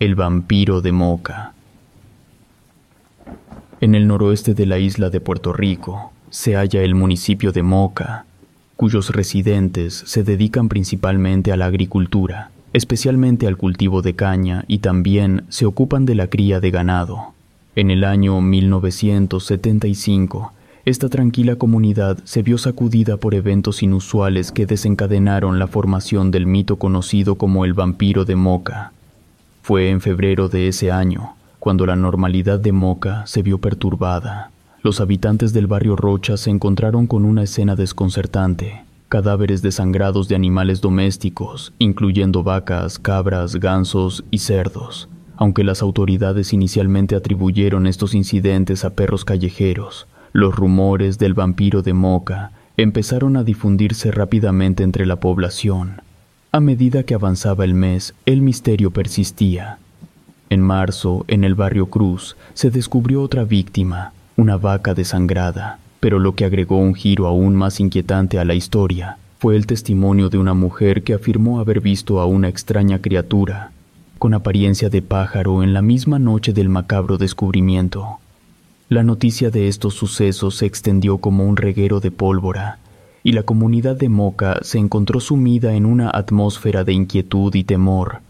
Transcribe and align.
El 0.00 0.14
vampiro 0.14 0.80
de 0.80 0.92
Moca. 0.92 1.54
En 3.80 3.96
el 3.96 4.06
noroeste 4.06 4.54
de 4.54 4.64
la 4.64 4.78
isla 4.78 5.10
de 5.10 5.20
Puerto 5.20 5.52
Rico 5.52 6.12
se 6.30 6.54
halla 6.54 6.82
el 6.82 6.94
municipio 6.94 7.50
de 7.50 7.64
Moca, 7.64 8.24
cuyos 8.76 9.10
residentes 9.10 10.04
se 10.06 10.22
dedican 10.22 10.68
principalmente 10.68 11.50
a 11.50 11.56
la 11.56 11.66
agricultura, 11.66 12.52
especialmente 12.72 13.48
al 13.48 13.56
cultivo 13.56 14.00
de 14.00 14.14
caña 14.14 14.64
y 14.68 14.78
también 14.78 15.42
se 15.48 15.66
ocupan 15.66 16.06
de 16.06 16.14
la 16.14 16.28
cría 16.28 16.60
de 16.60 16.70
ganado. 16.70 17.34
En 17.74 17.90
el 17.90 18.04
año 18.04 18.40
1975, 18.40 20.52
esta 20.84 21.08
tranquila 21.08 21.56
comunidad 21.56 22.18
se 22.22 22.42
vio 22.42 22.56
sacudida 22.56 23.16
por 23.16 23.34
eventos 23.34 23.82
inusuales 23.82 24.52
que 24.52 24.64
desencadenaron 24.64 25.58
la 25.58 25.66
formación 25.66 26.30
del 26.30 26.46
mito 26.46 26.76
conocido 26.76 27.34
como 27.34 27.64
el 27.64 27.74
vampiro 27.74 28.24
de 28.24 28.36
Moca. 28.36 28.92
Fue 29.68 29.90
en 29.90 30.00
febrero 30.00 30.48
de 30.48 30.66
ese 30.66 30.90
año 30.90 31.36
cuando 31.58 31.84
la 31.84 31.94
normalidad 31.94 32.58
de 32.58 32.72
Moca 32.72 33.26
se 33.26 33.42
vio 33.42 33.58
perturbada. 33.58 34.50
Los 34.82 34.98
habitantes 34.98 35.52
del 35.52 35.66
barrio 35.66 35.94
Rocha 35.94 36.38
se 36.38 36.48
encontraron 36.48 37.06
con 37.06 37.26
una 37.26 37.42
escena 37.42 37.76
desconcertante. 37.76 38.86
Cadáveres 39.10 39.60
desangrados 39.60 40.26
de 40.26 40.36
animales 40.36 40.80
domésticos, 40.80 41.74
incluyendo 41.78 42.42
vacas, 42.42 42.98
cabras, 42.98 43.56
gansos 43.56 44.24
y 44.30 44.38
cerdos. 44.38 45.10
Aunque 45.36 45.64
las 45.64 45.82
autoridades 45.82 46.54
inicialmente 46.54 47.14
atribuyeron 47.14 47.86
estos 47.86 48.14
incidentes 48.14 48.86
a 48.86 48.94
perros 48.94 49.26
callejeros, 49.26 50.06
los 50.32 50.56
rumores 50.56 51.18
del 51.18 51.34
vampiro 51.34 51.82
de 51.82 51.92
Moca 51.92 52.52
empezaron 52.78 53.36
a 53.36 53.44
difundirse 53.44 54.12
rápidamente 54.12 54.82
entre 54.82 55.04
la 55.04 55.16
población. 55.16 56.00
A 56.50 56.60
medida 56.60 57.02
que 57.02 57.12
avanzaba 57.12 57.64
el 57.64 57.74
mes, 57.74 58.14
el 58.24 58.40
misterio 58.40 58.90
persistía. 58.90 59.78
En 60.48 60.62
marzo, 60.62 61.26
en 61.28 61.44
el 61.44 61.54
barrio 61.54 61.90
Cruz, 61.90 62.38
se 62.54 62.70
descubrió 62.70 63.20
otra 63.20 63.44
víctima, 63.44 64.14
una 64.34 64.56
vaca 64.56 64.94
desangrada, 64.94 65.78
pero 66.00 66.18
lo 66.18 66.34
que 66.34 66.46
agregó 66.46 66.78
un 66.78 66.94
giro 66.94 67.26
aún 67.26 67.54
más 67.54 67.80
inquietante 67.80 68.38
a 68.38 68.46
la 68.46 68.54
historia 68.54 69.18
fue 69.38 69.56
el 69.56 69.66
testimonio 69.66 70.30
de 70.30 70.38
una 70.38 70.54
mujer 70.54 71.02
que 71.02 71.12
afirmó 71.12 71.60
haber 71.60 71.82
visto 71.82 72.18
a 72.18 72.24
una 72.24 72.48
extraña 72.48 72.98
criatura, 72.98 73.72
con 74.18 74.32
apariencia 74.32 74.88
de 74.88 75.02
pájaro 75.02 75.62
en 75.62 75.74
la 75.74 75.82
misma 75.82 76.18
noche 76.18 76.54
del 76.54 76.70
macabro 76.70 77.18
descubrimiento. 77.18 78.20
La 78.88 79.02
noticia 79.02 79.50
de 79.50 79.68
estos 79.68 79.92
sucesos 79.92 80.56
se 80.56 80.64
extendió 80.64 81.18
como 81.18 81.44
un 81.44 81.58
reguero 81.58 82.00
de 82.00 82.10
pólvora, 82.10 82.78
y 83.28 83.32
la 83.32 83.42
comunidad 83.42 83.94
de 83.94 84.08
Moca 84.08 84.58
se 84.62 84.78
encontró 84.78 85.20
sumida 85.20 85.74
en 85.74 85.84
una 85.84 86.08
atmósfera 86.08 86.82
de 86.82 86.94
inquietud 86.94 87.54
y 87.54 87.62
temor. 87.62 88.22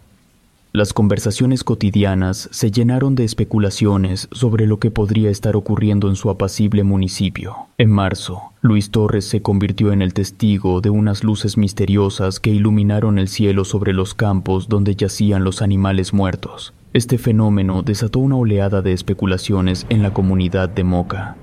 Las 0.72 0.92
conversaciones 0.92 1.62
cotidianas 1.62 2.48
se 2.50 2.72
llenaron 2.72 3.14
de 3.14 3.22
especulaciones 3.22 4.26
sobre 4.32 4.66
lo 4.66 4.80
que 4.80 4.90
podría 4.90 5.30
estar 5.30 5.54
ocurriendo 5.54 6.08
en 6.08 6.16
su 6.16 6.30
apacible 6.30 6.82
municipio. 6.82 7.68
En 7.78 7.92
marzo, 7.92 8.42
Luis 8.60 8.90
Torres 8.90 9.24
se 9.24 9.40
convirtió 9.40 9.92
en 9.92 10.02
el 10.02 10.14
testigo 10.14 10.80
de 10.80 10.90
unas 10.90 11.22
luces 11.22 11.56
misteriosas 11.56 12.40
que 12.40 12.50
iluminaron 12.50 13.20
el 13.20 13.28
cielo 13.28 13.64
sobre 13.64 13.92
los 13.92 14.14
campos 14.14 14.68
donde 14.68 14.96
yacían 14.96 15.44
los 15.44 15.62
animales 15.62 16.12
muertos. 16.12 16.74
Este 16.92 17.18
fenómeno 17.18 17.84
desató 17.84 18.18
una 18.18 18.34
oleada 18.34 18.82
de 18.82 18.94
especulaciones 18.94 19.86
en 19.90 20.02
la 20.02 20.12
comunidad 20.12 20.68
de 20.68 20.82
Moca. 20.82 21.36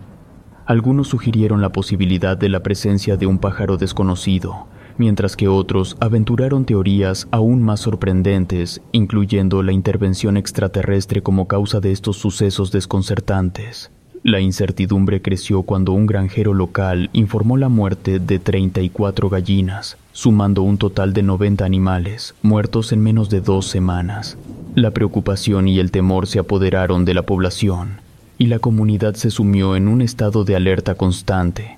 Algunos 0.65 1.09
sugirieron 1.09 1.61
la 1.61 1.69
posibilidad 1.69 2.35
de 2.35 2.49
la 2.49 2.63
presencia 2.63 3.17
de 3.17 3.27
un 3.27 3.37
pájaro 3.37 3.77
desconocido, 3.77 4.65
mientras 4.97 5.35
que 5.35 5.47
otros 5.47 5.95
aventuraron 5.99 6.65
teorías 6.65 7.27
aún 7.29 7.61
más 7.61 7.81
sorprendentes, 7.81 8.81
incluyendo 8.91 9.61
la 9.61 9.73
intervención 9.73 10.37
extraterrestre 10.37 11.21
como 11.21 11.47
causa 11.47 11.81
de 11.81 11.91
estos 11.91 12.17
sucesos 12.17 12.71
desconcertantes. 12.71 13.91
La 14.23 14.39
incertidumbre 14.39 15.21
creció 15.21 15.61
cuando 15.61 15.91
un 15.91 16.07
granjero 16.07 16.55
local 16.55 17.11
informó 17.13 17.57
la 17.57 17.69
muerte 17.69 18.17
de 18.17 18.39
34 18.39 19.29
gallinas, 19.29 19.97
sumando 20.13 20.63
un 20.63 20.79
total 20.79 21.13
de 21.13 21.21
90 21.21 21.63
animales, 21.63 22.33
muertos 22.41 22.91
en 22.91 23.03
menos 23.03 23.29
de 23.29 23.41
dos 23.41 23.67
semanas. 23.67 24.35
La 24.73 24.89
preocupación 24.89 25.67
y 25.67 25.77
el 25.77 25.91
temor 25.91 26.25
se 26.25 26.39
apoderaron 26.39 27.05
de 27.05 27.13
la 27.13 27.21
población, 27.21 27.99
y 28.37 28.47
la 28.47 28.59
comunidad 28.59 29.15
se 29.15 29.31
sumió 29.31 29.75
en 29.75 29.87
un 29.87 30.01
estado 30.01 30.43
de 30.43 30.55
alerta 30.55 30.95
constante. 30.95 31.77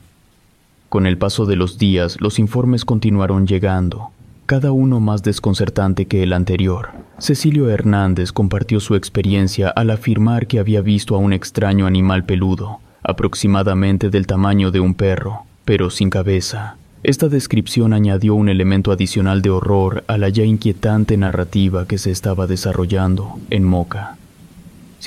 Con 0.90 1.06
el 1.06 1.18
paso 1.18 1.45
de 1.45 1.56
los 1.56 1.78
días, 1.78 2.18
los 2.22 2.40
informes 2.40 2.85
continuaron 2.85 3.45
llegando, 3.45 4.12
cada 4.45 4.72
uno 4.72 5.00
más 5.00 5.23
desconcertante 5.23 6.06
que 6.06 6.23
el 6.23 6.31
anterior. 6.31 6.91
Cecilio 7.19 7.69
Hernández 7.69 8.31
compartió 8.31 8.79
su 8.79 8.95
experiencia 8.95 9.69
al 9.69 9.90
afirmar 9.90 10.47
que 10.47 10.59
había 10.59 10.81
visto 10.81 11.16
a 11.16 11.18
un 11.18 11.34
extraño 11.34 11.85
animal 11.85 12.23
peludo, 12.23 12.79
aproximadamente 13.03 14.09
del 14.09 14.25
tamaño 14.25 14.72
de 14.72 14.79
un 14.79 14.94
perro, 14.94 15.41
pero 15.66 15.89
sin 15.89 16.09
cabeza. 16.09 16.78
Esta 17.03 17.28
descripción 17.28 17.94
añadió 17.94 18.35
un 18.35 18.50
elemento 18.50 18.91
adicional 18.91 19.41
de 19.41 19.50
horror 19.50 20.03
a 20.07 20.18
la 20.18 20.29
ya 20.29 20.44
inquietante 20.44 21.18
narrativa 21.18 21.85
que 21.85 21.97
se 21.97 22.12
estaba 22.12 22.47
desarrollando 22.47 23.39
en 23.50 23.63
Moca. 23.63 24.18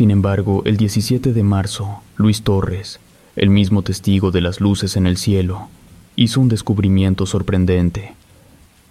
Sin 0.00 0.10
embargo, 0.10 0.62
el 0.64 0.78
17 0.78 1.34
de 1.34 1.42
marzo, 1.42 2.00
Luis 2.16 2.40
Torres, 2.40 3.00
el 3.36 3.50
mismo 3.50 3.82
testigo 3.82 4.30
de 4.30 4.40
las 4.40 4.58
luces 4.58 4.96
en 4.96 5.06
el 5.06 5.18
cielo, 5.18 5.68
hizo 6.16 6.40
un 6.40 6.48
descubrimiento 6.48 7.26
sorprendente. 7.26 8.14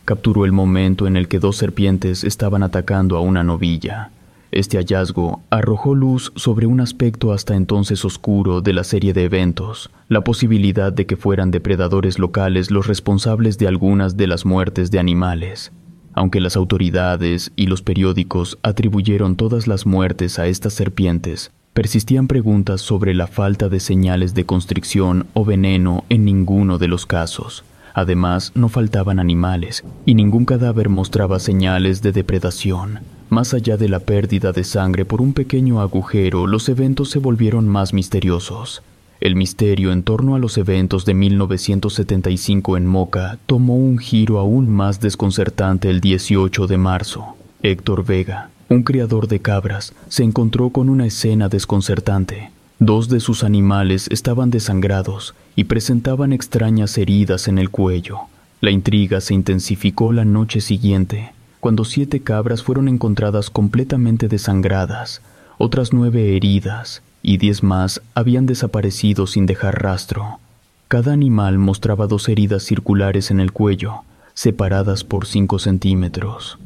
Capturó 0.06 0.46
el 0.46 0.52
momento 0.52 1.08
en 1.08 1.18
el 1.18 1.28
que 1.28 1.40
dos 1.40 1.58
serpientes 1.58 2.24
estaban 2.24 2.62
atacando 2.62 3.18
a 3.18 3.22
una 3.22 3.44
novilla. 3.44 4.12
Este 4.52 4.78
hallazgo 4.78 5.42
arrojó 5.50 5.96
luz 5.96 6.31
sobre 6.36 6.68
un 6.68 6.80
aspecto 6.80 7.34
hasta 7.34 7.56
entonces 7.56 8.06
oscuro 8.06 8.62
de 8.62 8.74
la 8.74 8.84
serie 8.84 9.12
de 9.12 9.24
eventos, 9.24 9.90
la 10.09 10.22
posibilidad 10.22 10.94
de 10.94 11.08
que 11.08 11.18
fueran 11.18 11.50
depredadores 11.50 12.20
locales 12.20 12.70
los 12.70 12.86
responsables 12.86 13.58
de 13.58 13.68
algunas 13.68 14.16
de 14.16 14.28
las 14.28 14.46
muertes 14.46 14.91
de 14.91 15.00
animales. 15.00 15.72
Aunque 16.14 16.42
las 16.42 16.56
autoridades 16.56 17.52
y 17.56 17.68
los 17.68 17.81
periódicos 17.81 18.58
atribuyeron 18.64 19.36
todas 19.36 19.68
las 19.68 19.86
muertes 19.86 20.40
a 20.40 20.47
estas 20.47 20.74
serpientes, 20.74 21.52
persistían 21.74 22.28
preguntas 22.28 22.81
sobre 22.81 23.14
la 23.14 23.28
falta 23.28 23.70
de 23.70 23.80
señales 23.80 24.34
de 24.34 24.46
constricción 24.46 25.28
o 25.34 25.46
veneno 25.46 26.03
en 26.09 26.25
ninguno 26.25 26.78
de 26.78 26.88
los 26.88 27.06
casos. 27.06 27.64
Además, 27.94 28.52
no 28.56 28.70
faltaban 28.70 29.20
animales, 29.20 29.84
y 30.06 30.16
ningún 30.16 30.46
cadáver 30.46 30.90
mostraba 30.90 31.40
señales 31.40 32.02
de 32.02 32.12
depredación. 32.12 33.00
Más 33.30 33.53
allá 33.53 33.78
de 33.78 33.90
la 33.90 34.00
pérdida 34.00 34.52
de 34.52 34.64
sangre 34.64 35.06
por 35.06 35.22
un 35.22 35.34
pequeño 35.34 35.81
agujero, 35.81 36.47
los 36.47 36.68
eventos 36.70 37.09
se 37.09 37.20
volvieron 37.20 37.68
más 37.68 37.94
misteriosos. 37.94 38.81
El 39.22 39.35
misterio 39.35 39.91
en 39.91 40.03
torno 40.03 40.35
a 40.35 40.40
los 40.40 40.57
eventos 40.57 41.03
de 41.03 41.13
1975 41.13 42.78
en 42.78 42.85
Moca 42.85 43.38
tomó 43.47 43.75
un 43.75 43.97
giro 43.97 44.40
aún 44.40 44.69
más 44.69 45.02
desconcertante 45.02 45.90
el 45.90 45.99
18 45.99 46.67
de 46.67 46.78
marzo. 46.78 47.35
Héctor 47.61 48.05
Vega, 48.05 48.49
un 48.70 48.84
criador 48.84 49.28
de 49.28 49.41
cabras, 49.41 49.94
se 50.08 50.23
encontró 50.23 50.70
con 50.70 50.88
una 50.88 51.05
escena 51.05 51.49
desconcertante. 51.49 52.52
Dos 52.79 53.09
de 53.09 53.20
sus 53.20 53.44
animales 53.44 54.08
estaban 54.09 54.52
desangrados 54.52 55.35
y 55.58 55.66
presentaban 55.66 56.32
extrañas 56.32 56.97
heridas 56.97 57.49
en 57.49 57.58
el 57.58 57.70
cuello. 57.70 58.20
La 58.61 58.72
intriga 58.72 59.20
se 59.20 59.34
intensificó 59.34 60.14
la 60.14 60.23
noche 60.23 60.61
siguiente, 60.61 61.34
cuando 61.59 61.84
siete 61.84 62.22
cabras 62.22 62.64
fueron 62.64 62.88
encontradas 62.88 63.49
completamente 63.49 64.29
desangradas, 64.29 65.22
otras 65.58 65.91
nueve 65.91 66.38
heridas 66.38 67.02
y 67.22 67.38
diez 67.38 67.64
más 67.64 68.02
habían 68.16 68.46
desaparecido 68.46 69.28
sin 69.28 69.46
dejar 69.46 69.82
rastro. 69.82 70.40
Cada 70.88 71.14
animal 71.14 71.58
mostraba 71.58 72.08
dos 72.08 72.30
heridas 72.30 72.64
circulares 72.64 73.32
en 73.32 73.40
el 73.40 73.52
cuello, 73.52 74.02
separadas 74.34 75.04
por 75.04 75.28
cinco 75.28 75.60
centímetros. 75.60 76.58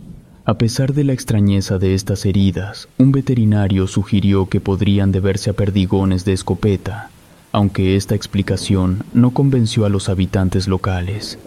A 0.46 0.58
pesar 0.58 0.94
de 0.94 1.04
la 1.04 1.14
extrañeza 1.14 1.78
de 1.78 1.94
estas 1.94 2.26
heridas, 2.26 2.90
un 2.98 3.12
veterinario 3.12 3.88
sugirió 3.88 4.48
que 4.50 4.60
podrían 4.60 5.12
deberse 5.12 5.50
a 5.50 5.54
perdigones 5.54 6.26
de 6.26 6.34
escopeta, 6.34 7.10
aunque 7.52 7.96
esta 7.96 8.16
explicación 8.16 9.04
no 9.14 9.32
convenció 9.32 9.86
a 9.86 9.90
los 9.90 10.10
habitantes 10.10 10.68
locales. 10.68 11.40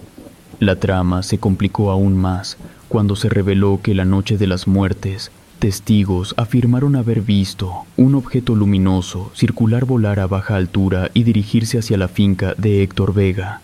La 0.61 0.77
trama 0.77 1.23
se 1.23 1.39
complicó 1.39 1.91
aún 1.91 2.17
más 2.17 2.57
cuando 2.89 3.17
se 3.17 3.29
reveló 3.29 3.81
que 3.83 3.95
la 3.95 4.05
noche 4.05 4.39
de 4.39 4.47
las 4.47 4.67
muertes, 4.67 5.31
testigos 5.59 6.35
afirmaron 6.37 6.97
haber 6.97 7.21
visto 7.21 7.85
un 7.97 8.15
objeto 8.15 8.55
luminoso 8.55 9.31
circular 9.35 9.85
volar 9.85 10.21
a 10.21 10.27
baja 10.27 10.57
altura 10.57 11.11
y 11.15 11.25
dirigirse 11.25 11.79
hacia 11.79 11.97
la 11.97 12.09
finca 12.09 12.55
de 12.57 12.83
Héctor 12.83 13.15
Vega. 13.15 13.61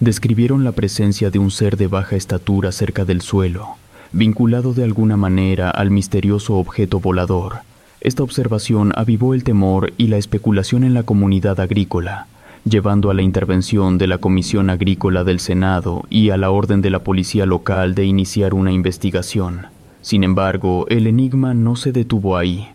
Describieron 0.00 0.64
la 0.64 0.72
presencia 0.72 1.30
de 1.30 1.38
un 1.38 1.50
ser 1.50 1.76
de 1.76 1.86
baja 1.86 2.16
estatura 2.16 2.72
cerca 2.72 3.04
del 3.04 3.20
suelo, 3.22 3.76
vinculado 4.12 4.74
de 4.74 4.84
alguna 4.84 5.16
manera 5.16 5.70
al 5.70 5.90
misterioso 5.90 6.54
objeto 6.54 7.00
volador. 7.00 7.60
Esta 8.00 8.22
observación 8.22 8.92
avivó 8.94 9.34
el 9.34 9.44
temor 9.44 9.92
y 9.96 10.08
la 10.08 10.16
especulación 10.16 10.84
en 10.84 10.94
la 10.94 11.02
comunidad 11.02 11.60
agrícola, 11.60 12.26
llevando 12.64 13.10
a 13.10 13.14
la 13.14 13.22
intervención 13.22 13.96
de 13.98 14.06
la 14.06 14.18
Comisión 14.18 14.70
Agrícola 14.70 15.24
del 15.24 15.40
Senado 15.40 16.04
y 16.10 16.30
a 16.30 16.36
la 16.36 16.50
orden 16.50 16.82
de 16.82 16.90
la 16.90 17.00
policía 17.00 17.46
local 17.46 17.94
de 17.94 18.04
iniciar 18.04 18.54
una 18.54 18.72
investigación. 18.72 19.66
Sin 20.06 20.22
embargo, 20.22 20.86
el 20.88 21.08
enigma 21.08 21.52
no 21.52 21.74
se 21.74 21.90
detuvo 21.90 22.36
ahí. 22.36 22.68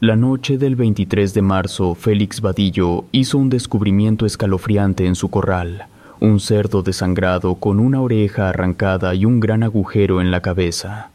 La 0.00 0.16
noche 0.16 0.58
del 0.58 0.74
23 0.74 1.32
de 1.32 1.40
marzo, 1.40 1.94
Félix 1.94 2.40
Vadillo 2.40 3.04
hizo 3.12 3.38
un 3.38 3.50
descubrimiento 3.50 4.26
escalofriante 4.26 5.06
en 5.06 5.14
su 5.14 5.30
corral, 5.30 5.86
un 6.18 6.40
cerdo 6.40 6.82
desangrado 6.82 7.54
con 7.54 7.78
una 7.78 8.00
oreja 8.00 8.48
arrancada 8.48 9.14
y 9.14 9.26
un 9.26 9.38
gran 9.38 9.62
agujero 9.62 10.20
en 10.20 10.32
la 10.32 10.40
cabeza. 10.40 11.10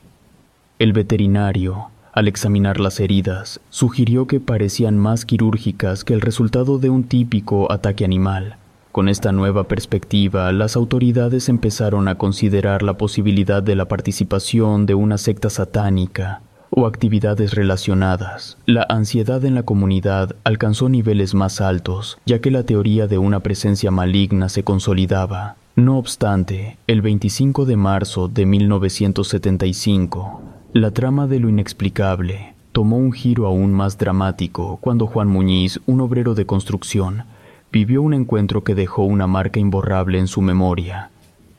El 0.80 0.94
veterinario, 0.94 1.88
al 2.14 2.30
examinar 2.30 2.80
las 2.80 3.02
heridas, 3.02 3.60
sugirió 3.70 4.28
que 4.28 4.40
parecían 4.40 4.98
más 4.98 5.26
quirúrgicas 5.26 6.06
que 6.06 6.14
el 6.14 6.22
resultado 6.22 6.80
de 6.80 6.90
un 6.90 7.04
típico 7.04 7.70
ataque 7.70 8.06
animal. 8.06 8.56
Con 8.92 9.08
esta 9.08 9.32
nueva 9.32 9.64
perspectiva, 9.70 10.52
las 10.52 10.76
autoridades 10.76 11.48
empezaron 11.48 12.10
a 12.10 12.16
considerar 12.16 12.84
la 12.84 12.98
posibilidad 12.98 13.64
de 13.64 13.76
la 13.76 13.86
participación 13.86 14.86
de 14.86 14.96
una 14.96 15.18
secta 15.18 15.50
satánica 15.50 16.42
o 16.70 16.86
actividades 16.86 17.54
relacionadas. 17.54 18.58
La 18.66 18.86
ansiedad 18.90 19.46
en 19.46 19.56
la 19.56 19.64
comunidad 19.64 20.36
alcanzó 20.44 20.90
niveles 20.90 21.34
más 21.34 21.62
altos, 21.62 22.18
ya 22.26 22.40
que 22.40 22.52
la 22.52 22.64
teoría 22.64 23.08
de 23.08 23.18
una 23.18 23.40
presencia 23.40 23.92
maligna 23.92 24.50
se 24.50 24.64
consolidaba. 24.64 25.56
No 25.78 25.98
obstante, 25.98 26.78
el 26.88 27.02
25 27.02 27.64
de 27.64 27.78
marzo 27.78 28.28
de 28.28 28.46
1975, 28.46 30.42
la 30.74 30.92
trama 30.92 31.28
de 31.28 31.40
lo 31.40 31.48
inexplicable 31.48 32.56
tomó 32.74 32.98
un 32.98 33.12
giro 33.12 33.48
aún 33.48 33.72
más 33.72 33.98
dramático 33.98 34.80
cuando 34.82 35.08
Juan 35.08 35.28
Muñiz, 35.28 35.80
un 35.86 36.02
obrero 36.02 36.36
de 36.36 36.46
construcción, 36.46 37.24
vivió 37.72 38.02
un 38.02 38.14
encuentro 38.14 38.64
que 38.64 38.76
dejó 38.76 39.04
una 39.04 39.28
marca 39.28 39.60
imborrable 39.60 40.20
en 40.20 40.28
su 40.28 40.42
memoria. 40.42 41.10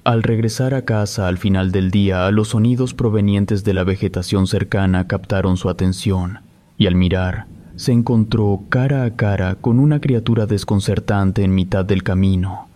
Al 0.05 0.23
regresar 0.23 0.75
a 0.75 0.85
casa 0.85 1.29
al 1.29 1.39
final 1.39 1.73
del 1.73 1.91
día, 1.91 2.31
los 2.31 2.49
sonidos 2.49 2.93
provenientes 2.93 3.65
de 3.65 3.73
la 3.73 3.85
vegetación 3.85 4.47
cercana 4.47 5.07
captaron 5.07 5.57
su 5.57 5.71
atención, 5.71 6.41
y 6.77 6.87
al 6.87 6.97
mirar, 6.97 7.47
se 7.77 7.93
encontró 7.93 8.63
cara 8.69 9.05
a 9.05 9.17
cara 9.17 9.55
con 9.55 9.79
una 9.79 10.01
criatura 10.01 10.47
desconcertante 10.47 11.45
en 11.45 11.55
mitad 11.55 11.85
del 11.85 12.03
camino. 12.03 12.69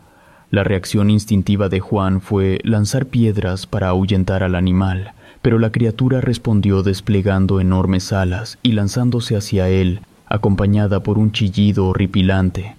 La 0.51 0.63
reacción 0.65 1.11
instintiva 1.11 1.69
de 1.69 1.81
Juan 1.81 2.21
fue 2.21 2.61
lanzar 2.63 3.07
piedras 3.07 3.67
para 3.67 3.89
ahuyentar 3.89 4.43
al 4.43 4.55
animal, 4.55 5.13
pero 5.43 5.59
la 5.59 5.71
criatura 5.71 6.21
respondió 6.21 6.83
desplegando 6.83 7.61
enormes 7.61 8.13
alas 8.13 8.59
y 8.63 8.73
lanzándose 8.73 9.37
hacia 9.37 9.69
él, 9.69 10.01
acompañada 10.27 11.01
por 11.01 11.19
un 11.19 11.33
chillido 11.33 11.87
horripilante. 11.87 12.77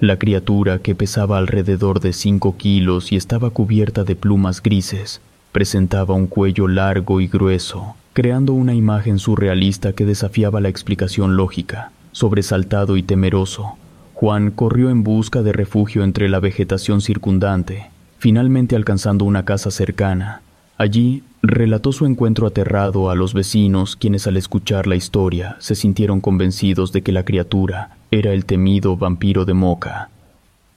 La 0.00 0.18
criatura, 0.18 0.78
que 0.80 0.94
pesaba 0.94 1.38
alrededor 1.38 2.00
de 2.00 2.12
cinco 2.12 2.58
kilos 2.58 3.12
y 3.12 3.16
estaba 3.16 3.48
cubierta 3.48 4.04
de 4.04 4.14
plumas 4.14 4.62
grises, 4.62 5.22
presentaba 5.52 6.14
un 6.14 6.26
cuello 6.26 6.68
largo 6.68 7.22
y 7.22 7.28
grueso, 7.28 7.96
creando 8.12 8.52
una 8.52 8.74
imagen 8.74 9.18
surrealista 9.18 9.94
que 9.94 10.04
desafiaba 10.04 10.60
la 10.60 10.68
explicación 10.68 11.38
lógica. 11.38 11.92
Sobresaltado 12.12 12.98
y 12.98 13.02
temeroso, 13.02 13.78
Juan 14.12 14.50
corrió 14.50 14.90
en 14.90 15.02
busca 15.02 15.42
de 15.42 15.54
refugio 15.54 16.04
entre 16.04 16.28
la 16.28 16.40
vegetación 16.40 17.00
circundante, 17.00 17.86
finalmente 18.18 18.76
alcanzando 18.76 19.24
una 19.24 19.46
casa 19.46 19.70
cercana. 19.70 20.42
Allí 20.76 21.22
relató 21.48 21.92
su 21.92 22.06
encuentro 22.06 22.46
aterrado 22.46 23.10
a 23.10 23.14
los 23.14 23.34
vecinos, 23.34 23.96
quienes 23.96 24.26
al 24.26 24.36
escuchar 24.36 24.86
la 24.86 24.96
historia 24.96 25.56
se 25.58 25.74
sintieron 25.74 26.20
convencidos 26.20 26.92
de 26.92 27.02
que 27.02 27.12
la 27.12 27.24
criatura 27.24 27.96
era 28.10 28.32
el 28.32 28.44
temido 28.44 28.96
vampiro 28.96 29.44
de 29.44 29.54
Moca. 29.54 30.10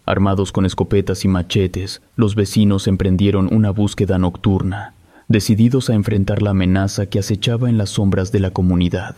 Armados 0.05 0.51
con 0.51 0.65
escopetas 0.65 1.23
y 1.23 1.27
machetes, 1.27 2.01
los 2.15 2.35
vecinos 2.35 2.87
emprendieron 2.87 3.53
una 3.53 3.71
búsqueda 3.71 4.17
nocturna, 4.17 4.93
decididos 5.27 5.89
a 5.89 5.93
enfrentar 5.93 6.41
la 6.41 6.49
amenaza 6.49 7.05
que 7.05 7.19
acechaba 7.19 7.69
en 7.69 7.77
las 7.77 7.91
sombras 7.91 8.31
de 8.31 8.39
la 8.39 8.51
comunidad. 8.51 9.15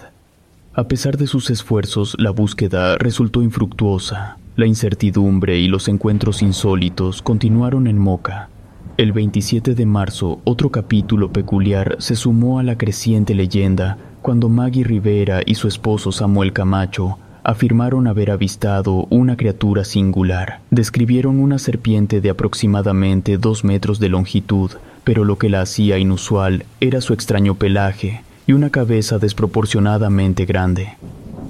A 0.74 0.86
pesar 0.88 1.18
de 1.18 1.28
sus 1.28 1.50
esfuerzos, 1.50 2.16
la 2.20 2.32
búsqueda 2.32 2.98
resultó 2.98 3.42
infructuosa. 3.42 4.38
La 4.56 4.66
incertidumbre 4.66 5.58
y 5.58 5.68
los 5.68 5.88
encuentros 5.88 6.42
insólitos 6.42 7.22
continuaron 7.22 7.88
en 7.88 7.98
Moca, 7.98 8.50
el 8.98 9.14
27 9.14 9.74
de 9.74 9.86
marzo, 9.86 10.40
otro 10.44 10.70
capítulo 10.70 11.32
peculiar 11.32 11.96
se 12.00 12.16
sumó 12.16 12.60
a 12.60 12.64
la 12.64 12.78
creciente 12.78 13.34
leyenda 13.34 13.98
cuando 14.22 14.50
Maggie 14.50 14.84
Rivera 14.84 15.42
y 15.46 15.56
su 15.56 15.68
esposo 15.68 16.12
Samuel 16.12 16.54
Camacho 16.54 17.18
afirmaron 17.44 18.08
haber 18.08 18.30
avistado 18.30 19.08
una 19.10 19.38
criatura 19.38 19.84
singular. 19.86 20.60
Describieron 20.70 21.40
una 21.40 21.58
serpiente 21.58 22.22
de 22.22 22.30
aproximadamente 22.30 23.38
dos 23.38 23.64
metros 23.64 24.00
de 24.00 24.10
longitud, 24.10 24.72
pero 25.04 25.26
lo 25.26 25.38
que 25.38 25.50
la 25.50 25.62
hacía 25.62 25.98
inusual 25.98 26.66
era 26.80 27.02
su 27.02 27.14
extraño 27.14 27.56
pelaje 27.56 28.22
y 28.46 28.54
una 28.54 28.70
cabeza 28.70 29.18
desproporcionadamente 29.18 30.46
grande. 30.46 30.90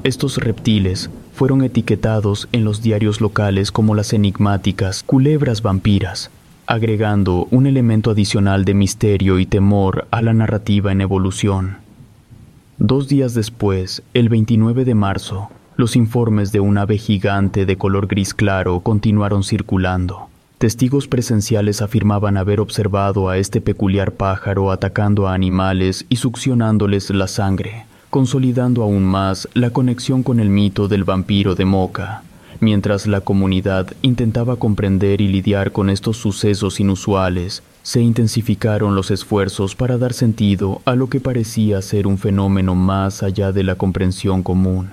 Estos 0.04 0.38
reptiles 0.38 1.10
fueron 1.34 1.64
etiquetados 1.64 2.48
en 2.52 2.64
los 2.64 2.82
diarios 2.82 3.20
locales 3.20 3.72
como 3.72 3.96
las 3.96 4.14
enigmáticas 4.14 5.04
culebras 5.04 5.62
vampiras, 5.62 6.32
agregando 6.72 7.50
un 7.52 7.68
elemento 7.68 8.12
adicional 8.12 8.64
de 8.64 8.74
misterio 8.74 9.40
y 9.40 9.46
temor 9.46 10.08
a 10.10 10.22
la 10.22 10.34
narrativa 10.34 10.94
en 10.94 11.02
evolución. 11.02 11.80
Dos 12.78 13.10
días 13.10 13.34
después, 13.34 14.04
el 14.14 14.30
29 14.30 14.86
de 14.86 14.96
marzo, 14.96 15.50
los 15.76 15.98
informes 15.98 16.54
de 16.54 16.62
un 16.62 16.78
ave 16.78 16.98
gigante 16.98 17.66
de 17.66 17.78
color 17.78 18.08
gris 18.08 18.34
claro 18.34 18.80
continuaron 18.80 19.44
circulando. 19.44 20.30
Testigos 20.60 21.10
presenciales 21.10 21.82
afirmaban 21.82 22.38
haber 22.38 22.62
observado 22.62 23.28
a 23.28 23.38
este 23.38 23.60
peculiar 23.60 24.14
pájaro 24.14 24.72
atacando 24.72 25.28
a 25.28 25.34
animales 25.34 26.06
y 26.08 26.16
succionándoles 26.16 27.10
la 27.10 27.28
sangre, 27.28 27.86
consolidando 28.10 28.82
aún 28.82 29.04
más 29.04 29.50
la 29.56 29.72
conexión 29.72 30.24
con 30.24 30.40
el 30.40 30.48
mito 30.48 30.88
del 30.88 31.04
vampiro 31.04 31.54
de 31.54 31.66
Moca. 31.66 32.24
Mientras 32.62 33.08
la 33.08 33.22
comunidad 33.22 33.88
intentaba 34.04 34.56
comprender 34.56 35.20
y 35.20 35.28
lidiar 35.28 35.72
con 35.72 35.90
estos 35.90 36.18
sucesos 36.18 36.80
inusuales, 36.80 37.64
se 37.82 38.02
intensificaron 38.02 38.94
los 38.94 39.10
esfuerzos 39.10 39.76
para 39.76 39.98
dar 39.98 40.14
sentido 40.14 40.80
a 40.86 40.94
lo 40.94 41.10
que 41.10 41.20
parecía 41.20 41.82
ser 41.82 42.06
un 42.06 42.20
fenómeno 42.20 42.76
más 42.76 43.24
allá 43.24 43.52
de 43.52 43.64
la 43.64 43.74
comprensión 43.74 44.44
común. 44.44 44.92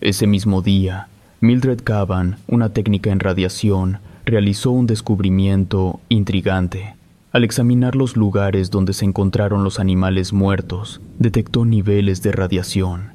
Ese 0.00 0.26
mismo 0.26 0.62
día, 0.62 1.08
Mildred 1.42 1.82
Cavan, 1.84 2.38
una 2.48 2.72
técnica 2.72 3.10
en 3.10 3.20
radiación, 3.20 3.98
realizó 4.24 4.70
un 4.70 4.86
descubrimiento 4.86 6.00
intrigante. 6.08 6.94
Al 7.30 7.44
examinar 7.44 7.94
los 7.94 8.16
lugares 8.16 8.70
donde 8.70 8.94
se 8.94 9.04
encontraron 9.04 9.64
los 9.64 9.78
animales 9.78 10.32
muertos, 10.32 11.02
detectó 11.18 11.66
niveles 11.66 12.22
de 12.22 12.32
radiación. 12.32 13.09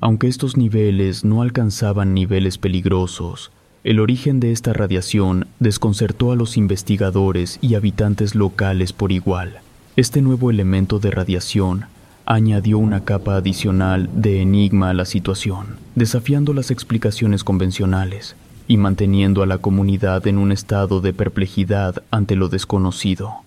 Aunque 0.00 0.28
estos 0.28 0.56
niveles 0.56 1.24
no 1.24 1.42
alcanzaban 1.42 2.14
niveles 2.14 2.56
peligrosos, 2.56 3.52
el 3.84 4.00
origen 4.00 4.40
de 4.40 4.52
esta 4.52 4.72
radiación 4.72 5.46
desconcertó 5.58 6.32
a 6.32 6.36
los 6.36 6.56
investigadores 6.56 7.58
y 7.60 7.74
habitantes 7.74 8.34
locales 8.34 8.92
por 8.94 9.12
igual. 9.12 9.60
Este 9.96 10.22
nuevo 10.22 10.50
elemento 10.50 10.98
de 11.00 11.10
radiación 11.10 11.84
añadió 12.24 12.78
una 12.78 13.04
capa 13.04 13.36
adicional 13.36 14.08
de 14.14 14.40
enigma 14.40 14.90
a 14.90 14.94
la 14.94 15.04
situación, 15.04 15.76
desafiando 15.94 16.54
las 16.54 16.70
explicaciones 16.70 17.44
convencionales 17.44 18.36
y 18.68 18.76
manteniendo 18.76 19.42
a 19.42 19.46
la 19.46 19.58
comunidad 19.58 20.26
en 20.26 20.38
un 20.38 20.52
estado 20.52 21.00
de 21.00 21.12
perplejidad 21.12 22.02
ante 22.10 22.36
lo 22.36 22.48
desconocido. 22.48 23.42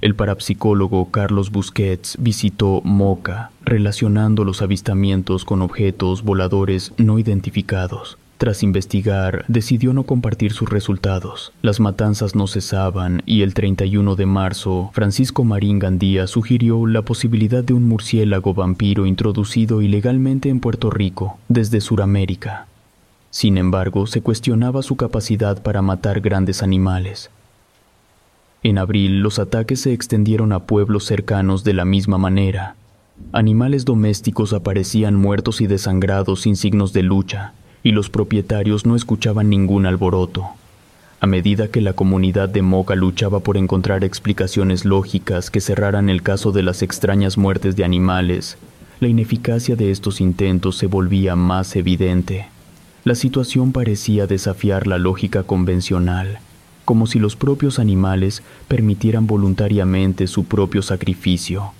El 0.00 0.14
parapsicólogo 0.14 1.10
Carlos 1.10 1.50
Busquets 1.50 2.16
visitó 2.18 2.80
Moca, 2.84 3.50
relacionando 3.62 4.44
los 4.44 4.62
avistamientos 4.62 5.44
con 5.44 5.60
objetos 5.60 6.22
voladores 6.22 6.94
no 6.96 7.18
identificados. 7.18 8.16
Tras 8.38 8.62
investigar, 8.62 9.44
decidió 9.48 9.92
no 9.92 10.04
compartir 10.04 10.54
sus 10.54 10.70
resultados. 10.70 11.52
Las 11.60 11.78
matanzas 11.78 12.34
no 12.34 12.46
cesaban 12.46 13.22
y 13.26 13.42
el 13.42 13.52
31 13.52 14.16
de 14.16 14.24
marzo, 14.24 14.88
Francisco 14.94 15.44
Marín 15.44 15.78
Gandía 15.78 16.26
sugirió 16.26 16.86
la 16.86 17.02
posibilidad 17.02 17.62
de 17.62 17.74
un 17.74 17.86
murciélago 17.86 18.54
vampiro 18.54 19.04
introducido 19.04 19.82
ilegalmente 19.82 20.48
en 20.48 20.60
Puerto 20.60 20.88
Rico 20.88 21.38
desde 21.48 21.82
Suramérica. 21.82 22.66
Sin 23.28 23.58
embargo, 23.58 24.06
se 24.06 24.22
cuestionaba 24.22 24.82
su 24.82 24.96
capacidad 24.96 25.62
para 25.62 25.82
matar 25.82 26.22
grandes 26.22 26.62
animales. 26.62 27.30
En 28.62 28.76
abril 28.76 29.20
los 29.20 29.38
ataques 29.38 29.80
se 29.80 29.94
extendieron 29.94 30.52
a 30.52 30.60
pueblos 30.60 31.04
cercanos 31.04 31.64
de 31.64 31.72
la 31.72 31.86
misma 31.86 32.18
manera. 32.18 32.76
Animales 33.32 33.86
domésticos 33.86 34.52
aparecían 34.52 35.14
muertos 35.14 35.62
y 35.62 35.66
desangrados 35.66 36.42
sin 36.42 36.56
signos 36.56 36.92
de 36.92 37.02
lucha, 37.02 37.54
y 37.82 37.92
los 37.92 38.10
propietarios 38.10 38.84
no 38.84 38.96
escuchaban 38.96 39.48
ningún 39.48 39.86
alboroto. 39.86 40.44
A 41.20 41.26
medida 41.26 41.68
que 41.68 41.80
la 41.80 41.94
comunidad 41.94 42.50
de 42.50 42.60
Moca 42.60 42.94
luchaba 42.94 43.40
por 43.40 43.56
encontrar 43.56 44.04
explicaciones 44.04 44.84
lógicas 44.84 45.50
que 45.50 45.60
cerraran 45.62 46.10
el 46.10 46.22
caso 46.22 46.52
de 46.52 46.62
las 46.62 46.82
extrañas 46.82 47.38
muertes 47.38 47.76
de 47.76 47.84
animales, 47.84 48.58
la 49.00 49.08
ineficacia 49.08 49.76
de 49.76 49.90
estos 49.90 50.20
intentos 50.20 50.76
se 50.76 50.86
volvía 50.86 51.34
más 51.34 51.76
evidente. 51.76 52.48
La 53.04 53.14
situación 53.14 53.72
parecía 53.72 54.26
desafiar 54.26 54.86
la 54.86 54.98
lógica 54.98 55.44
convencional, 55.44 56.40
como 56.90 57.06
si 57.06 57.20
los 57.20 57.36
propios 57.36 57.78
animales 57.78 58.42
permitieran 58.66 59.28
voluntariamente 59.28 60.26
su 60.26 60.46
propio 60.46 60.82
sacrificio. 60.82 61.70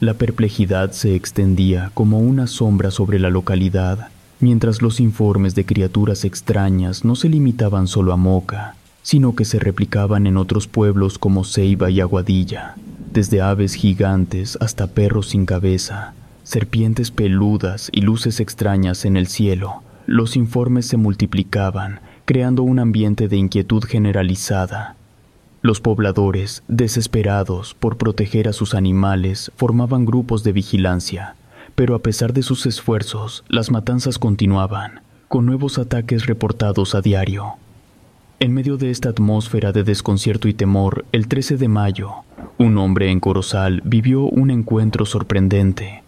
La 0.00 0.14
perplejidad 0.14 0.92
se 0.92 1.14
extendía 1.14 1.90
como 1.92 2.18
una 2.18 2.46
sombra 2.46 2.90
sobre 2.90 3.18
la 3.18 3.28
localidad, 3.28 4.08
mientras 4.40 4.80
los 4.80 5.00
informes 5.00 5.54
de 5.54 5.66
criaturas 5.66 6.24
extrañas 6.24 7.04
no 7.04 7.14
se 7.14 7.28
limitaban 7.28 7.86
solo 7.86 8.14
a 8.14 8.16
Moca, 8.16 8.74
sino 9.02 9.36
que 9.36 9.44
se 9.44 9.58
replicaban 9.58 10.26
en 10.26 10.38
otros 10.38 10.66
pueblos 10.66 11.18
como 11.18 11.44
Ceiba 11.44 11.90
y 11.90 12.00
Aguadilla, 12.00 12.74
desde 13.12 13.42
aves 13.42 13.74
gigantes 13.74 14.56
hasta 14.62 14.86
perros 14.86 15.28
sin 15.28 15.44
cabeza, 15.44 16.14
serpientes 16.42 17.10
peludas 17.10 17.90
y 17.92 18.00
luces 18.00 18.40
extrañas 18.40 19.04
en 19.04 19.18
el 19.18 19.26
cielo. 19.26 19.82
Los 20.06 20.36
informes 20.36 20.86
se 20.86 20.96
multiplicaban, 20.96 22.00
creando 22.24 22.62
un 22.62 22.78
ambiente 22.78 23.28
de 23.28 23.36
inquietud 23.36 23.84
generalizada. 23.84 24.96
Los 25.60 25.80
pobladores, 25.80 26.62
desesperados 26.68 27.74
por 27.74 27.96
proteger 27.96 28.48
a 28.48 28.52
sus 28.52 28.74
animales, 28.74 29.52
formaban 29.56 30.04
grupos 30.04 30.44
de 30.44 30.52
vigilancia, 30.52 31.36
pero 31.74 31.94
a 31.94 32.00
pesar 32.00 32.32
de 32.32 32.42
sus 32.42 32.66
esfuerzos, 32.66 33.44
las 33.48 33.70
matanzas 33.70 34.18
continuaban, 34.18 35.00
con 35.28 35.46
nuevos 35.46 35.78
ataques 35.78 36.26
reportados 36.26 36.94
a 36.94 37.00
diario. 37.00 37.54
En 38.40 38.52
medio 38.52 38.76
de 38.76 38.90
esta 38.90 39.10
atmósfera 39.10 39.72
de 39.72 39.84
desconcierto 39.84 40.48
y 40.48 40.54
temor, 40.54 41.04
el 41.12 41.28
13 41.28 41.56
de 41.56 41.68
mayo, 41.68 42.12
un 42.58 42.78
hombre 42.78 43.10
en 43.10 43.20
Corozal 43.20 43.80
vivió 43.84 44.22
un 44.22 44.50
encuentro 44.50 45.06
sorprendente. 45.06 46.02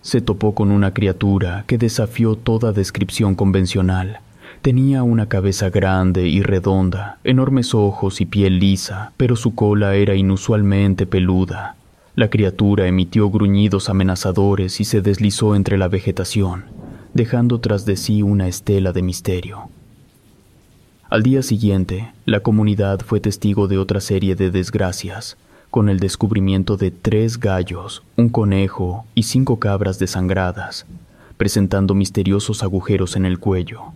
Se 0.00 0.20
topó 0.20 0.54
con 0.54 0.70
una 0.70 0.94
criatura 0.94 1.64
que 1.66 1.78
desafió 1.78 2.36
toda 2.36 2.72
descripción 2.72 3.34
convencional. 3.34 4.20
Tenía 4.62 5.04
una 5.04 5.28
cabeza 5.28 5.70
grande 5.70 6.26
y 6.26 6.42
redonda, 6.42 7.18
enormes 7.22 7.74
ojos 7.74 8.20
y 8.20 8.26
piel 8.26 8.58
lisa, 8.58 9.12
pero 9.16 9.36
su 9.36 9.54
cola 9.54 9.94
era 9.94 10.16
inusualmente 10.16 11.06
peluda. 11.06 11.76
La 12.16 12.28
criatura 12.28 12.88
emitió 12.88 13.30
gruñidos 13.30 13.88
amenazadores 13.88 14.80
y 14.80 14.84
se 14.84 15.00
deslizó 15.00 15.54
entre 15.54 15.78
la 15.78 15.86
vegetación, 15.86 16.64
dejando 17.14 17.60
tras 17.60 17.84
de 17.84 17.96
sí 17.96 18.22
una 18.22 18.48
estela 18.48 18.92
de 18.92 19.02
misterio. 19.02 19.70
Al 21.08 21.22
día 21.22 21.42
siguiente, 21.42 22.12
la 22.26 22.40
comunidad 22.40 23.00
fue 23.00 23.20
testigo 23.20 23.68
de 23.68 23.78
otra 23.78 24.00
serie 24.00 24.34
de 24.34 24.50
desgracias, 24.50 25.36
con 25.70 25.88
el 25.88 26.00
descubrimiento 26.00 26.76
de 26.76 26.90
tres 26.90 27.38
gallos, 27.38 28.02
un 28.16 28.28
conejo 28.28 29.06
y 29.14 29.22
cinco 29.22 29.60
cabras 29.60 30.00
desangradas, 30.00 30.84
presentando 31.36 31.94
misteriosos 31.94 32.64
agujeros 32.64 33.14
en 33.14 33.24
el 33.24 33.38
cuello. 33.38 33.92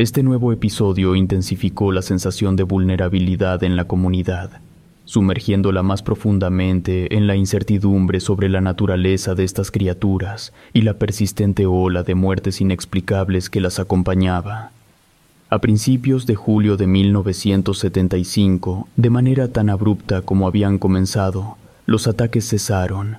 Este 0.00 0.22
nuevo 0.22 0.50
episodio 0.50 1.14
intensificó 1.14 1.92
la 1.92 2.00
sensación 2.00 2.56
de 2.56 2.62
vulnerabilidad 2.62 3.62
en 3.62 3.76
la 3.76 3.84
comunidad, 3.84 4.62
sumergiéndola 5.04 5.82
más 5.82 6.02
profundamente 6.02 7.18
en 7.18 7.26
la 7.26 7.36
incertidumbre 7.36 8.20
sobre 8.20 8.48
la 8.48 8.62
naturaleza 8.62 9.34
de 9.34 9.44
estas 9.44 9.70
criaturas 9.70 10.54
y 10.72 10.80
la 10.80 10.94
persistente 10.94 11.66
ola 11.66 12.02
de 12.02 12.14
muertes 12.14 12.62
inexplicables 12.62 13.50
que 13.50 13.60
las 13.60 13.78
acompañaba. 13.78 14.70
A 15.50 15.58
principios 15.58 16.24
de 16.24 16.34
julio 16.34 16.78
de 16.78 16.86
1975, 16.86 18.88
de 18.96 19.10
manera 19.10 19.48
tan 19.48 19.68
abrupta 19.68 20.22
como 20.22 20.46
habían 20.46 20.78
comenzado, 20.78 21.58
los 21.84 22.06
ataques 22.06 22.48
cesaron. 22.48 23.18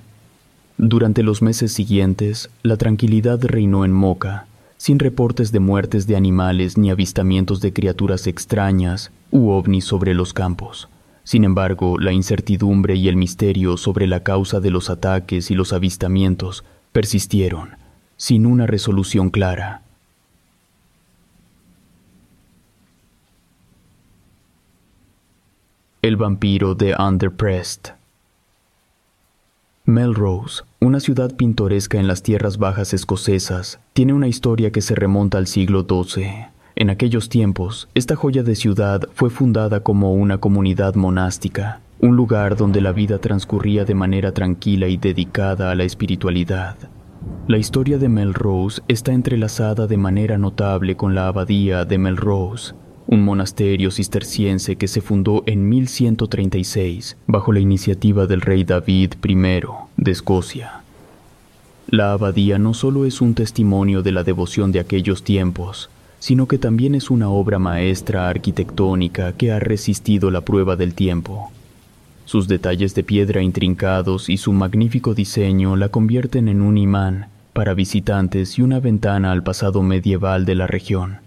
Durante 0.78 1.22
los 1.22 1.42
meses 1.42 1.70
siguientes, 1.70 2.50
la 2.64 2.76
tranquilidad 2.76 3.40
reinó 3.40 3.84
en 3.84 3.92
Moca, 3.92 4.48
sin 4.82 4.98
reportes 4.98 5.52
de 5.52 5.60
muertes 5.60 6.08
de 6.08 6.16
animales 6.16 6.76
ni 6.76 6.90
avistamientos 6.90 7.60
de 7.60 7.72
criaturas 7.72 8.26
extrañas 8.26 9.12
u 9.30 9.50
ovnis 9.50 9.84
sobre 9.84 10.12
los 10.12 10.32
campos. 10.32 10.88
Sin 11.22 11.44
embargo, 11.44 12.00
la 12.00 12.10
incertidumbre 12.10 12.96
y 12.96 13.06
el 13.06 13.14
misterio 13.14 13.76
sobre 13.76 14.08
la 14.08 14.24
causa 14.24 14.58
de 14.58 14.72
los 14.72 14.90
ataques 14.90 15.52
y 15.52 15.54
los 15.54 15.72
avistamientos 15.72 16.64
persistieron, 16.90 17.76
sin 18.16 18.44
una 18.44 18.66
resolución 18.66 19.30
clara. 19.30 19.82
El 26.02 26.16
vampiro 26.16 26.74
de 26.74 26.96
Underprest. 26.98 27.90
Melrose, 29.84 30.64
una 30.82 30.98
ciudad 30.98 31.36
pintoresca 31.36 32.00
en 32.00 32.08
las 32.08 32.24
tierras 32.24 32.58
bajas 32.58 32.92
escocesas, 32.92 33.78
tiene 33.92 34.14
una 34.14 34.26
historia 34.26 34.72
que 34.72 34.80
se 34.80 34.96
remonta 34.96 35.38
al 35.38 35.46
siglo 35.46 35.86
XII. 35.88 36.46
En 36.74 36.90
aquellos 36.90 37.28
tiempos, 37.28 37.88
esta 37.94 38.16
joya 38.16 38.42
de 38.42 38.56
ciudad 38.56 39.08
fue 39.14 39.30
fundada 39.30 39.84
como 39.84 40.12
una 40.12 40.38
comunidad 40.38 40.96
monástica, 40.96 41.80
un 42.00 42.16
lugar 42.16 42.56
donde 42.56 42.80
la 42.80 42.90
vida 42.90 43.18
transcurría 43.18 43.84
de 43.84 43.94
manera 43.94 44.32
tranquila 44.32 44.88
y 44.88 44.96
dedicada 44.96 45.70
a 45.70 45.76
la 45.76 45.84
espiritualidad. 45.84 46.76
La 47.46 47.58
historia 47.58 47.98
de 47.98 48.08
Melrose 48.08 48.82
está 48.88 49.12
entrelazada 49.12 49.86
de 49.86 49.96
manera 49.96 50.36
notable 50.36 50.96
con 50.96 51.14
la 51.14 51.28
abadía 51.28 51.84
de 51.84 51.98
Melrose, 51.98 52.74
un 53.06 53.24
monasterio 53.24 53.90
cisterciense 53.90 54.76
que 54.76 54.88
se 54.88 55.00
fundó 55.00 55.42
en 55.46 55.68
1136 55.68 57.18
bajo 57.26 57.52
la 57.52 57.60
iniciativa 57.60 58.26
del 58.26 58.40
rey 58.40 58.64
David 58.64 59.14
I 59.22 59.60
de 60.02 60.10
Escocia. 60.10 60.82
La 61.88 62.12
abadía 62.12 62.58
no 62.58 62.74
solo 62.74 63.04
es 63.04 63.20
un 63.20 63.34
testimonio 63.34 64.02
de 64.02 64.12
la 64.12 64.24
devoción 64.24 64.72
de 64.72 64.80
aquellos 64.80 65.22
tiempos, 65.22 65.90
sino 66.18 66.46
que 66.46 66.58
también 66.58 66.94
es 66.94 67.10
una 67.10 67.28
obra 67.28 67.58
maestra 67.58 68.28
arquitectónica 68.28 69.32
que 69.32 69.52
ha 69.52 69.58
resistido 69.58 70.30
la 70.30 70.40
prueba 70.40 70.76
del 70.76 70.94
tiempo. 70.94 71.50
Sus 72.24 72.48
detalles 72.48 72.94
de 72.94 73.02
piedra 73.04 73.42
intrincados 73.42 74.28
y 74.28 74.36
su 74.36 74.52
magnífico 74.52 75.14
diseño 75.14 75.76
la 75.76 75.88
convierten 75.88 76.48
en 76.48 76.62
un 76.62 76.78
imán 76.78 77.26
para 77.52 77.74
visitantes 77.74 78.58
y 78.58 78.62
una 78.62 78.80
ventana 78.80 79.32
al 79.32 79.42
pasado 79.42 79.82
medieval 79.82 80.44
de 80.44 80.54
la 80.54 80.66
región. 80.66 81.18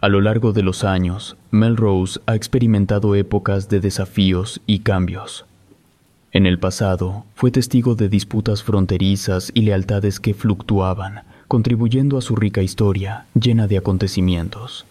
A 0.00 0.08
lo 0.08 0.20
largo 0.20 0.52
de 0.52 0.62
los 0.62 0.84
años, 0.84 1.36
Melrose 1.50 2.20
ha 2.26 2.34
experimentado 2.34 3.14
épocas 3.14 3.68
de 3.68 3.80
desafíos 3.80 4.60
y 4.66 4.80
cambios. 4.80 5.46
En 6.34 6.46
el 6.46 6.58
pasado, 6.58 7.24
fue 7.36 7.52
testigo 7.52 7.94
de 7.94 8.08
disputas 8.08 8.64
fronterizas 8.64 9.52
y 9.54 9.60
lealtades 9.60 10.18
que 10.18 10.34
fluctuaban, 10.34 11.20
contribuyendo 11.46 12.18
a 12.18 12.22
su 12.22 12.34
rica 12.34 12.60
historia, 12.60 13.26
llena 13.40 13.68
de 13.68 13.78
acontecimientos. 13.78 14.84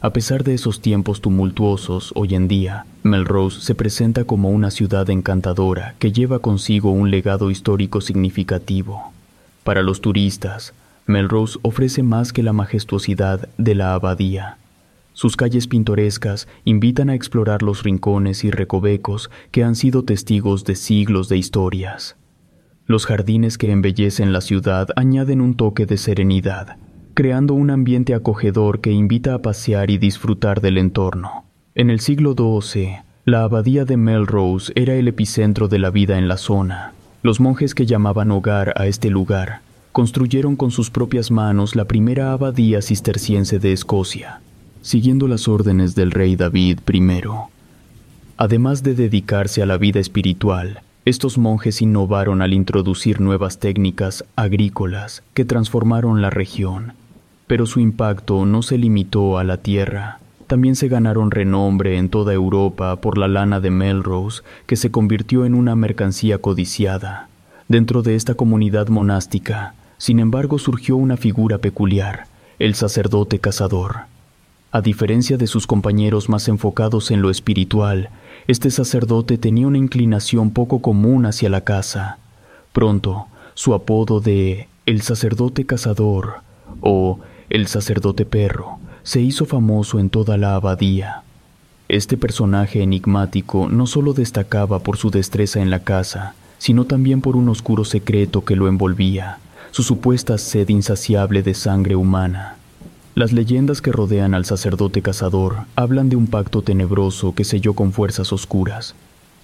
A 0.00 0.10
pesar 0.10 0.42
de 0.42 0.54
esos 0.54 0.80
tiempos 0.80 1.20
tumultuosos, 1.20 2.10
hoy 2.16 2.34
en 2.34 2.48
día, 2.48 2.84
Melrose 3.04 3.60
se 3.60 3.76
presenta 3.76 4.24
como 4.24 4.50
una 4.50 4.72
ciudad 4.72 5.08
encantadora 5.08 5.94
que 6.00 6.10
lleva 6.10 6.40
consigo 6.40 6.90
un 6.90 7.12
legado 7.12 7.52
histórico 7.52 8.00
significativo. 8.00 9.12
Para 9.62 9.84
los 9.84 10.00
turistas, 10.00 10.74
Melrose 11.06 11.60
ofrece 11.62 12.02
más 12.02 12.32
que 12.32 12.42
la 12.42 12.52
majestuosidad 12.52 13.48
de 13.56 13.76
la 13.76 13.94
abadía. 13.94 14.58
Sus 15.14 15.36
calles 15.36 15.66
pintorescas 15.66 16.48
invitan 16.64 17.10
a 17.10 17.14
explorar 17.14 17.62
los 17.62 17.82
rincones 17.82 18.44
y 18.44 18.50
recovecos 18.50 19.30
que 19.50 19.62
han 19.62 19.74
sido 19.76 20.04
testigos 20.04 20.64
de 20.64 20.74
siglos 20.74 21.28
de 21.28 21.36
historias. 21.36 22.16
Los 22.86 23.06
jardines 23.06 23.58
que 23.58 23.70
embellecen 23.70 24.32
la 24.32 24.40
ciudad 24.40 24.88
añaden 24.96 25.40
un 25.40 25.54
toque 25.54 25.86
de 25.86 25.96
serenidad, 25.96 26.76
creando 27.14 27.54
un 27.54 27.70
ambiente 27.70 28.14
acogedor 28.14 28.80
que 28.80 28.90
invita 28.90 29.34
a 29.34 29.38
pasear 29.38 29.90
y 29.90 29.98
disfrutar 29.98 30.60
del 30.60 30.78
entorno. 30.78 31.44
En 31.74 31.90
el 31.90 32.00
siglo 32.00 32.34
XII, 32.34 32.96
la 33.24 33.44
abadía 33.44 33.84
de 33.84 33.96
Melrose 33.96 34.72
era 34.74 34.94
el 34.94 35.08
epicentro 35.08 35.68
de 35.68 35.78
la 35.78 35.90
vida 35.90 36.18
en 36.18 36.26
la 36.26 36.36
zona. 36.36 36.92
Los 37.22 37.38
monjes 37.38 37.74
que 37.74 37.86
llamaban 37.86 38.30
hogar 38.30 38.72
a 38.76 38.86
este 38.86 39.10
lugar 39.10 39.60
construyeron 39.92 40.56
con 40.56 40.70
sus 40.70 40.90
propias 40.90 41.30
manos 41.30 41.76
la 41.76 41.84
primera 41.84 42.32
abadía 42.32 42.82
cisterciense 42.82 43.58
de 43.58 43.72
Escocia, 43.72 44.40
siguiendo 44.82 45.28
las 45.28 45.48
órdenes 45.48 45.94
del 45.94 46.10
rey 46.10 46.36
David 46.36 46.80
I. 46.92 47.22
Además 48.36 48.82
de 48.82 48.94
dedicarse 48.94 49.62
a 49.62 49.66
la 49.66 49.78
vida 49.78 50.00
espiritual, 50.00 50.80
estos 51.04 51.38
monjes 51.38 51.80
innovaron 51.82 52.42
al 52.42 52.52
introducir 52.52 53.20
nuevas 53.20 53.58
técnicas 53.58 54.24
agrícolas 54.36 55.22
que 55.34 55.44
transformaron 55.44 56.20
la 56.20 56.30
región, 56.30 56.94
pero 57.46 57.66
su 57.66 57.80
impacto 57.80 58.44
no 58.44 58.62
se 58.62 58.78
limitó 58.78 59.38
a 59.38 59.44
la 59.44 59.56
tierra. 59.56 60.18
también 60.52 60.76
se 60.76 60.88
ganaron 60.88 61.30
renombre 61.30 61.96
en 61.96 62.10
toda 62.10 62.34
Europa 62.34 62.96
por 62.96 63.16
la 63.16 63.26
lana 63.26 63.58
de 63.58 63.70
Melrose, 63.70 64.42
que 64.66 64.76
se 64.76 64.90
convirtió 64.90 65.46
en 65.46 65.54
una 65.54 65.74
mercancía 65.76 66.36
codiciada. 66.36 67.28
Dentro 67.68 68.02
de 68.02 68.16
esta 68.16 68.34
comunidad 68.34 68.88
monástica, 68.88 69.74
sin 69.96 70.18
embargo, 70.18 70.58
surgió 70.58 70.96
una 70.96 71.16
figura 71.16 71.56
peculiar, 71.56 72.26
el 72.58 72.74
sacerdote 72.74 73.38
cazador. 73.38 74.11
A 74.74 74.80
diferencia 74.80 75.36
de 75.36 75.46
sus 75.46 75.66
compañeros 75.66 76.30
más 76.30 76.48
enfocados 76.48 77.10
en 77.10 77.20
lo 77.20 77.28
espiritual, 77.28 78.08
este 78.46 78.70
sacerdote 78.70 79.36
tenía 79.36 79.66
una 79.66 79.76
inclinación 79.76 80.50
poco 80.50 80.80
común 80.80 81.26
hacia 81.26 81.50
la 81.50 81.60
caza. 81.60 82.16
Pronto, 82.72 83.26
su 83.52 83.74
apodo 83.74 84.20
de 84.20 84.68
el 84.86 85.02
sacerdote 85.02 85.66
cazador 85.66 86.36
o 86.80 87.20
el 87.50 87.66
sacerdote 87.66 88.24
perro 88.24 88.78
se 89.02 89.20
hizo 89.20 89.44
famoso 89.44 89.98
en 89.98 90.08
toda 90.08 90.38
la 90.38 90.54
abadía. 90.54 91.22
Este 91.90 92.16
personaje 92.16 92.82
enigmático 92.82 93.68
no 93.68 93.86
solo 93.86 94.14
destacaba 94.14 94.78
por 94.78 94.96
su 94.96 95.10
destreza 95.10 95.60
en 95.60 95.68
la 95.68 95.80
caza, 95.80 96.34
sino 96.56 96.86
también 96.86 97.20
por 97.20 97.36
un 97.36 97.50
oscuro 97.50 97.84
secreto 97.84 98.46
que 98.46 98.56
lo 98.56 98.68
envolvía, 98.68 99.38
su 99.70 99.82
supuesta 99.82 100.38
sed 100.38 100.70
insaciable 100.70 101.42
de 101.42 101.52
sangre 101.52 101.94
humana. 101.94 102.56
Las 103.14 103.32
leyendas 103.32 103.82
que 103.82 103.92
rodean 103.92 104.34
al 104.34 104.44
sacerdote 104.44 105.02
cazador 105.02 105.66
hablan 105.76 106.08
de 106.08 106.16
un 106.16 106.26
pacto 106.26 106.62
tenebroso 106.62 107.34
que 107.34 107.44
selló 107.44 107.74
con 107.74 107.92
fuerzas 107.92 108.32
oscuras. 108.32 108.94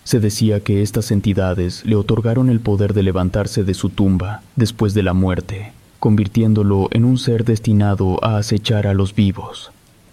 Se 0.04 0.20
decía 0.20 0.60
que 0.60 0.82
estas 0.82 1.10
entidades 1.10 1.84
le 1.84 1.96
otorgaron 1.96 2.48
el 2.48 2.60
poder 2.60 2.94
de 2.94 3.02
levantarse 3.02 3.64
de 3.64 3.74
su 3.74 3.90
tumba 3.90 4.42
después 4.56 4.94
de 4.94 5.02
la 5.02 5.12
muerte 5.12 5.72
convirtiéndolo 5.98 6.88
en 6.92 7.04
un 7.04 7.18
ser 7.18 7.44
destinado 7.44 8.22
a 8.24 8.38
acechar 8.38 8.86
a 8.86 8.94
los 8.94 9.14
vivos. 9.14 9.70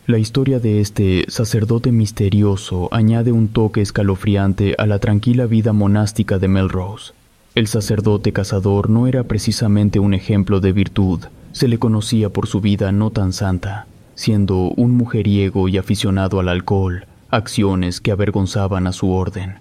La 0.07 0.17
historia 0.17 0.59
de 0.59 0.81
este 0.81 1.25
sacerdote 1.27 1.91
misterioso 1.91 2.89
añade 2.91 3.31
un 3.31 3.47
toque 3.47 3.81
escalofriante 3.81 4.75
a 4.77 4.85
la 4.85 4.99
tranquila 4.99 5.45
vida 5.45 5.73
monástica 5.73 6.37
de 6.37 6.47
Melrose. 6.47 7.13
El 7.55 7.67
sacerdote 7.67 8.33
cazador 8.33 8.89
no 8.89 9.07
era 9.07 9.23
precisamente 9.23 9.99
un 9.99 10.13
ejemplo 10.13 10.59
de 10.59 10.73
virtud, 10.73 11.21
se 11.55 11.69
le 11.69 11.79
conocía 11.79 12.29
por 12.29 12.47
su 12.47 12.59
vida 12.59 12.91
no 12.91 13.11
tan 13.11 13.31
santa, 13.31 13.87
siendo 14.13 14.71
un 14.71 14.91
mujeriego 14.91 15.69
y 15.69 15.77
aficionado 15.77 16.41
al 16.41 16.49
alcohol, 16.49 17.05
acciones 17.29 18.01
que 18.01 18.11
avergonzaban 18.11 18.87
a 18.87 18.91
su 18.91 19.09
orden. 19.09 19.59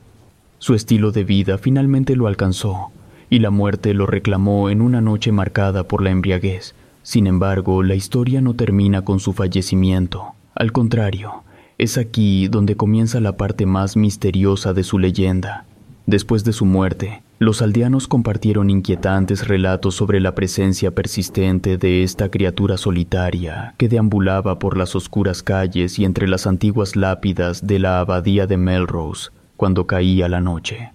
Su 0.58 0.74
estilo 0.74 1.12
de 1.12 1.22
vida 1.22 1.56
finalmente 1.56 2.16
lo 2.16 2.26
alcanzó, 2.26 2.90
y 3.30 3.38
la 3.38 3.50
muerte 3.50 3.94
lo 3.94 4.06
reclamó 4.06 4.70
en 4.70 4.82
una 4.82 5.00
noche 5.00 5.30
marcada 5.30 5.84
por 5.84 6.02
la 6.02 6.10
embriaguez. 6.10 6.74
Sin 7.04 7.28
embargo, 7.28 7.84
la 7.84 7.94
historia 7.94 8.40
no 8.40 8.54
termina 8.54 9.02
con 9.02 9.20
su 9.20 9.32
fallecimiento. 9.32 10.34
Al 10.56 10.72
contrario, 10.72 11.44
es 11.78 11.96
aquí 11.96 12.48
donde 12.48 12.74
comienza 12.74 13.20
la 13.20 13.36
parte 13.36 13.66
más 13.66 13.96
misteriosa 13.96 14.72
de 14.72 14.82
su 14.82 14.98
leyenda. 14.98 15.64
Después 16.06 16.42
de 16.42 16.52
su 16.54 16.64
muerte, 16.64 17.22
los 17.38 17.62
aldeanos 17.62 18.06
compartieron 18.06 18.70
inquietantes 18.70 19.48
relatos 19.48 19.96
sobre 19.96 20.20
la 20.20 20.34
presencia 20.34 20.92
persistente 20.92 21.76
de 21.76 22.04
esta 22.04 22.30
criatura 22.30 22.76
solitaria 22.76 23.74
que 23.76 23.88
deambulaba 23.88 24.60
por 24.60 24.76
las 24.76 24.94
oscuras 24.94 25.42
calles 25.42 25.98
y 25.98 26.04
entre 26.04 26.28
las 26.28 26.46
antiguas 26.46 26.94
lápidas 26.94 27.66
de 27.66 27.80
la 27.80 27.98
abadía 27.98 28.46
de 28.46 28.56
Melrose 28.56 29.30
cuando 29.56 29.86
caía 29.86 30.28
la 30.28 30.40
noche. 30.40 30.92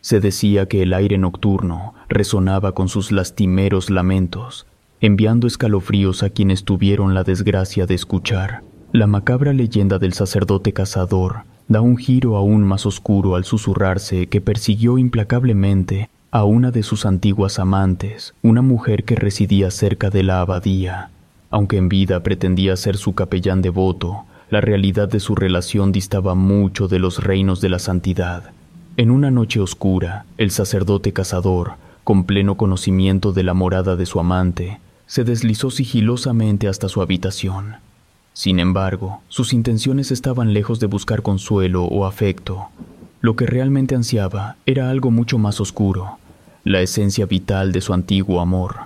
Se 0.00 0.20
decía 0.20 0.66
que 0.66 0.82
el 0.82 0.92
aire 0.92 1.16
nocturno 1.16 1.94
resonaba 2.08 2.72
con 2.72 2.88
sus 2.88 3.12
lastimeros 3.12 3.88
lamentos, 3.88 4.66
enviando 5.00 5.46
escalofríos 5.46 6.22
a 6.22 6.30
quienes 6.30 6.64
tuvieron 6.64 7.14
la 7.14 7.22
desgracia 7.22 7.86
de 7.86 7.94
escuchar. 7.94 8.62
La 8.92 9.06
macabra 9.06 9.52
leyenda 9.52 9.98
del 9.98 10.12
sacerdote 10.12 10.72
cazador 10.72 11.44
da 11.68 11.80
un 11.80 11.96
giro 11.96 12.36
aún 12.36 12.62
más 12.62 12.86
oscuro 12.86 13.34
al 13.34 13.44
susurrarse 13.44 14.28
que 14.28 14.40
persiguió 14.40 14.98
implacablemente 14.98 16.08
a 16.30 16.44
una 16.44 16.70
de 16.70 16.82
sus 16.82 17.06
antiguas 17.06 17.58
amantes, 17.58 18.34
una 18.42 18.62
mujer 18.62 19.04
que 19.04 19.16
residía 19.16 19.70
cerca 19.70 20.10
de 20.10 20.22
la 20.22 20.40
abadía. 20.40 21.10
Aunque 21.50 21.76
en 21.76 21.88
vida 21.88 22.22
pretendía 22.22 22.76
ser 22.76 22.96
su 22.96 23.14
capellán 23.14 23.62
devoto, 23.62 24.24
la 24.50 24.60
realidad 24.60 25.08
de 25.08 25.20
su 25.20 25.34
relación 25.34 25.92
distaba 25.92 26.34
mucho 26.34 26.88
de 26.88 26.98
los 26.98 27.24
reinos 27.24 27.60
de 27.60 27.68
la 27.68 27.78
santidad. 27.78 28.50
En 28.96 29.10
una 29.10 29.30
noche 29.30 29.60
oscura, 29.60 30.24
el 30.38 30.50
sacerdote 30.50 31.12
cazador, 31.12 31.72
con 32.04 32.24
pleno 32.24 32.56
conocimiento 32.56 33.32
de 33.32 33.42
la 33.42 33.54
morada 33.54 33.96
de 33.96 34.06
su 34.06 34.20
amante, 34.20 34.78
se 35.06 35.24
deslizó 35.24 35.70
sigilosamente 35.70 36.68
hasta 36.68 36.88
su 36.88 37.02
habitación. 37.02 37.76
Sin 38.36 38.58
embargo, 38.58 39.22
sus 39.28 39.54
intenciones 39.54 40.10
estaban 40.10 40.52
lejos 40.52 40.78
de 40.78 40.86
buscar 40.86 41.22
consuelo 41.22 41.84
o 41.84 42.04
afecto. 42.04 42.66
Lo 43.22 43.34
que 43.34 43.46
realmente 43.46 43.94
ansiaba 43.94 44.56
era 44.66 44.90
algo 44.90 45.10
mucho 45.10 45.38
más 45.38 45.58
oscuro, 45.58 46.18
la 46.62 46.82
esencia 46.82 47.24
vital 47.24 47.72
de 47.72 47.80
su 47.80 47.94
antiguo 47.94 48.42
amor. 48.42 48.76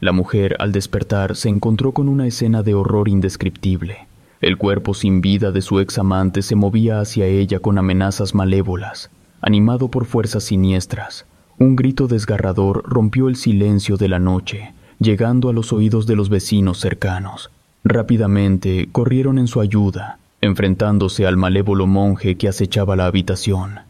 La 0.00 0.12
mujer, 0.12 0.56
al 0.58 0.72
despertar, 0.72 1.36
se 1.36 1.50
encontró 1.50 1.92
con 1.92 2.08
una 2.08 2.26
escena 2.26 2.62
de 2.62 2.72
horror 2.72 3.10
indescriptible. 3.10 4.06
El 4.40 4.56
cuerpo 4.56 4.94
sin 4.94 5.20
vida 5.20 5.52
de 5.52 5.60
su 5.60 5.80
ex 5.80 5.98
amante 5.98 6.40
se 6.40 6.56
movía 6.56 7.00
hacia 7.00 7.26
ella 7.26 7.60
con 7.60 7.76
amenazas 7.76 8.34
malévolas 8.34 9.10
animado 9.44 9.88
por 9.88 10.06
fuerzas 10.06 10.44
siniestras. 10.44 11.26
Un 11.58 11.76
grito 11.76 12.08
desgarrador 12.08 12.82
rompió 12.86 13.28
el 13.28 13.36
silencio 13.36 13.98
de 13.98 14.08
la 14.08 14.18
noche, 14.18 14.72
llegando 14.98 15.50
a 15.50 15.52
los 15.52 15.70
oídos 15.74 16.06
de 16.06 16.16
los 16.16 16.30
vecinos 16.30 16.80
cercanos. 16.80 17.50
Rápidamente 17.84 18.88
corrieron 18.90 19.38
en 19.38 19.46
su 19.46 19.60
ayuda, 19.60 20.18
enfrentándose 20.40 21.26
al 21.26 21.36
malévolo 21.36 21.86
monje 21.86 22.36
que 22.36 22.48
acechaba 22.48 22.96
la 22.96 23.04
habitación. 23.04 23.80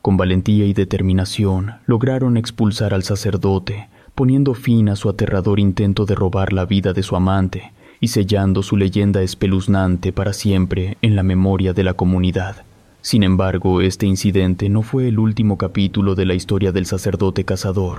Con 0.00 0.16
valentía 0.16 0.64
y 0.64 0.72
determinación 0.72 1.72
lograron 1.86 2.36
expulsar 2.36 2.94
al 2.94 3.02
sacerdote, 3.02 3.88
poniendo 4.14 4.54
fin 4.54 4.88
a 4.88 4.94
su 4.94 5.08
aterrador 5.08 5.58
intento 5.58 6.06
de 6.06 6.14
robar 6.14 6.52
la 6.52 6.66
vida 6.66 6.92
de 6.92 7.02
su 7.02 7.16
amante 7.16 7.72
y 8.00 8.08
sellando 8.08 8.62
su 8.62 8.76
leyenda 8.76 9.22
espeluznante 9.22 10.12
para 10.12 10.32
siempre 10.32 10.96
en 11.02 11.16
la 11.16 11.24
memoria 11.24 11.72
de 11.72 11.82
la 11.82 11.94
comunidad. 11.94 12.62
Sin 13.02 13.24
embargo, 13.24 13.80
este 13.80 14.06
incidente 14.06 14.68
no 14.68 14.82
fue 14.82 15.08
el 15.08 15.18
último 15.18 15.58
capítulo 15.58 16.14
de 16.14 16.26
la 16.26 16.34
historia 16.34 16.70
del 16.70 16.86
sacerdote 16.86 17.44
cazador. 17.44 17.98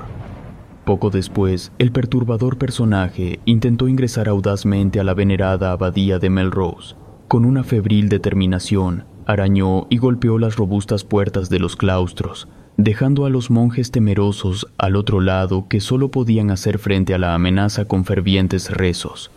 Poco 0.88 1.10
después, 1.10 1.73
el 1.80 1.91
perturbador 1.91 2.58
personaje 2.58 3.41
intentó 3.43 3.89
ingresar 3.89 4.30
audazmente 4.30 5.02
a 5.02 5.04
la 5.04 5.13
venerada 5.13 5.73
abadía 5.73 6.17
de 6.17 6.30
Melrose. 6.30 6.95
Con 7.28 7.43
una 7.43 7.65
febril 7.65 8.08
determinación, 8.08 9.04
arañó 9.26 9.88
y 9.89 9.97
golpeó 9.97 10.39
las 10.39 10.56
robustas 10.56 11.04
puertas 11.04 11.50
de 11.50 11.60
los 11.60 11.76
claustros, 11.76 12.47
dejando 12.78 13.26
a 13.26 13.30
los 13.30 13.52
monjes 13.52 13.91
temerosos 13.91 14.65
al 14.78 14.95
otro 14.95 15.19
lado 15.19 15.65
que 15.67 15.82
solo 15.82 16.08
podían 16.08 16.52
hacer 16.52 16.80
frente 16.80 17.13
a 17.13 17.17
la 17.17 17.34
amenaza 17.34 17.84
con 17.84 18.06
fervientes 18.06 18.71
rezos. 18.71 19.30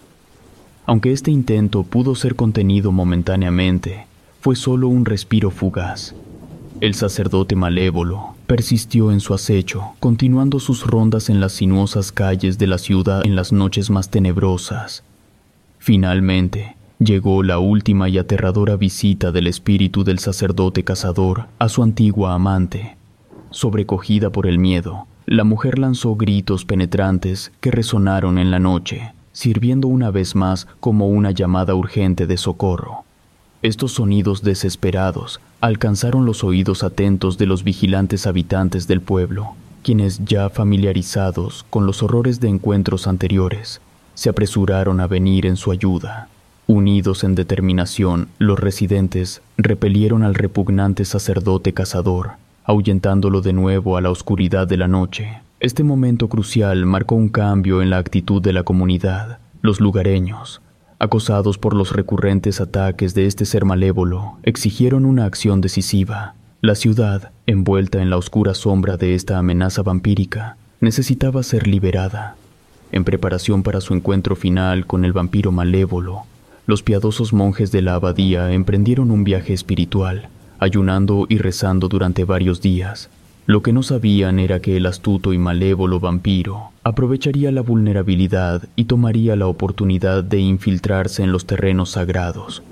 Aunque 0.86 1.10
este 1.10 1.32
intento 1.32 1.82
pudo 1.82 2.14
ser 2.14 2.36
contenido 2.36 2.92
momentáneamente, 2.92 4.06
fue 4.40 4.54
solo 4.54 4.86
un 4.86 5.04
respiro 5.04 5.50
fugaz. 5.50 6.14
El 6.80 6.94
sacerdote 6.94 7.56
malévolo 7.56 8.36
persistió 8.50 9.12
en 9.12 9.20
su 9.20 9.32
acecho, 9.32 9.92
continuando 10.00 10.58
sus 10.58 10.84
rondas 10.84 11.30
en 11.30 11.38
las 11.38 11.52
sinuosas 11.52 12.10
calles 12.10 12.58
de 12.58 12.66
la 12.66 12.78
ciudad 12.78 13.24
en 13.24 13.36
las 13.36 13.52
noches 13.52 13.90
más 13.90 14.10
tenebrosas. 14.10 15.04
Finalmente, 15.78 16.74
llegó 16.98 17.44
la 17.44 17.60
última 17.60 18.08
y 18.08 18.18
aterradora 18.18 18.74
visita 18.74 19.30
del 19.30 19.46
espíritu 19.46 20.02
del 20.02 20.18
sacerdote 20.18 20.82
cazador 20.82 21.46
a 21.60 21.68
su 21.68 21.84
antigua 21.84 22.34
amante. 22.34 22.96
Sobrecogida 23.52 24.30
por 24.30 24.48
el 24.48 24.58
miedo, 24.58 25.06
la 25.26 25.44
mujer 25.44 25.78
lanzó 25.78 26.16
gritos 26.16 26.64
penetrantes 26.64 27.52
que 27.60 27.70
resonaron 27.70 28.36
en 28.36 28.50
la 28.50 28.58
noche, 28.58 29.12
sirviendo 29.30 29.86
una 29.86 30.10
vez 30.10 30.34
más 30.34 30.66
como 30.80 31.06
una 31.06 31.30
llamada 31.30 31.76
urgente 31.76 32.26
de 32.26 32.36
socorro. 32.36 33.04
Estos 33.62 33.92
sonidos 33.92 34.42
desesperados 34.42 35.38
alcanzaron 35.60 36.24
los 36.24 36.44
oídos 36.44 36.82
atentos 36.82 37.36
de 37.36 37.44
los 37.44 37.62
vigilantes 37.62 38.26
habitantes 38.26 38.88
del 38.88 39.02
pueblo, 39.02 39.50
quienes 39.82 40.24
ya 40.24 40.48
familiarizados 40.48 41.66
con 41.68 41.84
los 41.84 42.02
horrores 42.02 42.40
de 42.40 42.48
encuentros 42.48 43.06
anteriores, 43.06 43.82
se 44.14 44.30
apresuraron 44.30 44.98
a 45.00 45.06
venir 45.06 45.44
en 45.44 45.56
su 45.56 45.72
ayuda. 45.72 46.28
Unidos 46.66 47.22
en 47.22 47.34
determinación, 47.34 48.28
los 48.38 48.58
residentes 48.58 49.42
repelieron 49.58 50.22
al 50.22 50.34
repugnante 50.34 51.04
sacerdote 51.04 51.74
cazador, 51.74 52.30
ahuyentándolo 52.64 53.42
de 53.42 53.52
nuevo 53.52 53.98
a 53.98 54.00
la 54.00 54.10
oscuridad 54.10 54.68
de 54.68 54.78
la 54.78 54.88
noche. 54.88 55.42
Este 55.60 55.84
momento 55.84 56.28
crucial 56.28 56.86
marcó 56.86 57.14
un 57.14 57.28
cambio 57.28 57.82
en 57.82 57.90
la 57.90 57.98
actitud 57.98 58.40
de 58.40 58.54
la 58.54 58.62
comunidad. 58.62 59.38
Los 59.60 59.80
lugareños, 59.80 60.62
acosados 61.00 61.56
por 61.56 61.74
los 61.74 61.92
recurrentes 61.92 62.60
ataques 62.60 63.14
de 63.14 63.26
este 63.26 63.46
ser 63.46 63.64
malévolo, 63.64 64.38
exigieron 64.42 65.06
una 65.06 65.24
acción 65.24 65.62
decisiva. 65.62 66.34
La 66.60 66.74
ciudad, 66.74 67.32
envuelta 67.46 68.02
en 68.02 68.10
la 68.10 68.18
oscura 68.18 68.52
sombra 68.52 68.98
de 68.98 69.14
esta 69.14 69.38
amenaza 69.38 69.82
vampírica, 69.82 70.58
necesitaba 70.80 71.42
ser 71.42 71.66
liberada. 71.66 72.36
En 72.92 73.04
preparación 73.04 73.62
para 73.62 73.80
su 73.80 73.94
encuentro 73.94 74.36
final 74.36 74.86
con 74.86 75.06
el 75.06 75.14
vampiro 75.14 75.52
malévolo, 75.52 76.24
los 76.66 76.82
piadosos 76.82 77.32
monjes 77.32 77.72
de 77.72 77.80
la 77.80 77.94
abadía 77.94 78.52
emprendieron 78.52 79.10
un 79.10 79.24
viaje 79.24 79.54
espiritual, 79.54 80.28
ayunando 80.58 81.24
y 81.30 81.38
rezando 81.38 81.88
durante 81.88 82.24
varios 82.24 82.60
días. 82.60 83.08
Lo 83.46 83.62
que 83.62 83.72
no 83.72 83.82
sabían 83.82 84.38
era 84.38 84.60
que 84.60 84.76
el 84.76 84.84
astuto 84.84 85.32
y 85.32 85.38
malévolo 85.38 85.98
vampiro 85.98 86.69
aprovecharía 86.82 87.52
la 87.52 87.60
vulnerabilidad 87.60 88.62
y 88.74 88.84
tomaría 88.84 89.36
la 89.36 89.46
oportunidad 89.46 90.24
de 90.24 90.38
infiltrarse 90.38 91.22
en 91.22 91.32
los 91.32 91.46
terrenos 91.46 91.90
sagrados. 91.90 92.62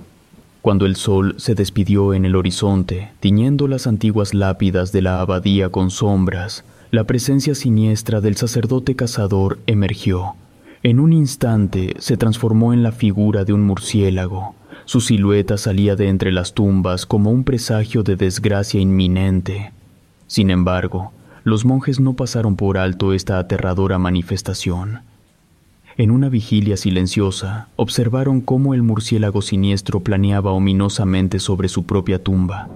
Cuando 0.62 0.86
el 0.86 0.96
sol 0.96 1.34
se 1.38 1.54
despidió 1.54 2.14
en 2.14 2.24
el 2.24 2.34
horizonte, 2.34 3.10
tiñendo 3.20 3.68
las 3.68 3.86
antiguas 3.86 4.34
lápidas 4.34 4.92
de 4.92 5.02
la 5.02 5.20
abadía 5.20 5.68
con 5.68 5.90
sombras, 5.90 6.64
la 6.90 7.04
presencia 7.04 7.54
siniestra 7.54 8.20
del 8.20 8.36
sacerdote 8.36 8.96
cazador 8.96 9.58
emergió. 9.66 10.34
En 10.82 11.00
un 11.00 11.12
instante 11.12 11.94
se 11.98 12.16
transformó 12.16 12.72
en 12.72 12.82
la 12.82 12.92
figura 12.92 13.44
de 13.44 13.52
un 13.52 13.62
murciélago. 13.62 14.54
Su 14.84 15.00
silueta 15.00 15.58
salía 15.58 15.96
de 15.96 16.08
entre 16.08 16.32
las 16.32 16.54
tumbas 16.54 17.04
como 17.04 17.30
un 17.30 17.44
presagio 17.44 18.02
de 18.02 18.16
desgracia 18.16 18.80
inminente. 18.80 19.72
Sin 20.26 20.50
embargo, 20.50 21.12
los 21.44 21.64
monjes 21.64 22.00
no 22.00 22.14
pasaron 22.14 22.56
por 22.56 22.78
alto 22.78 23.12
esta 23.12 23.38
aterradora 23.38 23.98
manifestación. 23.98 25.00
En 25.96 26.10
una 26.10 26.28
vigilia 26.28 26.76
silenciosa, 26.76 27.68
observaron 27.76 28.40
cómo 28.40 28.74
el 28.74 28.82
murciélago 28.82 29.42
siniestro 29.42 30.00
planeaba 30.00 30.52
ominosamente 30.52 31.40
sobre 31.40 31.68
su 31.68 31.86
propia 31.86 32.22
tumba. 32.22 32.68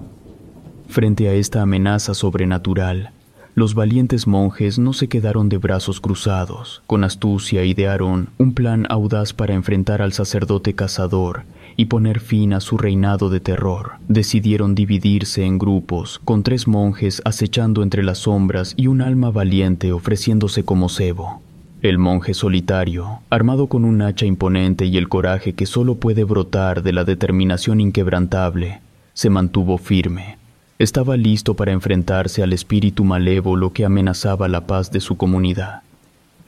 Frente 0.89 1.29
a 1.29 1.35
esta 1.35 1.63
amenaza 1.63 2.15
sobrenatural, 2.15 3.11
los 3.55 3.75
valientes 3.75 4.27
monjes 4.27 4.79
no 4.79 4.93
se 4.93 5.09
quedaron 5.09 5.49
de 5.49 5.59
brazos 5.59 6.01
cruzados, 6.01 6.83
con 6.87 7.05
astucia 7.05 7.65
idearon 7.65 8.31
un 8.39 8.55
plan 8.55 8.87
audaz 8.89 9.33
para 9.33 9.55
enfrentar 9.55 10.03
al 10.03 10.13
sacerdote 10.13 10.75
cazador 10.75 11.45
y 11.77 11.87
poner 11.87 12.21
fin 12.21 12.53
a 12.53 12.61
su 12.61 12.79
reinado 12.79 13.31
de 13.31 13.41
terror. 13.41 13.93
Decidieron 14.09 14.75
dividirse 14.75 15.45
en 15.45 15.59
grupos, 15.59 16.21
con 16.25 16.43
tres 16.43 16.67
monjes 16.67 17.23
acechando 17.25 17.83
entre 17.83 18.03
las 18.03 18.19
sombras 18.19 18.75
y 18.77 18.87
un 18.87 19.03
alma 19.03 19.31
valiente 19.31 19.93
ofreciéndose 19.93 20.65
como 20.65 20.89
cebo. 20.89 21.43
El 21.83 21.99
monje 21.99 22.33
solitario, 22.33 23.21
armado 23.29 23.67
con 23.67 23.85
un 23.85 24.03
hacha 24.03 24.25
imponente 24.25 24.87
y 24.87 24.97
el 24.97 25.09
coraje 25.09 25.55
que 25.55 25.67
solo 25.67 25.97
puede 25.97 26.23
brotar 26.23 26.83
de 26.83 26.93
la 26.93 27.05
determinación 27.05 27.81
inquebrantable, 27.81 28.81
se 29.15 29.31
mantuvo 29.31 29.79
firme. 29.79 30.39
Estaba 30.79 31.17
listo 31.17 31.55
para 31.55 31.73
enfrentarse 31.73 32.43
al 32.43 32.53
espíritu 32.53 33.05
malévolo 33.05 33.73
que 33.73 33.85
amenazaba 33.85 34.49
la 34.49 34.67
paz 34.67 34.91
de 34.91 35.01
su 35.01 35.17
comunidad. 35.17 35.83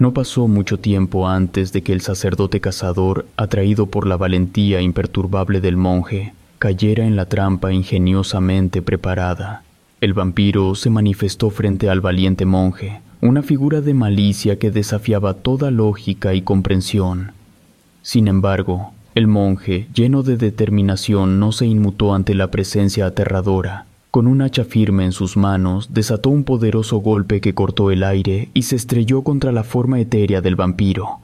No 0.04 0.12
pasó 0.12 0.48
mucho 0.48 0.78
tiempo 0.78 1.28
antes 1.28 1.72
de 1.72 1.80
que 1.80 1.94
el 1.94 2.02
sacerdote 2.02 2.60
cazador, 2.60 3.24
atraído 3.38 3.86
por 3.86 4.06
la 4.06 4.18
valentía 4.18 4.82
imperturbable 4.82 5.62
del 5.62 5.78
monje, 5.78 6.34
cayera 6.58 7.06
en 7.06 7.16
la 7.16 7.24
trampa 7.24 7.72
ingeniosamente 7.72 8.82
preparada. 8.82 9.62
El 10.02 10.12
vampiro 10.12 10.74
se 10.74 10.90
manifestó 10.90 11.48
frente 11.48 11.88
al 11.88 12.02
valiente 12.02 12.44
monje, 12.44 13.00
una 13.22 13.42
figura 13.42 13.80
de 13.80 13.94
malicia 13.94 14.58
que 14.58 14.70
desafiaba 14.70 15.32
toda 15.32 15.70
lógica 15.70 16.34
y 16.34 16.42
comprensión. 16.42 17.32
Sin 18.02 18.28
embargo, 18.28 18.92
el 19.14 19.26
monje, 19.26 19.88
lleno 19.94 20.22
de 20.22 20.36
determinación, 20.36 21.40
no 21.40 21.50
se 21.50 21.64
inmutó 21.64 22.12
ante 22.12 22.34
la 22.34 22.50
presencia 22.50 23.06
aterradora. 23.06 23.86
Con 24.14 24.28
un 24.28 24.42
hacha 24.42 24.62
firme 24.62 25.04
en 25.04 25.10
sus 25.10 25.36
manos, 25.36 25.92
desató 25.92 26.30
un 26.30 26.44
poderoso 26.44 26.98
golpe 26.98 27.40
que 27.40 27.52
cortó 27.52 27.90
el 27.90 28.04
aire 28.04 28.48
y 28.54 28.62
se 28.62 28.76
estrelló 28.76 29.22
contra 29.22 29.50
la 29.50 29.64
forma 29.64 29.98
etérea 29.98 30.40
del 30.40 30.54
vampiro, 30.54 31.18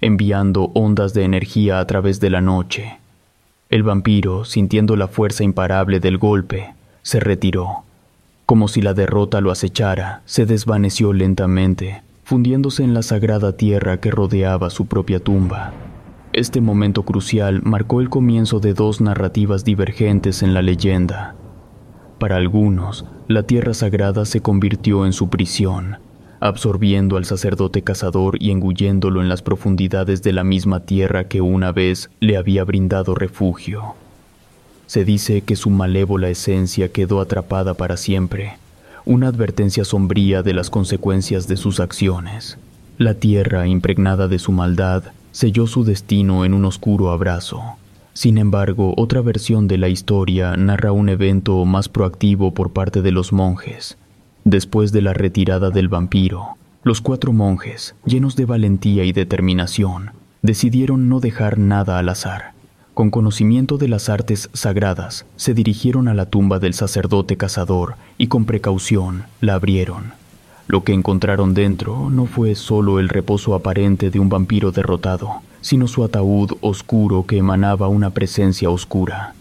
enviando 0.00 0.72
ondas 0.74 1.14
de 1.14 1.22
energía 1.22 1.78
a 1.78 1.86
través 1.86 2.18
de 2.18 2.30
la 2.30 2.40
noche. 2.40 2.98
El 3.70 3.84
vampiro, 3.84 4.44
sintiendo 4.44 4.96
la 4.96 5.06
fuerza 5.06 5.44
imparable 5.44 6.00
del 6.00 6.18
golpe, 6.18 6.74
se 7.02 7.20
retiró. 7.20 7.84
Como 8.44 8.66
si 8.66 8.82
la 8.82 8.92
derrota 8.92 9.40
lo 9.40 9.52
acechara, 9.52 10.22
se 10.24 10.44
desvaneció 10.44 11.12
lentamente, 11.12 12.02
fundiéndose 12.24 12.82
en 12.82 12.92
la 12.92 13.02
sagrada 13.02 13.56
tierra 13.56 14.00
que 14.00 14.10
rodeaba 14.10 14.68
su 14.70 14.86
propia 14.86 15.20
tumba. 15.20 15.72
Este 16.32 16.60
momento 16.60 17.04
crucial 17.04 17.60
marcó 17.62 18.00
el 18.00 18.10
comienzo 18.10 18.58
de 18.58 18.74
dos 18.74 19.00
narrativas 19.00 19.64
divergentes 19.64 20.42
en 20.42 20.54
la 20.54 20.62
leyenda. 20.62 21.36
Para 22.22 22.36
algunos, 22.36 23.04
la 23.26 23.42
tierra 23.42 23.74
sagrada 23.74 24.24
se 24.26 24.40
convirtió 24.40 25.06
en 25.06 25.12
su 25.12 25.28
prisión, 25.28 25.96
absorbiendo 26.38 27.16
al 27.16 27.24
sacerdote 27.24 27.82
cazador 27.82 28.40
y 28.40 28.52
engulléndolo 28.52 29.22
en 29.22 29.28
las 29.28 29.42
profundidades 29.42 30.22
de 30.22 30.32
la 30.32 30.44
misma 30.44 30.78
tierra 30.78 31.24
que 31.24 31.40
una 31.40 31.72
vez 31.72 32.10
le 32.20 32.36
había 32.36 32.62
brindado 32.62 33.16
refugio. 33.16 33.96
Se 34.86 35.04
dice 35.04 35.40
que 35.40 35.56
su 35.56 35.68
malévola 35.68 36.28
esencia 36.28 36.92
quedó 36.92 37.20
atrapada 37.20 37.74
para 37.74 37.96
siempre, 37.96 38.52
una 39.04 39.26
advertencia 39.26 39.84
sombría 39.84 40.44
de 40.44 40.54
las 40.54 40.70
consecuencias 40.70 41.48
de 41.48 41.56
sus 41.56 41.80
acciones. 41.80 42.56
La 42.98 43.14
tierra, 43.14 43.66
impregnada 43.66 44.28
de 44.28 44.38
su 44.38 44.52
maldad, 44.52 45.02
selló 45.32 45.66
su 45.66 45.82
destino 45.82 46.44
en 46.44 46.54
un 46.54 46.66
oscuro 46.66 47.10
abrazo. 47.10 47.78
Sin 48.14 48.36
embargo, 48.36 48.94
otra 48.96 49.22
versión 49.22 49.68
de 49.68 49.78
la 49.78 49.88
historia 49.88 50.56
narra 50.56 50.92
un 50.92 51.08
evento 51.08 51.64
más 51.64 51.88
proactivo 51.88 52.52
por 52.52 52.72
parte 52.72 53.00
de 53.00 53.10
los 53.10 53.32
monjes. 53.32 53.96
Después 54.44 54.92
de 54.92 55.00
la 55.00 55.14
retirada 55.14 55.70
del 55.70 55.88
vampiro, 55.88 56.56
los 56.82 57.00
cuatro 57.00 57.32
monjes, 57.32 57.94
llenos 58.04 58.36
de 58.36 58.44
valentía 58.44 59.04
y 59.04 59.12
determinación, 59.12 60.10
decidieron 60.42 61.08
no 61.08 61.20
dejar 61.20 61.58
nada 61.58 61.98
al 61.98 62.08
azar. 62.08 62.52
Con 62.92 63.10
conocimiento 63.10 63.78
de 63.78 63.88
las 63.88 64.10
artes 64.10 64.50
sagradas, 64.52 65.24
se 65.36 65.54
dirigieron 65.54 66.08
a 66.08 66.14
la 66.14 66.26
tumba 66.26 66.58
del 66.58 66.74
sacerdote 66.74 67.38
cazador 67.38 67.94
y 68.18 68.26
con 68.26 68.44
precaución 68.44 69.24
la 69.40 69.54
abrieron. 69.54 70.12
Lo 70.66 70.84
que 70.84 70.92
encontraron 70.92 71.54
dentro 71.54 72.10
no 72.10 72.26
fue 72.26 72.54
solo 72.54 73.00
el 73.00 73.08
reposo 73.08 73.54
aparente 73.54 74.10
de 74.10 74.18
un 74.18 74.28
vampiro 74.28 74.72
derrotado, 74.72 75.40
sino 75.62 75.88
su 75.88 76.04
ataúd 76.04 76.52
oscuro 76.60 77.24
que 77.26 77.38
emanaba 77.38 77.88
una 77.88 78.10
presencia 78.10 78.68
oscura. 78.68 79.34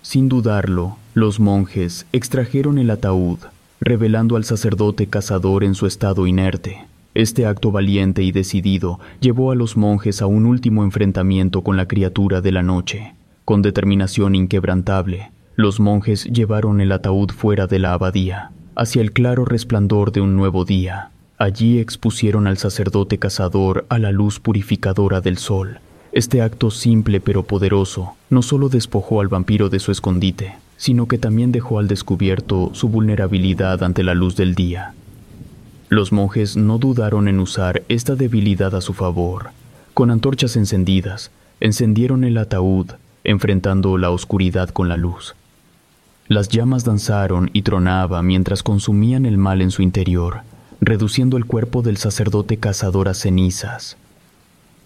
Sin 0.00 0.28
dudarlo, 0.28 0.96
los 1.12 1.40
monjes 1.40 2.06
extrajeron 2.12 2.78
el 2.78 2.90
ataúd, 2.90 3.38
revelando 3.80 4.36
al 4.36 4.44
sacerdote 4.44 5.08
cazador 5.08 5.64
en 5.64 5.74
su 5.74 5.86
estado 5.86 6.26
inerte. 6.26 6.86
Este 7.14 7.46
acto 7.46 7.72
valiente 7.72 8.22
y 8.22 8.30
decidido 8.30 9.00
llevó 9.20 9.50
a 9.50 9.54
los 9.54 9.76
monjes 9.76 10.22
a 10.22 10.26
un 10.26 10.46
último 10.46 10.84
enfrentamiento 10.84 11.62
con 11.62 11.76
la 11.76 11.88
criatura 11.88 12.40
de 12.40 12.52
la 12.52 12.62
noche. 12.62 13.14
Con 13.44 13.62
determinación 13.62 14.34
inquebrantable, 14.34 15.30
los 15.56 15.80
monjes 15.80 16.24
llevaron 16.24 16.80
el 16.80 16.92
ataúd 16.92 17.30
fuera 17.30 17.66
de 17.66 17.78
la 17.78 17.94
abadía, 17.94 18.50
hacia 18.74 19.00
el 19.00 19.12
claro 19.12 19.44
resplandor 19.44 20.12
de 20.12 20.20
un 20.20 20.36
nuevo 20.36 20.64
día. 20.64 21.10
Allí 21.38 21.78
expusieron 21.78 22.46
al 22.46 22.56
sacerdote 22.56 23.18
cazador 23.18 23.84
a 23.90 23.98
la 23.98 24.10
luz 24.10 24.40
purificadora 24.40 25.20
del 25.20 25.36
sol. 25.36 25.80
Este 26.12 26.40
acto 26.40 26.70
simple 26.70 27.20
pero 27.20 27.42
poderoso 27.42 28.14
no 28.30 28.40
solo 28.40 28.70
despojó 28.70 29.20
al 29.20 29.28
vampiro 29.28 29.68
de 29.68 29.78
su 29.78 29.92
escondite, 29.92 30.56
sino 30.78 31.06
que 31.08 31.18
también 31.18 31.52
dejó 31.52 31.78
al 31.78 31.88
descubierto 31.88 32.70
su 32.72 32.88
vulnerabilidad 32.88 33.82
ante 33.82 34.02
la 34.02 34.14
luz 34.14 34.34
del 34.34 34.54
día. 34.54 34.94
Los 35.90 36.10
monjes 36.10 36.56
no 36.56 36.78
dudaron 36.78 37.28
en 37.28 37.38
usar 37.38 37.82
esta 37.88 38.16
debilidad 38.16 38.74
a 38.74 38.80
su 38.80 38.94
favor. 38.94 39.50
Con 39.92 40.10
antorchas 40.10 40.56
encendidas, 40.56 41.30
encendieron 41.60 42.24
el 42.24 42.38
ataúd, 42.38 42.92
enfrentando 43.24 43.98
la 43.98 44.10
oscuridad 44.10 44.70
con 44.70 44.88
la 44.88 44.96
luz. 44.96 45.34
Las 46.28 46.48
llamas 46.48 46.84
danzaron 46.84 47.50
y 47.52 47.60
tronaban 47.62 48.26
mientras 48.26 48.62
consumían 48.62 49.26
el 49.26 49.36
mal 49.36 49.60
en 49.60 49.70
su 49.70 49.82
interior, 49.82 50.40
reduciendo 50.80 51.36
el 51.36 51.44
cuerpo 51.44 51.82
del 51.82 51.96
sacerdote 51.96 52.58
cazador 52.58 53.08
a 53.08 53.14
cenizas. 53.14 53.96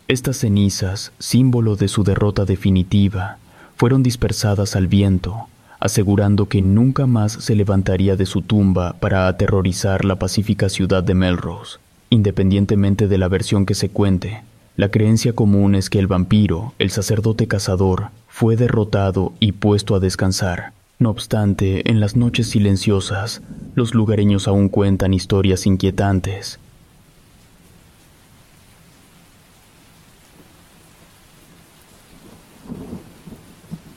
Estas 0.08 0.38
cenizas, 0.38 1.12
símbolo 1.18 1.76
de 1.76 1.88
su 1.88 2.04
derrota 2.04 2.44
definitiva, 2.44 3.38
fueron 3.76 4.02
dispersadas 4.02 4.76
al 4.76 4.86
viento, 4.86 5.46
asegurando 5.78 6.46
que 6.46 6.62
nunca 6.62 7.06
más 7.06 7.32
se 7.32 7.54
levantaría 7.54 8.16
de 8.16 8.26
su 8.26 8.42
tumba 8.42 8.94
para 9.00 9.28
aterrorizar 9.28 10.04
la 10.04 10.16
pacífica 10.16 10.68
ciudad 10.68 11.02
de 11.02 11.14
Melrose. 11.14 11.78
Independientemente 12.10 13.08
de 13.08 13.18
la 13.18 13.28
versión 13.28 13.66
que 13.66 13.74
se 13.74 13.88
cuente, 13.88 14.42
la 14.76 14.90
creencia 14.90 15.32
común 15.32 15.74
es 15.74 15.90
que 15.90 15.98
el 15.98 16.06
vampiro, 16.06 16.74
el 16.78 16.90
sacerdote 16.90 17.46
cazador, 17.46 18.08
fue 18.28 18.56
derrotado 18.56 19.32
y 19.38 19.52
puesto 19.52 19.94
a 19.94 20.00
descansar, 20.00 20.72
no 21.00 21.08
obstante, 21.08 21.90
en 21.90 21.98
las 21.98 22.14
noches 22.14 22.50
silenciosas, 22.50 23.40
los 23.74 23.94
lugareños 23.94 24.46
aún 24.46 24.68
cuentan 24.68 25.14
historias 25.14 25.66
inquietantes. 25.66 26.60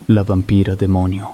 La 0.08 0.24
vampira 0.24 0.78
demonio. 0.78 1.32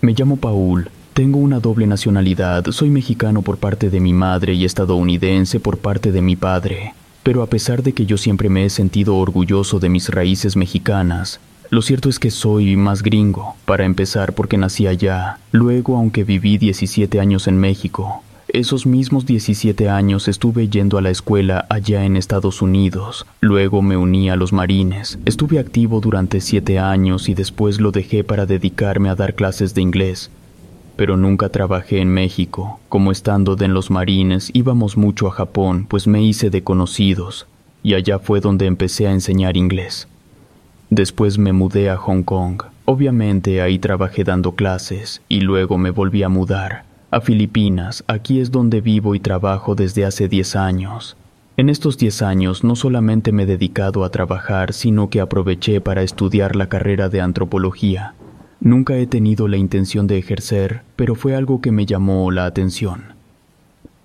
Me 0.00 0.14
llamo 0.14 0.38
Paul, 0.38 0.90
tengo 1.12 1.38
una 1.38 1.60
doble 1.60 1.86
nacionalidad, 1.86 2.64
soy 2.70 2.88
mexicano 2.88 3.42
por 3.42 3.58
parte 3.58 3.90
de 3.90 4.00
mi 4.00 4.14
madre 4.14 4.54
y 4.54 4.64
estadounidense 4.64 5.60
por 5.60 5.78
parte 5.78 6.12
de 6.12 6.22
mi 6.22 6.36
padre 6.36 6.94
Pero 7.24 7.42
a 7.42 7.46
pesar 7.48 7.82
de 7.82 7.92
que 7.92 8.06
yo 8.06 8.16
siempre 8.16 8.48
me 8.48 8.64
he 8.64 8.70
sentido 8.70 9.16
orgulloso 9.16 9.80
de 9.80 9.90
mis 9.90 10.08
raíces 10.08 10.56
mexicanas, 10.56 11.40
lo 11.70 11.82
cierto 11.82 12.08
es 12.08 12.18
que 12.18 12.30
soy 12.30 12.76
más 12.76 13.02
gringo, 13.02 13.54
para 13.64 13.84
empezar 13.84 14.32
porque 14.34 14.56
nací 14.56 14.86
allá. 14.86 15.38
Luego, 15.52 15.96
aunque 15.96 16.24
viví 16.24 16.56
17 16.56 17.20
años 17.20 17.46
en 17.46 17.58
México, 17.58 18.22
esos 18.48 18.86
mismos 18.86 19.26
17 19.26 19.90
años 19.90 20.26
estuve 20.26 20.70
yendo 20.70 20.96
a 20.96 21.02
la 21.02 21.10
escuela 21.10 21.66
allá 21.68 22.04
en 22.06 22.16
Estados 22.16 22.62
Unidos. 22.62 23.26
Luego 23.40 23.82
me 23.82 23.98
uní 23.98 24.30
a 24.30 24.36
los 24.36 24.54
marines. 24.54 25.18
Estuve 25.26 25.58
activo 25.58 26.00
durante 26.00 26.40
7 26.40 26.78
años 26.78 27.28
y 27.28 27.34
después 27.34 27.78
lo 27.78 27.92
dejé 27.92 28.24
para 28.24 28.46
dedicarme 28.46 29.10
a 29.10 29.14
dar 29.14 29.34
clases 29.34 29.74
de 29.74 29.82
inglés. 29.82 30.30
Pero 30.96 31.18
nunca 31.18 31.50
trabajé 31.50 32.00
en 32.00 32.08
México. 32.08 32.80
Como 32.88 33.12
estando 33.12 33.54
en 33.60 33.74
los 33.74 33.90
marines 33.90 34.50
íbamos 34.54 34.96
mucho 34.96 35.28
a 35.28 35.32
Japón, 35.32 35.84
pues 35.86 36.06
me 36.06 36.22
hice 36.22 36.48
de 36.48 36.64
conocidos, 36.64 37.46
y 37.82 37.92
allá 37.92 38.18
fue 38.18 38.40
donde 38.40 38.64
empecé 38.64 39.06
a 39.06 39.12
enseñar 39.12 39.58
inglés. 39.58 40.08
Después 40.90 41.36
me 41.36 41.52
mudé 41.52 41.90
a 41.90 41.96
Hong 41.96 42.22
Kong. 42.22 42.62
Obviamente 42.86 43.60
ahí 43.60 43.78
trabajé 43.78 44.24
dando 44.24 44.52
clases 44.52 45.20
y 45.28 45.40
luego 45.40 45.76
me 45.76 45.90
volví 45.90 46.22
a 46.22 46.30
mudar. 46.30 46.84
A 47.10 47.20
Filipinas, 47.20 48.04
aquí 48.06 48.40
es 48.40 48.50
donde 48.50 48.80
vivo 48.80 49.14
y 49.14 49.20
trabajo 49.20 49.74
desde 49.74 50.06
hace 50.06 50.28
10 50.28 50.56
años. 50.56 51.16
En 51.58 51.68
estos 51.68 51.98
10 51.98 52.22
años 52.22 52.64
no 52.64 52.76
solamente 52.76 53.32
me 53.32 53.42
he 53.42 53.46
dedicado 53.46 54.04
a 54.04 54.10
trabajar, 54.10 54.72
sino 54.72 55.10
que 55.10 55.20
aproveché 55.20 55.80
para 55.82 56.02
estudiar 56.02 56.56
la 56.56 56.68
carrera 56.68 57.08
de 57.08 57.20
antropología. 57.20 58.14
Nunca 58.60 58.96
he 58.96 59.06
tenido 59.06 59.46
la 59.46 59.56
intención 59.56 60.06
de 60.06 60.18
ejercer, 60.18 60.82
pero 60.96 61.14
fue 61.14 61.34
algo 61.34 61.60
que 61.60 61.72
me 61.72 61.84
llamó 61.84 62.30
la 62.30 62.46
atención. 62.46 63.12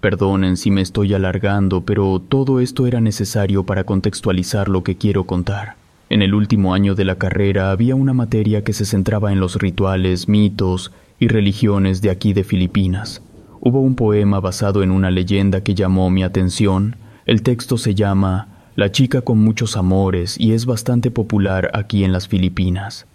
Perdonen 0.01 0.57
si 0.57 0.69
me 0.69 0.81
estoy 0.81 1.13
alargando, 1.13 1.81
pero 1.81 2.19
todo 2.19 2.59
esto 2.59 2.87
era 2.87 2.99
necesario 2.99 3.63
para 3.63 3.85
contextualizar 3.85 4.67
lo 4.67 4.83
que 4.83 4.97
quiero 4.97 5.23
contar. 5.23 5.82
En 6.13 6.21
el 6.21 6.35
último 6.35 6.75
año 6.75 6.93
de 6.93 7.05
la 7.05 7.15
carrera 7.15 7.71
había 7.71 7.95
una 7.95 8.13
materia 8.13 8.63
que 8.63 8.73
se 8.73 8.85
centraba 8.85 9.31
en 9.31 9.39
los 9.39 9.55
rituales, 9.55 10.29
mitos 10.29 10.91
y 11.19 11.27
religiones 11.27 12.03
de 12.03 12.11
aquí 12.11 12.33
de 12.33 12.43
Filipinas. 12.43 13.23
Hubo 13.61 13.79
un 13.79 13.95
poema 13.95 14.39
basado 14.39 14.83
en 14.83 14.91
una 14.91 15.09
leyenda 15.09 15.63
que 15.63 15.73
llamó 15.73 16.11
mi 16.11 16.21
atención. 16.21 16.97
El 17.25 17.41
texto 17.41 17.79
se 17.79 17.95
llama 17.95 18.49
La 18.75 18.91
chica 18.91 19.21
con 19.21 19.39
muchos 19.39 19.75
amores 19.75 20.39
y 20.39 20.53
es 20.53 20.67
bastante 20.67 21.09
popular 21.09 21.71
aquí 21.73 22.03
en 22.03 22.11
las 22.11 22.27
Filipinas. 22.27 23.07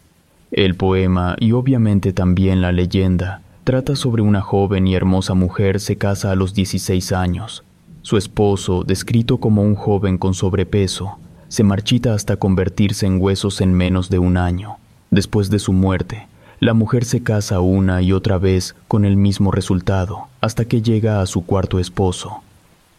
El 0.50 0.74
poema, 0.74 1.36
y 1.38 1.52
obviamente 1.52 2.12
también 2.12 2.60
la 2.60 2.72
leyenda, 2.72 3.42
trata 3.62 3.94
sobre 3.94 4.22
una 4.22 4.40
joven 4.40 4.88
y 4.88 4.96
hermosa 4.96 5.34
mujer 5.34 5.78
se 5.78 5.98
casa 5.98 6.32
a 6.32 6.34
los 6.34 6.52
16 6.52 7.12
años. 7.12 7.62
Su 8.02 8.16
esposo, 8.16 8.82
descrito 8.82 9.38
como 9.38 9.62
un 9.62 9.76
joven 9.76 10.18
con 10.18 10.34
sobrepeso, 10.34 11.20
se 11.48 11.62
marchita 11.64 12.14
hasta 12.14 12.36
convertirse 12.36 13.06
en 13.06 13.20
huesos 13.20 13.60
en 13.60 13.74
menos 13.74 14.10
de 14.10 14.18
un 14.18 14.36
año. 14.36 14.76
Después 15.10 15.50
de 15.50 15.58
su 15.58 15.72
muerte, 15.72 16.26
la 16.60 16.74
mujer 16.74 17.04
se 17.04 17.22
casa 17.22 17.60
una 17.60 18.02
y 18.02 18.12
otra 18.12 18.38
vez 18.38 18.74
con 18.88 19.04
el 19.04 19.16
mismo 19.16 19.50
resultado, 19.50 20.26
hasta 20.40 20.64
que 20.64 20.82
llega 20.82 21.20
a 21.20 21.26
su 21.26 21.46
cuarto 21.46 21.78
esposo. 21.78 22.42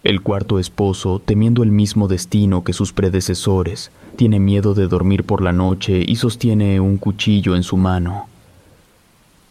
El 0.03 0.21
cuarto 0.21 0.59
esposo, 0.59 1.21
temiendo 1.23 1.61
el 1.61 1.71
mismo 1.71 2.07
destino 2.07 2.63
que 2.63 2.71
sus 2.71 2.93
predecesores, 2.93 3.91
tiene 4.15 4.39
miedo 4.39 4.73
de 4.73 4.87
dormir 4.87 5.25
por 5.25 5.41
la 5.41 5.51
noche 5.51 6.03
y 6.07 6.15
sostiene 6.15 6.79
un 6.79 6.97
cuchillo 6.97 7.55
en 7.55 7.63
su 7.63 7.75
mano. 7.75 8.27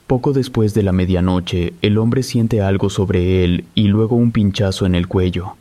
Poco 0.07 0.33
después 0.33 0.73
de 0.73 0.83
la 0.83 0.93
medianoche, 0.93 1.75
el 1.83 1.99
hombre 1.99 2.23
siente 2.23 2.63
algo 2.63 2.89
sobre 2.89 3.45
él 3.45 3.67
y 3.75 3.89
luego 3.89 4.17
un 4.17 4.33
pinchazo 4.33 4.87
en 4.87 4.95
el 4.95 5.07
cuello. 5.07 5.55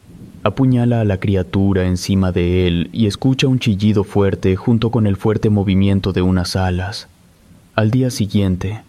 Apuñala 0.43 1.01
a 1.01 1.05
la 1.05 1.19
criatura 1.19 1.85
encima 1.85 2.31
de 2.31 2.67
él 2.67 2.89
y 2.93 3.07
escucha 3.07 3.47
un 3.47 3.59
chillido 3.59 4.03
fuerte 4.03 4.55
junto 4.55 4.91
con 4.91 5.07
el 5.07 5.17
fuerte 5.17 5.49
movimiento 5.49 6.13
de 6.13 6.21
unas 6.21 6.55
alas. 6.55 7.07
Al 7.75 7.91
día 7.91 8.09
siguiente, 8.09 8.81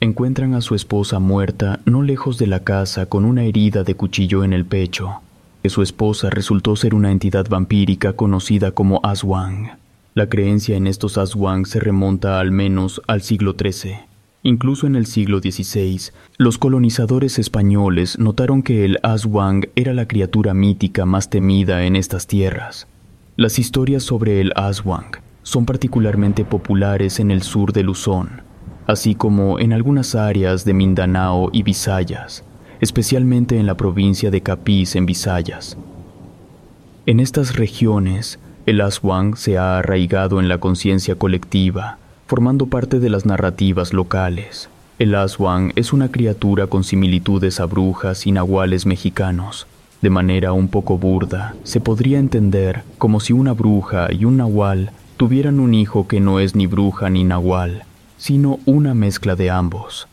encuentran 0.00 0.54
a 0.54 0.60
su 0.60 0.74
esposa 0.74 1.18
muerta 1.18 1.80
no 1.84 2.02
lejos 2.02 2.38
de 2.38 2.46
la 2.46 2.60
casa 2.60 3.06
con 3.06 3.24
una 3.24 3.44
herida 3.44 3.82
de 3.82 3.94
cuchillo 3.94 4.44
en 4.44 4.52
el 4.52 4.64
pecho, 4.64 5.20
que 5.62 5.68
su 5.68 5.82
esposa 5.82 6.30
resultó 6.30 6.76
ser 6.76 6.94
una 6.94 7.10
entidad 7.10 7.48
vampírica 7.48 8.12
conocida 8.14 8.70
como 8.70 9.00
Aswang. 9.02 9.78
La 10.14 10.28
creencia 10.28 10.76
en 10.76 10.86
estos 10.86 11.18
Aswang 11.18 11.66
se 11.66 11.80
remonta 11.80 12.40
al 12.40 12.50
menos 12.50 13.02
al 13.06 13.22
siglo 13.22 13.54
XIII. 13.58 14.09
Incluso 14.42 14.86
en 14.86 14.96
el 14.96 15.04
siglo 15.04 15.40
XVI, 15.40 16.12
los 16.38 16.56
colonizadores 16.56 17.38
españoles 17.38 18.18
notaron 18.18 18.62
que 18.62 18.86
el 18.86 18.98
Aswang 19.02 19.68
era 19.76 19.92
la 19.92 20.08
criatura 20.08 20.54
mítica 20.54 21.04
más 21.04 21.28
temida 21.28 21.84
en 21.84 21.94
estas 21.94 22.26
tierras. 22.26 22.86
Las 23.36 23.58
historias 23.58 24.02
sobre 24.02 24.40
el 24.40 24.52
Aswang 24.56 25.18
son 25.42 25.66
particularmente 25.66 26.46
populares 26.46 27.20
en 27.20 27.30
el 27.30 27.42
sur 27.42 27.74
de 27.74 27.82
Luzón, 27.82 28.42
así 28.86 29.14
como 29.14 29.58
en 29.58 29.74
algunas 29.74 30.14
áreas 30.14 30.64
de 30.64 30.72
Mindanao 30.72 31.50
y 31.52 31.62
Visayas, 31.62 32.42
especialmente 32.80 33.58
en 33.58 33.66
la 33.66 33.76
provincia 33.76 34.30
de 34.30 34.40
Capiz 34.40 34.96
en 34.96 35.04
Visayas. 35.04 35.76
En 37.04 37.20
estas 37.20 37.56
regiones, 37.56 38.38
el 38.64 38.80
Aswang 38.80 39.36
se 39.36 39.58
ha 39.58 39.78
arraigado 39.78 40.40
en 40.40 40.48
la 40.48 40.58
conciencia 40.58 41.14
colectiva, 41.16 41.98
formando 42.30 42.66
parte 42.66 43.00
de 43.00 43.10
las 43.10 43.26
narrativas 43.26 43.92
locales. 43.92 44.68
El 45.00 45.16
Aswang 45.16 45.72
es 45.74 45.92
una 45.92 46.12
criatura 46.12 46.68
con 46.68 46.84
similitudes 46.84 47.58
a 47.58 47.66
brujas 47.66 48.24
y 48.24 48.30
nahuales 48.30 48.86
mexicanos. 48.86 49.66
De 50.00 50.10
manera 50.10 50.52
un 50.52 50.68
poco 50.68 50.96
burda, 50.96 51.56
se 51.64 51.80
podría 51.80 52.20
entender 52.20 52.84
como 52.98 53.18
si 53.18 53.32
una 53.32 53.52
bruja 53.52 54.12
y 54.12 54.26
un 54.26 54.36
nahual 54.36 54.92
tuvieran 55.16 55.58
un 55.58 55.74
hijo 55.74 56.06
que 56.06 56.20
no 56.20 56.38
es 56.38 56.54
ni 56.54 56.68
bruja 56.68 57.10
ni 57.10 57.24
nahual, 57.24 57.82
sino 58.16 58.60
una 58.64 58.94
mezcla 58.94 59.34
de 59.34 59.50
ambos. 59.50 60.06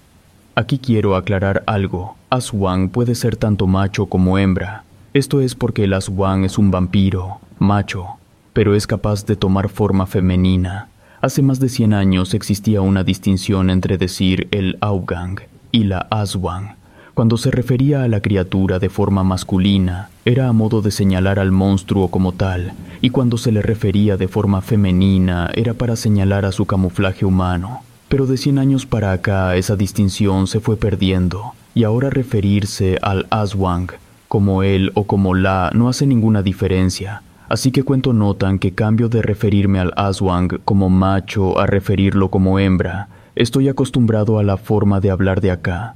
Aquí 0.56 0.80
quiero 0.80 1.18
aclarar 1.18 1.62
algo. 1.68 2.16
Aswang 2.32 2.90
puede 2.90 3.14
ser 3.14 3.36
tanto 3.36 3.68
macho 3.68 4.08
como 4.08 4.40
hembra. 4.40 4.86
Esto 5.14 5.40
es 5.40 5.54
porque 5.54 5.84
el 5.84 5.94
Aswang 5.94 6.46
es 6.46 6.58
un 6.58 6.72
vampiro, 6.72 7.38
macho, 7.60 8.08
pero 8.54 8.74
es 8.74 8.88
capaz 8.88 9.24
de 9.28 9.36
tomar 9.36 9.70
forma 9.70 10.08
femenina. 10.08 10.90
Hace 11.20 11.42
más 11.42 11.60
de 11.60 11.68
100 11.68 11.96
años 11.96 12.36
existía 12.36 12.82
una 12.82 13.04
distinción 13.04 13.72
entre 13.72 13.98
decir 13.98 14.48
el 14.52 14.78
Augang 14.82 15.40
y 15.72 15.86
la 15.86 16.06
Aswang. 16.12 16.76
Cuando 17.16 17.38
se 17.38 17.50
refería 17.50 18.04
a 18.04 18.08
la 18.08 18.22
criatura 18.22 18.78
de 18.78 18.90
forma 18.90 19.24
masculina, 19.24 20.12
era 20.26 20.48
a 20.48 20.54
modo 20.54 20.84
de 20.84 20.92
señalar 20.92 21.40
al 21.40 21.52
monstruo 21.52 22.10
como 22.10 22.34
tal, 22.34 22.74
y 23.02 23.10
cuando 23.10 23.40
se 23.40 23.52
le 23.52 23.64
refería 23.64 24.16
de 24.16 24.28
forma 24.28 24.62
femenina, 24.62 25.50
era 25.56 25.74
para 25.74 25.96
señalar 25.96 26.46
a 26.46 26.52
su 26.52 26.68
camuflaje 26.68 27.26
humano. 27.26 27.82
Pero 28.10 28.28
de 28.28 28.38
100 28.38 28.60
años 28.60 28.86
para 28.86 29.12
acá 29.12 29.56
esa 29.56 29.76
distinción 29.76 30.46
se 30.46 30.60
fue 30.60 30.78
perdiendo, 30.78 31.54
y 31.74 31.84
ahora 31.84 32.12
referirse 32.12 33.00
al 33.02 33.26
Aswang 33.32 33.90
como 34.28 34.62
él 34.62 34.92
o 34.94 35.06
como 35.06 35.34
la 35.34 35.72
no 35.74 35.90
hace 35.90 36.06
ninguna 36.06 36.44
diferencia, 36.44 37.24
Así 37.50 37.72
que 37.72 37.84
cuento 37.84 38.12
notan 38.12 38.60
que 38.60 38.74
cambio 38.74 39.08
de 39.08 39.22
referirme 39.22 39.80
al 39.80 39.94
Aswang 39.96 40.60
como 40.66 40.90
macho 40.90 41.60
a 41.60 41.66
referirlo 41.66 42.30
como 42.30 42.60
hembra. 42.60 43.08
Estoy 43.36 43.70
acostumbrado 43.70 44.38
a 44.40 44.44
la 44.44 44.58
forma 44.58 45.00
de 45.00 45.12
hablar 45.12 45.40
de 45.40 45.52
acá. 45.52 45.96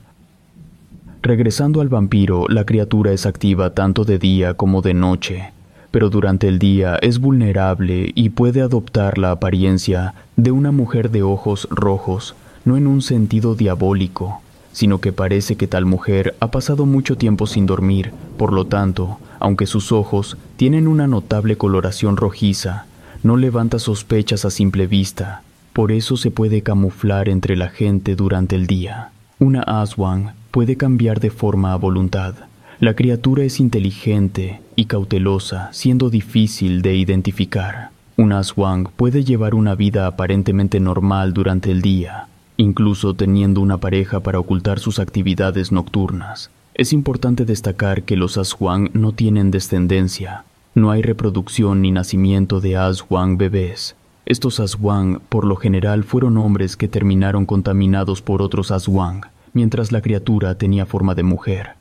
Regresando 1.22 1.82
al 1.82 1.90
vampiro, 1.90 2.48
la 2.48 2.66
criatura 2.66 3.12
es 3.12 3.26
activa 3.26 3.74
tanto 3.74 4.06
de 4.06 4.18
día 4.18 4.54
como 4.54 4.82
de 4.82 4.94
noche, 4.94 5.52
pero 5.92 6.10
durante 6.10 6.48
el 6.48 6.58
día 6.58 6.96
es 6.96 7.20
vulnerable 7.20 8.12
y 8.16 8.30
puede 8.30 8.62
adoptar 8.62 9.18
la 9.18 9.32
apariencia 9.32 10.16
de 10.38 10.52
una 10.52 10.72
mujer 10.72 11.12
de 11.12 11.22
ojos 11.22 11.68
rojos, 11.70 12.34
no 12.64 12.78
en 12.78 12.88
un 12.88 13.02
sentido 13.02 13.56
diabólico, 13.56 14.42
sino 14.72 15.02
que 15.02 15.12
parece 15.12 15.58
que 15.58 15.68
tal 15.68 15.86
mujer 15.86 16.36
ha 16.40 16.50
pasado 16.50 16.86
mucho 16.86 17.18
tiempo 17.18 17.46
sin 17.46 17.66
dormir, 17.66 18.14
por 18.38 18.54
lo 18.54 18.66
tanto, 18.66 19.20
aunque 19.42 19.66
sus 19.66 19.92
ojos 19.92 20.38
tienen 20.56 20.88
una 20.88 21.08
notable 21.08 21.58
coloración 21.58 22.16
rojiza, 22.16 22.86
no 23.24 23.38
levanta 23.38 23.80
sospechas 23.80 24.46
a 24.46 24.50
simple 24.50 24.88
vista, 24.88 25.44
por 25.74 25.92
eso 25.92 26.18
se 26.18 26.32
puede 26.32 26.62
camuflar 26.62 27.30
entre 27.30 27.56
la 27.56 27.70
gente 27.70 28.16
durante 28.16 28.56
el 28.56 28.68
día. 28.68 29.12
Una 29.40 29.62
Aswang 29.62 30.34
puede 30.52 30.76
cambiar 30.76 31.20
de 31.20 31.32
forma 31.32 31.74
a 31.74 31.78
voluntad. 31.78 32.36
La 32.80 32.94
criatura 32.96 33.44
es 33.44 33.60
inteligente 33.60 34.62
y 34.76 34.86
cautelosa, 34.86 35.70
siendo 35.72 36.10
difícil 36.10 36.82
de 36.82 36.96
identificar. 36.96 37.90
Un 38.18 38.34
Aswang 38.34 38.90
puede 38.96 39.24
llevar 39.24 39.56
una 39.56 39.76
vida 39.76 40.08
aparentemente 40.08 40.80
normal 40.80 41.34
durante 41.34 41.72
el 41.72 41.82
día, 41.82 42.28
incluso 42.58 43.14
teniendo 43.14 43.62
una 43.62 43.78
pareja 43.78 44.20
para 44.20 44.40
ocultar 44.40 44.80
sus 44.80 45.00
actividades 45.00 45.72
nocturnas. 45.72 46.50
Es 46.74 46.94
importante 46.94 47.44
destacar 47.46 48.04
que 48.04 48.16
los 48.16 48.38
Aswang 48.38 48.90
no 48.94 49.12
tienen 49.12 49.52
descendencia. 49.52 50.46
No 50.74 50.90
hay 50.90 51.02
reproducción 51.02 51.82
ni 51.82 51.92
nacimiento 51.92 52.62
de 52.62 52.78
Aswang 52.78 53.38
bebés. 53.38 53.96
Estos 54.26 54.62
Aswang 54.62 55.20
por 55.28 55.46
lo 55.46 55.58
general 55.58 56.06
fueron 56.06 56.38
hombres 56.38 56.78
que 56.78 56.88
terminaron 56.88 57.46
contaminados 57.46 58.22
por 58.22 58.42
otros 58.42 58.72
Aswang, 58.72 59.26
mientras 59.52 59.92
la 59.92 60.02
criatura 60.02 60.56
tenía 60.56 60.86
forma 60.86 61.14
de 61.14 61.24
mujer. 61.24 61.72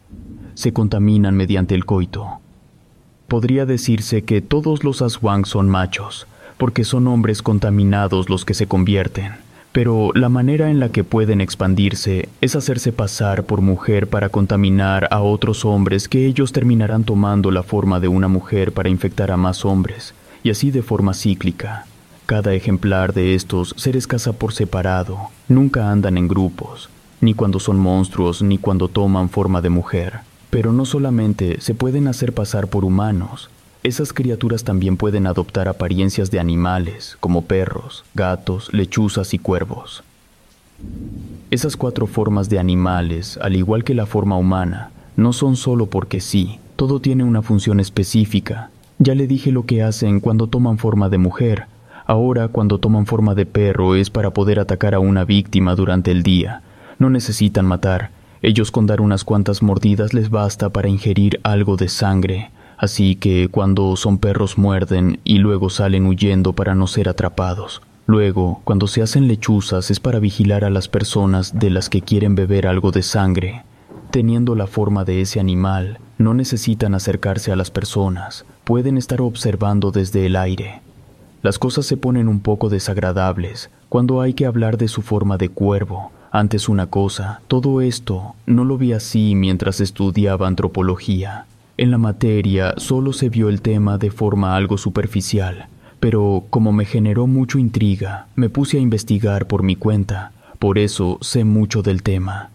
Se 0.54 0.72
contaminan 0.72 1.36
mediante 1.36 1.74
el 1.76 1.84
coito. 1.84 2.40
podría 3.28 3.64
decirse 3.64 4.22
que 4.22 4.42
todos 4.42 4.82
los 4.82 5.02
Aswang 5.02 5.46
son 5.46 5.68
machos, 5.68 6.26
porque 6.58 6.82
son 6.82 7.06
hombres 7.06 7.42
contaminados 7.42 8.28
los 8.28 8.44
que 8.44 8.54
se 8.54 8.66
convierten. 8.66 9.34
Pero 9.72 10.10
la 10.14 10.28
manera 10.28 10.68
en 10.70 10.80
la 10.80 10.88
que 10.88 11.04
pueden 11.04 11.40
expandirse 11.40 12.28
es 12.40 12.56
hacerse 12.56 12.90
pasar 12.90 13.44
por 13.44 13.60
mujer 13.60 14.08
para 14.08 14.28
contaminar 14.28 15.06
a 15.12 15.20
otros 15.20 15.64
hombres 15.64 16.08
que 16.08 16.26
ellos 16.26 16.52
terminarán 16.52 17.04
tomando 17.04 17.52
la 17.52 17.62
forma 17.62 18.00
de 18.00 18.08
una 18.08 18.26
mujer 18.26 18.72
para 18.72 18.88
infectar 18.88 19.30
a 19.30 19.36
más 19.36 19.64
hombres, 19.64 20.12
y 20.42 20.50
así 20.50 20.72
de 20.72 20.82
forma 20.82 21.14
cíclica. 21.14 21.86
Cada 22.26 22.52
ejemplar 22.54 23.12
de 23.12 23.36
estos 23.36 23.74
seres 23.76 24.08
caza 24.08 24.32
por 24.32 24.52
separado, 24.52 25.28
nunca 25.46 25.92
andan 25.92 26.18
en 26.18 26.26
grupos, 26.26 26.90
ni 27.20 27.34
cuando 27.34 27.60
son 27.60 27.78
monstruos 27.78 28.42
ni 28.42 28.58
cuando 28.58 28.88
toman 28.88 29.28
forma 29.28 29.60
de 29.60 29.70
mujer. 29.70 30.20
Pero 30.50 30.72
no 30.72 30.84
solamente 30.84 31.60
se 31.60 31.74
pueden 31.74 32.08
hacer 32.08 32.32
pasar 32.32 32.66
por 32.66 32.84
humanos, 32.84 33.50
esas 33.82 34.12
criaturas 34.12 34.62
también 34.62 34.98
pueden 34.98 35.26
adoptar 35.26 35.66
apariencias 35.66 36.30
de 36.30 36.38
animales, 36.38 37.16
como 37.18 37.42
perros, 37.46 38.04
gatos, 38.14 38.68
lechuzas 38.72 39.32
y 39.32 39.38
cuervos. 39.38 40.02
Esas 41.50 41.76
cuatro 41.76 42.06
formas 42.06 42.50
de 42.50 42.58
animales, 42.58 43.38
al 43.42 43.56
igual 43.56 43.82
que 43.82 43.94
la 43.94 44.06
forma 44.06 44.36
humana, 44.36 44.90
no 45.16 45.32
son 45.32 45.56
solo 45.56 45.86
porque 45.86 46.20
sí, 46.20 46.58
todo 46.76 47.00
tiene 47.00 47.24
una 47.24 47.42
función 47.42 47.80
específica. 47.80 48.70
Ya 48.98 49.14
le 49.14 49.26
dije 49.26 49.50
lo 49.50 49.64
que 49.64 49.82
hacen 49.82 50.20
cuando 50.20 50.46
toman 50.46 50.76
forma 50.76 51.08
de 51.08 51.18
mujer. 51.18 51.66
Ahora, 52.06 52.48
cuando 52.48 52.78
toman 52.78 53.06
forma 53.06 53.34
de 53.34 53.46
perro, 53.46 53.94
es 53.94 54.10
para 54.10 54.30
poder 54.30 54.60
atacar 54.60 54.94
a 54.94 55.00
una 55.00 55.24
víctima 55.24 55.74
durante 55.74 56.10
el 56.10 56.22
día. 56.22 56.62
No 56.98 57.08
necesitan 57.08 57.64
matar. 57.64 58.10
Ellos 58.42 58.70
con 58.70 58.86
dar 58.86 59.00
unas 59.00 59.24
cuantas 59.24 59.62
mordidas 59.62 60.12
les 60.12 60.28
basta 60.28 60.68
para 60.70 60.88
ingerir 60.88 61.40
algo 61.42 61.76
de 61.76 61.88
sangre, 61.88 62.50
Así 62.80 63.14
que 63.14 63.48
cuando 63.50 63.94
son 63.94 64.16
perros 64.16 64.56
muerden 64.56 65.20
y 65.22 65.36
luego 65.36 65.68
salen 65.68 66.06
huyendo 66.06 66.54
para 66.54 66.74
no 66.74 66.86
ser 66.86 67.10
atrapados. 67.10 67.82
Luego, 68.06 68.62
cuando 68.64 68.86
se 68.86 69.02
hacen 69.02 69.28
lechuzas 69.28 69.90
es 69.90 70.00
para 70.00 70.18
vigilar 70.18 70.64
a 70.64 70.70
las 70.70 70.88
personas 70.88 71.58
de 71.58 71.68
las 71.68 71.90
que 71.90 72.00
quieren 72.00 72.34
beber 72.34 72.66
algo 72.66 72.90
de 72.90 73.02
sangre. 73.02 73.64
Teniendo 74.10 74.54
la 74.54 74.66
forma 74.66 75.04
de 75.04 75.20
ese 75.20 75.40
animal, 75.40 75.98
no 76.16 76.32
necesitan 76.32 76.94
acercarse 76.94 77.52
a 77.52 77.56
las 77.56 77.70
personas, 77.70 78.46
pueden 78.64 78.96
estar 78.96 79.20
observando 79.20 79.90
desde 79.90 80.24
el 80.24 80.34
aire. 80.34 80.80
Las 81.42 81.58
cosas 81.58 81.84
se 81.84 81.98
ponen 81.98 82.28
un 82.28 82.40
poco 82.40 82.70
desagradables 82.70 83.68
cuando 83.90 84.22
hay 84.22 84.32
que 84.32 84.46
hablar 84.46 84.78
de 84.78 84.88
su 84.88 85.02
forma 85.02 85.36
de 85.36 85.50
cuervo. 85.50 86.12
Antes 86.32 86.66
una 86.66 86.86
cosa, 86.86 87.42
todo 87.46 87.82
esto 87.82 88.34
no 88.46 88.64
lo 88.64 88.78
vi 88.78 88.94
así 88.94 89.34
mientras 89.34 89.82
estudiaba 89.82 90.48
antropología. 90.48 91.44
En 91.80 91.90
la 91.90 91.96
materia 91.96 92.74
solo 92.76 93.14
se 93.14 93.30
vio 93.30 93.48
el 93.48 93.62
tema 93.62 93.96
de 93.96 94.10
forma 94.10 94.54
algo 94.54 94.76
superficial, 94.76 95.68
pero 95.98 96.44
como 96.50 96.72
me 96.72 96.84
generó 96.84 97.26
mucho 97.26 97.58
intriga, 97.58 98.26
me 98.36 98.50
puse 98.50 98.76
a 98.76 98.80
investigar 98.80 99.46
por 99.46 99.62
mi 99.62 99.76
cuenta, 99.76 100.32
por 100.58 100.76
eso 100.76 101.16
sé 101.22 101.44
mucho 101.44 101.80
del 101.80 102.02
tema. 102.02 102.50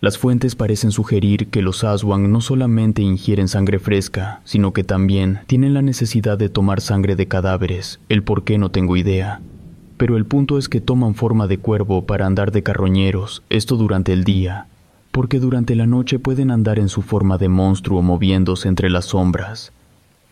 Las 0.00 0.16
fuentes 0.16 0.54
parecen 0.54 0.92
sugerir 0.92 1.48
que 1.48 1.60
los 1.60 1.82
Aswan 1.82 2.30
no 2.30 2.40
solamente 2.40 3.02
ingieren 3.02 3.48
sangre 3.48 3.80
fresca, 3.80 4.42
sino 4.44 4.72
que 4.72 4.84
también 4.84 5.40
tienen 5.48 5.74
la 5.74 5.82
necesidad 5.82 6.38
de 6.38 6.48
tomar 6.48 6.80
sangre 6.80 7.16
de 7.16 7.26
cadáveres, 7.26 7.98
el 8.08 8.22
por 8.22 8.44
qué 8.44 8.58
no 8.58 8.70
tengo 8.70 8.96
idea. 8.96 9.40
Pero 9.96 10.16
el 10.16 10.24
punto 10.24 10.56
es 10.56 10.68
que 10.68 10.80
toman 10.80 11.16
forma 11.16 11.48
de 11.48 11.58
cuervo 11.58 12.06
para 12.06 12.26
andar 12.26 12.52
de 12.52 12.62
carroñeros, 12.62 13.42
esto 13.50 13.76
durante 13.76 14.12
el 14.12 14.22
día, 14.22 14.68
porque 15.18 15.40
durante 15.40 15.74
la 15.74 15.88
noche 15.88 16.20
pueden 16.20 16.52
andar 16.52 16.78
en 16.78 16.88
su 16.88 17.02
forma 17.02 17.38
de 17.38 17.48
monstruo 17.48 18.02
moviéndose 18.02 18.68
entre 18.68 18.88
las 18.88 19.06
sombras. 19.06 19.72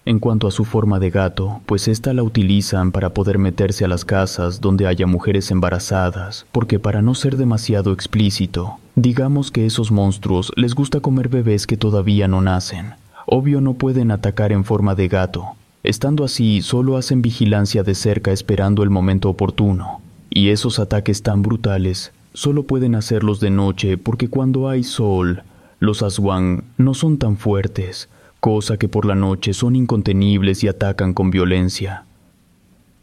En 0.04 0.20
cuanto 0.20 0.46
a 0.46 0.52
su 0.52 0.64
forma 0.64 1.00
de 1.00 1.10
gato, 1.10 1.60
pues 1.66 1.88
ésta 1.88 2.12
la 2.12 2.22
utilizan 2.22 2.92
para 2.92 3.10
poder 3.12 3.36
meterse 3.38 3.84
a 3.84 3.88
las 3.88 4.04
casas 4.04 4.60
donde 4.60 4.86
haya 4.86 5.08
mujeres 5.08 5.50
embarazadas, 5.50 6.46
porque 6.52 6.78
para 6.78 7.02
no 7.02 7.16
ser 7.16 7.36
demasiado 7.36 7.92
explícito, 7.92 8.78
digamos 8.94 9.50
que 9.50 9.66
esos 9.66 9.90
monstruos 9.90 10.52
les 10.54 10.76
gusta 10.76 11.00
comer 11.00 11.30
bebés 11.30 11.66
que 11.66 11.76
todavía 11.76 12.28
no 12.28 12.40
nacen. 12.40 12.94
Obvio 13.26 13.60
no 13.60 13.74
pueden 13.74 14.12
atacar 14.12 14.52
en 14.52 14.62
forma 14.62 14.94
de 14.94 15.08
gato. 15.08 15.46
Estando 15.82 16.22
así, 16.22 16.62
solo 16.62 16.96
hacen 16.96 17.22
vigilancia 17.22 17.82
de 17.82 17.96
cerca 17.96 18.30
esperando 18.30 18.84
el 18.84 18.90
momento 18.90 19.30
oportuno. 19.30 20.00
Y 20.30 20.50
esos 20.50 20.78
ataques 20.78 21.24
tan 21.24 21.42
brutales 21.42 22.12
solo 22.36 22.64
pueden 22.64 22.94
hacerlos 22.94 23.40
de 23.40 23.48
noche 23.48 23.96
porque 23.96 24.28
cuando 24.28 24.68
hay 24.68 24.84
sol, 24.84 25.42
los 25.80 26.02
aswang 26.02 26.64
no 26.76 26.92
son 26.92 27.16
tan 27.16 27.38
fuertes, 27.38 28.10
cosa 28.40 28.76
que 28.76 28.88
por 28.88 29.06
la 29.06 29.14
noche 29.14 29.54
son 29.54 29.74
incontenibles 29.74 30.62
y 30.62 30.68
atacan 30.68 31.14
con 31.14 31.30
violencia. 31.30 32.04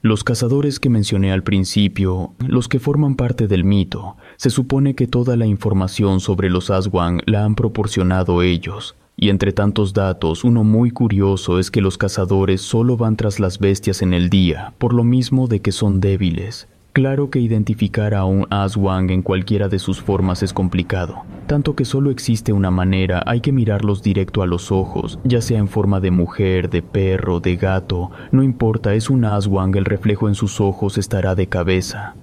Los 0.04 0.24
cazadores 0.24 0.80
que 0.80 0.92
mencioné 0.92 1.32
al 1.32 1.42
principio, 1.42 2.34
los 2.46 2.68
que 2.68 2.80
forman 2.80 3.16
parte 3.16 3.48
del 3.48 3.64
mito, 3.64 4.18
se 4.38 4.52
supone 4.52 4.94
que 4.94 5.08
toda 5.08 5.36
la 5.36 5.48
información 5.48 6.20
sobre 6.20 6.52
los 6.52 6.70
aswang 6.70 7.22
la 7.26 7.44
han 7.44 7.56
proporcionado 7.56 8.44
ellos, 8.44 8.96
y 9.18 9.30
entre 9.30 9.52
tantos 9.52 9.94
datos, 9.94 10.44
uno 10.44 10.64
muy 10.64 10.92
curioso 10.92 11.58
es 11.58 11.72
que 11.72 11.82
los 11.82 11.98
cazadores 11.98 12.62
solo 12.62 12.98
van 12.98 13.16
tras 13.16 13.40
las 13.40 13.58
bestias 13.58 14.04
en 14.04 14.14
el 14.14 14.30
día, 14.30 14.74
por 14.78 14.94
lo 14.94 15.04
mismo 15.04 15.48
de 15.48 15.60
que 15.60 15.72
son 15.72 16.02
débiles, 16.02 16.68
Claro 16.94 17.32
que 17.32 17.40
identificar 17.40 18.14
a 18.14 18.24
un 18.26 18.46
Aswang 18.52 19.10
en 19.10 19.24
cualquiera 19.24 19.68
de 19.68 19.80
sus 19.80 20.00
formas 20.00 20.44
es 20.44 20.54
complicado, 20.54 21.24
tanto 21.48 21.76
que 21.76 21.86
solo 21.86 22.12
existe 22.12 22.54
una 22.54 22.70
manera, 22.70 23.24
hay 23.26 23.42
que 23.42 23.52
mirarlos 23.52 24.04
directo 24.04 24.44
a 24.44 24.46
los 24.46 24.72
ojos, 24.72 25.18
ya 25.24 25.42
sea 25.42 25.58
en 25.58 25.68
forma 25.68 26.00
de 26.00 26.12
mujer, 26.12 26.70
de 26.70 26.84
perro, 26.84 27.40
de 27.40 27.56
gato, 27.56 28.12
no 28.32 28.44
importa, 28.44 28.94
es 28.94 29.10
un 29.10 29.26
Aswang, 29.26 29.76
el 29.76 29.86
reflejo 29.86 30.28
en 30.28 30.36
sus 30.36 30.62
ojos 30.62 31.00
estará 31.00 31.34
de 31.34 31.48
cabeza. 31.48 32.14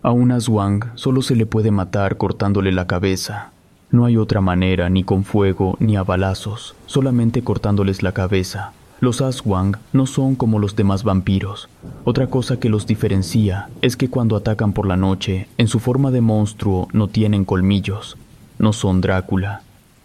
A 0.00 0.10
un 0.10 0.32
Aswang 0.32 0.92
solo 0.94 1.20
se 1.20 1.36
le 1.36 1.44
puede 1.44 1.70
matar 1.70 2.16
cortándole 2.16 2.72
la 2.72 2.86
cabeza. 2.86 3.50
No 3.90 4.06
hay 4.06 4.16
otra 4.16 4.40
manera, 4.40 4.88
ni 4.88 5.04
con 5.04 5.22
fuego, 5.22 5.76
ni 5.80 5.96
a 5.96 6.02
balazos, 6.02 6.74
solamente 6.86 7.44
cortándoles 7.44 8.02
la 8.02 8.12
cabeza. 8.12 8.72
Los 9.02 9.20
Aswang 9.20 9.78
no 9.92 10.06
son 10.06 10.36
como 10.36 10.60
los 10.60 10.76
demás 10.76 11.02
vampiros. 11.02 11.68
Otra 12.04 12.28
cosa 12.28 12.60
que 12.60 12.68
los 12.68 12.86
diferencia 12.86 13.68
es 13.80 13.96
que 13.96 14.08
cuando 14.08 14.36
atacan 14.36 14.72
por 14.72 14.86
la 14.86 14.96
noche, 14.96 15.48
en 15.58 15.66
su 15.66 15.80
forma 15.80 16.12
de 16.12 16.20
monstruo 16.20 16.86
no 16.92 17.08
tienen 17.08 17.44
colmillos. 17.44 18.16
No 18.60 18.72
son 18.72 19.00
Drácula. 19.00 19.62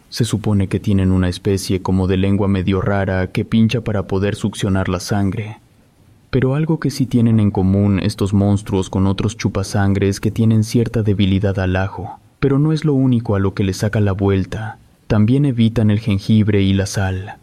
Se 0.10 0.26
supone 0.26 0.68
que 0.68 0.80
tienen 0.80 1.12
una 1.12 1.30
especie 1.30 1.80
como 1.84 2.08
de 2.08 2.18
lengua 2.18 2.48
medio 2.48 2.82
rara 2.82 3.28
que 3.28 3.46
pincha 3.46 3.82
para 3.82 4.08
poder 4.08 4.34
succionar 4.34 4.90
la 4.90 5.00
sangre. 5.00 5.60
Pero 6.32 6.56
algo 6.56 6.80
que 6.80 6.90
sí 6.90 7.06
tienen 7.06 7.40
en 7.40 7.52
común 7.52 8.00
estos 8.00 8.34
monstruos 8.34 8.90
con 8.90 9.06
otros 9.06 9.38
chupasangres 9.38 10.20
que 10.20 10.32
tienen 10.32 10.64
cierta 10.64 11.04
debilidad 11.04 11.60
al 11.60 11.76
ajo, 11.76 12.20
pero 12.40 12.58
no 12.58 12.74
es 12.74 12.84
lo 12.84 12.96
único 12.96 13.36
a 13.36 13.40
lo 13.40 13.54
que 13.54 13.64
les 13.64 13.78
saca 13.78 14.00
la 14.00 14.14
vuelta. 14.14 14.80
También 15.06 15.46
evitan 15.46 15.92
el 15.92 16.00
jengibre 16.00 16.64
y 16.64 16.74
la 16.74 16.88
sal. 16.88 17.38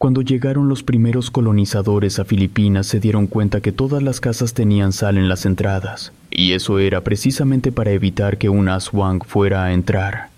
Cuando 0.00 0.22
llegaron 0.22 0.70
los 0.70 0.82
primeros 0.82 1.30
colonizadores 1.30 2.18
a 2.20 2.24
Filipinas 2.24 2.86
se 2.86 3.00
dieron 3.00 3.26
cuenta 3.26 3.60
que 3.60 3.70
todas 3.70 4.02
las 4.02 4.18
casas 4.18 4.54
tenían 4.54 4.92
sal 4.92 5.18
en 5.18 5.28
las 5.28 5.44
entradas, 5.44 6.10
y 6.30 6.52
eso 6.52 6.78
era 6.78 7.02
precisamente 7.02 7.70
para 7.70 7.90
evitar 7.90 8.38
que 8.38 8.48
un 8.48 8.70
aswang 8.70 9.22
fuera 9.22 9.64
a 9.64 9.74
entrar. 9.74 10.30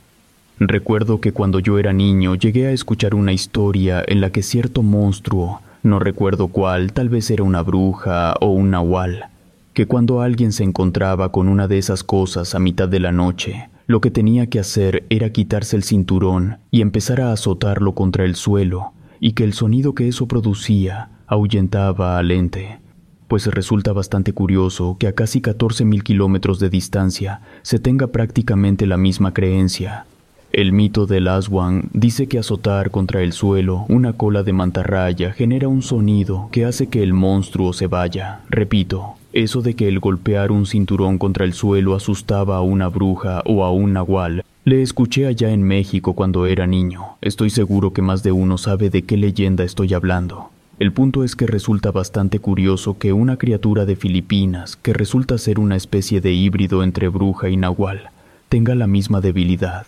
Recuerdo 0.59 1.20
que 1.20 1.31
cuando 1.31 1.61
yo 1.61 1.79
era 1.79 1.92
niño 1.92 2.35
llegué 2.35 2.66
a 2.66 2.72
escuchar 2.72 3.14
una 3.14 3.33
historia 3.33 4.03
en 4.05 4.20
la 4.20 4.31
que 4.31 4.42
cierto 4.42 4.83
monstruo, 4.83 5.61
no 5.85 6.01
recuerdo 6.01 6.48
cuál, 6.48 6.92
tal 6.92 7.09
vez 7.09 7.31
era 7.31 7.44
una 7.44 7.62
bruja 7.62 8.35
o 8.40 8.48
un 8.48 8.72
nahual, 8.72 9.27
que 9.75 9.87
cuando 9.87 10.22
alguien 10.22 10.51
se 10.51 10.64
encontraba 10.64 11.31
con 11.31 11.46
una 11.46 11.68
de 11.68 11.79
esas 11.79 12.03
cosas 12.03 12.57
a 12.57 12.59
mitad 12.59 12.88
de 12.88 12.98
la 12.98 13.12
noche, 13.12 13.68
lo 13.87 14.01
que 14.01 14.11
tenía 14.11 14.48
que 14.48 14.59
hacer 14.59 15.05
era 15.09 15.31
quitarse 15.31 15.77
el 15.77 15.85
cinturón 15.85 16.57
y 16.72 16.81
empezar 16.81 17.20
a 17.20 17.31
azotarlo 17.31 17.92
contra 17.92 18.25
el 18.25 18.35
suelo, 18.35 18.92
y 19.23 19.35
que 19.35 19.45
el 19.45 19.53
sonido 19.53 19.95
que 19.95 20.09
eso 20.09 20.27
producía 20.27 21.09
ahuyentaba 21.29 22.19
al 22.19 22.33
ente, 22.33 22.81
pues 23.29 23.46
resulta 23.46 23.92
bastante 23.92 24.33
curioso 24.33 24.96
que 24.99 25.07
a 25.07 25.15
casi 25.15 25.40
14.000 25.40 26.03
kilómetros 26.03 26.59
de 26.59 26.69
distancia 26.69 27.40
se 27.63 27.79
tenga 27.79 28.09
prácticamente 28.09 28.85
la 28.85 28.96
misma 28.96 29.33
creencia. 29.33 30.07
El 30.51 30.73
mito 30.73 31.07
del 31.07 31.29
Aswan 31.29 31.88
dice 31.92 32.27
que 32.27 32.40
azotar 32.40 32.90
contra 32.90 33.23
el 33.23 33.33
suelo 33.33 33.87
una 33.88 34.13
cola 34.13 34.42
de 34.42 34.53
mantarraya 34.53 35.33
genera 35.33 35.69
un 35.69 35.83
sonido 35.83 36.49
que 36.51 36.65
hace 36.65 36.88
que 36.88 37.05
el 37.05 37.13
monstruo 37.13 37.73
se 37.73 37.87
vaya. 37.87 38.40
Repito, 38.51 39.15
eso 39.33 39.63
de 39.63 39.75
que 39.77 39.87
el 39.87 40.01
golpear 40.01 40.51
un 40.51 40.67
cinturón 40.67 41.19
contra 41.19 41.44
el 41.44 41.53
suelo 41.53 41.94
asustaba 41.94 42.57
a 42.57 42.61
una 42.61 42.88
bruja 42.88 43.40
o 43.46 43.65
a 43.65 43.71
un 43.71 43.92
nahual 43.92 44.42
le 44.65 44.81
escuché 44.81 45.27
allá 45.27 45.50
en 45.50 45.65
México 45.65 46.13
cuando 46.15 46.46
era 46.46 46.69
niño. 46.69 47.17
Estoy 47.21 47.50
seguro 47.50 47.92
que 47.92 48.00
más 48.00 48.23
de 48.23 48.31
uno 48.31 48.58
sabe 48.58 48.90
de 48.90 49.02
qué 49.02 49.17
leyenda 49.17 49.65
estoy 49.65 49.92
hablando. 49.92 50.50
El 50.79 50.92
punto 50.92 51.25
es 51.25 51.35
que 51.35 51.48
resulta 51.48 51.90
bastante 51.90 52.38
curioso 52.38 52.96
que 52.96 53.13
una 53.13 53.38
criatura 53.38 53.87
de 53.87 53.96
Filipinas, 53.96 54.77
que 54.77 54.92
resulta 54.92 55.37
ser 55.38 55.58
una 55.58 55.75
especie 55.75 56.21
de 56.21 56.33
híbrido 56.33 56.85
entre 56.85 57.08
bruja 57.08 57.48
y 57.48 57.56
nahual, 57.56 58.10
tenga 58.48 58.77
la 58.77 58.87
misma 58.87 59.21
debilidad. 59.21 59.87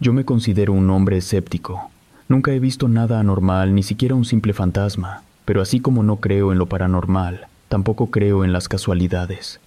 Yo 0.00 0.14
me 0.14 0.24
considero 0.24 0.72
un 0.72 0.88
hombre 0.88 1.18
escéptico. 1.18 1.90
Nunca 2.28 2.52
he 2.52 2.60
visto 2.60 2.88
nada 2.88 3.20
anormal, 3.20 3.74
ni 3.74 3.82
siquiera 3.82 4.14
un 4.14 4.24
simple 4.24 4.54
fantasma, 4.54 5.22
pero 5.44 5.60
así 5.60 5.80
como 5.80 6.02
no 6.02 6.16
creo 6.16 6.50
en 6.50 6.58
lo 6.58 6.64
paranormal, 6.66 7.46
tampoco 7.68 8.10
creo 8.10 8.42
en 8.42 8.54
las 8.54 8.68
casualidades. 8.68 9.60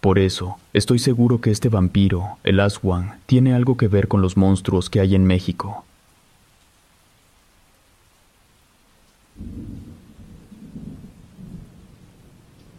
Por 0.00 0.18
eso, 0.18 0.56
estoy 0.72 0.98
seguro 0.98 1.42
que 1.42 1.50
este 1.50 1.68
vampiro, 1.68 2.38
el 2.42 2.60
Aswan, 2.60 3.18
tiene 3.26 3.54
algo 3.54 3.76
que 3.76 3.86
ver 3.86 4.08
con 4.08 4.22
los 4.22 4.36
monstruos 4.36 4.88
que 4.88 5.00
hay 5.00 5.14
en 5.14 5.26
México. 5.26 5.84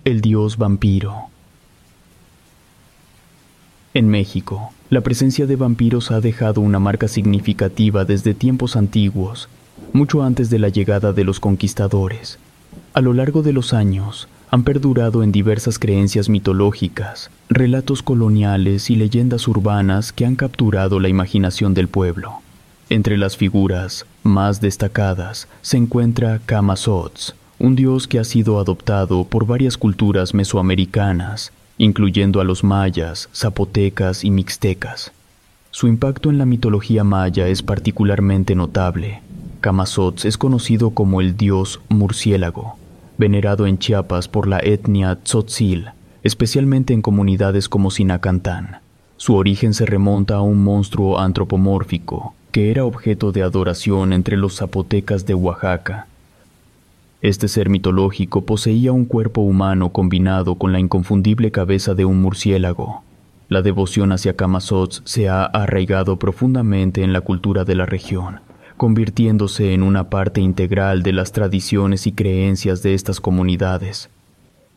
El 0.04 0.22
dios 0.22 0.58
vampiro. 0.58 1.28
En 3.94 4.08
México, 4.10 4.74
la 4.90 5.02
presencia 5.02 5.46
de 5.46 5.58
vampiros 5.58 6.10
ha 6.10 6.22
dejado 6.22 6.62
una 6.62 6.80
marca 6.80 7.08
significativa 7.08 8.04
desde 8.04 8.34
tiempos 8.34 8.76
antiguos, 8.76 9.48
mucho 9.94 10.24
antes 10.24 10.50
de 10.50 10.58
la 10.58 10.70
llegada 10.70 11.14
de 11.14 11.24
los 11.24 11.40
conquistadores. 11.40 12.40
A 12.94 13.02
lo 13.02 13.14
largo 13.14 13.44
de 13.44 13.54
los 13.54 13.74
años, 13.74 14.28
han 14.52 14.64
perdurado 14.64 15.24
en 15.24 15.32
diversas 15.32 15.80
creencias 15.80 16.28
mitológicas, 16.28 17.32
relatos 17.48 18.04
coloniales 18.04 18.90
y 18.90 18.98
leyendas 18.98 19.48
urbanas 19.48 20.12
que 20.12 20.26
han 20.26 20.36
capturado 20.36 21.00
la 21.00 21.08
imaginación 21.08 21.74
del 21.74 21.88
pueblo. 21.88 22.34
Entre 22.90 23.18
las 23.18 23.38
figuras 23.38 24.06
más 24.24 24.60
destacadas 24.60 25.48
se 25.62 25.78
encuentra 25.78 26.42
Kamazots, 26.46 27.34
un 27.60 27.78
dios 27.78 28.10
que 28.10 28.20
ha 28.20 28.26
sido 28.26 28.60
adoptado 28.60 29.24
por 29.24 29.48
varias 29.48 29.78
culturas 29.78 30.34
mesoamericanas, 30.34 31.54
incluyendo 31.78 32.42
a 32.42 32.44
los 32.44 32.66
mayas, 32.66 33.30
zapotecas 33.34 34.26
y 34.26 34.32
mixtecas. 34.32 35.14
Su 35.72 35.88
impacto 35.88 36.30
en 36.30 36.38
la 36.38 36.46
mitología 36.46 37.06
maya 37.06 37.48
es 37.48 37.64
particularmente 37.64 38.54
notable. 38.56 39.22
Kamazots 39.62 40.26
es 40.26 40.38
conocido 40.38 40.90
como 40.90 41.22
el 41.22 41.38
dios 41.38 41.80
murciélago, 41.88 42.76
venerado 43.22 43.68
en 43.68 43.78
Chiapas 43.78 44.28
por 44.28 44.48
la 44.48 44.58
etnia 44.58 45.16
Tzotzil, 45.16 45.92
especialmente 46.24 46.92
en 46.92 47.04
comunidades 47.04 47.70
como 47.70 47.92
Sinacantán. 47.92 48.80
Su 49.16 49.36
origen 49.36 49.76
se 49.76 49.86
remonta 49.86 50.38
a 50.38 50.42
un 50.42 50.64
monstruo 50.64 51.20
antropomórfico 51.20 52.34
que 52.52 52.72
era 52.72 52.84
objeto 52.84 53.32
de 53.32 53.44
adoración 53.44 54.12
entre 54.12 54.38
los 54.38 54.56
zapotecas 54.56 55.28
de 55.28 55.36
Oaxaca. 55.36 56.08
Este 57.22 57.48
ser 57.48 57.70
mitológico 57.70 58.42
poseía 58.42 58.92
un 58.92 59.06
cuerpo 59.06 59.42
humano 59.42 59.90
combinado 59.90 60.56
con 60.56 60.72
la 60.72 60.80
inconfundible 60.80 61.52
cabeza 61.52 61.94
de 61.94 62.06
un 62.06 62.24
murciélago. 62.24 63.04
La 63.50 63.62
devoción 63.62 64.12
hacia 64.14 64.36
Kamazots 64.36 65.04
se 65.06 65.30
ha 65.30 65.46
arraigado 65.46 66.18
profundamente 66.18 67.04
en 67.04 67.14
la 67.14 67.22
cultura 67.22 67.66
de 67.66 67.76
la 67.76 67.86
región 67.86 68.40
convirtiéndose 68.82 69.76
en 69.76 69.84
una 69.84 70.10
parte 70.10 70.42
integral 70.42 71.04
de 71.04 71.14
las 71.14 71.34
tradiciones 71.34 72.08
y 72.08 72.14
creencias 72.14 72.82
de 72.82 72.96
estas 72.96 73.22
comunidades. 73.22 74.10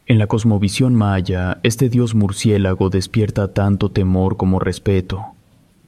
En 0.05 0.19
la 0.19 0.27
cosmovisión 0.27 0.95
maya, 0.95 1.59
este 1.63 1.89
dios 1.89 2.15
murciélago 2.15 2.91
despierta 2.91 3.55
tanto 3.55 3.91
temor 3.91 4.37
como 4.37 4.59
respeto. 4.59 5.25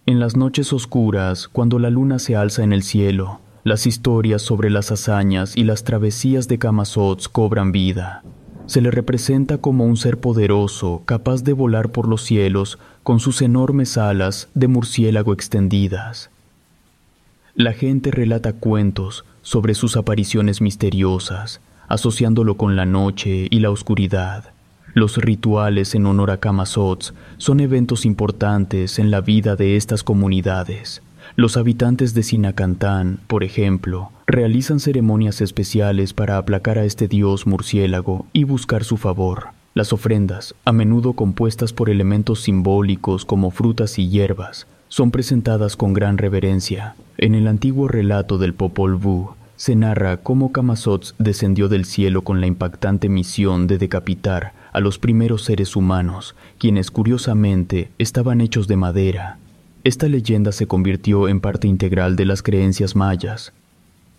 En 0.06 0.18
las 0.18 0.34
noches 0.34 0.72
oscuras, 0.72 1.46
cuando 1.46 1.78
la 1.78 1.90
luna 1.90 2.18
se 2.18 2.36
alza 2.36 2.64
en 2.64 2.72
el 2.72 2.84
cielo, 2.84 3.40
las 3.64 3.86
historias 3.86 4.40
sobre 4.40 4.70
las 4.70 4.90
hazañas 4.90 5.54
y 5.54 5.64
las 5.64 5.84
travesías 5.84 6.48
de 6.48 6.58
Kamazots 6.58 7.28
cobran 7.28 7.70
vida. 7.70 8.22
Se 8.64 8.80
le 8.80 8.90
representa 8.90 9.58
como 9.58 9.84
un 9.84 9.98
ser 9.98 10.20
poderoso, 10.20 11.02
capaz 11.04 11.44
de 11.44 11.52
volar 11.52 11.90
por 11.90 12.08
los 12.08 12.22
cielos 12.22 12.78
con 13.02 13.20
sus 13.20 13.42
enormes 13.42 13.98
alas 13.98 14.48
de 14.54 14.68
murciélago 14.68 15.34
extendidas. 15.34 16.30
La 17.58 17.72
gente 17.72 18.10
relata 18.10 18.52
cuentos 18.52 19.24
sobre 19.40 19.72
sus 19.72 19.96
apariciones 19.96 20.60
misteriosas, 20.60 21.62
asociándolo 21.88 22.58
con 22.58 22.76
la 22.76 22.84
noche 22.84 23.48
y 23.50 23.60
la 23.60 23.70
oscuridad. 23.70 24.52
Los 24.92 25.16
rituales 25.16 25.94
en 25.94 26.04
honor 26.04 26.32
a 26.32 26.36
Kamazots 26.36 27.14
son 27.38 27.60
eventos 27.60 28.04
importantes 28.04 28.98
en 28.98 29.10
la 29.10 29.22
vida 29.22 29.56
de 29.56 29.76
estas 29.76 30.02
comunidades. 30.02 31.00
Los 31.34 31.56
habitantes 31.56 32.12
de 32.12 32.24
Sinacantán, 32.24 33.20
por 33.26 33.42
ejemplo, 33.42 34.10
realizan 34.26 34.78
ceremonias 34.78 35.40
especiales 35.40 36.12
para 36.12 36.36
aplacar 36.36 36.76
a 36.76 36.84
este 36.84 37.08
dios 37.08 37.46
murciélago 37.46 38.26
y 38.34 38.44
buscar 38.44 38.84
su 38.84 38.98
favor. 38.98 39.44
Las 39.72 39.94
ofrendas, 39.94 40.54
a 40.66 40.72
menudo 40.72 41.14
compuestas 41.14 41.72
por 41.72 41.88
elementos 41.88 42.42
simbólicos 42.42 43.24
como 43.24 43.50
frutas 43.50 43.98
y 43.98 44.10
hierbas, 44.10 44.66
son 44.88 45.10
presentadas 45.10 45.76
con 45.76 45.92
gran 45.92 46.18
reverencia. 46.18 46.94
En 47.18 47.34
el 47.34 47.48
antiguo 47.48 47.88
relato 47.88 48.38
del 48.38 48.54
Popol 48.54 48.94
Vuh 48.96 49.30
se 49.56 49.74
narra 49.74 50.18
cómo 50.18 50.52
Kamazots 50.52 51.14
descendió 51.18 51.68
del 51.68 51.86
cielo 51.86 52.22
con 52.22 52.40
la 52.40 52.46
impactante 52.46 53.08
misión 53.08 53.66
de 53.66 53.78
decapitar 53.78 54.52
a 54.72 54.80
los 54.80 54.98
primeros 54.98 55.44
seres 55.44 55.76
humanos, 55.76 56.34
quienes 56.58 56.90
curiosamente 56.90 57.88
estaban 57.98 58.42
hechos 58.42 58.68
de 58.68 58.76
madera. 58.76 59.38
Esta 59.84 60.08
leyenda 60.08 60.52
se 60.52 60.66
convirtió 60.66 61.28
en 61.28 61.40
parte 61.40 61.68
integral 61.68 62.16
de 62.16 62.26
las 62.26 62.42
creencias 62.42 62.94
mayas. 62.94 63.52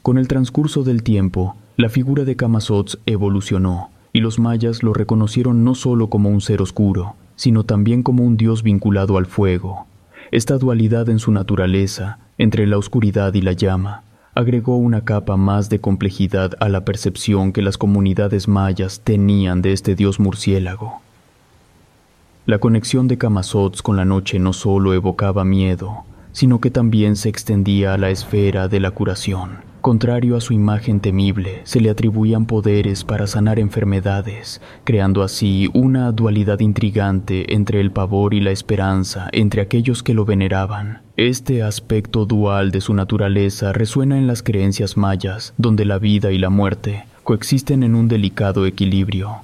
Con 0.02 0.18
el 0.18 0.28
transcurso 0.28 0.84
del 0.84 1.04
tiempo, 1.04 1.56
la 1.76 1.90
figura 1.90 2.24
de 2.24 2.36
Kamazots 2.36 2.98
evolucionó, 3.06 3.92
y 4.14 4.22
los 4.22 4.40
mayas 4.40 4.82
lo 4.82 4.94
reconocieron 4.94 5.64
no 5.64 5.76
solo 5.76 6.08
como 6.08 6.30
un 6.30 6.42
ser 6.42 6.62
oscuro, 6.64 7.16
sino 7.36 7.64
también 7.64 8.02
como 8.02 8.24
un 8.24 8.38
dios 8.38 8.64
vinculado 8.64 9.18
al 9.18 9.28
fuego. 9.28 9.86
Esta 10.32 10.58
dualidad 10.58 11.08
en 11.10 11.20
su 11.20 11.32
naturaleza, 11.32 12.20
entre 12.38 12.68
la 12.68 12.78
oscuridad 12.78 13.34
y 13.34 13.42
la 13.42 13.54
llama, 13.54 14.04
agregó 14.36 14.76
una 14.76 15.06
capa 15.06 15.38
más 15.38 15.70
de 15.70 15.80
complejidad 15.80 16.52
a 16.60 16.68
la 16.68 16.84
percepción 16.84 17.54
que 17.54 17.62
las 17.62 17.78
comunidades 17.78 18.48
mayas 18.48 19.02
tenían 19.04 19.62
de 19.62 19.72
este 19.72 19.96
dios 19.96 20.20
murciélago. 20.20 21.02
La 22.46 22.60
conexión 22.60 23.08
de 23.08 23.18
Kamazots 23.18 23.82
con 23.82 23.96
la 23.96 24.06
noche 24.06 24.38
no 24.38 24.54
solo 24.54 24.94
evocaba 24.94 25.44
miedo, 25.44 26.04
sino 26.34 26.62
que 26.62 26.72
también 26.72 27.16
se 27.16 27.30
extendía 27.30 27.94
a 27.94 27.98
la 27.98 28.10
esfera 28.10 28.68
de 28.68 28.80
la 28.80 28.92
curación. 28.92 29.58
Contrario 29.88 30.36
a 30.36 30.42
su 30.42 30.52
imagen 30.52 31.00
temible, 31.00 31.62
se 31.64 31.80
le 31.80 31.90
atribuían 31.90 32.46
poderes 32.46 33.06
para 33.06 33.26
sanar 33.26 33.58
enfermedades, 33.58 34.60
creando 34.84 35.24
así 35.24 35.70
una 35.74 36.12
dualidad 36.12 36.60
intrigante 36.60 37.54
entre 37.54 37.80
el 37.80 37.92
pavor 37.92 38.34
y 38.34 38.42
la 38.42 38.52
esperanza 38.52 39.30
entre 39.32 39.62
aquellos 39.62 40.04
que 40.04 40.14
lo 40.14 40.26
veneraban. 40.26 41.04
Este 41.16 41.64
aspecto 41.64 42.26
dual 42.26 42.72
de 42.72 42.82
su 42.82 42.94
naturaleza 42.94 43.72
resuena 43.72 44.18
en 44.18 44.28
las 44.28 44.44
creencias 44.44 44.98
mayas, 44.98 45.54
donde 45.58 45.86
la 45.86 46.00
vida 46.00 46.34
y 46.34 46.38
la 46.38 46.50
muerte 46.50 47.06
coexisten 47.24 47.82
en 47.82 47.96
un 47.96 48.10
delicado 48.10 48.66
equilibrio. 48.66 49.38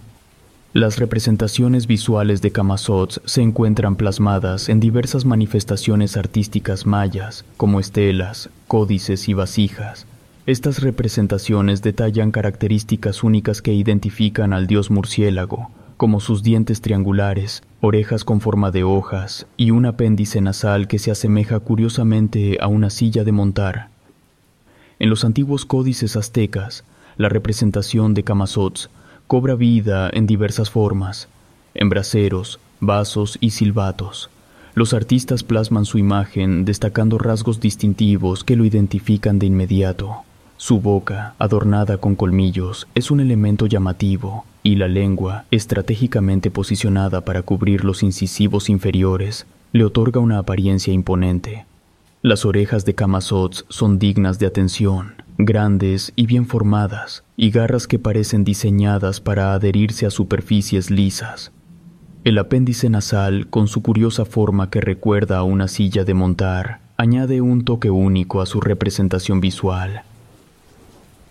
Las 0.74 1.00
representaciones 1.00 1.88
visuales 1.88 2.42
de 2.42 2.52
Kamazots 2.52 3.22
se 3.24 3.42
encuentran 3.42 3.96
plasmadas 3.96 4.68
en 4.68 4.82
diversas 4.82 5.24
manifestaciones 5.24 6.18
artísticas 6.18 6.86
mayas, 6.86 7.46
como 7.56 7.80
estelas, 7.80 8.50
códices 8.68 9.30
y 9.30 9.36
vasijas, 9.36 10.06
estas 10.46 10.82
representaciones 10.82 11.82
detallan 11.82 12.32
características 12.32 13.24
únicas 13.24 13.62
que 13.62 13.74
identifican 13.74 14.52
al 14.52 14.68
dios 14.68 14.92
murciélago, 14.92 15.72
como 15.96 16.20
sus 16.20 16.44
dientes 16.44 16.82
triangulares, 16.82 17.64
orejas 17.80 18.26
con 18.26 18.42
forma 18.42 18.70
de 18.70 18.84
hojas 18.84 19.48
y 19.56 19.72
un 19.72 19.86
apéndice 19.86 20.42
nasal 20.42 20.90
que 20.90 21.00
se 21.00 21.12
asemeja 21.12 21.62
curiosamente 21.62 22.58
a 22.60 22.68
una 22.68 22.90
silla 22.90 23.24
de 23.24 23.32
montar. 23.32 23.88
En 25.00 25.10
los 25.10 25.24
antiguos 25.24 25.64
códices 25.64 26.18
aztecas, 26.18 26.84
la 27.16 27.30
representación 27.30 28.14
de 28.14 28.24
Kamazots 28.24 28.90
cobra 29.28 29.56
vida 29.56 30.10
en 30.12 30.28
diversas 30.28 30.70
formas, 30.70 31.30
en 31.74 31.88
braseros, 31.88 32.60
vasos 32.82 33.38
y 33.40 33.52
silbatos. 33.52 34.30
Los 34.76 34.94
artistas 34.94 35.44
plasman 35.44 35.86
su 35.86 36.00
imagen 36.00 36.66
destacando 36.66 37.18
rasgos 37.18 37.62
distintivos 37.62 38.44
que 38.44 38.58
lo 38.58 38.66
identifican 38.66 39.40
de 39.40 39.46
inmediato. 39.46 40.26
Su 40.66 40.80
boca, 40.80 41.36
adornada 41.40 41.98
con 41.98 42.16
colmillos, 42.16 42.88
es 42.96 43.12
un 43.12 43.20
elemento 43.20 43.66
llamativo, 43.66 44.46
y 44.64 44.78
la 44.78 44.88
lengua, 44.88 45.44
estratégicamente 45.52 46.52
posicionada 46.52 47.20
para 47.20 47.42
cubrir 47.42 47.84
los 47.84 48.02
incisivos 48.02 48.70
inferiores, 48.70 49.46
le 49.74 49.84
otorga 49.84 50.22
una 50.22 50.38
apariencia 50.38 50.94
imponente. 50.94 51.66
Las 52.22 52.46
orejas 52.46 52.86
de 52.86 52.96
Kamazots 52.96 53.66
son 53.68 54.00
dignas 54.00 54.40
de 54.40 54.46
atención, 54.46 55.16
grandes 55.38 56.14
y 56.16 56.28
bien 56.28 56.46
formadas, 56.46 57.26
y 57.36 57.52
garras 57.52 57.86
que 57.86 58.00
parecen 58.00 58.46
diseñadas 58.46 59.20
para 59.20 59.54
adherirse 59.54 60.06
a 60.06 60.12
superficies 60.12 60.90
lisas. 60.90 61.52
El 62.24 62.38
apéndice 62.38 62.90
nasal, 62.90 63.48
con 63.50 63.68
su 63.68 63.82
curiosa 63.82 64.24
forma 64.24 64.70
que 64.70 64.80
recuerda 64.80 65.40
a 65.40 65.44
una 65.44 65.68
silla 65.68 66.06
de 66.06 66.14
montar, 66.14 66.80
añade 66.96 67.42
un 67.42 67.66
toque 67.66 67.90
único 67.90 68.40
a 68.40 68.46
su 68.46 68.62
representación 68.62 69.42
visual. 69.42 70.04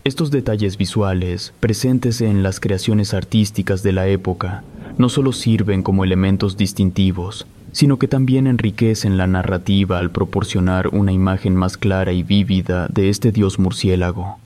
Estos 0.05 0.33
detalles 0.33 0.79
visuales, 0.79 1.55
presentes 1.61 2.23
en 2.23 2.43
las 2.43 2.59
creaciones 2.59 3.15
artísticas 3.15 3.85
de 3.85 3.93
la 3.93 4.09
época, 4.09 4.65
no 4.99 5.09
solo 5.09 5.33
sirven 5.33 5.85
como 5.85 6.03
elementos 6.03 6.57
distintivos, 6.57 7.47
sino 7.71 8.01
que 8.01 8.09
también 8.09 8.49
enriquecen 8.49 9.17
la 9.17 9.29
narrativa 9.29 10.01
al 10.01 10.11
proporcionar 10.11 10.89
una 10.89 11.13
imagen 11.13 11.55
más 11.55 11.77
clara 11.77 12.13
y 12.13 12.25
vívida 12.25 12.89
de 12.89 13.11
este 13.11 13.31
dios 13.31 13.61
murciélago. 13.61 14.39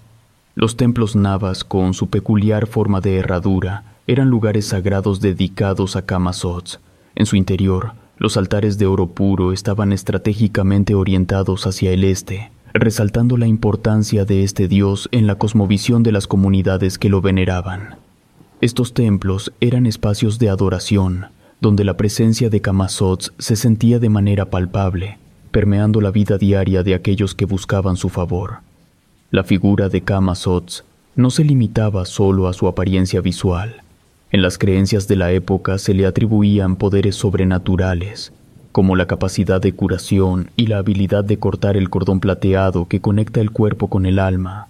Los 0.54 0.76
templos 0.76 1.16
navas, 1.16 1.64
con 1.64 1.94
su 1.94 2.08
peculiar 2.08 2.66
forma 2.66 3.00
de 3.00 3.16
herradura, 3.16 3.96
eran 4.06 4.28
lugares 4.28 4.66
sagrados 4.66 5.22
dedicados 5.22 5.96
a 5.96 6.02
Kamazots. 6.02 6.80
En 7.14 7.24
su 7.24 7.34
interior, 7.34 7.92
los 8.18 8.36
altares 8.36 8.76
de 8.76 8.84
oro 8.86 9.06
puro 9.06 9.54
estaban 9.54 9.94
estratégicamente 9.94 10.94
orientados 10.94 11.66
hacia 11.66 11.92
el 11.92 12.04
este, 12.04 12.50
resaltando 12.78 13.36
la 13.36 13.46
importancia 13.46 14.24
de 14.24 14.42
este 14.42 14.68
dios 14.68 15.08
en 15.12 15.26
la 15.26 15.36
cosmovisión 15.36 16.02
de 16.02 16.12
las 16.12 16.26
comunidades 16.26 16.98
que 16.98 17.08
lo 17.08 17.20
veneraban. 17.20 17.96
Estos 18.60 18.94
templos 18.94 19.52
eran 19.60 19.86
espacios 19.86 20.38
de 20.38 20.48
adoración, 20.48 21.26
donde 21.60 21.84
la 21.84 21.96
presencia 21.96 22.50
de 22.50 22.60
Kamazots 22.60 23.32
se 23.38 23.56
sentía 23.56 23.98
de 23.98 24.08
manera 24.08 24.50
palpable, 24.50 25.18
permeando 25.50 26.00
la 26.00 26.10
vida 26.10 26.38
diaria 26.38 26.82
de 26.82 26.94
aquellos 26.94 27.34
que 27.34 27.44
buscaban 27.44 27.96
su 27.96 28.08
favor. 28.08 28.58
La 29.30 29.44
figura 29.44 29.88
de 29.88 30.02
Kamazots 30.02 30.84
no 31.14 31.30
se 31.30 31.44
limitaba 31.44 32.04
solo 32.04 32.46
a 32.46 32.52
su 32.52 32.68
apariencia 32.68 33.20
visual. 33.20 33.82
En 34.30 34.42
las 34.42 34.58
creencias 34.58 35.08
de 35.08 35.16
la 35.16 35.32
época 35.32 35.78
se 35.78 35.94
le 35.94 36.06
atribuían 36.06 36.76
poderes 36.76 37.16
sobrenaturales, 37.16 38.32
como 38.76 38.94
la 38.94 39.06
capacidad 39.06 39.58
de 39.58 39.72
curación 39.72 40.50
y 40.54 40.66
la 40.66 40.76
habilidad 40.76 41.24
de 41.24 41.38
cortar 41.38 41.78
el 41.78 41.88
cordón 41.88 42.20
plateado 42.20 42.86
que 42.88 43.00
conecta 43.00 43.40
el 43.40 43.50
cuerpo 43.50 43.88
con 43.88 44.04
el 44.04 44.18
alma. 44.18 44.68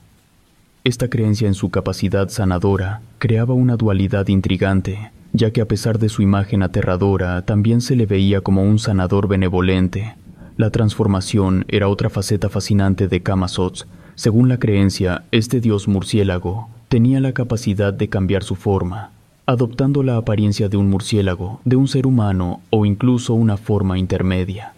Esta 0.84 1.10
creencia 1.10 1.48
en 1.48 1.54
su 1.54 1.70
capacidad 1.70 2.28
sanadora 2.28 3.00
creaba 3.18 3.54
una 3.54 3.76
dualidad 3.76 4.28
intrigante, 4.28 5.10
ya 5.32 5.50
que 5.50 5.60
a 5.60 5.66
pesar 5.66 5.98
de 5.98 6.08
su 6.08 6.22
imagen 6.22 6.62
aterradora, 6.62 7.42
también 7.42 7.80
se 7.80 7.96
le 7.96 8.06
veía 8.06 8.42
como 8.42 8.62
un 8.62 8.78
sanador 8.78 9.26
benevolente. 9.26 10.14
La 10.56 10.70
transformación 10.70 11.64
era 11.66 11.88
otra 11.88 12.08
faceta 12.08 12.48
fascinante 12.48 13.08
de 13.08 13.24
Kamazots. 13.24 13.88
Según 14.14 14.48
la 14.48 14.60
creencia, 14.60 15.24
este 15.32 15.60
dios 15.60 15.88
murciélago 15.88 16.68
tenía 16.86 17.18
la 17.18 17.32
capacidad 17.32 17.92
de 17.92 18.08
cambiar 18.08 18.44
su 18.44 18.54
forma, 18.54 19.10
adoptando 19.46 20.02
la 20.02 20.16
apariencia 20.16 20.68
de 20.68 20.76
un 20.76 20.90
murciélago, 20.90 21.60
de 21.64 21.76
un 21.76 21.88
ser 21.88 22.06
humano 22.06 22.60
o 22.70 22.84
incluso 22.84 23.34
una 23.34 23.56
forma 23.56 23.98
intermedia. 23.98 24.74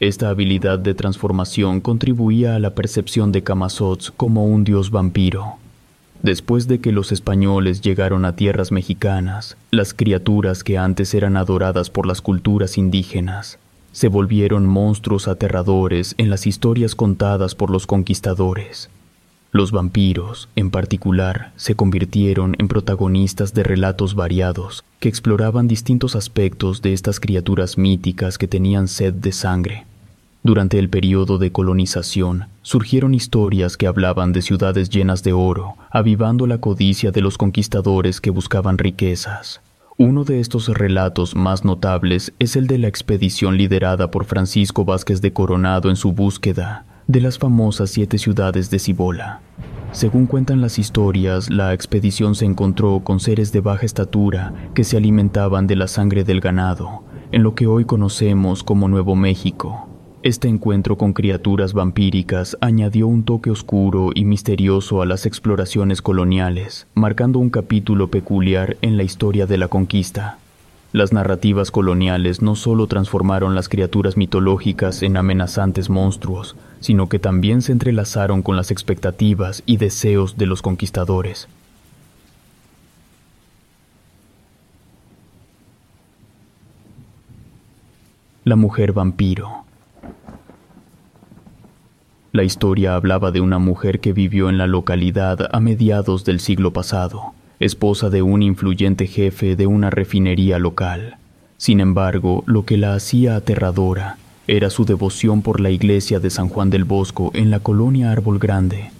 Esta 0.00 0.28
habilidad 0.28 0.80
de 0.80 0.94
transformación 0.94 1.80
contribuía 1.80 2.56
a 2.56 2.58
la 2.58 2.74
percepción 2.74 3.30
de 3.30 3.42
Kamazots 3.42 4.10
como 4.10 4.44
un 4.46 4.64
dios 4.64 4.90
vampiro. 4.90 5.54
Después 6.22 6.68
de 6.68 6.80
que 6.80 6.92
los 6.92 7.12
españoles 7.12 7.80
llegaron 7.80 8.24
a 8.24 8.34
tierras 8.36 8.72
mexicanas, 8.72 9.56
las 9.70 9.94
criaturas 9.94 10.64
que 10.64 10.76
antes 10.76 11.14
eran 11.14 11.36
adoradas 11.36 11.88
por 11.88 12.06
las 12.06 12.20
culturas 12.20 12.78
indígenas 12.78 13.58
se 13.92 14.08
volvieron 14.08 14.66
monstruos 14.66 15.28
aterradores 15.28 16.14
en 16.18 16.30
las 16.30 16.46
historias 16.46 16.94
contadas 16.94 17.54
por 17.54 17.70
los 17.70 17.86
conquistadores. 17.86 18.88
Los 19.54 19.70
vampiros, 19.70 20.48
en 20.56 20.70
particular, 20.70 21.52
se 21.56 21.74
convirtieron 21.74 22.56
en 22.58 22.68
protagonistas 22.68 23.52
de 23.52 23.62
relatos 23.62 24.14
variados 24.14 24.82
que 24.98 25.10
exploraban 25.10 25.68
distintos 25.68 26.16
aspectos 26.16 26.80
de 26.80 26.94
estas 26.94 27.20
criaturas 27.20 27.76
míticas 27.76 28.38
que 28.38 28.48
tenían 28.48 28.88
sed 28.88 29.12
de 29.12 29.30
sangre. 29.30 29.84
Durante 30.42 30.78
el 30.78 30.88
periodo 30.88 31.36
de 31.36 31.52
colonización, 31.52 32.46
surgieron 32.62 33.12
historias 33.12 33.76
que 33.76 33.86
hablaban 33.86 34.32
de 34.32 34.40
ciudades 34.40 34.88
llenas 34.88 35.22
de 35.22 35.34
oro, 35.34 35.74
avivando 35.90 36.46
la 36.46 36.56
codicia 36.56 37.10
de 37.10 37.20
los 37.20 37.36
conquistadores 37.36 38.22
que 38.22 38.30
buscaban 38.30 38.78
riquezas. 38.78 39.60
Uno 39.98 40.24
de 40.24 40.40
estos 40.40 40.68
relatos 40.68 41.36
más 41.36 41.62
notables 41.62 42.32
es 42.38 42.56
el 42.56 42.66
de 42.66 42.78
la 42.78 42.88
expedición 42.88 43.58
liderada 43.58 44.10
por 44.10 44.24
Francisco 44.24 44.86
Vázquez 44.86 45.20
de 45.20 45.34
Coronado 45.34 45.90
en 45.90 45.96
su 45.96 46.12
búsqueda 46.12 46.86
de 47.06 47.20
las 47.20 47.38
famosas 47.38 47.90
siete 47.90 48.18
ciudades 48.18 48.70
de 48.70 48.78
Cibola. 48.78 49.40
Según 49.92 50.26
cuentan 50.26 50.60
las 50.60 50.78
historias, 50.78 51.50
la 51.50 51.74
expedición 51.74 52.34
se 52.34 52.46
encontró 52.46 53.00
con 53.00 53.20
seres 53.20 53.52
de 53.52 53.60
baja 53.60 53.84
estatura 53.84 54.54
que 54.74 54.84
se 54.84 54.96
alimentaban 54.96 55.66
de 55.66 55.76
la 55.76 55.86
sangre 55.86 56.24
del 56.24 56.40
ganado, 56.40 57.04
en 57.30 57.42
lo 57.42 57.54
que 57.54 57.66
hoy 57.66 57.84
conocemos 57.84 58.62
como 58.62 58.88
Nuevo 58.88 59.16
México. 59.16 59.88
Este 60.22 60.46
encuentro 60.46 60.96
con 60.96 61.12
criaturas 61.12 61.72
vampíricas 61.72 62.56
añadió 62.60 63.08
un 63.08 63.24
toque 63.24 63.50
oscuro 63.50 64.10
y 64.14 64.24
misterioso 64.24 65.02
a 65.02 65.06
las 65.06 65.26
exploraciones 65.26 66.00
coloniales, 66.00 66.86
marcando 66.94 67.40
un 67.40 67.50
capítulo 67.50 68.08
peculiar 68.08 68.76
en 68.82 68.96
la 68.96 69.02
historia 69.02 69.46
de 69.46 69.58
la 69.58 69.66
conquista. 69.66 70.38
Las 70.92 71.14
narrativas 71.14 71.70
coloniales 71.70 72.42
no 72.42 72.54
solo 72.54 72.86
transformaron 72.86 73.54
las 73.54 73.70
criaturas 73.70 74.18
mitológicas 74.18 75.02
en 75.02 75.16
amenazantes 75.16 75.88
monstruos, 75.88 76.54
sino 76.80 77.08
que 77.08 77.18
también 77.18 77.62
se 77.62 77.72
entrelazaron 77.72 78.42
con 78.42 78.56
las 78.56 78.70
expectativas 78.70 79.62
y 79.64 79.78
deseos 79.78 80.36
de 80.36 80.44
los 80.44 80.60
conquistadores. 80.60 81.48
La 88.44 88.56
mujer 88.56 88.92
vampiro. 88.92 89.64
La 92.32 92.42
historia 92.42 92.96
hablaba 92.96 93.30
de 93.30 93.40
una 93.40 93.58
mujer 93.58 94.00
que 94.00 94.12
vivió 94.12 94.50
en 94.50 94.58
la 94.58 94.66
localidad 94.66 95.48
a 95.52 95.60
mediados 95.60 96.24
del 96.24 96.40
siglo 96.40 96.72
pasado, 96.74 97.32
esposa 97.64 98.10
de 98.10 98.22
un 98.22 98.42
influyente 98.42 99.06
jefe 99.06 99.56
de 99.56 99.66
una 99.66 99.90
refinería 99.90 100.58
local. 100.58 101.16
Sin 101.56 101.80
embargo, 101.80 102.44
lo 102.46 102.64
que 102.64 102.76
la 102.76 102.94
hacía 102.94 103.36
aterradora 103.36 104.18
era 104.46 104.70
su 104.70 104.84
devoción 104.84 105.42
por 105.42 105.60
la 105.60 105.70
iglesia 105.70 106.20
de 106.20 106.30
San 106.30 106.48
Juan 106.48 106.70
del 106.70 106.84
Bosco 106.84 107.30
en 107.34 107.50
la 107.50 107.60
colonia 107.60 108.10
Árbol 108.12 108.38
Grande. 108.38 108.90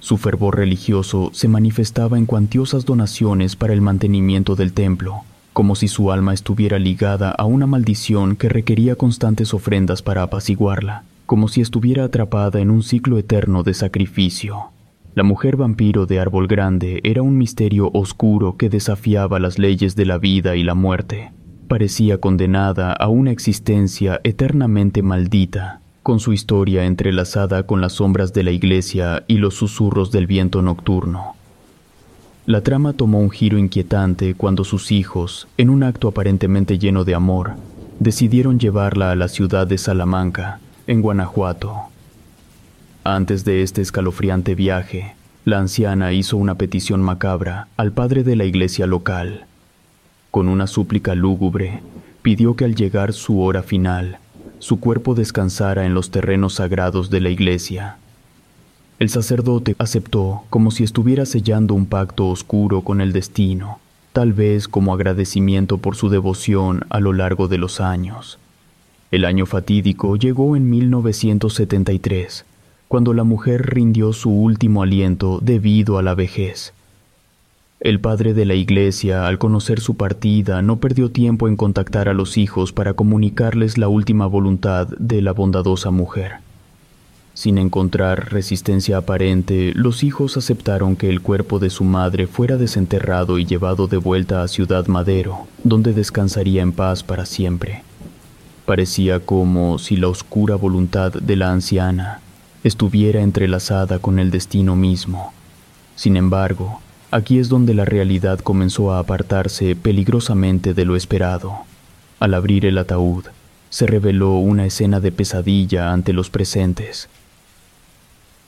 Su 0.00 0.16
fervor 0.16 0.56
religioso 0.56 1.30
se 1.32 1.48
manifestaba 1.48 2.18
en 2.18 2.26
cuantiosas 2.26 2.84
donaciones 2.84 3.56
para 3.56 3.72
el 3.72 3.80
mantenimiento 3.80 4.56
del 4.56 4.72
templo, 4.72 5.22
como 5.52 5.74
si 5.76 5.88
su 5.88 6.12
alma 6.12 6.34
estuviera 6.34 6.78
ligada 6.78 7.30
a 7.30 7.44
una 7.44 7.66
maldición 7.66 8.36
que 8.36 8.48
requería 8.48 8.96
constantes 8.96 9.54
ofrendas 9.54 10.02
para 10.02 10.22
apaciguarla 10.22 11.04
como 11.32 11.48
si 11.48 11.62
estuviera 11.62 12.04
atrapada 12.04 12.60
en 12.60 12.70
un 12.70 12.82
ciclo 12.82 13.16
eterno 13.16 13.62
de 13.62 13.72
sacrificio. 13.72 14.71
La 15.14 15.24
mujer 15.24 15.56
vampiro 15.56 16.06
de 16.06 16.20
Árbol 16.20 16.46
Grande 16.46 17.00
era 17.04 17.20
un 17.20 17.36
misterio 17.36 17.90
oscuro 17.92 18.56
que 18.56 18.70
desafiaba 18.70 19.38
las 19.40 19.58
leyes 19.58 19.94
de 19.94 20.06
la 20.06 20.16
vida 20.16 20.56
y 20.56 20.62
la 20.62 20.74
muerte. 20.74 21.32
Parecía 21.68 22.16
condenada 22.18 22.94
a 22.94 23.08
una 23.08 23.30
existencia 23.30 24.22
eternamente 24.24 25.02
maldita, 25.02 25.82
con 26.02 26.18
su 26.18 26.32
historia 26.32 26.86
entrelazada 26.86 27.66
con 27.66 27.82
las 27.82 27.94
sombras 27.94 28.32
de 28.32 28.42
la 28.42 28.52
iglesia 28.52 29.24
y 29.28 29.36
los 29.36 29.54
susurros 29.54 30.12
del 30.12 30.26
viento 30.26 30.62
nocturno. 30.62 31.34
La 32.46 32.62
trama 32.62 32.94
tomó 32.94 33.20
un 33.20 33.30
giro 33.30 33.58
inquietante 33.58 34.34
cuando 34.34 34.64
sus 34.64 34.92
hijos, 34.92 35.46
en 35.58 35.68
un 35.68 35.82
acto 35.82 36.08
aparentemente 36.08 36.78
lleno 36.78 37.04
de 37.04 37.14
amor, 37.14 37.52
decidieron 38.00 38.58
llevarla 38.58 39.12
a 39.12 39.16
la 39.16 39.28
ciudad 39.28 39.66
de 39.66 39.76
Salamanca, 39.76 40.58
en 40.86 41.02
Guanajuato. 41.02 41.91
Antes 43.04 43.44
de 43.44 43.64
este 43.64 43.82
escalofriante 43.82 44.54
viaje, 44.54 45.16
la 45.44 45.58
anciana 45.58 46.12
hizo 46.12 46.36
una 46.36 46.54
petición 46.54 47.02
macabra 47.02 47.66
al 47.76 47.90
padre 47.90 48.22
de 48.22 48.36
la 48.36 48.44
iglesia 48.44 48.86
local. 48.86 49.46
Con 50.30 50.46
una 50.46 50.68
súplica 50.68 51.16
lúgubre, 51.16 51.82
pidió 52.22 52.54
que 52.54 52.64
al 52.64 52.76
llegar 52.76 53.12
su 53.12 53.40
hora 53.40 53.64
final, 53.64 54.18
su 54.60 54.78
cuerpo 54.78 55.16
descansara 55.16 55.84
en 55.84 55.94
los 55.94 56.12
terrenos 56.12 56.54
sagrados 56.54 57.10
de 57.10 57.20
la 57.20 57.30
iglesia. 57.30 57.96
El 59.00 59.08
sacerdote 59.08 59.74
aceptó 59.78 60.44
como 60.48 60.70
si 60.70 60.84
estuviera 60.84 61.26
sellando 61.26 61.74
un 61.74 61.86
pacto 61.86 62.28
oscuro 62.28 62.82
con 62.82 63.00
el 63.00 63.12
destino, 63.12 63.80
tal 64.12 64.32
vez 64.32 64.68
como 64.68 64.94
agradecimiento 64.94 65.78
por 65.78 65.96
su 65.96 66.08
devoción 66.08 66.84
a 66.88 67.00
lo 67.00 67.12
largo 67.12 67.48
de 67.48 67.58
los 67.58 67.80
años. 67.80 68.38
El 69.10 69.24
año 69.24 69.44
fatídico 69.44 70.14
llegó 70.14 70.54
en 70.54 70.70
1973, 70.70 72.44
cuando 72.92 73.14
la 73.14 73.24
mujer 73.24 73.74
rindió 73.74 74.12
su 74.12 74.28
último 74.28 74.82
aliento 74.82 75.38
debido 75.40 75.96
a 75.96 76.02
la 76.02 76.14
vejez. 76.14 76.74
El 77.80 78.00
padre 78.00 78.34
de 78.34 78.44
la 78.44 78.52
iglesia, 78.52 79.26
al 79.26 79.38
conocer 79.38 79.80
su 79.80 79.96
partida, 79.96 80.60
no 80.60 80.76
perdió 80.76 81.10
tiempo 81.10 81.48
en 81.48 81.56
contactar 81.56 82.10
a 82.10 82.12
los 82.12 82.36
hijos 82.36 82.70
para 82.74 82.92
comunicarles 82.92 83.78
la 83.78 83.88
última 83.88 84.26
voluntad 84.26 84.88
de 84.98 85.22
la 85.22 85.32
bondadosa 85.32 85.90
mujer. 85.90 86.32
Sin 87.32 87.56
encontrar 87.56 88.30
resistencia 88.30 88.98
aparente, 88.98 89.72
los 89.74 90.04
hijos 90.04 90.36
aceptaron 90.36 90.94
que 90.94 91.08
el 91.08 91.22
cuerpo 91.22 91.58
de 91.58 91.70
su 91.70 91.84
madre 91.84 92.26
fuera 92.26 92.58
desenterrado 92.58 93.38
y 93.38 93.46
llevado 93.46 93.86
de 93.86 93.96
vuelta 93.96 94.42
a 94.42 94.48
Ciudad 94.48 94.86
Madero, 94.86 95.46
donde 95.64 95.94
descansaría 95.94 96.60
en 96.60 96.72
paz 96.72 97.02
para 97.02 97.24
siempre. 97.24 97.84
Parecía 98.66 99.20
como 99.20 99.78
si 99.78 99.96
la 99.96 100.08
oscura 100.08 100.56
voluntad 100.56 101.10
de 101.10 101.36
la 101.36 101.52
anciana 101.52 102.20
estuviera 102.64 103.22
entrelazada 103.22 103.98
con 103.98 104.18
el 104.18 104.30
destino 104.30 104.76
mismo. 104.76 105.32
Sin 105.96 106.16
embargo, 106.16 106.80
aquí 107.10 107.38
es 107.38 107.48
donde 107.48 107.74
la 107.74 107.84
realidad 107.84 108.40
comenzó 108.40 108.92
a 108.92 108.98
apartarse 108.98 109.76
peligrosamente 109.76 110.74
de 110.74 110.84
lo 110.84 110.96
esperado. 110.96 111.58
Al 112.20 112.34
abrir 112.34 112.66
el 112.66 112.78
ataúd, 112.78 113.24
se 113.68 113.86
reveló 113.86 114.34
una 114.34 114.66
escena 114.66 115.00
de 115.00 115.12
pesadilla 115.12 115.92
ante 115.92 116.12
los 116.12 116.30
presentes. 116.30 117.08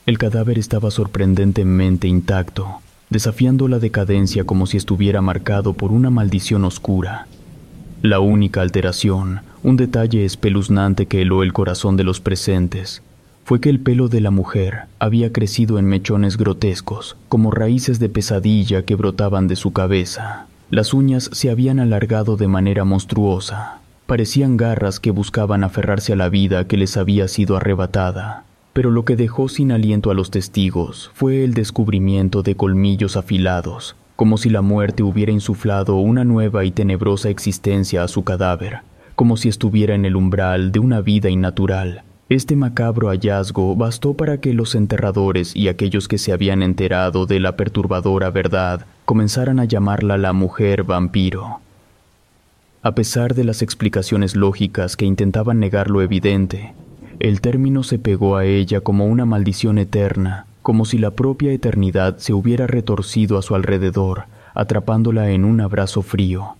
El 0.05 0.17
cadáver 0.17 0.59
estaba 0.59 0.91
sorprendentemente 0.91 2.07
intacto, 2.07 2.79
desafiando 3.09 3.67
la 3.67 3.79
decadencia 3.79 4.43
como 4.43 4.67
si 4.67 4.77
estuviera 4.77 5.21
marcado 5.21 5.73
por 5.73 5.91
una 5.91 6.09
maldición 6.09 6.63
oscura. 6.63 7.27
La 8.01 8.19
única 8.19 8.61
alteración, 8.61 9.41
un 9.63 9.77
detalle 9.77 10.25
espeluznante 10.25 11.07
que 11.07 11.23
heló 11.23 11.41
el 11.41 11.53
corazón 11.53 11.97
de 11.97 12.03
los 12.03 12.19
presentes, 12.19 13.01
fue 13.45 13.61
que 13.61 13.69
el 13.69 13.79
pelo 13.79 14.07
de 14.07 14.21
la 14.21 14.31
mujer 14.31 14.85
había 14.97 15.31
crecido 15.31 15.77
en 15.77 15.85
mechones 15.85 16.35
grotescos, 16.35 17.15
como 17.29 17.51
raíces 17.51 17.99
de 17.99 18.09
pesadilla 18.09 18.81
que 18.85 18.95
brotaban 18.95 19.47
de 19.47 19.55
su 19.55 19.71
cabeza. 19.71 20.47
Las 20.71 20.95
uñas 20.95 21.29
se 21.31 21.51
habían 21.51 21.79
alargado 21.79 22.37
de 22.37 22.47
manera 22.47 22.85
monstruosa. 22.85 23.81
Parecían 24.07 24.57
garras 24.57 24.99
que 24.99 25.11
buscaban 25.11 25.63
aferrarse 25.63 26.13
a 26.13 26.15
la 26.15 26.27
vida 26.27 26.67
que 26.67 26.75
les 26.75 26.97
había 26.97 27.27
sido 27.27 27.55
arrebatada. 27.55 28.45
Pero 28.73 28.89
lo 28.89 29.05
que 29.05 29.15
dejó 29.15 29.47
sin 29.47 29.71
aliento 29.71 30.09
a 30.09 30.15
los 30.15 30.31
testigos 30.31 31.11
fue 31.13 31.43
el 31.43 31.53
descubrimiento 31.53 32.41
de 32.41 32.55
colmillos 32.55 33.15
afilados, 33.15 33.95
como 34.15 34.39
si 34.39 34.49
la 34.49 34.63
muerte 34.63 35.03
hubiera 35.03 35.31
insuflado 35.31 35.97
una 35.97 36.23
nueva 36.23 36.65
y 36.65 36.71
tenebrosa 36.71 37.29
existencia 37.29 38.03
a 38.03 38.07
su 38.07 38.23
cadáver, 38.23 38.79
como 39.13 39.37
si 39.37 39.49
estuviera 39.49 39.93
en 39.93 40.05
el 40.05 40.15
umbral 40.15 40.71
de 40.71 40.79
una 40.79 41.01
vida 41.01 41.29
innatural. 41.29 42.01
Este 42.27 42.55
macabro 42.55 43.09
hallazgo 43.09 43.75
bastó 43.75 44.15
para 44.15 44.39
que 44.39 44.53
los 44.53 44.73
enterradores 44.73 45.55
y 45.55 45.67
aquellos 45.67 46.07
que 46.07 46.17
se 46.17 46.33
habían 46.33 46.63
enterado 46.63 47.27
de 47.27 47.39
la 47.39 47.55
perturbadora 47.55 48.31
verdad 48.31 48.87
comenzaran 49.05 49.59
a 49.59 49.65
llamarla 49.65 50.17
la 50.17 50.33
mujer 50.33 50.83
vampiro. 50.83 51.59
A 52.81 52.95
pesar 52.95 53.35
de 53.35 53.43
las 53.43 53.61
explicaciones 53.61 54.35
lógicas 54.35 54.97
que 54.97 55.05
intentaban 55.05 55.59
negar 55.59 55.91
lo 55.91 56.01
evidente, 56.01 56.73
el 57.19 57.41
término 57.41 57.83
se 57.83 57.99
pegó 57.99 58.37
a 58.37 58.45
ella 58.45 58.81
como 58.81 59.05
una 59.05 59.25
maldición 59.25 59.77
eterna, 59.77 60.47
como 60.63 60.85
si 60.85 60.97
la 60.97 61.11
propia 61.11 61.51
eternidad 61.51 62.17
se 62.17 62.33
hubiera 62.33 62.65
retorcido 62.65 63.37
a 63.37 63.43
su 63.43 63.53
alrededor, 63.53 64.23
atrapándola 64.55 65.29
en 65.29 65.45
un 65.45 65.61
abrazo 65.61 66.01
frío. 66.01 66.55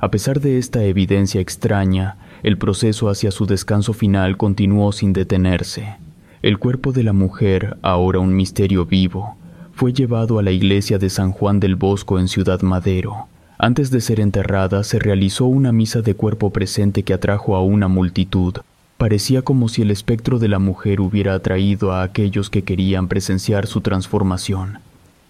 A 0.00 0.10
pesar 0.10 0.40
de 0.40 0.58
esta 0.58 0.82
evidencia 0.82 1.40
extraña, 1.40 2.16
el 2.44 2.58
proceso 2.58 3.08
hacia 3.08 3.32
su 3.32 3.46
descanso 3.46 3.92
final 3.92 4.36
continuó 4.36 4.92
sin 4.92 5.12
detenerse. 5.12 5.96
El 6.42 6.58
cuerpo 6.58 6.92
de 6.92 7.02
la 7.02 7.12
mujer, 7.12 7.76
ahora 7.82 8.20
un 8.20 8.36
misterio 8.36 8.86
vivo, 8.86 9.36
fue 9.72 9.92
llevado 9.92 10.38
a 10.38 10.42
la 10.42 10.52
iglesia 10.52 10.98
de 10.98 11.10
San 11.10 11.32
Juan 11.32 11.58
del 11.58 11.74
Bosco 11.74 12.20
en 12.20 12.28
Ciudad 12.28 12.60
Madero, 12.60 13.26
antes 13.58 13.90
de 13.90 14.00
ser 14.00 14.20
enterrada 14.20 14.84
se 14.84 14.98
realizó 14.98 15.46
una 15.46 15.72
misa 15.72 16.02
de 16.02 16.14
cuerpo 16.14 16.50
presente 16.50 17.02
que 17.02 17.14
atrajo 17.14 17.54
a 17.54 17.62
una 17.62 17.88
multitud. 17.88 18.56
Parecía 18.98 19.42
como 19.42 19.68
si 19.68 19.82
el 19.82 19.90
espectro 19.90 20.38
de 20.38 20.48
la 20.48 20.58
mujer 20.58 21.00
hubiera 21.00 21.34
atraído 21.34 21.92
a 21.92 22.02
aquellos 22.02 22.50
que 22.50 22.62
querían 22.62 23.08
presenciar 23.08 23.66
su 23.66 23.80
transformación, 23.80 24.80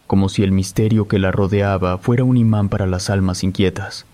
como 0.06 0.28
si 0.28 0.42
el 0.42 0.52
misterio 0.52 1.06
que 1.06 1.18
la 1.18 1.32
rodeaba 1.32 1.98
fuera 1.98 2.24
un 2.24 2.36
imán 2.36 2.68
para 2.68 2.86
las 2.86 3.10
almas 3.10 3.44
inquietas. 3.44 4.06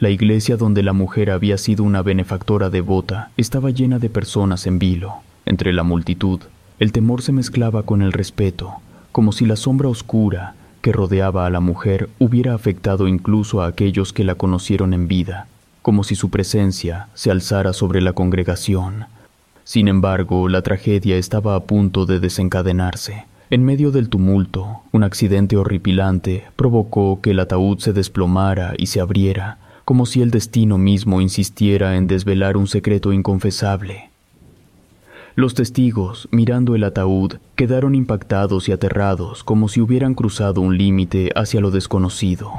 La 0.00 0.08
iglesia 0.08 0.56
donde 0.56 0.82
la 0.82 0.94
mujer 0.94 1.30
había 1.30 1.58
sido 1.58 1.84
una 1.84 2.00
benefactora 2.00 2.70
devota 2.70 3.32
estaba 3.36 3.68
llena 3.68 3.98
de 3.98 4.08
personas 4.08 4.66
en 4.66 4.78
vilo. 4.78 5.16
Entre 5.44 5.74
la 5.74 5.82
multitud, 5.82 6.40
el 6.78 6.90
temor 6.90 7.20
se 7.20 7.32
mezclaba 7.32 7.82
con 7.82 8.00
el 8.00 8.12
respeto, 8.12 8.76
como 9.12 9.32
si 9.32 9.44
la 9.44 9.56
sombra 9.56 9.90
oscura, 9.90 10.54
que 10.80 10.92
rodeaba 10.92 11.44
a 11.44 11.50
la 11.50 11.60
mujer 11.60 12.08
hubiera 12.18 12.54
afectado 12.54 13.08
incluso 13.08 13.60
a 13.60 13.66
aquellos 13.66 14.14
que 14.14 14.24
la 14.24 14.36
conocieron 14.36 14.94
en 14.94 15.06
vida, 15.06 15.48
como 15.82 16.02
si 16.02 16.14
su 16.14 16.30
presencia 16.30 17.08
se 17.12 17.30
alzara 17.30 17.74
sobre 17.74 18.00
la 18.00 18.14
congregación. 18.14 19.04
Sin 19.64 19.86
embargo, 19.86 20.48
la 20.48 20.62
tragedia 20.62 21.18
estaba 21.18 21.56
a 21.56 21.60
punto 21.60 22.06
de 22.06 22.20
desencadenarse. 22.20 23.26
En 23.50 23.66
medio 23.66 23.90
del 23.90 24.08
tumulto, 24.08 24.80
un 24.92 25.02
accidente 25.02 25.58
horripilante 25.58 26.44
provocó 26.56 27.20
que 27.20 27.32
el 27.32 27.40
ataúd 27.40 27.80
se 27.80 27.92
desplomara 27.92 28.72
y 28.78 28.86
se 28.86 29.00
abriera, 29.00 29.58
como 29.90 30.06
si 30.06 30.22
el 30.22 30.30
destino 30.30 30.78
mismo 30.78 31.20
insistiera 31.20 31.96
en 31.96 32.06
desvelar 32.06 32.56
un 32.56 32.68
secreto 32.68 33.12
inconfesable. 33.12 34.08
Los 35.34 35.54
testigos, 35.54 36.28
mirando 36.30 36.76
el 36.76 36.84
ataúd, 36.84 37.38
quedaron 37.56 37.96
impactados 37.96 38.68
y 38.68 38.72
aterrados 38.72 39.42
como 39.42 39.68
si 39.68 39.80
hubieran 39.80 40.14
cruzado 40.14 40.60
un 40.60 40.78
límite 40.78 41.32
hacia 41.34 41.60
lo 41.60 41.72
desconocido. 41.72 42.52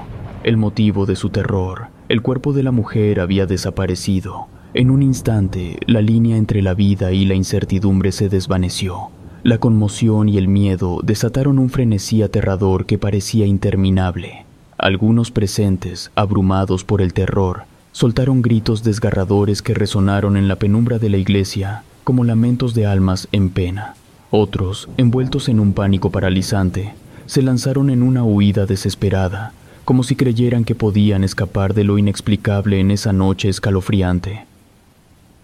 El 0.44 0.58
motivo 0.58 1.06
de 1.06 1.16
su 1.16 1.30
terror, 1.30 1.88
el 2.10 2.22
cuerpo 2.22 2.52
de 2.52 2.64
la 2.64 2.72
mujer 2.72 3.22
había 3.22 3.46
desaparecido. 3.46 4.48
En 4.74 4.92
un 4.92 5.02
instante, 5.02 5.78
la 5.88 6.02
línea 6.02 6.36
entre 6.36 6.62
la 6.62 6.74
vida 6.74 7.14
y 7.14 7.24
la 7.24 7.36
incertidumbre 7.36 8.12
se 8.12 8.28
desvaneció. 8.28 9.08
La 9.44 9.58
conmoción 9.58 10.28
y 10.28 10.38
el 10.38 10.50
miedo 10.50 11.00
desataron 11.02 11.60
un 11.60 11.70
frenesí 11.70 12.24
aterrador 12.24 12.86
que 12.86 12.98
parecía 12.98 13.46
interminable. 13.46 14.51
Algunos 14.82 15.30
presentes, 15.30 16.10
abrumados 16.16 16.84
por 16.84 17.04
el 17.04 17.14
terror, 17.14 17.66
soltaron 17.92 18.42
gritos 18.42 18.84
desgarradores 18.84 19.62
que 19.62 19.76
resonaron 19.76 20.38
en 20.38 20.48
la 20.48 20.56
penumbra 20.56 20.98
de 20.98 21.08
la 21.08 21.18
iglesia 21.18 21.84
como 22.04 22.24
lamentos 22.24 22.74
de 22.74 22.88
almas 22.88 23.28
en 23.32 23.52
pena. 23.52 23.94
Otros, 24.32 24.90
envueltos 24.98 25.50
en 25.50 25.60
un 25.60 25.74
pánico 25.74 26.10
paralizante, 26.10 26.96
se 27.28 27.44
lanzaron 27.44 27.92
en 27.92 28.02
una 28.02 28.24
huida 28.24 28.66
desesperada, 28.66 29.54
como 29.86 30.02
si 30.02 30.16
creyeran 30.16 30.64
que 30.64 30.74
podían 30.74 31.24
escapar 31.24 31.76
de 31.76 31.84
lo 31.84 32.00
inexplicable 32.00 32.80
en 32.80 32.90
esa 32.90 33.14
noche 33.14 33.50
escalofriante. 33.50 34.48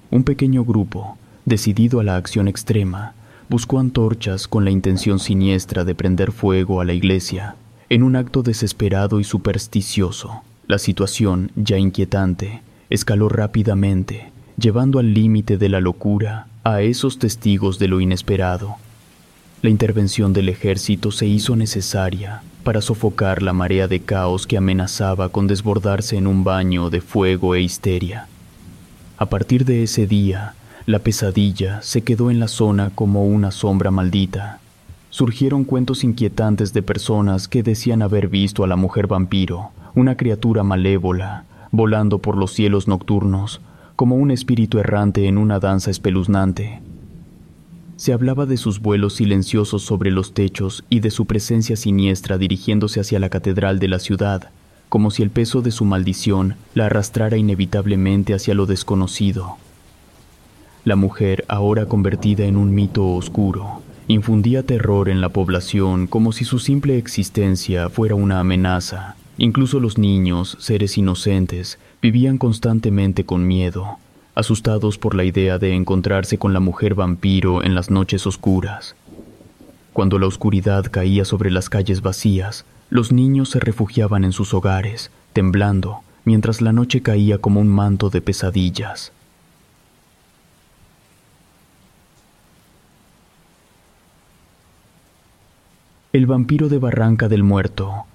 Un 0.10 0.24
pequeño 0.24 0.66
grupo, 0.66 1.16
decidido 1.46 2.00
a 2.00 2.04
la 2.04 2.16
acción 2.16 2.48
extrema, 2.48 3.14
buscó 3.50 3.78
antorchas 3.78 4.48
con 4.48 4.66
la 4.66 4.72
intención 4.72 5.20
siniestra 5.20 5.86
de 5.86 5.94
prender 5.94 6.32
fuego 6.32 6.82
a 6.82 6.86
la 6.86 6.94
iglesia, 6.94 7.56
en 7.90 8.04
un 8.04 8.16
acto 8.16 8.44
desesperado 8.44 9.20
y 9.20 9.24
supersticioso. 9.24 10.42
La 10.68 10.78
situación, 10.78 11.52
ya 11.56 11.78
inquietante, 11.78 12.62
escaló 12.90 13.30
rápidamente, 13.30 14.32
llevando 14.58 15.00
al 15.00 15.14
límite 15.14 15.58
de 15.58 15.70
la 15.70 15.80
locura 15.80 16.48
a 16.64 16.82
esos 16.82 17.20
testigos 17.20 17.80
de 17.80 17.88
lo 17.88 18.02
inesperado. 18.02 18.76
La 19.62 19.70
intervención 19.70 20.34
del 20.34 20.50
ejército 20.50 21.12
se 21.12 21.26
hizo 21.26 21.56
necesaria 21.56 22.42
para 22.64 22.82
sofocar 22.82 23.42
la 23.42 23.54
marea 23.54 23.88
de 23.88 24.02
caos 24.02 24.46
que 24.46 24.58
amenazaba 24.58 25.30
con 25.30 25.48
desbordarse 25.48 26.18
en 26.18 26.28
un 26.28 26.44
baño 26.44 26.90
de 26.90 27.00
fuego 27.00 27.56
e 27.56 27.62
histeria. 27.62 28.28
A 29.18 29.28
partir 29.28 29.64
de 29.64 29.84
ese 29.84 30.06
día, 30.06 30.54
la 30.86 31.00
pesadilla 31.00 31.82
se 31.82 32.02
quedó 32.02 32.30
en 32.30 32.40
la 32.40 32.48
zona 32.48 32.92
como 32.94 33.26
una 33.26 33.52
sombra 33.52 33.90
maldita. 33.90 34.60
Surgieron 35.18 35.64
cuentos 35.64 36.04
inquietantes 36.04 36.74
de 36.74 36.84
personas 36.84 37.48
que 37.48 37.64
decían 37.64 38.04
haber 38.04 38.28
visto 38.28 38.64
a 38.64 38.68
la 38.68 38.76
mujer 38.76 39.08
vampiro, 39.08 39.72
una 39.96 40.16
criatura 40.16 40.62
malévola, 40.62 41.46
volando 41.72 42.20
por 42.20 42.38
los 42.38 42.54
cielos 42.54 42.88
nocturnos, 42.88 43.60
como 43.96 44.16
un 44.16 44.30
espíritu 44.30 44.78
errante 44.78 45.26
en 45.26 45.40
una 45.40 45.58
danza 45.58 45.90
espeluznante. 45.90 46.82
Se 47.96 48.14
hablaba 48.14 48.46
de 48.46 48.58
sus 48.58 48.80
vuelos 48.80 49.16
silenciosos 49.16 49.82
sobre 49.82 50.12
los 50.12 50.36
techos 50.36 50.86
y 50.88 51.00
de 51.00 51.10
su 51.10 51.26
presencia 51.26 51.76
siniestra 51.76 52.38
dirigiéndose 52.38 53.00
hacia 53.00 53.18
la 53.18 53.30
catedral 53.30 53.80
de 53.80 53.88
la 53.88 53.98
ciudad, 53.98 54.52
como 54.88 55.10
si 55.10 55.24
el 55.24 55.32
peso 55.32 55.64
de 55.64 55.72
su 55.72 55.84
maldición 55.84 56.58
la 56.76 56.86
arrastrara 56.86 57.38
inevitablemente 57.38 58.36
hacia 58.36 58.54
lo 58.54 58.68
desconocido. 58.68 59.58
La 60.86 60.96
mujer, 60.96 61.44
ahora 61.48 61.88
convertida 61.88 62.46
en 62.46 62.56
un 62.56 62.76
mito 62.76 63.16
oscuro, 63.16 63.82
infundía 64.08 64.64
terror 64.64 65.10
en 65.10 65.22
la 65.22 65.30
población 65.30 66.08
como 66.08 66.32
si 66.32 66.46
su 66.46 66.60
simple 66.60 66.98
existencia 66.98 67.90
fuera 67.90 68.16
una 68.16 68.40
amenaza. 68.40 69.16
Incluso 69.38 69.80
los 69.80 69.98
niños, 69.98 70.58
seres 70.60 70.98
inocentes, 70.98 71.78
vivían 72.02 72.38
constantemente 72.38 73.26
con 73.26 73.46
miedo, 73.46 73.98
asustados 74.34 74.98
por 74.98 75.14
la 75.14 75.26
idea 75.26 75.60
de 75.60 75.74
encontrarse 75.74 76.38
con 76.38 76.54
la 76.54 76.60
mujer 76.60 76.96
vampiro 76.96 77.64
en 77.64 77.76
las 77.76 77.90
noches 77.92 78.26
oscuras. 78.26 78.96
Cuando 79.94 80.20
la 80.20 80.28
oscuridad 80.28 80.86
caía 80.90 81.26
sobre 81.26 81.52
las 81.52 81.70
calles 81.70 82.02
vacías, 82.02 82.66
los 82.90 83.12
niños 83.12 83.50
se 83.50 83.60
refugiaban 83.60 84.24
en 84.24 84.32
sus 84.32 84.54
hogares, 84.54 85.12
temblando, 85.34 86.00
mientras 86.24 86.62
la 86.62 86.72
noche 86.72 87.02
caía 87.02 87.40
como 87.40 87.60
un 87.60 87.68
manto 87.68 88.10
de 88.10 88.22
pesadillas. 88.22 89.12
El 96.18 96.26
vampiro 96.26 96.68
de 96.68 96.80
Barranca 96.80 97.30
del 97.30 97.44
Muerto 97.44 98.08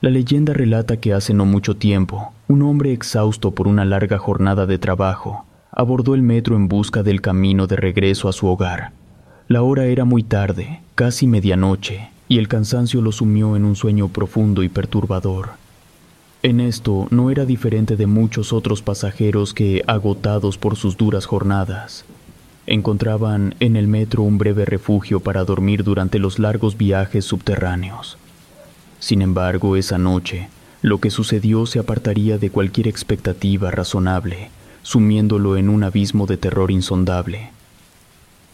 la 0.00 0.08
leyenda 0.08 0.52
relata 0.52 0.98
que 0.98 1.12
hace 1.12 1.34
no 1.34 1.46
mucho 1.46 1.74
tiempo, 1.74 2.32
un 2.46 2.62
hombre 2.62 2.92
exhausto 2.92 3.50
por 3.50 3.66
una 3.66 3.84
larga 3.84 4.18
jornada 4.18 4.66
de 4.66 4.78
trabajo 4.78 5.44
abordó 5.72 6.14
el 6.14 6.22
metro 6.22 6.54
en 6.54 6.68
busca 6.68 7.02
del 7.02 7.20
camino 7.20 7.66
de 7.66 7.74
regreso 7.74 8.28
a 8.28 8.32
su 8.32 8.46
hogar. 8.46 8.92
La 9.48 9.62
hora 9.62 9.86
era 9.86 10.04
muy 10.04 10.22
tarde, 10.22 10.80
casi 10.94 11.26
medianoche, 11.26 12.10
y 12.28 12.38
el 12.38 12.46
cansancio 12.46 13.02
lo 13.02 13.10
sumió 13.10 13.56
en 13.56 13.64
un 13.64 13.74
sueño 13.74 14.06
profundo 14.06 14.62
y 14.62 14.68
perturbador. 14.68 15.48
En 16.44 16.60
esto 16.60 17.08
no 17.10 17.32
era 17.32 17.46
diferente 17.46 17.96
de 17.96 18.06
muchos 18.06 18.52
otros 18.52 18.80
pasajeros 18.80 19.54
que, 19.54 19.82
agotados 19.88 20.56
por 20.56 20.76
sus 20.76 20.96
duras 20.96 21.26
jornadas, 21.26 22.04
encontraban 22.66 23.54
en 23.60 23.76
el 23.76 23.88
metro 23.88 24.22
un 24.22 24.38
breve 24.38 24.64
refugio 24.64 25.20
para 25.20 25.44
dormir 25.44 25.84
durante 25.84 26.18
los 26.18 26.38
largos 26.38 26.76
viajes 26.76 27.24
subterráneos. 27.24 28.18
Sin 29.00 29.20
embargo, 29.20 29.76
esa 29.76 29.98
noche, 29.98 30.48
lo 30.80 30.98
que 30.98 31.10
sucedió 31.10 31.66
se 31.66 31.78
apartaría 31.78 32.38
de 32.38 32.50
cualquier 32.50 32.88
expectativa 32.88 33.70
razonable, 33.70 34.50
sumiéndolo 34.82 35.56
en 35.56 35.68
un 35.68 35.84
abismo 35.84 36.26
de 36.26 36.36
terror 36.36 36.70
insondable. 36.70 37.50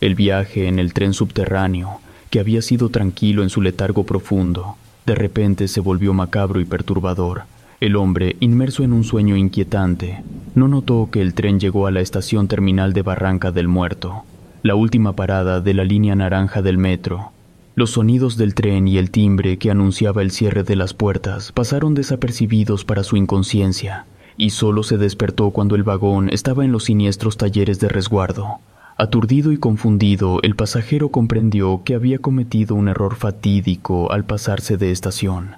El 0.00 0.14
viaje 0.14 0.68
en 0.68 0.78
el 0.78 0.92
tren 0.92 1.12
subterráneo, 1.12 2.00
que 2.30 2.40
había 2.40 2.62
sido 2.62 2.88
tranquilo 2.90 3.42
en 3.42 3.50
su 3.50 3.62
letargo 3.62 4.04
profundo, 4.04 4.76
de 5.06 5.14
repente 5.14 5.68
se 5.68 5.80
volvió 5.80 6.12
macabro 6.12 6.60
y 6.60 6.64
perturbador. 6.64 7.42
El 7.80 7.96
hombre, 7.96 8.36
inmerso 8.40 8.82
en 8.82 8.92
un 8.92 9.04
sueño 9.04 9.36
inquietante, 9.36 10.22
no 10.54 10.68
notó 10.68 11.08
que 11.12 11.20
el 11.22 11.34
tren 11.34 11.60
llegó 11.60 11.86
a 11.86 11.90
la 11.90 12.00
estación 12.00 12.48
terminal 12.48 12.92
de 12.92 13.02
Barranca 13.02 13.52
del 13.52 13.68
Muerto, 13.68 14.24
la 14.62 14.74
última 14.74 15.14
parada 15.14 15.60
de 15.60 15.74
la 15.74 15.84
línea 15.84 16.16
naranja 16.16 16.60
del 16.62 16.78
metro, 16.78 17.30
los 17.78 17.92
sonidos 17.92 18.36
del 18.36 18.56
tren 18.56 18.88
y 18.88 18.98
el 18.98 19.12
timbre 19.12 19.56
que 19.56 19.70
anunciaba 19.70 20.22
el 20.22 20.32
cierre 20.32 20.64
de 20.64 20.74
las 20.74 20.94
puertas 20.94 21.52
pasaron 21.52 21.94
desapercibidos 21.94 22.84
para 22.84 23.04
su 23.04 23.16
inconsciencia, 23.16 24.04
y 24.36 24.50
solo 24.50 24.82
se 24.82 24.98
despertó 24.98 25.50
cuando 25.50 25.76
el 25.76 25.84
vagón 25.84 26.28
estaba 26.30 26.64
en 26.64 26.72
los 26.72 26.86
siniestros 26.86 27.36
talleres 27.36 27.78
de 27.78 27.88
resguardo. 27.88 28.58
Aturdido 28.96 29.52
y 29.52 29.58
confundido, 29.58 30.40
el 30.42 30.56
pasajero 30.56 31.10
comprendió 31.10 31.82
que 31.84 31.94
había 31.94 32.18
cometido 32.18 32.74
un 32.74 32.88
error 32.88 33.14
fatídico 33.14 34.10
al 34.10 34.24
pasarse 34.24 34.76
de 34.76 34.90
estación. 34.90 35.50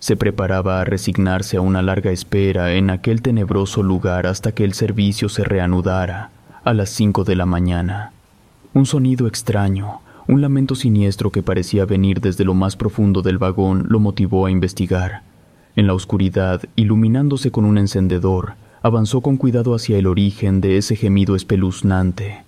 Se 0.00 0.16
preparaba 0.16 0.80
a 0.80 0.84
resignarse 0.84 1.58
a 1.58 1.60
una 1.60 1.82
larga 1.82 2.10
espera 2.10 2.72
en 2.72 2.88
aquel 2.88 3.20
tenebroso 3.20 3.82
lugar 3.82 4.26
hasta 4.26 4.52
que 4.52 4.64
el 4.64 4.72
servicio 4.72 5.28
se 5.28 5.44
reanudara, 5.44 6.30
a 6.64 6.72
las 6.72 6.88
cinco 6.88 7.22
de 7.22 7.36
la 7.36 7.44
mañana. 7.44 8.12
Un 8.72 8.86
sonido 8.86 9.26
extraño, 9.26 10.00
un 10.26 10.40
lamento 10.40 10.74
siniestro 10.74 11.30
que 11.30 11.42
parecía 11.42 11.84
venir 11.84 12.22
desde 12.22 12.44
lo 12.44 12.54
más 12.54 12.76
profundo 12.76 13.20
del 13.20 13.36
vagón 13.36 13.86
lo 13.90 14.00
motivó 14.00 14.46
a 14.46 14.50
investigar. 14.50 15.22
En 15.76 15.86
la 15.86 15.92
oscuridad, 15.92 16.62
iluminándose 16.76 17.50
con 17.50 17.66
un 17.66 17.76
encendedor, 17.76 18.54
avanzó 18.82 19.20
con 19.20 19.36
cuidado 19.36 19.74
hacia 19.74 19.98
el 19.98 20.06
origen 20.06 20.62
de 20.62 20.78
ese 20.78 20.96
gemido 20.96 21.36
espeluznante. 21.36 22.42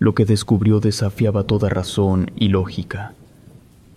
Lo 0.00 0.14
que 0.14 0.24
descubrió 0.24 0.80
desafiaba 0.80 1.44
toda 1.44 1.68
razón 1.68 2.32
y 2.36 2.48
lógica. 2.48 3.12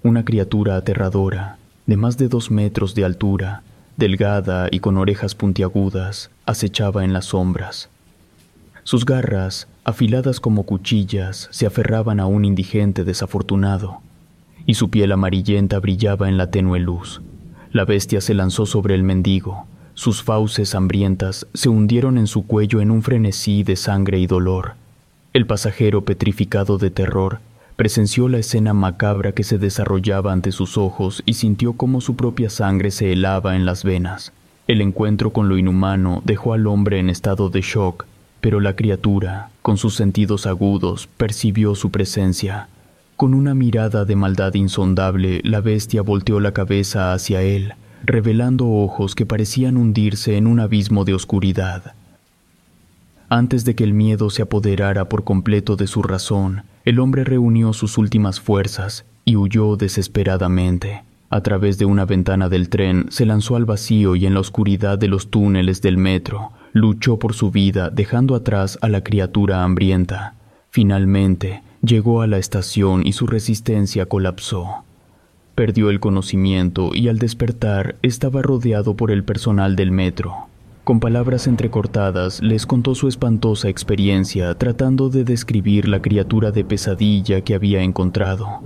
Una 0.03 0.23
criatura 0.23 0.75
aterradora, 0.77 1.57
de 1.85 1.97
más 1.97 2.17
de 2.17 2.27
dos 2.27 2.51
metros 2.51 2.95
de 2.95 3.05
altura, 3.05 3.63
delgada 3.97 4.67
y 4.71 4.79
con 4.79 4.97
orejas 4.97 5.35
puntiagudas, 5.35 6.31
acechaba 6.45 7.03
en 7.03 7.13
las 7.13 7.25
sombras. 7.25 7.89
Sus 8.83 9.05
garras, 9.05 9.67
afiladas 9.83 10.39
como 10.39 10.63
cuchillas, 10.63 11.47
se 11.51 11.65
aferraban 11.65 12.19
a 12.19 12.27
un 12.27 12.45
indigente 12.45 13.03
desafortunado, 13.03 14.01
y 14.65 14.75
su 14.75 14.89
piel 14.89 15.11
amarillenta 15.11 15.79
brillaba 15.79 16.27
en 16.27 16.37
la 16.37 16.51
tenue 16.51 16.79
luz. 16.79 17.21
La 17.71 17.85
bestia 17.85 18.21
se 18.21 18.33
lanzó 18.33 18.65
sobre 18.65 18.95
el 18.95 19.03
mendigo, 19.03 19.65
sus 19.95 20.23
fauces 20.23 20.75
hambrientas 20.75 21.47
se 21.53 21.69
hundieron 21.69 22.17
en 22.17 22.27
su 22.27 22.45
cuello 22.45 22.81
en 22.81 22.91
un 22.91 23.01
frenesí 23.01 23.63
de 23.63 23.77
sangre 23.77 24.19
y 24.19 24.27
dolor. 24.27 24.73
El 25.33 25.47
pasajero, 25.47 26.03
petrificado 26.03 26.77
de 26.77 26.91
terror, 26.91 27.39
presenció 27.75 28.29
la 28.29 28.37
escena 28.37 28.73
macabra 28.73 29.31
que 29.31 29.43
se 29.43 29.57
desarrollaba 29.57 30.31
ante 30.31 30.51
sus 30.51 30.77
ojos 30.77 31.23
y 31.25 31.33
sintió 31.33 31.73
cómo 31.73 32.01
su 32.01 32.15
propia 32.15 32.49
sangre 32.49 32.91
se 32.91 33.11
helaba 33.11 33.55
en 33.55 33.65
las 33.65 33.83
venas. 33.83 34.31
El 34.67 34.81
encuentro 34.81 35.31
con 35.31 35.49
lo 35.49 35.57
inhumano 35.57 36.21
dejó 36.25 36.53
al 36.53 36.67
hombre 36.67 36.99
en 36.99 37.09
estado 37.09 37.49
de 37.49 37.61
shock 37.61 38.05
pero 38.45 38.59
la 38.59 38.75
criatura, 38.75 39.49
con 39.63 39.75
sus 39.77 39.95
sentidos 39.95 40.45
agudos, 40.45 41.07
percibió 41.17 41.73
su 41.73 41.89
presencia. 41.89 42.67
Con 43.15 43.33
una 43.33 43.55
mirada 43.55 44.05
de 44.05 44.15
maldad 44.15 44.53
insondable, 44.53 45.41
la 45.43 45.61
bestia 45.61 46.03
volteó 46.03 46.39
la 46.39 46.51
cabeza 46.51 47.11
hacia 47.13 47.41
él, 47.41 47.73
revelando 48.03 48.69
ojos 48.69 49.15
que 49.15 49.25
parecían 49.25 49.77
hundirse 49.77 50.37
en 50.37 50.45
un 50.45 50.59
abismo 50.59 51.05
de 51.05 51.15
oscuridad. 51.15 51.95
Antes 53.29 53.65
de 53.65 53.73
que 53.73 53.83
el 53.83 53.95
miedo 53.95 54.29
se 54.29 54.43
apoderara 54.43 55.09
por 55.09 55.23
completo 55.23 55.75
de 55.75 55.87
su 55.87 56.03
razón, 56.03 56.65
el 56.85 56.99
hombre 56.99 57.23
reunió 57.23 57.73
sus 57.73 57.97
últimas 57.97 58.39
fuerzas 58.39 59.05
y 59.25 59.35
huyó 59.35 59.75
desesperadamente. 59.75 61.03
A 61.29 61.41
través 61.41 61.77
de 61.77 61.85
una 61.85 62.05
ventana 62.05 62.47
del 62.47 62.69
tren 62.69 63.07
se 63.09 63.25
lanzó 63.25 63.55
al 63.55 63.65
vacío 63.65 64.15
y 64.15 64.25
en 64.25 64.35
la 64.35 64.39
oscuridad 64.39 64.97
de 64.97 65.07
los 65.07 65.29
túneles 65.29 65.81
del 65.81 65.97
metro, 65.97 66.51
Luchó 66.75 67.19
por 67.19 67.33
su 67.33 67.51
vida 67.51 67.89
dejando 67.89 68.35
atrás 68.35 68.77
a 68.81 68.89
la 68.89 69.01
criatura 69.01 69.63
hambrienta. 69.63 70.33
Finalmente, 70.69 71.63
llegó 71.81 72.21
a 72.21 72.27
la 72.27 72.37
estación 72.37 73.07
y 73.07 73.13
su 73.13 73.27
resistencia 73.27 74.07
colapsó. 74.07 74.83
Perdió 75.55 75.89
el 75.89 76.01
conocimiento 76.01 76.89
y 76.93 77.07
al 77.07 77.17
despertar 77.17 77.95
estaba 78.01 78.41
rodeado 78.41 78.97
por 78.97 79.09
el 79.09 79.23
personal 79.23 79.77
del 79.77 79.91
metro. 79.91 80.44
Con 80.85 80.99
palabras 80.99 81.47
entrecortadas 81.47 82.43
les 82.43 82.67
contó 82.67 82.93
su 82.93 83.07
espantosa 83.07 83.69
experiencia 83.69 84.53
tratando 84.53 85.09
de 85.09 85.23
describir 85.23 85.87
la 85.87 85.99
criatura 85.99 86.51
de 86.51 86.63
pesadilla 86.63 87.41
que 87.41 87.55
había 87.55 87.81
encontrado. 87.81 88.61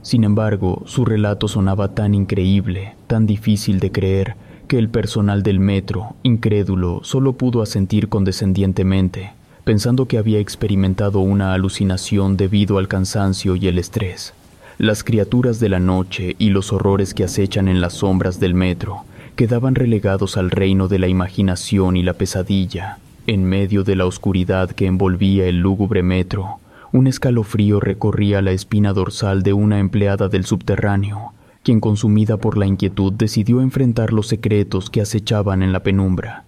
Sin 0.00 0.22
embargo, 0.22 0.84
su 0.86 1.04
relato 1.04 1.48
sonaba 1.48 1.92
tan 1.92 2.14
increíble, 2.14 2.94
tan 3.08 3.26
difícil 3.26 3.80
de 3.80 3.90
creer, 3.90 4.36
que 4.68 4.78
el 4.78 4.88
personal 4.88 5.42
del 5.42 5.58
metro, 5.58 6.14
incrédulo, 6.22 7.00
solo 7.02 7.32
pudo 7.32 7.60
asentir 7.60 8.08
condescendientemente, 8.08 9.32
pensando 9.64 10.06
que 10.06 10.18
había 10.18 10.38
experimentado 10.38 11.18
una 11.18 11.54
alucinación 11.54 12.36
debido 12.36 12.78
al 12.78 12.86
cansancio 12.86 13.56
y 13.56 13.66
el 13.66 13.80
estrés. 13.80 14.32
Las 14.78 15.02
criaturas 15.02 15.58
de 15.58 15.70
la 15.70 15.80
noche 15.80 16.36
y 16.38 16.50
los 16.50 16.72
horrores 16.72 17.14
que 17.14 17.24
acechan 17.24 17.66
en 17.66 17.80
las 17.80 17.94
sombras 17.94 18.38
del 18.38 18.54
metro 18.54 19.06
quedaban 19.34 19.74
relegados 19.74 20.36
al 20.36 20.50
reino 20.50 20.88
de 20.88 20.98
la 20.98 21.08
imaginación 21.08 21.96
y 21.96 22.02
la 22.02 22.14
pesadilla. 22.14 22.98
En 23.26 23.44
medio 23.44 23.84
de 23.84 23.96
la 23.96 24.06
oscuridad 24.06 24.70
que 24.70 24.86
envolvía 24.86 25.46
el 25.46 25.58
lúgubre 25.58 26.02
metro, 26.02 26.58
un 26.92 27.06
escalofrío 27.06 27.80
recorría 27.80 28.42
la 28.42 28.52
espina 28.52 28.92
dorsal 28.92 29.42
de 29.42 29.52
una 29.52 29.80
empleada 29.80 30.28
del 30.28 30.44
subterráneo, 30.44 31.32
quien 31.64 31.80
consumida 31.80 32.36
por 32.36 32.56
la 32.56 32.66
inquietud 32.66 33.12
decidió 33.12 33.60
enfrentar 33.60 34.12
los 34.12 34.28
secretos 34.28 34.90
que 34.90 35.00
acechaban 35.00 35.62
en 35.62 35.72
la 35.72 35.82
penumbra. 35.82 36.44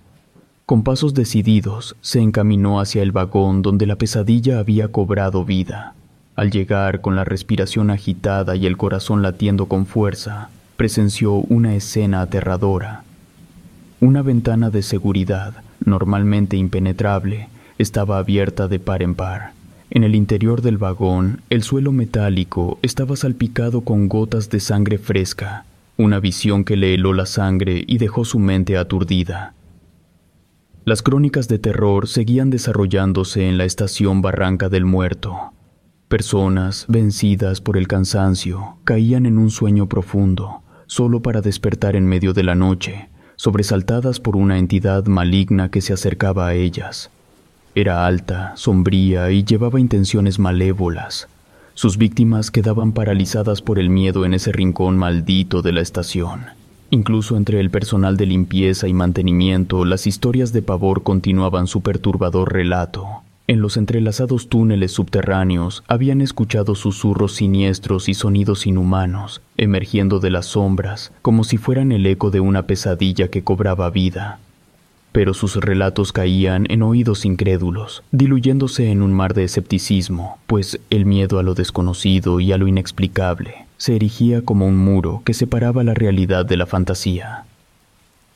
Con 0.67 0.83
pasos 0.83 1.15
decididos, 1.15 1.97
se 2.01 2.21
encaminó 2.21 2.81
hacia 2.81 3.03
el 3.03 3.13
vagón 3.13 3.63
donde 3.63 3.87
la 3.87 3.97
pesadilla 3.97 4.59
había 4.59 4.89
cobrado 4.89 5.45
vida. 5.45 5.95
Al 6.35 6.51
llegar 6.51 7.01
con 7.01 7.17
la 7.17 7.25
respiración 7.25 7.91
agitada 7.91 8.57
y 8.57 8.67
el 8.67 8.77
corazón 8.77 9.23
latiendo 9.23 9.67
con 9.67 9.87
fuerza, 9.87 10.51
presenció 10.77 11.35
una 11.35 11.75
escena 11.75 12.21
aterradora. 12.21 13.03
Una 14.01 14.23
ventana 14.23 14.71
de 14.71 14.83
seguridad, 14.83 15.55
normalmente 15.85 16.57
impenetrable, 16.57 17.49
estaba 17.79 18.19
abierta 18.19 18.69
de 18.69 18.79
par 18.79 19.03
en 19.03 19.15
par. 19.15 19.53
En 19.89 20.05
el 20.05 20.15
interior 20.15 20.63
del 20.63 20.79
vagón, 20.79 21.41
el 21.49 21.63
suelo 21.63 21.93
metálico 21.93 22.79
estaba 22.83 23.17
salpicado 23.17 23.83
con 23.83 24.09
gotas 24.09 24.51
de 24.51 24.61
sangre 24.61 24.99
fresca, 24.99 25.65
una 25.97 26.21
visión 26.21 26.65
que 26.65 26.77
le 26.77 26.93
heló 26.93 27.15
la 27.15 27.25
sangre 27.25 27.85
y 27.87 27.99
dejó 27.99 28.25
su 28.25 28.39
mente 28.39 28.77
aturdida. 28.77 29.55
Las 30.85 31.03
crónicas 31.03 31.49
de 31.49 31.59
terror 31.59 32.07
seguían 32.07 32.51
desarrollándose 32.51 33.49
en 33.49 33.59
la 33.59 33.65
estación 33.65 34.23
Barranca 34.23 34.69
del 34.69 34.85
Muerto. 34.85 35.53
Personas, 36.09 36.85
vencidas 36.89 37.61
por 37.61 37.77
el 37.77 37.89
cansancio, 37.89 38.77
caían 38.85 39.27
en 39.27 39.39
un 39.39 39.51
sueño 39.51 39.89
profundo, 39.89 40.63
solo 40.87 41.21
para 41.21 41.41
despertar 41.41 41.97
en 41.97 42.07
medio 42.07 42.33
de 42.33 42.43
la 42.43 42.55
noche, 42.55 43.09
sobresaltadas 43.37 44.21
por 44.21 44.37
una 44.37 44.59
entidad 44.59 45.07
maligna 45.07 45.71
que 45.71 45.81
se 45.81 45.93
acercaba 45.93 46.49
a 46.49 46.55
ellas. 46.55 47.11
Era 47.75 48.07
alta, 48.07 48.53
sombría 48.57 49.31
y 49.31 49.45
llevaba 49.45 49.79
intenciones 49.79 50.39
malévolas. 50.39 51.29
Sus 51.75 51.99
víctimas 51.99 52.51
quedaban 52.51 52.93
paralizadas 52.93 53.61
por 53.61 53.79
el 53.79 53.91
miedo 53.91 54.25
en 54.25 54.33
ese 54.33 54.51
rincón 54.51 54.97
maldito 54.97 55.61
de 55.61 55.73
la 55.73 55.83
estación. 55.83 56.47
Incluso 56.91 57.37
entre 57.37 57.61
el 57.61 57.69
personal 57.69 58.17
de 58.17 58.27
limpieza 58.27 58.89
y 58.89 58.95
mantenimiento, 58.95 59.85
las 59.85 60.07
historias 60.07 60.55
de 60.55 60.63
pavor 60.63 61.03
continuaban 61.03 61.67
su 61.67 61.83
perturbador 61.83 62.53
relato. 62.53 63.26
En 63.49 63.61
los 63.61 63.77
entrelazados 63.77 64.49
túneles 64.49 64.93
subterráneos 64.93 65.85
habían 65.87 66.21
escuchado 66.21 66.75
susurros 66.75 67.35
siniestros 67.35 68.09
y 68.09 68.15
sonidos 68.15 68.67
inhumanos, 68.67 69.41
emergiendo 69.57 70.19
de 70.19 70.31
las 70.31 70.47
sombras, 70.47 71.13
como 71.23 71.45
si 71.45 71.57
fueran 71.57 71.93
el 71.93 72.07
eco 72.07 72.31
de 72.31 72.41
una 72.41 72.67
pesadilla 72.67 73.29
que 73.29 73.43
cobraba 73.43 73.91
vida 73.91 74.41
pero 75.17 75.33
sus 75.33 75.57
relatos 75.57 76.13
caían 76.13 76.67
en 76.69 76.83
oídos 76.83 77.25
incrédulos, 77.25 78.03
diluyéndose 78.13 78.91
en 78.91 79.01
un 79.01 79.15
mar 79.15 79.33
de 79.33 79.45
escepticismo, 79.45 80.37
pues 80.47 80.79
el 80.91 81.07
miedo 81.07 81.39
a 81.39 81.43
lo 81.43 81.55
desconocido 81.55 82.39
y 82.39 82.53
a 82.53 82.59
lo 82.59 82.69
inexplicable 82.69 83.65
se 83.79 83.97
erigía 83.97 84.43
como 84.43 84.67
un 84.67 84.77
muro 84.77 85.23
que 85.25 85.33
separaba 85.33 85.85
la 85.85 85.95
realidad 85.95 86.45
de 86.45 86.59
la 86.59 86.67
fantasía. 86.67 87.47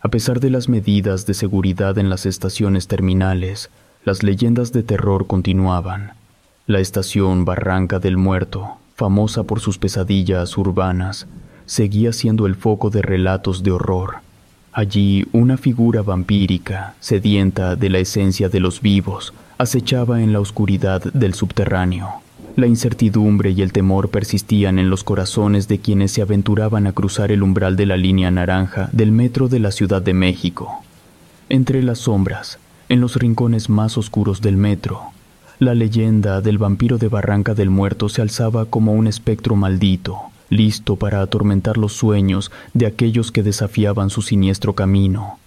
A 0.01 0.09
pesar 0.09 0.41
de 0.41 0.49
las 0.49 0.71
medidas 0.71 1.27
de 1.27 1.35
seguridad 1.35 1.99
en 1.99 2.09
las 2.09 2.25
estaciones 2.25 2.89
terminales, 2.89 3.69
las 4.05 4.23
leyendas 4.23 4.73
de 4.73 4.83
terror 4.83 5.27
continuaban. 5.27 6.13
La 6.67 6.81
estación 6.81 7.45
Barranca 7.45 7.99
del 7.99 8.17
Muerto, 8.17 8.79
famosa 8.95 9.43
por 9.43 9.61
sus 9.61 9.79
pesadillas 9.79 10.57
urbanas, 10.57 11.27
seguía 11.67 12.13
siendo 12.13 12.47
el 12.47 12.55
foco 12.55 12.91
de 12.91 13.03
relatos 13.03 13.63
de 13.63 13.73
horror. 13.73 14.17
Allí 14.73 15.27
una 15.33 15.57
figura 15.57 16.03
vampírica, 16.03 16.95
sedienta 17.01 17.77
de 17.77 17.91
la 17.91 17.99
esencia 17.99 18.49
de 18.49 18.61
los 18.61 18.81
vivos, 18.81 19.35
acechaba 19.59 20.23
en 20.23 20.33
la 20.33 20.41
oscuridad 20.41 21.03
del 21.13 21.35
subterráneo. 21.35 22.09
La 22.57 22.67
incertidumbre 22.67 23.51
y 23.51 23.63
el 23.63 23.73
temor 23.73 24.11
persistían 24.11 24.79
en 24.79 24.91
los 24.91 25.05
corazones 25.05 25.69
de 25.69 25.81
quienes 25.81 26.13
se 26.13 26.23
aventuraban 26.23 26.87
a 26.87 26.93
cruzar 26.93 27.33
el 27.33 27.43
umbral 27.43 27.77
de 27.77 27.87
la 27.87 27.97
línea 27.97 28.31
naranja 28.31 28.89
del 28.93 29.13
metro 29.13 29.49
de 29.49 29.59
la 29.59 29.73
Ciudad 29.73 30.01
de 30.01 30.15
México. 30.15 30.85
Entre 31.49 31.83
las 31.83 31.99
sombras, 31.99 32.60
en 32.91 33.01
los 33.01 33.15
rincones 33.15 33.71
más 33.71 33.97
oscuros 33.97 34.41
del 34.41 34.57
metro, 34.57 35.13
la 35.61 35.75
leyenda 35.75 36.41
del 36.41 36.59
vampiro 36.59 36.99
de 36.99 37.07
Barranca 37.07 37.55
del 37.55 37.71
Muerto 37.71 38.09
se 38.09 38.21
alzaba 38.21 38.65
como 38.65 38.95
un 38.95 39.07
espectro 39.07 39.55
maldito, 39.55 40.19
listo 40.49 40.97
para 40.97 41.23
atormentar 41.23 41.79
los 41.79 41.93
sueños 41.93 42.51
de 42.75 42.87
aquellos 42.87 43.31
que 43.31 43.45
desafiaban 43.45 44.11
su 44.11 44.23
siniestro 44.23 44.75
camino. 44.75 45.39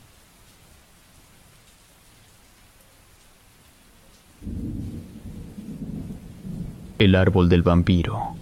El 6.98 7.14
árbol 7.14 7.50
del 7.50 7.62
vampiro. 7.62 8.38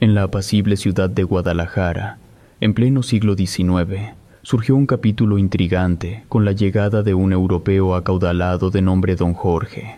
En 0.00 0.16
la 0.16 0.24
apacible 0.24 0.76
ciudad 0.76 1.08
de 1.08 1.22
Guadalajara, 1.22 2.18
en 2.60 2.74
pleno 2.74 3.04
siglo 3.04 3.36
XIX, 3.36 4.16
surgió 4.42 4.76
un 4.76 4.86
capítulo 4.86 5.38
intrigante 5.38 6.24
con 6.28 6.44
la 6.44 6.52
llegada 6.52 7.02
de 7.02 7.14
un 7.14 7.32
europeo 7.32 7.94
acaudalado 7.94 8.70
de 8.70 8.82
nombre 8.82 9.16
Don 9.16 9.34
Jorge. 9.34 9.96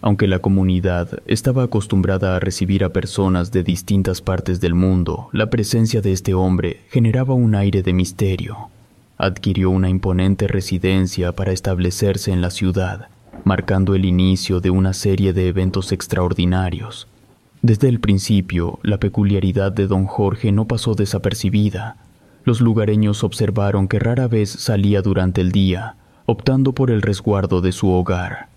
Aunque 0.00 0.28
la 0.28 0.38
comunidad 0.38 1.20
estaba 1.26 1.64
acostumbrada 1.64 2.36
a 2.36 2.40
recibir 2.40 2.84
a 2.84 2.92
personas 2.92 3.50
de 3.50 3.64
distintas 3.64 4.20
partes 4.20 4.60
del 4.60 4.74
mundo, 4.74 5.28
la 5.32 5.50
presencia 5.50 6.00
de 6.00 6.12
este 6.12 6.34
hombre 6.34 6.80
generaba 6.90 7.34
un 7.34 7.54
aire 7.54 7.82
de 7.82 7.92
misterio. 7.92 8.70
Adquirió 9.16 9.70
una 9.70 9.88
imponente 9.88 10.46
residencia 10.46 11.32
para 11.32 11.52
establecerse 11.52 12.30
en 12.30 12.40
la 12.40 12.50
ciudad 12.50 13.08
marcando 13.44 13.94
el 13.94 14.04
inicio 14.04 14.60
de 14.60 14.70
una 14.70 14.92
serie 14.92 15.32
de 15.32 15.48
eventos 15.48 15.92
extraordinarios. 15.92 17.08
Desde 17.62 17.88
el 17.88 18.00
principio, 18.00 18.78
la 18.82 18.98
peculiaridad 18.98 19.72
de 19.72 19.86
don 19.86 20.06
Jorge 20.06 20.52
no 20.52 20.66
pasó 20.66 20.94
desapercibida. 20.94 21.96
Los 22.48 22.62
lugareños 22.62 23.24
observaron 23.24 23.88
que 23.88 23.98
rara 23.98 24.26
vez 24.26 24.48
salía 24.48 25.02
durante 25.02 25.42
el 25.42 25.52
día, 25.52 25.96
optando 26.24 26.72
por 26.72 26.90
el 26.90 27.02
resguardo 27.02 27.60
de 27.60 27.72
su 27.72 27.90
hogar. 27.90 28.48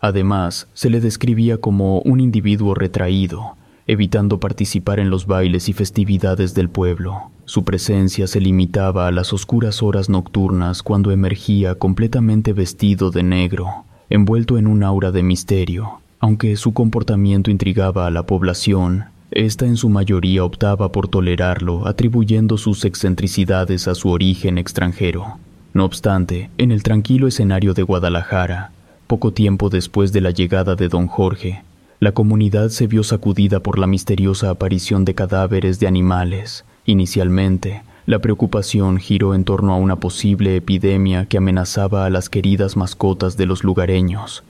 Además, 0.00 0.66
se 0.74 0.90
le 0.90 1.00
describía 1.00 1.58
como 1.58 2.00
un 2.00 2.18
individuo 2.18 2.74
retraído, 2.74 3.54
evitando 3.86 4.40
participar 4.40 4.98
en 4.98 5.08
los 5.08 5.28
bailes 5.28 5.68
y 5.68 5.72
festividades 5.72 6.52
del 6.54 6.68
pueblo. 6.68 7.30
Su 7.44 7.62
presencia 7.62 8.26
se 8.26 8.40
limitaba 8.40 9.06
a 9.06 9.12
las 9.12 9.32
oscuras 9.32 9.84
horas 9.84 10.08
nocturnas 10.08 10.82
cuando 10.82 11.12
emergía 11.12 11.76
completamente 11.76 12.52
vestido 12.52 13.12
de 13.12 13.22
negro, 13.22 13.84
envuelto 14.10 14.58
en 14.58 14.66
un 14.66 14.82
aura 14.82 15.12
de 15.12 15.22
misterio. 15.22 16.00
Aunque 16.18 16.56
su 16.56 16.72
comportamiento 16.72 17.52
intrigaba 17.52 18.08
a 18.08 18.10
la 18.10 18.24
población, 18.24 19.04
esta 19.30 19.66
en 19.66 19.76
su 19.76 19.88
mayoría 19.88 20.44
optaba 20.44 20.90
por 20.90 21.08
tolerarlo, 21.08 21.86
atribuyendo 21.86 22.56
sus 22.56 22.84
excentricidades 22.84 23.86
a 23.86 23.94
su 23.94 24.08
origen 24.08 24.58
extranjero. 24.58 25.38
No 25.74 25.84
obstante, 25.84 26.50
en 26.58 26.72
el 26.72 26.82
tranquilo 26.82 27.28
escenario 27.28 27.74
de 27.74 27.82
Guadalajara, 27.82 28.72
poco 29.06 29.32
tiempo 29.32 29.68
después 29.68 30.12
de 30.12 30.22
la 30.22 30.30
llegada 30.30 30.74
de 30.74 30.88
don 30.88 31.06
Jorge, 31.06 31.62
la 32.00 32.12
comunidad 32.12 32.68
se 32.70 32.86
vio 32.86 33.02
sacudida 33.02 33.60
por 33.60 33.78
la 33.78 33.86
misteriosa 33.86 34.50
aparición 34.50 35.04
de 35.04 35.14
cadáveres 35.14 35.80
de 35.80 35.88
animales. 35.88 36.64
Inicialmente, 36.86 37.82
la 38.06 38.20
preocupación 38.20 38.98
giró 38.98 39.34
en 39.34 39.44
torno 39.44 39.74
a 39.74 39.76
una 39.76 39.96
posible 39.96 40.56
epidemia 40.56 41.26
que 41.26 41.36
amenazaba 41.36 42.06
a 42.06 42.10
las 42.10 42.30
queridas 42.30 42.76
mascotas 42.76 43.36
de 43.36 43.46
los 43.46 43.64
lugareños. 43.64 44.44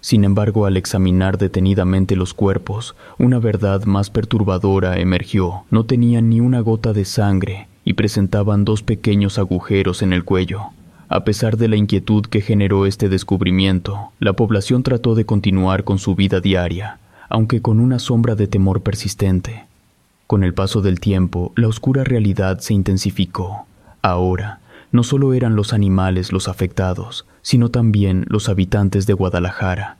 Sin 0.00 0.24
embargo, 0.24 0.66
al 0.66 0.76
examinar 0.76 1.38
detenidamente 1.38 2.16
los 2.16 2.34
cuerpos, 2.34 2.94
una 3.18 3.38
verdad 3.38 3.84
más 3.84 4.10
perturbadora 4.10 4.98
emergió. 4.98 5.64
No 5.70 5.84
tenían 5.84 6.30
ni 6.30 6.40
una 6.40 6.60
gota 6.60 6.92
de 6.92 7.04
sangre 7.04 7.68
y 7.84 7.94
presentaban 7.94 8.64
dos 8.64 8.82
pequeños 8.82 9.38
agujeros 9.38 10.02
en 10.02 10.12
el 10.12 10.24
cuello. 10.24 10.62
A 11.08 11.24
pesar 11.24 11.56
de 11.56 11.68
la 11.68 11.76
inquietud 11.76 12.26
que 12.26 12.42
generó 12.42 12.84
este 12.84 13.08
descubrimiento, 13.08 14.12
la 14.20 14.34
población 14.34 14.82
trató 14.82 15.14
de 15.14 15.24
continuar 15.24 15.84
con 15.84 15.98
su 15.98 16.14
vida 16.14 16.40
diaria, 16.40 16.98
aunque 17.30 17.62
con 17.62 17.80
una 17.80 17.98
sombra 17.98 18.34
de 18.34 18.46
temor 18.46 18.82
persistente. 18.82 19.64
Con 20.26 20.44
el 20.44 20.52
paso 20.52 20.82
del 20.82 21.00
tiempo, 21.00 21.52
la 21.56 21.66
oscura 21.66 22.04
realidad 22.04 22.58
se 22.58 22.74
intensificó. 22.74 23.66
Ahora, 24.02 24.57
no 24.90 25.02
solo 25.02 25.34
eran 25.34 25.56
los 25.56 25.72
animales 25.72 26.32
los 26.32 26.48
afectados, 26.48 27.26
sino 27.42 27.70
también 27.70 28.24
los 28.28 28.48
habitantes 28.48 29.06
de 29.06 29.12
Guadalajara. 29.12 29.98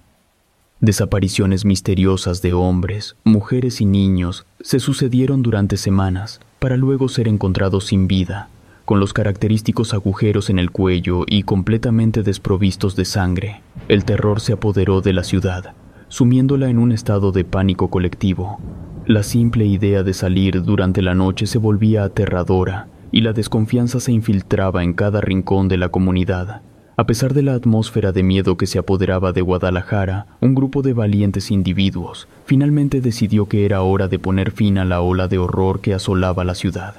Desapariciones 0.81 1.65
misteriosas 1.65 2.41
de 2.41 2.53
hombres, 2.53 3.17
mujeres 3.25 3.81
y 3.81 3.85
niños 3.85 4.47
se 4.61 4.79
sucedieron 4.79 5.43
durante 5.43 5.77
semanas 5.77 6.41
para 6.61 6.77
luego 6.77 7.09
ser 7.09 7.27
encontrados 7.27 7.87
sin 7.87 8.07
vida, 8.07 8.49
con 8.85 9.01
los 9.01 9.13
característicos 9.13 9.93
agujeros 9.93 10.51
en 10.51 10.59
el 10.59 10.71
cuello 10.71 11.25
y 11.27 11.43
completamente 11.43 12.23
desprovistos 12.23 12.95
de 12.97 13.05
sangre. 13.05 13.61
El 13.89 14.05
terror 14.05 14.41
se 14.41 14.53
apoderó 14.53 15.01
de 15.01 15.13
la 15.13 15.25
ciudad, 15.25 15.75
sumiéndola 16.09 16.71
en 16.71 16.79
un 16.79 16.93
estado 16.93 17.33
de 17.33 17.45
pánico 17.45 17.91
colectivo. 17.91 18.61
La 19.05 19.25
simple 19.25 19.67
idea 19.67 20.03
de 20.05 20.15
salir 20.15 20.63
durante 20.63 21.03
la 21.03 21.15
noche 21.15 21.47
se 21.47 21.59
volvía 21.59 22.05
aterradora 22.05 22.87
y 23.13 23.21
la 23.23 23.33
desconfianza 23.33 24.01
se 24.01 24.13
infiltraba 24.13 24.85
en 24.85 24.93
cada 24.93 25.21
rincón 25.21 25.69
de 25.69 25.77
la 25.77 25.89
comunidad. 25.89 26.63
A 26.97 27.07
pesar 27.07 27.33
de 27.33 27.43
la 27.43 27.55
atmósfera 27.55 28.11
de 28.11 28.23
miedo 28.23 28.57
que 28.57 28.67
se 28.67 28.79
apoderaba 28.79 29.33
de 29.33 29.41
Guadalajara, 29.41 30.27
un 30.41 30.55
grupo 30.55 30.83
de 30.83 30.93
valientes 30.93 31.51
individuos 31.51 32.27
finalmente 32.45 33.01
decidió 33.01 33.47
que 33.47 33.65
era 33.65 33.83
hora 33.83 34.09
de 34.09 34.19
poner 34.19 34.51
fin 34.51 34.79
a 34.79 34.85
la 34.85 35.01
ola 35.01 35.29
de 35.29 35.39
horror 35.39 35.81
que 35.81 35.95
asolaba 35.95 36.45
la 36.45 36.57
ciudad. 36.57 36.97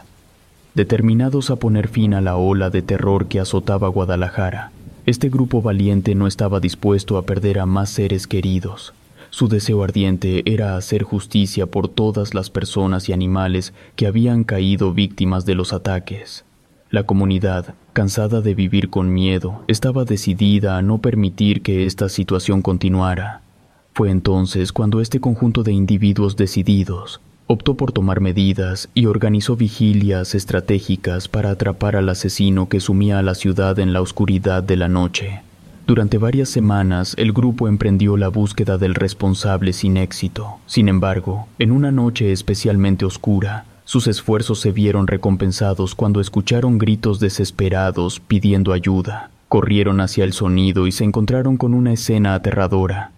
Determinados 0.74 1.50
a 1.50 1.58
poner 1.58 1.90
fin 1.90 2.14
a 2.14 2.22
la 2.22 2.38
ola 2.38 2.70
de 2.70 2.82
terror 2.82 3.28
que 3.28 3.42
azotaba 3.42 3.90
Guadalajara, 3.90 4.72
este 5.06 5.30
grupo 5.30 5.62
valiente 5.62 6.14
no 6.16 6.28
estaba 6.28 6.60
dispuesto 6.60 7.18
a 7.18 7.24
perder 7.24 7.60
a 7.60 7.66
más 7.66 7.90
seres 7.90 8.28
queridos, 8.28 8.94
su 9.30 9.48
deseo 9.48 9.84
ardiente 9.84 10.44
era 10.52 10.76
hacer 10.76 11.04
justicia 11.04 11.66
por 11.68 11.88
todas 11.88 12.34
las 12.34 12.50
personas 12.50 13.10
y 13.10 13.14
animales 13.14 13.74
que 13.96 14.08
habían 14.08 14.44
caído 14.44 14.94
víctimas 14.94 15.46
de 15.46 15.56
los 15.56 15.74
ataques. 15.74 16.46
La 16.90 17.04
comunidad, 17.04 17.76
cansada 17.94 18.42
de 18.42 18.56
vivir 18.56 18.90
con 18.90 19.14
miedo, 19.14 19.64
estaba 19.68 20.06
decidida 20.06 20.78
a 20.78 20.82
no 20.82 20.98
permitir 20.98 21.62
que 21.62 21.86
esta 21.86 22.10
situación 22.10 22.64
continuara. 22.64 23.42
Fue 23.94 24.10
entonces 24.10 24.72
cuando 24.72 25.00
este 25.00 25.20
conjunto 25.20 25.62
de 25.62 25.74
individuos 25.74 26.36
decididos 26.36 27.22
optó 27.46 27.76
por 27.76 27.92
tomar 27.92 28.22
medidas 28.22 28.90
y 28.94 29.08
organizó 29.08 29.56
vigilias 29.56 30.36
estratégicas 30.36 31.28
para 31.28 31.52
atrapar 31.52 31.96
al 31.96 32.10
asesino 32.10 32.70
que 32.70 32.80
sumía 32.80 33.20
a 33.20 33.24
la 33.24 33.36
ciudad 33.36 33.78
en 33.80 33.92
la 33.92 34.02
oscuridad 34.02 34.64
de 34.64 34.78
la 34.78 34.88
noche. 34.88 35.42
Durante 35.90 36.20
varias 36.20 36.50
semanas 36.50 37.16
el 37.18 37.34
grupo 37.34 37.68
emprendió 37.68 38.16
la 38.16 38.28
búsqueda 38.28 38.78
del 38.78 38.94
responsable 38.94 39.74
sin 39.74 39.98
éxito. 39.98 40.60
Sin 40.68 40.88
embargo, 40.88 41.48
en 41.58 41.72
una 41.72 41.92
noche 41.92 42.32
especialmente 42.32 43.06
oscura, 43.06 43.66
sus 43.86 44.06
esfuerzos 44.06 44.60
se 44.60 44.72
vieron 44.72 45.08
recompensados 45.08 45.96
cuando 45.96 46.22
escucharon 46.22 46.78
gritos 46.78 47.20
desesperados 47.20 48.20
pidiendo 48.20 48.72
ayuda. 48.72 49.32
Corrieron 49.48 50.00
hacia 50.00 50.26
el 50.26 50.34
sonido 50.34 50.86
y 50.86 50.92
se 50.92 51.06
encontraron 51.06 51.58
con 51.58 51.74
una 51.74 51.92
escena 51.92 52.36
aterradora. 52.36 53.10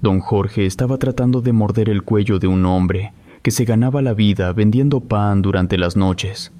Don 0.00 0.20
Jorge 0.20 0.66
estaba 0.66 0.98
tratando 0.98 1.40
de 1.40 1.52
morder 1.52 1.88
el 1.88 2.04
cuello 2.04 2.38
de 2.38 2.46
un 2.46 2.64
hombre 2.64 3.12
que 3.42 3.50
se 3.50 3.64
ganaba 3.64 4.02
la 4.02 4.14
vida 4.14 4.52
vendiendo 4.52 5.00
pan 5.00 5.42
durante 5.42 5.78
las 5.78 5.96
noches. 5.96 6.52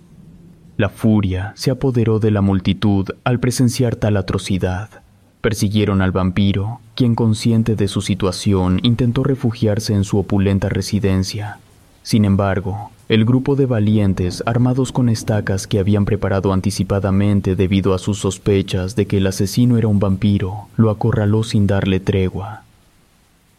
La 0.76 0.88
furia 0.88 1.52
se 1.54 1.70
apoderó 1.70 2.18
de 2.18 2.32
la 2.32 2.40
multitud 2.40 3.06
al 3.22 3.38
presenciar 3.38 3.94
tal 3.94 4.16
atrocidad. 4.16 4.99
Persiguieron 5.40 6.02
al 6.02 6.12
vampiro, 6.12 6.80
quien 6.94 7.14
consciente 7.14 7.74
de 7.74 7.88
su 7.88 8.02
situación 8.02 8.78
intentó 8.82 9.24
refugiarse 9.24 9.94
en 9.94 10.04
su 10.04 10.18
opulenta 10.18 10.68
residencia. 10.68 11.58
Sin 12.02 12.24
embargo, 12.24 12.90
el 13.08 13.24
grupo 13.24 13.56
de 13.56 13.66
valientes, 13.66 14.42
armados 14.46 14.92
con 14.92 15.08
estacas 15.08 15.66
que 15.66 15.78
habían 15.78 16.04
preparado 16.04 16.52
anticipadamente 16.52 17.56
debido 17.56 17.94
a 17.94 17.98
sus 17.98 18.18
sospechas 18.18 18.96
de 18.96 19.06
que 19.06 19.16
el 19.16 19.26
asesino 19.26 19.78
era 19.78 19.88
un 19.88 19.98
vampiro, 19.98 20.68
lo 20.76 20.90
acorraló 20.90 21.42
sin 21.42 21.66
darle 21.66 22.00
tregua. 22.00 22.62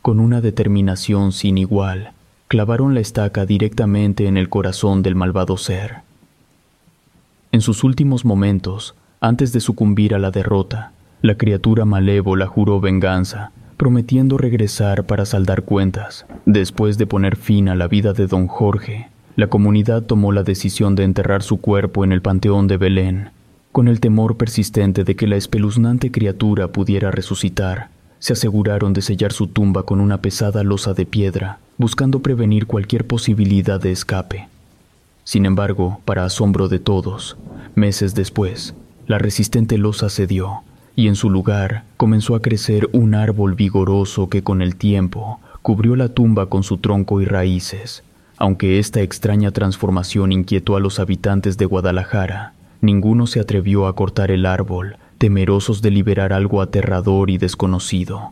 Con 0.02 0.20
una 0.20 0.40
determinación 0.40 1.32
sin 1.32 1.58
igual, 1.58 2.14
clavaron 2.48 2.94
la 2.94 3.00
estaca 3.00 3.46
directamente 3.46 4.28
en 4.28 4.38
el 4.38 4.50
corazón 4.50 5.04
del 5.04 5.16
malvado 5.16 5.58
ser. 5.58 5.98
En 7.52 7.62
sus 7.62 7.84
últimos 7.84 8.24
momentos, 8.24 8.96
antes 9.20 9.52
de 9.52 9.60
sucumbir 9.60 10.16
a 10.16 10.20
la 10.20 10.32
derrota, 10.32 10.94
la 11.22 11.36
criatura 11.36 11.86
malévola 11.86 12.48
juró 12.48 12.80
venganza, 12.80 13.52
prometiendo 13.78 14.40
regresar 14.40 15.06
para 15.06 15.26
saldar 15.26 15.64
cuentas. 15.64 16.26
Después 16.46 16.98
de 16.98 17.06
poner 17.06 17.36
fin 17.36 17.70
a 17.70 17.76
la 17.76 17.88
vida 17.88 18.14
de 18.14 18.26
don 18.26 18.48
Jorge, 18.48 19.10
la 19.36 19.48
comunidad 19.48 20.02
tomó 20.04 20.32
la 20.32 20.42
decisión 20.42 20.96
de 20.96 21.04
enterrar 21.04 21.44
su 21.44 21.58
cuerpo 21.58 22.04
en 22.04 22.12
el 22.12 22.24
Panteón 22.24 22.68
de 22.68 22.78
Belén, 22.78 23.30
con 23.72 23.88
el 23.88 24.00
temor 24.00 24.36
persistente 24.36 25.04
de 25.04 25.16
que 25.16 25.28
la 25.28 25.36
espeluznante 25.36 26.12
criatura 26.12 26.70
pudiera 26.70 27.12
resucitar. 27.12 27.90
Se 28.18 28.34
aseguraron 28.34 28.94
de 28.94 29.02
sellar 29.02 29.32
su 29.32 29.48
tumba 29.48 29.84
con 29.84 30.02
una 30.02 30.22
pesada 30.22 30.64
losa 30.64 30.94
de 30.94 31.06
piedra, 31.06 31.60
buscando 31.78 32.20
prevenir 32.20 32.66
cualquier 32.66 33.06
posibilidad 33.06 33.80
de 33.80 33.92
escape. 33.92 34.48
Sin 35.24 35.46
embargo, 35.46 36.02
para 36.04 36.26
asombro 36.26 36.68
de 36.68 36.80
todos, 36.80 37.38
meses 37.76 38.16
después, 38.16 38.74
la 39.08 39.20
resistente 39.20 39.78
losa 39.78 40.10
cedió 40.10 40.64
y 41.02 41.08
en 41.08 41.16
su 41.16 41.32
lugar 41.32 41.84
comenzó 41.98 42.36
a 42.36 42.44
crecer 42.44 42.88
un 42.92 43.16
árbol 43.16 43.56
vigoroso 43.56 44.30
que 44.30 44.44
con 44.44 44.62
el 44.62 44.76
tiempo 44.76 45.40
cubrió 45.64 45.96
la 45.96 46.10
tumba 46.10 46.46
con 46.46 46.62
su 46.62 46.78
tronco 46.78 47.22
y 47.22 47.26
raíces. 47.26 48.04
Aunque 48.38 48.78
esta 48.78 49.02
extraña 49.02 49.50
transformación 49.50 50.32
inquietó 50.32 50.76
a 50.76 50.80
los 50.80 51.00
habitantes 51.00 51.58
de 51.58 51.66
Guadalajara, 51.66 52.54
ninguno 52.82 53.26
se 53.26 53.40
atrevió 53.40 53.88
a 53.88 53.96
cortar 53.96 54.30
el 54.30 54.46
árbol, 54.46 54.98
temerosos 55.18 55.82
de 55.82 55.90
liberar 55.90 56.34
algo 56.34 56.62
aterrador 56.62 57.32
y 57.32 57.40
desconocido. 57.40 58.30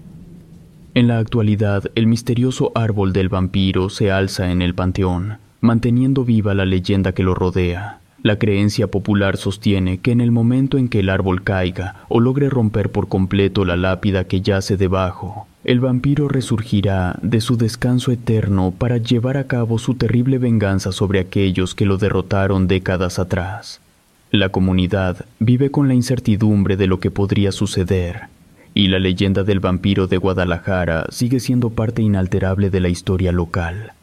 En 0.93 1.07
la 1.07 1.17
actualidad, 1.17 1.85
el 1.95 2.05
misterioso 2.05 2.71
árbol 2.75 3.13
del 3.13 3.29
vampiro 3.29 3.89
se 3.89 4.11
alza 4.11 4.51
en 4.51 4.61
el 4.61 4.75
panteón, 4.75 5.39
manteniendo 5.59 6.23
viva 6.23 6.53
la 6.53 6.67
leyenda 6.67 7.13
que 7.13 7.23
lo 7.23 7.33
rodea. 7.33 7.99
La 8.21 8.37
creencia 8.37 8.87
popular 8.87 9.37
sostiene 9.37 9.99
que 9.99 10.11
en 10.11 10.19
el 10.19 10.31
momento 10.31 10.77
en 10.77 10.89
que 10.89 10.99
el 10.99 11.09
árbol 11.09 11.43
caiga 11.43 11.95
o 12.09 12.19
logre 12.19 12.49
romper 12.49 12.91
por 12.91 13.07
completo 13.07 13.63
la 13.63 13.77
lápida 13.77 14.25
que 14.25 14.41
yace 14.41 14.75
debajo, 14.75 15.47
el 15.63 15.79
vampiro 15.79 16.27
resurgirá 16.27 17.17
de 17.21 17.39
su 17.39 17.55
descanso 17.55 18.11
eterno 18.11 18.73
para 18.77 18.97
llevar 18.97 19.37
a 19.37 19.47
cabo 19.47 19.77
su 19.79 19.93
terrible 19.93 20.37
venganza 20.37 20.91
sobre 20.91 21.19
aquellos 21.19 21.75
que 21.75 21.85
lo 21.85 21.97
derrotaron 21.97 22.67
décadas 22.67 23.19
atrás. 23.19 23.79
La 24.31 24.49
comunidad 24.49 25.25
vive 25.39 25.71
con 25.71 25.87
la 25.87 25.93
incertidumbre 25.93 26.75
de 26.75 26.87
lo 26.87 26.99
que 26.99 27.11
podría 27.11 27.51
suceder, 27.51 28.23
y 28.73 28.87
la 28.87 28.99
leyenda 28.99 29.43
del 29.43 29.59
vampiro 29.59 30.07
de 30.07 30.17
Guadalajara 30.17 31.05
sigue 31.09 31.39
siendo 31.39 31.69
parte 31.69 32.01
inalterable 32.01 32.69
de 32.69 32.79
la 32.79 32.89
historia 32.89 33.31
local. 33.31 33.93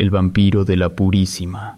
El 0.00 0.08
vampiro 0.08 0.64
de 0.64 0.78
la 0.78 0.88
Purísima. 0.88 1.76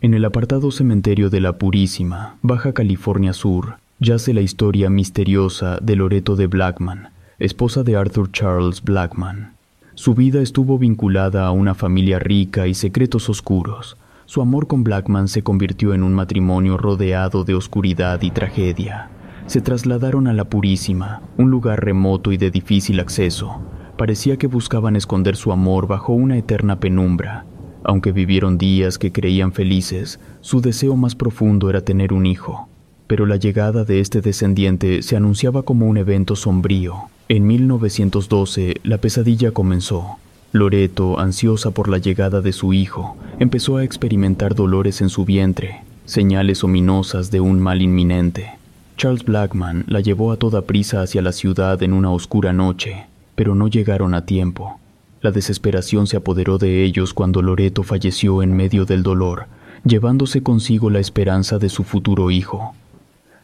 En 0.00 0.14
el 0.14 0.24
apartado 0.24 0.70
cementerio 0.70 1.28
de 1.28 1.42
la 1.42 1.58
Purísima, 1.58 2.36
Baja 2.40 2.72
California 2.72 3.34
Sur, 3.34 3.76
yace 4.00 4.32
la 4.32 4.40
historia 4.40 4.88
misteriosa 4.88 5.80
de 5.82 5.96
Loreto 5.96 6.34
de 6.34 6.46
Blackman, 6.46 7.10
esposa 7.38 7.82
de 7.82 7.96
Arthur 7.96 8.32
Charles 8.32 8.82
Blackman. 8.82 9.52
Su 9.96 10.14
vida 10.14 10.40
estuvo 10.40 10.78
vinculada 10.78 11.46
a 11.46 11.50
una 11.50 11.74
familia 11.74 12.18
rica 12.18 12.66
y 12.68 12.72
secretos 12.72 13.28
oscuros. 13.28 13.98
Su 14.24 14.40
amor 14.40 14.66
con 14.66 14.82
Blackman 14.82 15.28
se 15.28 15.42
convirtió 15.42 15.92
en 15.92 16.02
un 16.02 16.14
matrimonio 16.14 16.78
rodeado 16.78 17.44
de 17.44 17.54
oscuridad 17.54 18.22
y 18.22 18.30
tragedia. 18.30 19.10
Se 19.46 19.60
trasladaron 19.60 20.26
a 20.26 20.32
la 20.32 20.44
Purísima, 20.44 21.20
un 21.36 21.50
lugar 21.50 21.84
remoto 21.84 22.32
y 22.32 22.38
de 22.38 22.50
difícil 22.50 22.98
acceso. 23.00 23.60
Parecía 23.96 24.36
que 24.36 24.48
buscaban 24.48 24.96
esconder 24.96 25.36
su 25.36 25.52
amor 25.52 25.86
bajo 25.86 26.12
una 26.12 26.36
eterna 26.36 26.80
penumbra, 26.80 27.44
aunque 27.84 28.10
vivieron 28.10 28.58
días 28.58 28.98
que 28.98 29.12
creían 29.12 29.52
felices, 29.52 30.18
su 30.40 30.60
deseo 30.60 30.96
más 30.96 31.14
profundo 31.14 31.70
era 31.70 31.82
tener 31.82 32.12
un 32.12 32.26
hijo. 32.26 32.68
Pero 33.06 33.26
la 33.26 33.36
llegada 33.36 33.84
de 33.84 34.00
este 34.00 34.20
descendiente 34.20 35.02
se 35.02 35.16
anunciaba 35.16 35.62
como 35.62 35.86
un 35.86 35.98
evento 35.98 36.34
sombrío. 36.34 36.94
En 37.28 37.46
1912 37.46 38.80
la 38.82 38.98
pesadilla 38.98 39.52
comenzó. 39.52 40.16
Loreto, 40.52 41.20
ansiosa 41.20 41.72
por 41.72 41.88
la 41.88 41.98
llegada 41.98 42.40
de 42.40 42.52
su 42.52 42.72
hijo, 42.72 43.16
empezó 43.38 43.76
a 43.76 43.84
experimentar 43.84 44.54
dolores 44.54 45.02
en 45.02 45.08
su 45.08 45.24
vientre, 45.24 45.82
señales 46.04 46.64
ominosas 46.64 47.30
de 47.30 47.40
un 47.40 47.60
mal 47.60 47.82
inminente. 47.82 48.52
Charles 48.96 49.24
Blackman 49.24 49.84
la 49.88 50.00
llevó 50.00 50.32
a 50.32 50.36
toda 50.36 50.62
prisa 50.62 51.02
hacia 51.02 51.22
la 51.22 51.32
ciudad 51.32 51.82
en 51.82 51.92
una 51.92 52.12
oscura 52.12 52.52
noche, 52.52 53.06
pero 53.34 53.54
no 53.54 53.68
llegaron 53.68 54.14
a 54.14 54.26
tiempo. 54.26 54.78
La 55.20 55.30
desesperación 55.30 56.06
se 56.06 56.16
apoderó 56.16 56.58
de 56.58 56.84
ellos 56.84 57.14
cuando 57.14 57.40
Loreto 57.40 57.82
falleció 57.82 58.42
en 58.42 58.54
medio 58.54 58.84
del 58.84 59.02
dolor, 59.02 59.46
llevándose 59.84 60.42
consigo 60.42 60.90
la 60.90 61.00
esperanza 61.00 61.58
de 61.58 61.68
su 61.68 61.84
futuro 61.84 62.30
hijo. 62.30 62.74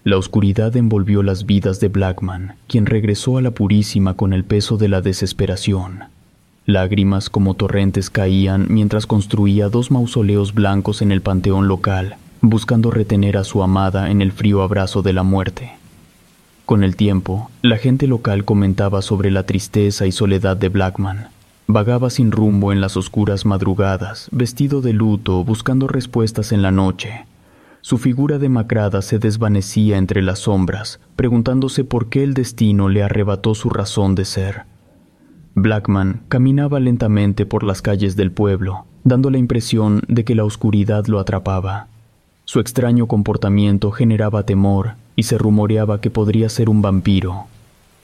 La 0.05 0.17
oscuridad 0.17 0.77
envolvió 0.77 1.23
las 1.23 1.47
vidas 1.47 1.81
de 1.81 1.89
Blackman, 1.89 2.57
quien 2.69 2.87
regresó 2.87 3.37
a 3.37 3.43
la 3.43 3.51
Purísima 3.51 4.15
con 4.15 4.33
el 4.33 4.45
peso 4.45 4.77
de 4.77 4.89
la 4.89 5.01
desesperación. 5.01 6.05
Lágrimas 6.67 7.31
como 7.31 7.55
torrentes 7.55 8.11
caían 8.11 8.67
mientras 8.69 9.07
construía 9.07 9.69
dos 9.69 9.91
mausoleos 9.91 10.55
blancos 10.55 11.03
en 11.03 11.13
el 11.13 11.21
panteón 11.21 11.69
local, 11.69 12.17
buscando 12.43 12.91
retener 12.91 13.37
a 13.37 13.45
su 13.45 13.63
amada 13.63 14.11
en 14.11 14.23
el 14.23 14.33
frío 14.33 14.63
abrazo 14.63 15.03
de 15.03 15.13
la 15.13 15.23
muerte. 15.23 15.80
Con 16.71 16.85
el 16.85 16.95
tiempo, 16.95 17.51
la 17.63 17.79
gente 17.79 18.07
local 18.07 18.45
comentaba 18.45 19.03
sobre 19.03 19.33
la 19.33 19.43
tristeza 19.43 20.07
y 20.07 20.13
soledad 20.13 20.57
de 20.57 20.69
Blackman, 20.69 21.27
Vagaba 21.67 22.11
sin 22.11 22.31
rumbo 22.31 22.71
en 22.71 22.81
las 22.81 22.97
oscuras 22.97 23.45
madrugadas, 23.45 24.29
vestido 24.31 24.81
de 24.81 24.93
luto, 24.93 25.43
buscando 25.43 25.89
respuestas 25.89 26.53
en 26.53 26.63
la 26.63 26.71
noche. 26.71 27.27
Su 27.81 27.99
figura 27.99 28.39
demacrada 28.39 29.03
se 29.03 29.19
desvanecía 29.19 29.99
entre 29.99 30.23
las 30.23 30.39
sombras, 30.39 31.01
preguntándose 31.17 31.83
por 31.83 32.09
qué 32.09 32.23
el 32.23 32.35
destino 32.35 32.89
le 32.89 33.03
arrebató 33.03 33.57
su 33.57 33.69
razón 33.69 34.15
de 34.15 34.25
ser. 34.25 34.63
Blackman 35.57 36.21
caminaba 36.29 36.79
lentamente 36.79 37.47
por 37.47 37.65
las 37.65 37.83
calles 37.83 38.15
del 38.15 38.31
pueblo, 38.31 38.85
dando 39.03 39.31
la 39.31 39.39
impresión 39.39 40.03
de 40.07 40.25
que 40.25 40.37
la 40.37 40.45
oscuridad 40.45 41.07
lo 41.07 41.19
atrapaba. 41.19 41.89
Su 42.51 42.59
extraño 42.59 43.07
comportamiento 43.07 43.93
generaba 43.93 44.43
temor 44.43 44.95
y 45.15 45.23
se 45.23 45.39
rumoreaba 45.39 46.01
que 46.01 46.11
podría 46.11 46.49
ser 46.49 46.69
un 46.69 46.83
vampiro, 46.83 47.45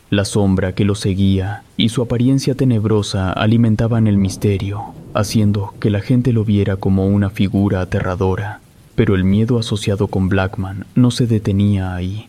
la 0.08 0.24
sombra 0.24 0.72
que 0.72 0.84
lo 0.84 0.94
seguía 0.94 1.64
y 1.76 1.88
su 1.88 2.00
apariencia 2.00 2.54
tenebrosa 2.54 3.32
alimentaban 3.32 4.06
el 4.06 4.18
misterio, 4.18 4.94
haciendo 5.14 5.74
que 5.80 5.90
la 5.90 5.98
gente 5.98 6.32
lo 6.32 6.44
viera 6.44 6.76
como 6.76 7.08
una 7.08 7.28
figura 7.28 7.80
aterradora. 7.80 8.60
Pero 8.94 9.16
el 9.16 9.24
miedo 9.24 9.58
asociado 9.58 10.06
con 10.06 10.28
Blackman 10.28 10.86
no 10.94 11.10
se 11.10 11.26
detenía 11.26 11.96
ahí. 11.96 12.28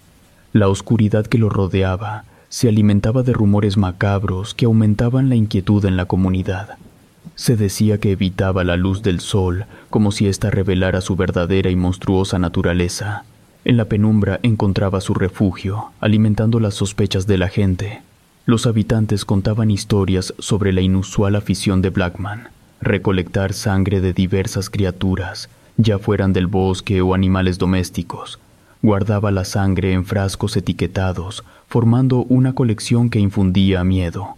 La 0.53 0.69
oscuridad 0.69 1.27
que 1.27 1.37
lo 1.37 1.49
rodeaba 1.49 2.23
se 2.49 2.67
alimentaba 2.67 3.21
de 3.21 3.33
rumores 3.33 3.77
macabros 3.77 4.55
que 4.55 4.65
aumentaban 4.65 5.29
la 5.29 5.35
inquietud 5.35 5.85
en 5.85 5.97
la 5.97 6.05
comunidad. 6.05 6.79
Se 7.37 7.55
decía 7.55 7.99
que 7.99 8.11
evitaba 8.11 8.63
la 8.63 8.75
luz 8.77 9.03
del 9.03 9.19
sol 9.19 9.65
como 9.91 10.11
si 10.11 10.27
ésta 10.27 10.49
revelara 10.49 11.01
su 11.01 11.15
verdadera 11.15 11.69
y 11.69 11.75
monstruosa 11.75 12.39
naturaleza, 12.39 13.23
en 13.63 13.77
la 13.77 13.85
penumbra 13.85 14.39
encontraba 14.43 15.01
su 15.01 15.13
refugio, 15.13 15.91
alimentando 15.99 16.59
las 16.59 16.73
sospechas 16.73 17.27
de 17.27 17.37
la 17.37 17.47
gente. 17.47 18.01
Los 18.45 18.65
habitantes 18.65 19.23
contaban 19.23 19.69
historias 19.69 20.33
sobre 20.39 20.73
la 20.73 20.81
inusual 20.81 21.35
afición 21.35 21.81
de 21.81 21.91
Blackman, 21.91 22.47
recolectar 22.81 23.53
sangre 23.53 24.01
de 24.01 24.13
diversas 24.13 24.69
criaturas, 24.69 25.49
ya 25.77 25.99
fueran 25.99 26.33
del 26.33 26.47
bosque 26.47 27.01
o 27.01 27.13
animales 27.13 27.59
domésticos. 27.59 28.39
Guardaba 28.81 29.29
la 29.31 29.45
sangre 29.45 29.93
en 29.93 30.05
frascos 30.05 30.57
etiquetados, 30.57 31.43
formando 31.67 32.23
una 32.23 32.53
colección 32.53 33.09
que 33.09 33.19
infundía 33.19 33.83
miedo. 33.83 34.37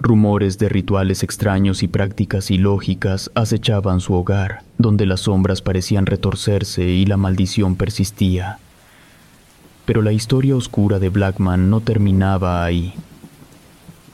Rumores 0.00 0.58
de 0.58 0.68
rituales 0.68 1.24
extraños 1.24 1.82
y 1.82 1.88
prácticas 1.88 2.52
ilógicas 2.52 3.32
acechaban 3.34 3.98
su 4.00 4.14
hogar, 4.14 4.62
donde 4.78 5.06
las 5.06 5.22
sombras 5.22 5.60
parecían 5.60 6.06
retorcerse 6.06 6.84
y 6.84 7.04
la 7.04 7.16
maldición 7.16 7.74
persistía. 7.74 8.60
Pero 9.86 10.02
la 10.02 10.12
historia 10.12 10.54
oscura 10.54 11.00
de 11.00 11.08
Blackman 11.08 11.68
no 11.68 11.80
terminaba 11.80 12.64
ahí. 12.64 12.94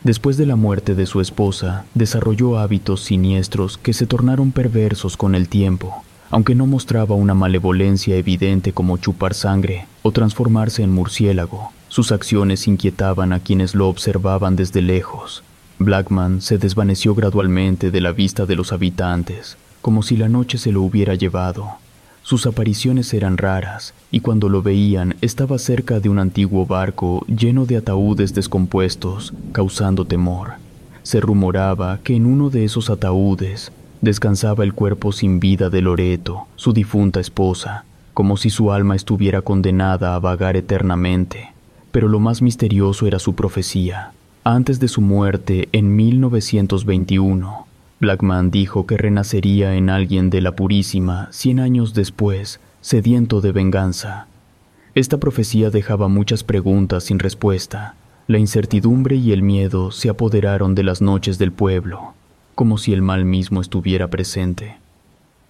Después 0.04 0.38
de 0.38 0.46
la 0.46 0.56
muerte 0.56 0.94
de 0.94 1.04
su 1.04 1.20
esposa, 1.20 1.84
desarrolló 1.94 2.58
hábitos 2.58 3.02
siniestros 3.02 3.76
que 3.76 3.92
se 3.92 4.06
tornaron 4.06 4.52
perversos 4.52 5.18
con 5.18 5.34
el 5.34 5.50
tiempo, 5.50 6.02
aunque 6.30 6.54
no 6.54 6.66
mostraba 6.66 7.14
una 7.14 7.34
malevolencia 7.34 8.16
evidente 8.16 8.72
como 8.72 8.96
chupar 8.96 9.34
sangre 9.34 9.86
o 10.02 10.12
transformarse 10.12 10.82
en 10.82 10.92
murciélago. 10.92 11.72
Sus 11.88 12.10
acciones 12.10 12.68
inquietaban 12.68 13.34
a 13.34 13.40
quienes 13.40 13.74
lo 13.74 13.88
observaban 13.88 14.56
desde 14.56 14.80
lejos, 14.80 15.42
Blackman 15.78 16.40
se 16.40 16.58
desvaneció 16.58 17.14
gradualmente 17.14 17.90
de 17.90 18.00
la 18.00 18.12
vista 18.12 18.46
de 18.46 18.56
los 18.56 18.72
habitantes, 18.72 19.56
como 19.82 20.02
si 20.02 20.16
la 20.16 20.28
noche 20.28 20.56
se 20.58 20.72
lo 20.72 20.82
hubiera 20.82 21.14
llevado. 21.14 21.68
Sus 22.22 22.46
apariciones 22.46 23.12
eran 23.12 23.36
raras, 23.36 23.92
y 24.10 24.20
cuando 24.20 24.48
lo 24.48 24.62
veían 24.62 25.16
estaba 25.20 25.58
cerca 25.58 26.00
de 26.00 26.08
un 26.08 26.18
antiguo 26.18 26.64
barco 26.64 27.26
lleno 27.26 27.66
de 27.66 27.76
ataúdes 27.76 28.32
descompuestos, 28.34 29.34
causando 29.52 30.06
temor. 30.06 30.54
se 31.02 31.20
rumoraba 31.20 32.00
que 32.02 32.16
en 32.16 32.24
uno 32.24 32.48
de 32.48 32.64
esos 32.64 32.88
ataúdes 32.88 33.70
descansaba 34.00 34.64
el 34.64 34.72
cuerpo 34.72 35.12
sin 35.12 35.38
vida 35.38 35.68
de 35.68 35.82
Loreto, 35.82 36.46
su 36.56 36.72
difunta 36.72 37.20
esposa, 37.20 37.84
como 38.14 38.36
si 38.36 38.48
su 38.48 38.72
alma 38.72 38.96
estuviera 38.96 39.42
condenada 39.42 40.14
a 40.14 40.18
vagar 40.18 40.56
eternamente. 40.56 41.52
Pero 41.92 42.08
lo 42.08 42.20
más 42.20 42.40
misterioso 42.42 43.06
era 43.06 43.18
su 43.18 43.34
profecía. 43.34 44.12
Antes 44.46 44.78
de 44.78 44.88
su 44.88 45.00
muerte, 45.00 45.70
en 45.72 45.96
1921, 45.96 47.66
Blackman 47.98 48.50
dijo 48.50 48.86
que 48.86 48.98
renacería 48.98 49.74
en 49.74 49.88
alguien 49.88 50.28
de 50.28 50.42
la 50.42 50.54
Purísima 50.54 51.28
cien 51.32 51.58
años 51.58 51.94
después, 51.94 52.60
sediento 52.82 53.40
de 53.40 53.52
venganza. 53.52 54.26
Esta 54.94 55.16
profecía 55.16 55.70
dejaba 55.70 56.08
muchas 56.08 56.44
preguntas 56.44 57.04
sin 57.04 57.20
respuesta. 57.20 57.94
La 58.26 58.38
incertidumbre 58.38 59.16
y 59.16 59.32
el 59.32 59.40
miedo 59.40 59.90
se 59.90 60.10
apoderaron 60.10 60.74
de 60.74 60.82
las 60.82 61.00
noches 61.00 61.38
del 61.38 61.50
pueblo, 61.50 62.12
como 62.54 62.76
si 62.76 62.92
el 62.92 63.00
mal 63.00 63.24
mismo 63.24 63.62
estuviera 63.62 64.08
presente. 64.08 64.76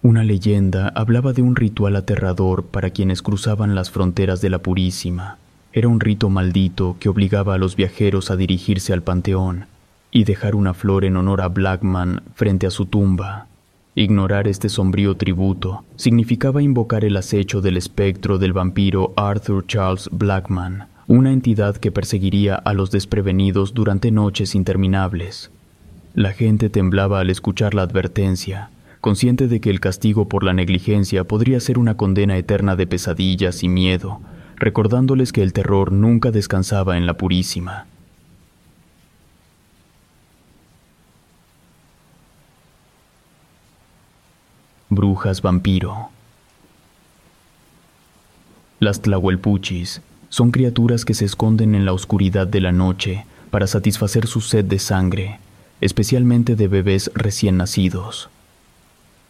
Una 0.03 0.23
leyenda 0.23 0.87
hablaba 0.95 1.33
de 1.33 1.41
un 1.41 1.57
ritual 1.57 1.97
aterrador 1.97 2.63
para 2.63 2.91
quienes 2.91 3.21
cruzaban 3.21 3.75
las 3.75 3.91
fronteras 3.91 4.39
de 4.39 4.51
la 4.51 4.59
Purísima. 4.59 5.37
Era 5.75 5.89
un 5.89 5.99
rito 5.99 6.29
maldito 6.29 6.95
que 7.01 7.09
obligaba 7.09 7.53
a 7.53 7.57
los 7.57 7.75
viajeros 7.75 8.31
a 8.31 8.37
dirigirse 8.37 8.93
al 8.93 9.03
panteón 9.03 9.65
y 10.09 10.23
dejar 10.23 10.55
una 10.55 10.73
flor 10.73 11.03
en 11.03 11.17
honor 11.17 11.41
a 11.41 11.49
Blackman 11.49 12.23
frente 12.33 12.65
a 12.65 12.69
su 12.69 12.85
tumba. 12.85 13.47
Ignorar 13.93 14.47
este 14.47 14.69
sombrío 14.69 15.17
tributo 15.17 15.83
significaba 15.97 16.61
invocar 16.61 17.03
el 17.03 17.17
acecho 17.17 17.59
del 17.59 17.75
espectro 17.75 18.37
del 18.37 18.53
vampiro 18.53 19.11
Arthur 19.17 19.67
Charles 19.67 20.07
Blackman, 20.13 20.87
una 21.07 21.33
entidad 21.33 21.75
que 21.75 21.91
perseguiría 21.91 22.55
a 22.55 22.73
los 22.73 22.89
desprevenidos 22.89 23.73
durante 23.73 24.11
noches 24.11 24.55
interminables. 24.55 25.51
La 26.13 26.31
gente 26.31 26.69
temblaba 26.69 27.19
al 27.19 27.29
escuchar 27.29 27.73
la 27.73 27.81
advertencia, 27.81 28.69
consciente 29.01 29.49
de 29.49 29.59
que 29.59 29.71
el 29.71 29.81
castigo 29.81 30.29
por 30.29 30.45
la 30.45 30.53
negligencia 30.53 31.25
podría 31.25 31.59
ser 31.59 31.77
una 31.77 31.97
condena 31.97 32.37
eterna 32.37 32.77
de 32.77 32.87
pesadillas 32.87 33.61
y 33.61 33.67
miedo, 33.67 34.21
recordándoles 34.57 35.31
que 35.31 35.43
el 35.43 35.53
terror 35.53 35.91
nunca 35.91 36.31
descansaba 36.31 36.97
en 36.97 37.05
la 37.05 37.15
Purísima. 37.15 37.85
Brujas 44.89 45.41
vampiro. 45.41 46.09
Las 48.79 49.01
tlahuelpuchis 49.01 50.01
son 50.29 50.51
criaturas 50.51 51.05
que 51.05 51.13
se 51.13 51.25
esconden 51.25 51.75
en 51.75 51.85
la 51.85 51.93
oscuridad 51.93 52.47
de 52.47 52.61
la 52.61 52.71
noche 52.71 53.25
para 53.51 53.67
satisfacer 53.67 54.27
su 54.27 54.41
sed 54.41 54.65
de 54.65 54.79
sangre, 54.79 55.39
especialmente 55.81 56.55
de 56.55 56.67
bebés 56.67 57.11
recién 57.13 57.57
nacidos. 57.57 58.29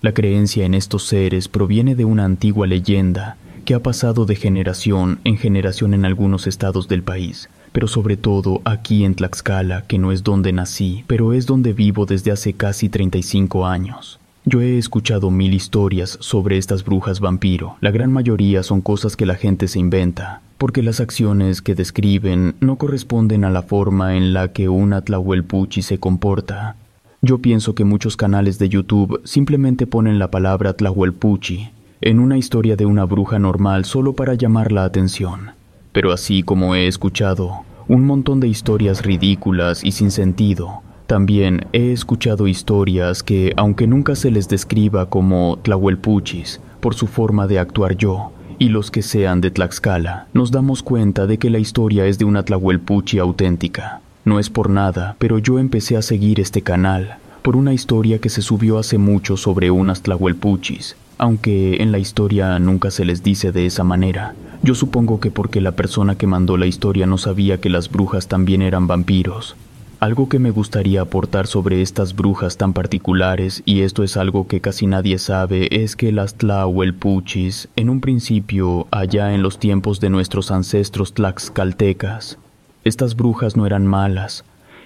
La 0.01 0.13
creencia 0.13 0.65
en 0.65 0.73
estos 0.73 1.07
seres 1.07 1.47
proviene 1.47 1.95
de 1.95 2.05
una 2.05 2.25
antigua 2.25 2.67
leyenda 2.67 3.37
que 3.65 3.73
ha 3.73 3.81
pasado 3.81 4.25
de 4.25 4.35
generación 4.35 5.19
en 5.23 5.37
generación 5.37 5.93
en 5.93 6.05
algunos 6.05 6.45
estados 6.45 6.87
del 6.87 7.01
país, 7.01 7.49
pero 7.71 7.87
sobre 7.87 8.15
todo 8.15 8.61
aquí 8.63 9.03
en 9.03 9.15
Tlaxcala, 9.15 9.81
que 9.81 9.97
no 9.97 10.11
es 10.11 10.23
donde 10.23 10.53
nací, 10.53 11.03
pero 11.07 11.33
es 11.33 11.47
donde 11.47 11.73
vivo 11.73 12.05
desde 12.05 12.31
hace 12.31 12.53
casi 12.53 12.87
35 12.89 13.65
años. 13.65 14.19
Yo 14.45 14.61
he 14.61 14.77
escuchado 14.77 15.31
mil 15.31 15.55
historias 15.55 16.19
sobre 16.21 16.59
estas 16.59 16.85
brujas 16.85 17.19
vampiro. 17.19 17.77
La 17.81 17.89
gran 17.89 18.13
mayoría 18.13 18.61
son 18.61 18.81
cosas 18.81 19.17
que 19.17 19.25
la 19.25 19.33
gente 19.33 19.67
se 19.67 19.79
inventa, 19.79 20.41
porque 20.59 20.83
las 20.83 20.99
acciones 20.99 21.63
que 21.63 21.73
describen 21.73 22.53
no 22.59 22.75
corresponden 22.75 23.43
a 23.43 23.49
la 23.49 23.63
forma 23.63 24.15
en 24.15 24.33
la 24.33 24.49
que 24.49 24.69
una 24.69 25.01
Tlahuelpuchi 25.01 25.81
se 25.81 25.99
comporta. 25.99 26.75
Yo 27.23 27.39
pienso 27.39 27.73
que 27.73 27.85
muchos 27.85 28.15
canales 28.15 28.59
de 28.59 28.69
YouTube 28.69 29.19
simplemente 29.23 29.87
ponen 29.87 30.19
la 30.19 30.29
palabra 30.29 30.73
Tlahuelpuchi 30.73 31.71
en 32.05 32.19
una 32.19 32.37
historia 32.37 32.75
de 32.75 32.85
una 32.85 33.03
bruja 33.03 33.39
normal 33.39 33.83
solo 33.83 34.13
para 34.13 34.35
llamar 34.35 34.71
la 34.71 34.85
atención. 34.85 35.49
Pero 35.91 36.11
así 36.11 36.43
como 36.43 36.75
he 36.75 36.87
escuchado 36.87 37.63
un 37.87 38.05
montón 38.05 38.39
de 38.39 38.47
historias 38.47 39.03
ridículas 39.03 39.83
y 39.83 39.91
sin 39.91 40.11
sentido, 40.11 40.83
también 41.07 41.65
he 41.73 41.91
escuchado 41.91 42.47
historias 42.47 43.23
que, 43.23 43.53
aunque 43.57 43.87
nunca 43.87 44.15
se 44.15 44.29
les 44.29 44.47
describa 44.47 45.09
como 45.09 45.57
tlahuelpuchis 45.63 46.61
por 46.79 46.93
su 46.93 47.07
forma 47.07 47.47
de 47.47 47.57
actuar 47.57 47.97
yo, 47.97 48.31
y 48.59 48.69
los 48.69 48.91
que 48.91 49.01
sean 49.01 49.41
de 49.41 49.49
Tlaxcala, 49.49 50.27
nos 50.31 50.51
damos 50.51 50.83
cuenta 50.83 51.25
de 51.25 51.39
que 51.39 51.49
la 51.49 51.57
historia 51.57 52.05
es 52.05 52.19
de 52.19 52.25
una 52.25 52.43
tlahuelpuchi 52.43 53.17
auténtica. 53.17 54.01
No 54.25 54.39
es 54.39 54.51
por 54.51 54.69
nada, 54.69 55.15
pero 55.17 55.39
yo 55.39 55.57
empecé 55.57 55.97
a 55.97 56.03
seguir 56.03 56.39
este 56.39 56.61
canal 56.61 57.17
por 57.41 57.55
una 57.55 57.73
historia 57.73 58.19
que 58.19 58.29
se 58.29 58.43
subió 58.43 58.77
hace 58.77 58.99
mucho 58.99 59.37
sobre 59.37 59.71
unas 59.71 60.03
tlahuelpuchis, 60.03 60.95
aunque 61.17 61.81
en 61.81 61.91
la 61.91 61.99
historia 61.99 62.57
nunca 62.59 62.91
se 62.91 63.05
les 63.05 63.23
dice 63.23 63.51
de 63.51 63.65
esa 63.65 63.83
manera. 63.83 64.35
Yo 64.63 64.75
supongo 64.75 65.19
que 65.19 65.31
porque 65.31 65.61
la 65.61 65.73
persona 65.73 66.15
que 66.15 66.27
mandó 66.27 66.57
la 66.57 66.65
historia 66.65 67.05
no 67.05 67.17
sabía 67.17 67.59
que 67.59 67.69
las 67.69 67.89
brujas 67.89 68.27
también 68.27 68.61
eran 68.61 68.87
vampiros, 68.87 69.55
algo 70.01 70.27
que 70.27 70.39
me 70.39 70.51
gustaría 70.51 71.01
aportar 71.01 71.47
sobre 71.47 71.81
estas 71.81 72.15
brujas 72.15 72.57
tan 72.57 72.73
particulares, 72.73 73.63
y 73.65 73.81
esto 73.81 74.03
es 74.03 74.17
algo 74.17 74.45
que 74.45 74.59
casi 74.59 74.87
nadie 74.87 75.17
sabe, 75.17 75.67
es 75.71 75.95
que 75.95 76.11
las 76.11 76.35
Tlahuelpuchis, 76.35 77.69
en 77.77 77.89
un 77.89 78.01
principio, 78.01 78.87
allá 78.91 79.33
en 79.33 79.41
los 79.41 79.57
tiempos 79.57 80.01
de 80.01 80.09
nuestros 80.09 80.51
ancestros 80.51 81.13
tlaxcaltecas, 81.13 82.37
estas 82.83 83.15
brujas 83.15 83.55
no 83.55 83.65
eran 83.65 83.87
malas. 83.87 84.43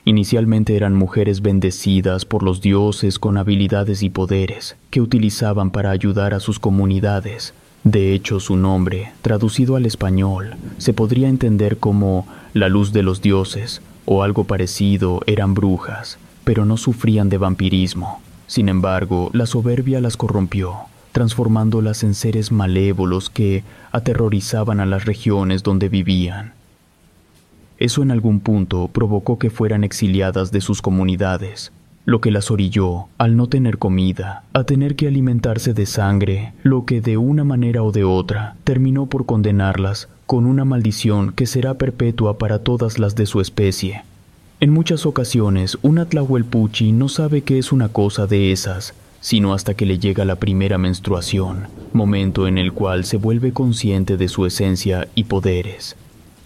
Inicialmente 0.10 0.76
eran 0.76 0.96
mujeres 0.96 1.44
bendecidas 1.44 2.26
por 2.26 2.42
los 2.42 2.62
dioses 2.62 3.20
con 3.20 3.38
habilidades 3.38 4.02
y 4.02 4.10
poderes 4.10 4.76
que 4.90 5.02
utilizaban 5.02 5.70
para 5.70 5.92
ayudar 5.92 6.34
a 6.34 6.40
sus 6.40 6.58
comunidades. 6.58 7.54
De 7.84 8.16
hecho, 8.16 8.40
su 8.40 8.58
nombre, 8.58 9.12
traducido 9.22 9.76
al 9.76 9.86
español, 9.86 10.56
se 10.80 10.94
podría 10.94 11.30
entender 11.30 11.78
como 11.78 12.26
la 12.56 12.70
luz 12.70 12.92
de 12.92 13.04
los 13.04 13.22
dioses, 13.22 13.84
o 14.06 14.24
algo 14.24 14.46
parecido 14.46 15.22
eran 15.28 15.54
brujas, 15.54 16.18
pero 16.44 16.66
no 16.66 16.78
sufrían 16.78 17.30
de 17.30 17.38
vampirismo. 17.38 18.20
Sin 18.48 18.68
embargo, 18.68 19.30
la 19.32 19.46
soberbia 19.46 20.02
las 20.02 20.18
corrompió, 20.18 20.74
transformándolas 21.12 22.02
en 22.02 22.16
seres 22.16 22.52
malévolos 22.52 23.30
que 23.30 23.64
aterrorizaban 23.92 24.80
a 24.80 24.88
las 24.88 25.06
regiones 25.06 25.62
donde 25.62 25.88
vivían. 25.88 26.54
Eso 27.80 28.04
en 28.04 28.12
algún 28.12 28.42
punto 28.42 28.90
provocó 28.90 29.40
que 29.40 29.50
fueran 29.50 29.86
exiliadas 29.86 30.52
de 30.52 30.60
sus 30.60 30.82
comunidades, 30.82 31.72
lo 32.04 32.20
que 32.20 32.30
las 32.30 32.52
orilló, 32.52 33.06
al 33.18 33.38
no 33.38 33.48
tener 33.48 33.78
comida, 33.78 34.44
a 34.52 34.66
tener 34.66 34.98
que 34.98 35.08
alimentarse 35.08 35.74
de 35.74 35.86
sangre, 35.86 36.52
lo 36.62 36.86
que 36.86 37.00
de 37.00 37.16
una 37.16 37.46
manera 37.46 37.82
o 37.82 37.94
de 37.94 38.04
otra 38.04 38.56
terminó 38.66 39.06
por 39.06 39.26
condenarlas 39.26 40.10
con 40.26 40.46
una 40.46 40.66
maldición 40.66 41.32
que 41.32 41.46
será 41.46 41.76
perpetua 41.76 42.38
para 42.38 42.60
todas 42.60 43.00
las 43.00 43.16
de 43.16 43.26
su 43.26 43.40
especie. 43.40 44.04
En 44.60 44.72
muchas 44.72 45.06
ocasiones, 45.06 45.78
un 45.82 46.06
Tlahuelpuchi 46.06 46.92
no 46.92 47.08
sabe 47.08 47.44
qué 47.44 47.60
es 47.60 47.72
una 47.72 47.88
cosa 47.88 48.28
de 48.28 48.52
esas, 48.52 48.94
sino 49.22 49.54
hasta 49.54 49.74
que 49.74 49.86
le 49.86 50.00
llega 50.00 50.26
la 50.26 50.36
primera 50.36 50.78
menstruación, 50.78 51.68
momento 51.94 52.46
en 52.46 52.58
el 52.58 52.74
cual 52.74 53.06
se 53.06 53.16
vuelve 53.16 53.54
consciente 53.54 54.18
de 54.18 54.28
su 54.28 54.46
esencia 54.46 55.08
y 55.16 55.24
poderes. 55.24 55.96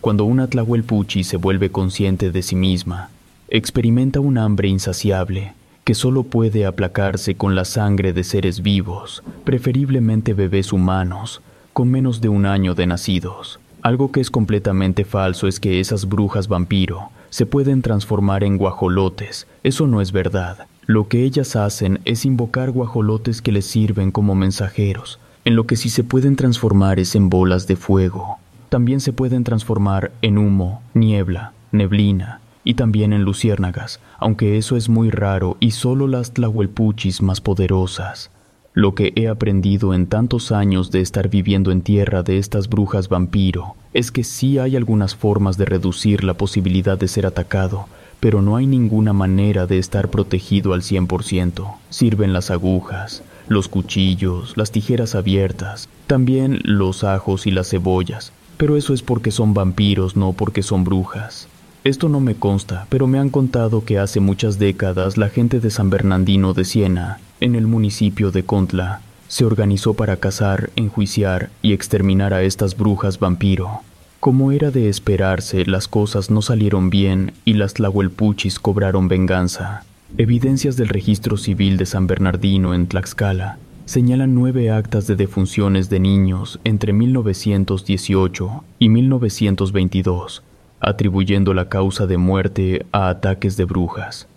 Cuando 0.04 0.26
una 0.26 0.48
Tlahuelpuchi 0.48 1.24
se 1.24 1.38
vuelve 1.38 1.70
consciente 1.72 2.30
de 2.30 2.42
sí 2.42 2.58
misma, 2.58 3.10
experimenta 3.48 4.20
un 4.20 4.38
hambre 4.38 4.68
insaciable 4.68 5.54
que 5.86 5.96
solo 5.96 6.24
puede 6.24 6.66
aplacarse 6.66 7.36
con 7.36 7.56
la 7.56 7.64
sangre 7.64 8.12
de 8.12 8.26
seres 8.26 8.62
vivos, 8.62 9.24
preferiblemente 9.46 10.34
bebés 10.34 10.74
humanos, 10.74 11.42
con 11.72 11.90
menos 11.90 12.20
de 12.20 12.28
un 12.28 12.46
año 12.46 12.76
de 12.76 12.86
nacidos. 12.86 13.62
Algo 13.82 14.12
que 14.12 14.20
es 14.20 14.30
completamente 14.30 15.06
falso 15.06 15.48
es 15.48 15.62
que 15.62 15.80
esas 15.80 16.10
brujas 16.10 16.50
vampiro 16.50 17.12
se 17.30 17.46
pueden 17.46 17.82
transformar 17.82 18.44
en 18.44 18.58
guajolotes. 18.58 19.48
Eso 19.64 19.88
no 19.88 20.02
es 20.02 20.12
verdad. 20.12 20.68
Lo 20.86 21.08
que 21.08 21.24
ellas 21.24 21.56
hacen 21.56 22.02
es 22.04 22.26
invocar 22.26 22.72
guajolotes 22.72 23.42
que 23.42 23.54
les 23.54 23.68
sirven 23.68 24.12
como 24.12 24.36
mensajeros. 24.36 25.18
En 25.46 25.56
lo 25.56 25.66
que 25.66 25.78
sí 25.78 25.90
se 25.90 26.04
pueden 26.04 26.36
transformar 26.36 27.00
es 27.00 27.16
en 27.16 27.30
bolas 27.30 27.68
de 27.68 27.78
fuego. 27.78 28.40
También 28.74 29.02
se 29.02 29.14
pueden 29.14 29.44
transformar 29.44 30.14
en 30.24 30.40
humo, 30.40 30.82
niebla, 30.96 31.54
neblina 31.72 32.40
y 32.64 32.74
también 32.74 33.14
en 33.14 33.22
luciérnagas, 33.22 34.00
aunque 34.18 34.58
eso 34.58 34.76
es 34.76 34.90
muy 34.90 35.12
raro 35.12 35.58
y 35.60 35.70
solo 35.70 36.08
las 36.08 36.32
tlahuelpuchis 36.34 37.22
más 37.22 37.40
poderosas. 37.40 38.32
Lo 38.74 38.96
que 38.96 39.14
he 39.16 39.28
aprendido 39.28 39.94
en 39.94 40.08
tantos 40.08 40.52
años 40.52 40.90
de 40.90 41.02
estar 41.02 41.30
viviendo 41.30 41.72
en 41.72 41.84
tierra 41.84 42.24
de 42.24 42.40
estas 42.40 42.68
brujas 42.68 43.10
vampiro 43.10 43.76
es 43.94 44.12
que 44.12 44.24
sí 44.24 44.58
hay 44.58 44.76
algunas 44.76 45.14
formas 45.16 45.56
de 45.60 45.66
reducir 45.66 46.24
la 46.24 46.34
posibilidad 46.34 46.98
de 46.98 47.08
ser 47.08 47.28
atacado, 47.28 47.86
pero 48.20 48.42
no 48.42 48.56
hay 48.56 48.66
ninguna 48.66 49.14
manera 49.14 49.68
de 49.68 49.78
estar 49.78 50.10
protegido 50.10 50.74
al 50.74 50.82
100%. 50.82 51.76
Sirven 51.92 52.34
las 52.34 52.50
agujas, 52.50 53.22
los 53.48 53.68
cuchillos, 53.68 54.58
las 54.58 54.72
tijeras 54.72 55.14
abiertas, 55.14 55.90
también 56.08 56.60
los 56.64 57.04
ajos 57.04 57.46
y 57.46 57.52
las 57.52 57.70
cebollas, 57.70 58.34
pero 58.58 58.78
eso 58.78 58.94
es 58.94 59.02
porque 59.02 59.32
son 59.32 59.54
vampiros, 59.54 60.16
no 60.16 60.34
porque 60.34 60.64
son 60.64 60.84
brujas. 60.84 61.48
Esto 61.84 62.08
no 62.08 62.20
me 62.20 62.36
consta, 62.36 62.88
pero 62.90 63.08
me 63.08 63.20
han 63.20 63.30
contado 63.30 63.84
que 63.84 64.00
hace 64.00 64.20
muchas 64.20 64.58
décadas 64.58 65.18
la 65.18 65.30
gente 65.30 65.60
de 65.60 65.70
San 65.70 65.90
Bernardino 65.90 66.54
de 66.54 66.64
Siena, 66.64 67.20
en 67.42 67.56
el 67.56 67.68
municipio 67.68 68.32
de 68.32 68.44
Contla, 68.44 69.02
se 69.28 69.44
organizó 69.44 69.94
para 69.94 70.18
cazar, 70.18 70.70
enjuiciar 70.76 71.50
y 71.62 71.74
exterminar 71.74 72.34
a 72.34 72.44
estas 72.44 72.78
brujas 72.78 73.20
vampiro. 73.20 73.82
Como 74.20 74.54
era 74.54 74.72
de 74.72 74.88
esperarse, 74.88 75.66
las 75.66 75.90
cosas 75.90 76.32
no 76.32 76.42
salieron 76.42 76.90
bien 76.90 77.34
y 77.44 77.56
las 77.56 77.74
tlahuelpuchis 77.74 78.60
cobraron 78.60 79.10
venganza. 79.10 79.84
Evidencias 80.18 80.78
del 80.78 80.88
registro 80.88 81.36
civil 81.36 81.76
de 81.76 81.86
San 81.86 82.08
Bernardino 82.08 82.74
en 82.74 82.88
Tlaxcala 82.88 83.58
señalan 83.86 84.34
nueve 84.34 84.72
actas 84.72 85.08
de 85.08 85.16
defunciones 85.16 85.90
de 85.90 86.00
niños 86.00 86.60
entre 86.64 86.94
1918 86.94 88.64
y 88.80 88.90
1922, 88.90 90.42
atribuyendo 90.80 91.54
la 91.54 91.68
causa 91.68 92.08
de 92.08 92.18
muerte 92.18 92.86
a 92.92 93.10
ataques 93.10 93.58
de 93.58 93.66
brujas. 93.66 94.28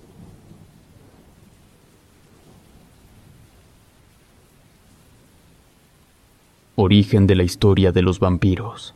Origen 6.75 7.27
de 7.27 7.37
la 7.37 7.45
historia 7.45 7.93
de 7.93 8.03
los 8.03 8.21
vampiros. 8.21 8.95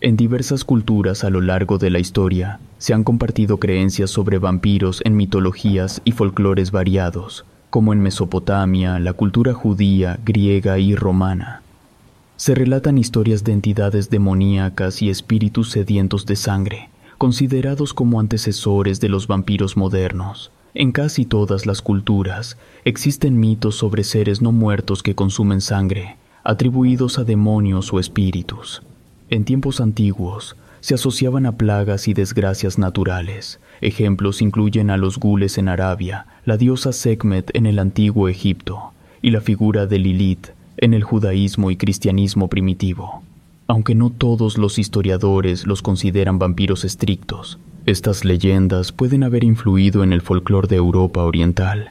En 0.00 0.16
diversas 0.16 0.64
culturas 0.64 1.22
a 1.22 1.30
lo 1.30 1.40
largo 1.40 1.78
de 1.78 1.90
la 1.90 1.98
historia 1.98 2.60
se 2.78 2.94
han 2.94 3.04
compartido 3.04 3.58
creencias 3.58 4.10
sobre 4.10 4.38
vampiros 4.38 5.00
en 5.04 5.16
mitologías 5.16 6.00
y 6.04 6.12
folclores 6.12 6.72
variados, 6.72 7.44
como 7.72 7.94
en 7.94 8.02
Mesopotamia, 8.02 8.98
la 8.98 9.14
cultura 9.14 9.54
judía, 9.54 10.20
griega 10.26 10.78
y 10.78 10.94
romana. 10.94 11.62
Se 12.36 12.54
relatan 12.54 12.98
historias 12.98 13.44
de 13.44 13.52
entidades 13.52 14.10
demoníacas 14.10 15.00
y 15.00 15.08
espíritus 15.08 15.70
sedientos 15.70 16.26
de 16.26 16.36
sangre, 16.36 16.90
considerados 17.16 17.94
como 17.94 18.20
antecesores 18.20 19.00
de 19.00 19.08
los 19.08 19.26
vampiros 19.26 19.78
modernos. 19.78 20.52
En 20.74 20.92
casi 20.92 21.24
todas 21.24 21.64
las 21.64 21.80
culturas 21.80 22.58
existen 22.84 23.40
mitos 23.40 23.74
sobre 23.76 24.04
seres 24.04 24.42
no 24.42 24.52
muertos 24.52 25.02
que 25.02 25.14
consumen 25.14 25.62
sangre, 25.62 26.18
atribuidos 26.44 27.18
a 27.18 27.24
demonios 27.24 27.90
o 27.94 27.98
espíritus. 27.98 28.82
En 29.30 29.46
tiempos 29.46 29.80
antiguos 29.80 30.56
se 30.80 30.92
asociaban 30.92 31.46
a 31.46 31.52
plagas 31.52 32.06
y 32.06 32.12
desgracias 32.12 32.76
naturales. 32.76 33.60
Ejemplos 33.82 34.42
incluyen 34.42 34.90
a 34.90 34.96
los 34.96 35.18
gules 35.18 35.58
en 35.58 35.68
Arabia, 35.68 36.26
la 36.44 36.56
diosa 36.56 36.92
Sekhmet 36.92 37.50
en 37.52 37.66
el 37.66 37.80
antiguo 37.80 38.28
Egipto 38.28 38.92
y 39.20 39.32
la 39.32 39.40
figura 39.40 39.86
de 39.86 39.98
Lilith 39.98 40.50
en 40.76 40.94
el 40.94 41.02
judaísmo 41.02 41.68
y 41.72 41.76
cristianismo 41.76 42.46
primitivo. 42.46 43.24
Aunque 43.66 43.96
no 43.96 44.10
todos 44.10 44.56
los 44.56 44.78
historiadores 44.78 45.66
los 45.66 45.82
consideran 45.82 46.38
vampiros 46.38 46.84
estrictos, 46.84 47.58
estas 47.84 48.24
leyendas 48.24 48.92
pueden 48.92 49.24
haber 49.24 49.42
influido 49.42 50.04
en 50.04 50.12
el 50.12 50.20
folclore 50.20 50.68
de 50.68 50.76
Europa 50.76 51.24
Oriental. 51.24 51.90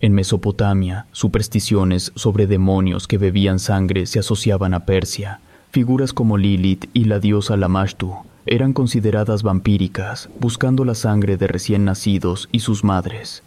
En 0.00 0.12
Mesopotamia, 0.12 1.06
supersticiones 1.10 2.12
sobre 2.14 2.46
demonios 2.46 3.08
que 3.08 3.18
bebían 3.18 3.58
sangre 3.58 4.06
se 4.06 4.20
asociaban 4.20 4.72
a 4.72 4.84
Persia. 4.86 5.40
Figuras 5.72 6.12
como 6.12 6.38
Lilith 6.38 6.88
y 6.92 7.06
la 7.06 7.18
diosa 7.18 7.56
Lamashtu 7.56 8.14
eran 8.46 8.72
consideradas 8.72 9.42
vampíricas, 9.42 10.28
buscando 10.40 10.84
la 10.84 10.94
sangre 10.94 11.36
de 11.36 11.46
recién 11.46 11.84
nacidos 11.84 12.48
y 12.52 12.60
sus 12.60 12.84
madres. 12.84 13.42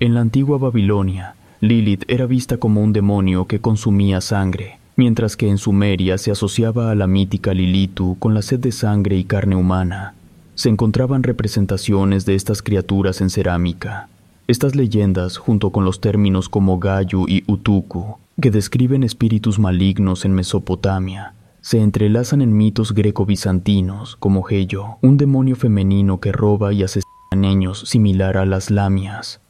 En 0.00 0.14
la 0.14 0.20
antigua 0.20 0.58
Babilonia, 0.58 1.36
Lilith 1.60 2.04
era 2.08 2.26
vista 2.26 2.56
como 2.56 2.82
un 2.82 2.92
demonio 2.92 3.46
que 3.46 3.60
consumía 3.60 4.20
sangre, 4.20 4.78
mientras 4.96 5.36
que 5.36 5.48
en 5.48 5.58
Sumeria 5.58 6.18
se 6.18 6.32
asociaba 6.32 6.90
a 6.90 6.94
la 6.94 7.06
mítica 7.06 7.54
Lilitu 7.54 8.16
con 8.18 8.34
la 8.34 8.42
sed 8.42 8.58
de 8.58 8.72
sangre 8.72 9.16
y 9.16 9.24
carne 9.24 9.54
humana. 9.54 10.14
Se 10.54 10.68
encontraban 10.68 11.22
representaciones 11.22 12.26
de 12.26 12.34
estas 12.34 12.62
criaturas 12.62 13.20
en 13.20 13.30
cerámica. 13.30 14.08
Estas 14.48 14.74
leyendas, 14.74 15.36
junto 15.36 15.70
con 15.70 15.84
los 15.84 16.00
términos 16.00 16.48
como 16.48 16.78
Gayu 16.78 17.26
y 17.28 17.44
Utuku, 17.46 18.16
que 18.40 18.50
describen 18.50 19.04
espíritus 19.04 19.58
malignos 19.58 20.24
en 20.24 20.32
Mesopotamia, 20.32 21.34
se 21.62 21.80
entrelazan 21.80 22.42
en 22.42 22.56
mitos 22.56 22.92
greco-bizantinos 22.92 24.16
como 24.16 24.44
Heyo, 24.48 24.98
un 25.00 25.16
demonio 25.16 25.54
femenino 25.54 26.18
que 26.18 26.32
roba 26.32 26.72
y 26.72 26.82
asesina 26.82 27.06
niños 27.36 27.84
similar 27.86 28.36
a 28.36 28.44
las 28.44 28.70
lamias. 28.70 29.40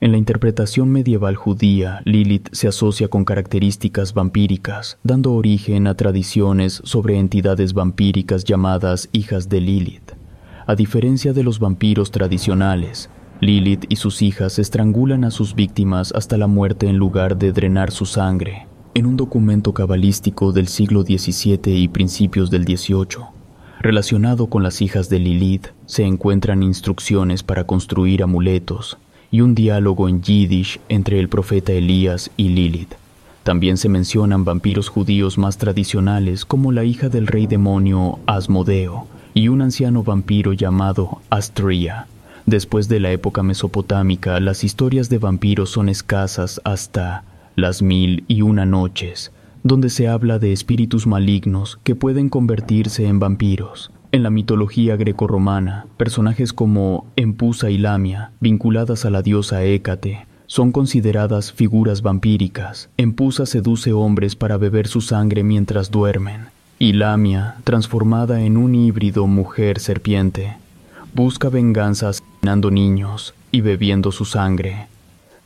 En 0.00 0.12
la 0.12 0.16
interpretación 0.16 0.88
medieval 0.88 1.36
judía, 1.36 2.00
Lilith 2.06 2.48
se 2.52 2.68
asocia 2.68 3.08
con 3.08 3.26
características 3.26 4.14
vampíricas, 4.14 4.96
dando 5.04 5.34
origen 5.34 5.86
a 5.86 5.94
tradiciones 5.94 6.80
sobre 6.84 7.18
entidades 7.18 7.74
vampíricas 7.74 8.44
llamadas 8.44 9.10
hijas 9.12 9.50
de 9.50 9.60
Lilith. 9.60 10.12
A 10.66 10.74
diferencia 10.74 11.34
de 11.34 11.42
los 11.42 11.58
vampiros 11.58 12.12
tradicionales, 12.12 13.10
Lilith 13.40 13.84
y 13.90 13.96
sus 13.96 14.22
hijas 14.22 14.58
estrangulan 14.58 15.24
a 15.24 15.30
sus 15.30 15.54
víctimas 15.54 16.12
hasta 16.12 16.38
la 16.38 16.46
muerte 16.46 16.88
en 16.88 16.96
lugar 16.96 17.36
de 17.36 17.52
drenar 17.52 17.90
su 17.90 18.06
sangre. 18.06 18.69
En 18.92 19.06
un 19.06 19.16
documento 19.16 19.72
cabalístico 19.72 20.52
del 20.52 20.66
siglo 20.66 21.02
XVII 21.02 21.60
y 21.76 21.86
principios 21.86 22.50
del 22.50 22.64
XVIII, 22.64 23.24
relacionado 23.80 24.48
con 24.48 24.64
las 24.64 24.82
hijas 24.82 25.08
de 25.08 25.20
Lilith, 25.20 25.68
se 25.86 26.02
encuentran 26.02 26.64
instrucciones 26.64 27.44
para 27.44 27.64
construir 27.64 28.22
amuletos, 28.22 28.98
y 29.30 29.42
un 29.42 29.54
diálogo 29.54 30.08
en 30.08 30.22
yiddish 30.22 30.80
entre 30.88 31.20
el 31.20 31.28
profeta 31.28 31.72
Elías 31.72 32.32
y 32.36 32.48
Lilith. 32.48 32.94
También 33.44 33.76
se 33.76 33.88
mencionan 33.88 34.44
vampiros 34.44 34.88
judíos 34.88 35.38
más 35.38 35.56
tradicionales 35.56 36.44
como 36.44 36.72
la 36.72 36.82
hija 36.82 37.08
del 37.08 37.28
rey 37.28 37.46
demonio 37.46 38.18
Asmodeo 38.26 39.06
y 39.34 39.48
un 39.48 39.62
anciano 39.62 40.02
vampiro 40.02 40.52
llamado 40.52 41.22
Astria. 41.30 42.06
Después 42.44 42.88
de 42.88 42.98
la 42.98 43.12
época 43.12 43.44
mesopotámica, 43.44 44.40
las 44.40 44.64
historias 44.64 45.08
de 45.08 45.18
vampiros 45.18 45.70
son 45.70 45.88
escasas 45.88 46.60
hasta 46.64 47.22
las 47.56 47.82
mil 47.82 48.24
y 48.28 48.42
una 48.42 48.66
noches, 48.66 49.32
donde 49.62 49.90
se 49.90 50.08
habla 50.08 50.38
de 50.38 50.52
espíritus 50.52 51.06
malignos 51.06 51.78
que 51.84 51.94
pueden 51.94 52.28
convertirse 52.28 53.06
en 53.06 53.18
vampiros. 53.18 53.90
En 54.12 54.22
la 54.22 54.30
mitología 54.30 54.96
grecorromana, 54.96 55.86
personajes 55.96 56.52
como 56.52 57.06
Empusa 57.16 57.70
y 57.70 57.78
Lamia, 57.78 58.32
vinculadas 58.40 59.04
a 59.04 59.10
la 59.10 59.22
diosa 59.22 59.62
Hécate, 59.62 60.26
son 60.46 60.72
consideradas 60.72 61.52
figuras 61.52 62.02
vampíricas. 62.02 62.88
Empusa 62.96 63.46
seduce 63.46 63.92
hombres 63.92 64.34
para 64.34 64.56
beber 64.56 64.88
su 64.88 65.00
sangre 65.00 65.44
mientras 65.44 65.92
duermen, 65.92 66.46
y 66.80 66.94
Lamia, 66.94 67.56
transformada 67.62 68.42
en 68.42 68.56
un 68.56 68.74
híbrido 68.74 69.28
mujer-serpiente, 69.28 70.56
busca 71.14 71.50
venganza 71.50 72.08
asesinando 72.08 72.72
niños 72.72 73.34
y 73.52 73.60
bebiendo 73.60 74.10
su 74.10 74.24
sangre. 74.24 74.88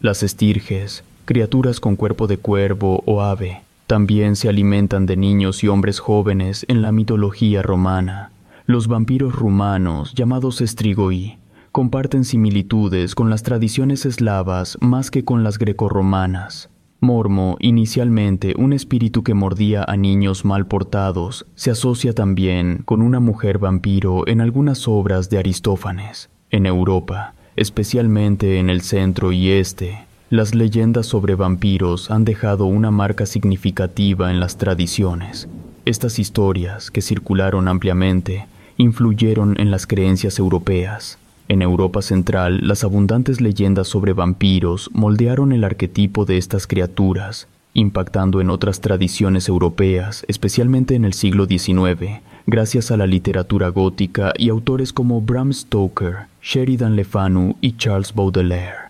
Las 0.01 0.23
estirges, 0.23 1.05
criaturas 1.25 1.81
con 1.81 1.97
cuerpo 1.97 2.27
de 2.27 2.39
cuervo 2.39 3.03
o 3.07 3.23
ave, 3.23 3.63
también 3.87 4.37
se 4.37 4.49
alimentan 4.49 5.07
de 5.07 5.17
niños 5.17 5.63
y 5.63 5.69
hombres 5.69 6.01
jóvenes 6.01 6.65
en 6.69 6.83
la 6.83 6.93
mitología 6.93 7.63
romana. 7.63 8.31
Los 8.67 8.89
vampiros 8.89 9.35
rumanos, 9.35 10.15
llamados 10.15 10.59
strigoi, 10.59 11.37
comparten 11.71 12.25
similitudes 12.25 13.15
con 13.15 13.29
las 13.29 13.43
tradiciones 13.43 14.07
eslavas 14.07 14.79
más 14.81 15.11
que 15.11 15.25
con 15.25 15.45
las 15.45 15.59
grecorromanas. 15.59 16.71
Mormo, 17.01 17.57
inicialmente 17.61 18.55
un 18.57 18.73
espíritu 18.73 19.23
que 19.23 19.35
mordía 19.35 19.85
a 19.87 19.97
niños 19.97 20.45
mal 20.47 20.67
portados, 20.67 21.45
se 21.55 21.71
asocia 21.71 22.15
también 22.15 22.83
con 22.87 23.03
una 23.03 23.21
mujer 23.21 23.59
vampiro 23.59 24.27
en 24.27 24.41
algunas 24.41 24.89
obras 24.89 25.29
de 25.29 25.39
Aristófanes. 25.39 26.31
En 26.51 26.65
Europa, 26.65 27.35
especialmente 27.57 28.59
en 28.59 28.71
el 28.71 28.81
centro 28.81 29.33
y 29.33 29.51
este, 29.51 30.07
las 30.35 30.53
leyendas 30.53 31.07
sobre 31.07 31.37
vampiros 31.37 32.11
han 32.11 32.25
dejado 32.25 32.65
una 32.65 32.91
marca 32.91 33.25
significativa 33.25 34.33
en 34.33 34.41
las 34.41 34.59
tradiciones. 34.59 35.47
Estas 35.85 36.19
historias, 36.19 36.91
que 36.91 37.03
circularon 37.03 37.69
ampliamente, 37.69 38.47
influyeron 38.77 39.61
en 39.61 39.71
las 39.71 39.87
creencias 39.87 40.41
europeas. 40.41 41.19
En 41.47 41.63
Europa 41.63 42.03
Central, 42.03 42.67
las 42.67 42.83
abundantes 42.83 43.41
leyendas 43.41 43.87
sobre 43.87 44.13
vampiros 44.13 44.91
moldearon 44.93 45.53
el 45.53 45.63
arquetipo 45.63 46.25
de 46.25 46.37
estas 46.37 46.67
criaturas, 46.67 47.47
impactando 47.73 48.41
en 48.41 48.51
otras 48.51 48.81
tradiciones 48.81 49.49
europeas, 49.49 50.25
especialmente 50.27 50.97
en 50.97 51.05
el 51.05 51.13
siglo 51.13 51.47
XIX, 51.47 52.23
gracias 52.49 52.91
a 52.91 52.97
la 52.97 53.07
literatura 53.07 53.69
gótica 53.69 54.33
y 54.37 54.49
autores 54.49 54.93
como 54.93 55.21
Bram 55.21 55.53
Stoker, 55.53 56.27
Sheridan 56.43 56.97
Le 56.97 57.05
Fanu 57.05 57.55
y 57.61 57.77
Charles 57.77 58.13
Baudelaire. 58.13 58.84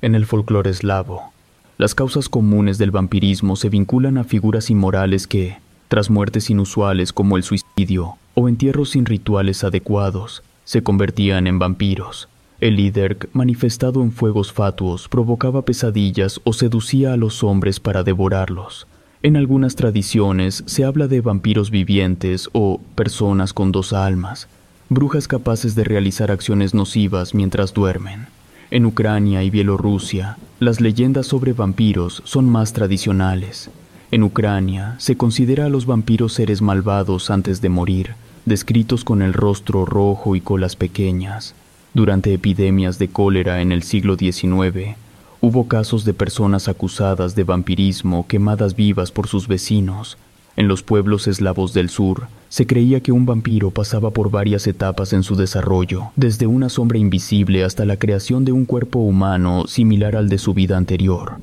En 0.00 0.14
el 0.14 0.26
folclore 0.26 0.70
eslavo, 0.70 1.32
las 1.76 1.96
causas 1.96 2.28
comunes 2.28 2.78
del 2.78 2.92
vampirismo 2.92 3.56
se 3.56 3.68
vinculan 3.68 4.16
a 4.16 4.22
figuras 4.22 4.70
inmorales 4.70 5.26
que, 5.26 5.56
tras 5.88 6.08
muertes 6.08 6.50
inusuales 6.50 7.12
como 7.12 7.36
el 7.36 7.42
suicidio 7.42 8.14
o 8.34 8.48
entierros 8.48 8.90
sin 8.90 9.06
rituales 9.06 9.64
adecuados, 9.64 10.44
se 10.64 10.84
convertían 10.84 11.48
en 11.48 11.58
vampiros. 11.58 12.28
El 12.60 12.76
líder, 12.76 13.28
manifestado 13.32 14.02
en 14.02 14.12
fuegos 14.12 14.52
fatuos, 14.52 15.08
provocaba 15.08 15.62
pesadillas 15.62 16.40
o 16.44 16.52
seducía 16.52 17.14
a 17.14 17.16
los 17.16 17.42
hombres 17.42 17.80
para 17.80 18.04
devorarlos. 18.04 18.86
En 19.24 19.36
algunas 19.36 19.74
tradiciones 19.74 20.62
se 20.66 20.84
habla 20.84 21.08
de 21.08 21.22
vampiros 21.22 21.72
vivientes 21.72 22.48
o 22.52 22.80
personas 22.94 23.52
con 23.52 23.72
dos 23.72 23.92
almas, 23.92 24.46
brujas 24.88 25.26
capaces 25.26 25.74
de 25.74 25.82
realizar 25.82 26.30
acciones 26.30 26.72
nocivas 26.72 27.34
mientras 27.34 27.74
duermen. 27.74 28.26
En 28.70 28.84
Ucrania 28.84 29.42
y 29.42 29.50
Bielorrusia, 29.50 30.36
las 30.60 30.80
leyendas 30.80 31.26
sobre 31.26 31.52
vampiros 31.52 32.22
son 32.24 32.48
más 32.48 32.72
tradicionales. 32.72 33.70
En 34.10 34.22
Ucrania 34.22 34.94
se 34.98 35.16
considera 35.16 35.66
a 35.66 35.68
los 35.68 35.86
vampiros 35.86 36.34
seres 36.34 36.60
malvados 36.60 37.30
antes 37.30 37.60
de 37.62 37.70
morir, 37.70 38.14
descritos 38.44 39.04
con 39.04 39.22
el 39.22 39.32
rostro 39.32 39.86
rojo 39.86 40.36
y 40.36 40.40
colas 40.40 40.76
pequeñas. 40.76 41.54
Durante 41.94 42.34
epidemias 42.34 42.98
de 42.98 43.08
cólera 43.08 43.62
en 43.62 43.72
el 43.72 43.82
siglo 43.82 44.16
XIX, 44.16 44.96
Hubo 45.40 45.68
casos 45.68 46.04
de 46.04 46.14
personas 46.14 46.66
acusadas 46.66 47.36
de 47.36 47.44
vampirismo 47.44 48.26
quemadas 48.26 48.74
vivas 48.74 49.12
por 49.12 49.28
sus 49.28 49.46
vecinos. 49.46 50.18
En 50.58 50.66
los 50.66 50.82
pueblos 50.82 51.28
eslavos 51.28 51.72
del 51.72 51.88
sur, 51.88 52.26
se 52.48 52.66
creía 52.66 52.98
que 52.98 53.12
un 53.12 53.26
vampiro 53.26 53.70
pasaba 53.70 54.10
por 54.10 54.28
varias 54.32 54.66
etapas 54.66 55.12
en 55.12 55.22
su 55.22 55.36
desarrollo, 55.36 56.08
desde 56.16 56.48
una 56.48 56.68
sombra 56.68 56.98
invisible 56.98 57.62
hasta 57.62 57.84
la 57.84 57.96
creación 57.96 58.44
de 58.44 58.50
un 58.50 58.64
cuerpo 58.64 58.98
humano 58.98 59.68
similar 59.68 60.16
al 60.16 60.28
de 60.28 60.36
su 60.38 60.54
vida 60.54 60.76
anterior. 60.76 61.34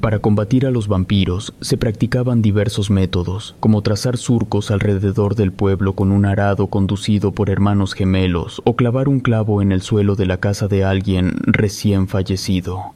Para 0.00 0.20
combatir 0.20 0.64
a 0.64 0.70
los 0.70 0.86
vampiros 0.86 1.54
se 1.60 1.76
practicaban 1.76 2.40
diversos 2.40 2.88
métodos, 2.88 3.56
como 3.58 3.82
trazar 3.82 4.16
surcos 4.16 4.70
alrededor 4.70 5.34
del 5.34 5.50
pueblo 5.50 5.94
con 5.94 6.12
un 6.12 6.24
arado 6.24 6.68
conducido 6.68 7.32
por 7.32 7.50
hermanos 7.50 7.94
gemelos 7.94 8.62
o 8.64 8.76
clavar 8.76 9.08
un 9.08 9.18
clavo 9.18 9.60
en 9.60 9.72
el 9.72 9.82
suelo 9.82 10.14
de 10.14 10.26
la 10.26 10.36
casa 10.36 10.68
de 10.68 10.84
alguien 10.84 11.34
recién 11.46 12.06
fallecido. 12.06 12.94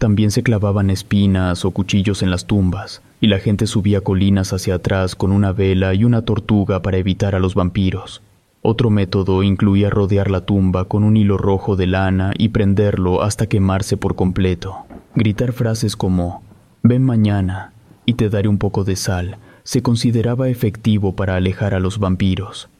También 0.00 0.30
se 0.30 0.42
clavaban 0.42 0.88
espinas 0.88 1.66
o 1.66 1.72
cuchillos 1.72 2.22
en 2.22 2.30
las 2.30 2.46
tumbas, 2.46 3.02
y 3.20 3.26
la 3.26 3.38
gente 3.38 3.66
subía 3.66 4.00
colinas 4.00 4.54
hacia 4.54 4.76
atrás 4.76 5.14
con 5.14 5.30
una 5.30 5.52
vela 5.52 5.92
y 5.92 6.04
una 6.04 6.22
tortuga 6.22 6.80
para 6.80 6.96
evitar 6.96 7.34
a 7.34 7.38
los 7.38 7.54
vampiros. 7.54 8.22
Otro 8.62 8.88
método 8.88 9.42
incluía 9.42 9.90
rodear 9.90 10.30
la 10.30 10.46
tumba 10.46 10.86
con 10.86 11.04
un 11.04 11.18
hilo 11.18 11.36
rojo 11.36 11.76
de 11.76 11.86
lana 11.86 12.32
y 12.38 12.48
prenderlo 12.48 13.22
hasta 13.22 13.46
quemarse 13.46 13.98
por 13.98 14.16
completo. 14.16 14.74
Gritar 15.16 15.52
frases 15.52 15.96
como 15.96 16.42
Ven 16.82 17.04
mañana 17.04 17.74
y 18.06 18.14
te 18.14 18.30
daré 18.30 18.48
un 18.48 18.56
poco 18.56 18.84
de 18.84 18.96
sal 18.96 19.36
se 19.64 19.82
consideraba 19.82 20.48
efectivo 20.48 21.14
para 21.14 21.36
alejar 21.36 21.74
a 21.74 21.78
los 21.78 21.98
vampiros. 21.98 22.70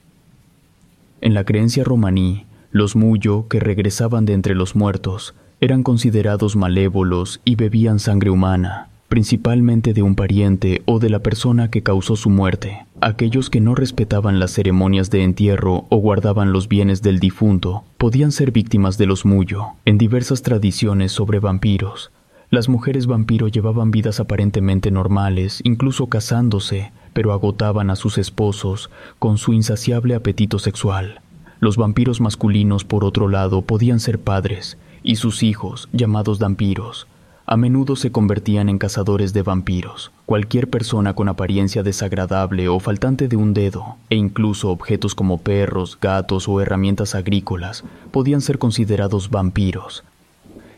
En 1.21 1.35
la 1.35 1.45
creencia 1.45 1.85
romaní, 1.85 2.47
los 2.71 2.97
muyo 2.97 3.47
que 3.47 3.61
regresaban 3.61 4.25
de 4.25 4.33
entre 4.33 4.55
los 4.55 4.75
muertos 4.75 5.35
eran 5.61 5.83
considerados 5.83 6.57
malévolos 6.57 7.41
y 7.45 7.57
bebían 7.57 7.99
sangre 7.99 8.31
humana, 8.31 8.89
principalmente 9.09 9.93
de 9.93 10.03
un 10.03 10.15
pariente 10.15 10.83
o 10.87 10.99
de 10.99 11.11
la 11.11 11.19
persona 11.19 11.71
que 11.71 11.83
causó 11.83 12.17
su 12.17 12.31
muerte. 12.31 12.87
Aquellos 13.03 13.51
que 13.51 13.61
no 13.61 13.75
respetaban 13.75 14.39
las 14.39 14.53
ceremonias 14.53 15.11
de 15.11 15.23
entierro 15.23 15.85
o 15.91 15.97
guardaban 15.99 16.53
los 16.53 16.69
bienes 16.69 17.03
del 17.03 17.19
difunto 17.19 17.85
podían 17.99 18.33
ser 18.33 18.53
víctimas 18.53 18.97
de 18.97 19.07
los 19.07 19.27
muyo. 19.27 19.67
En 19.85 19.99
diversas 19.99 20.43
tradiciones 20.43 21.13
sobre 21.13 21.41
vampiros, 21.41 22.11
las 22.49 22.69
mujeres 22.69 23.07
vampiro 23.07 23.47
llevaban 23.49 23.91
vidas 23.91 24.19
aparentemente 24.19 24.91
normales, 24.91 25.61
incluso 25.63 26.09
casándose, 26.09 26.91
pero 27.13 27.33
agotaban 27.33 27.91
a 27.91 27.97
sus 27.97 28.17
esposos 28.17 28.91
con 29.19 29.37
su 29.37 29.53
insaciable 29.53 30.15
apetito 30.15 30.59
sexual. 30.59 31.21
Los 31.61 31.77
vampiros 31.77 32.23
masculinos, 32.23 32.85
por 32.85 33.05
otro 33.05 33.29
lado, 33.29 33.63
podían 33.63 34.01
ser 34.01 34.19
padres, 34.19 34.79
y 35.03 35.17
sus 35.17 35.43
hijos, 35.43 35.89
llamados 35.93 36.39
vampiros, 36.39 37.07
a 37.53 37.57
menudo 37.57 37.97
se 37.97 38.13
convertían 38.13 38.69
en 38.69 38.79
cazadores 38.79 39.33
de 39.33 39.43
vampiros. 39.43 40.13
Cualquier 40.25 40.71
persona 40.71 41.15
con 41.15 41.29
apariencia 41.29 41.83
desagradable 41.83 42.69
o 42.69 42.79
faltante 42.79 43.27
de 43.27 43.35
un 43.35 43.55
dedo, 43.55 43.97
e 44.09 44.15
incluso 44.15 44.71
objetos 44.71 45.17
como 45.17 45.39
perros, 45.39 45.99
gatos 46.01 46.47
o 46.47 46.61
herramientas 46.61 47.17
agrícolas, 47.17 47.83
podían 48.13 48.41
ser 48.41 48.59
considerados 48.59 49.31
vampiros. 49.31 50.05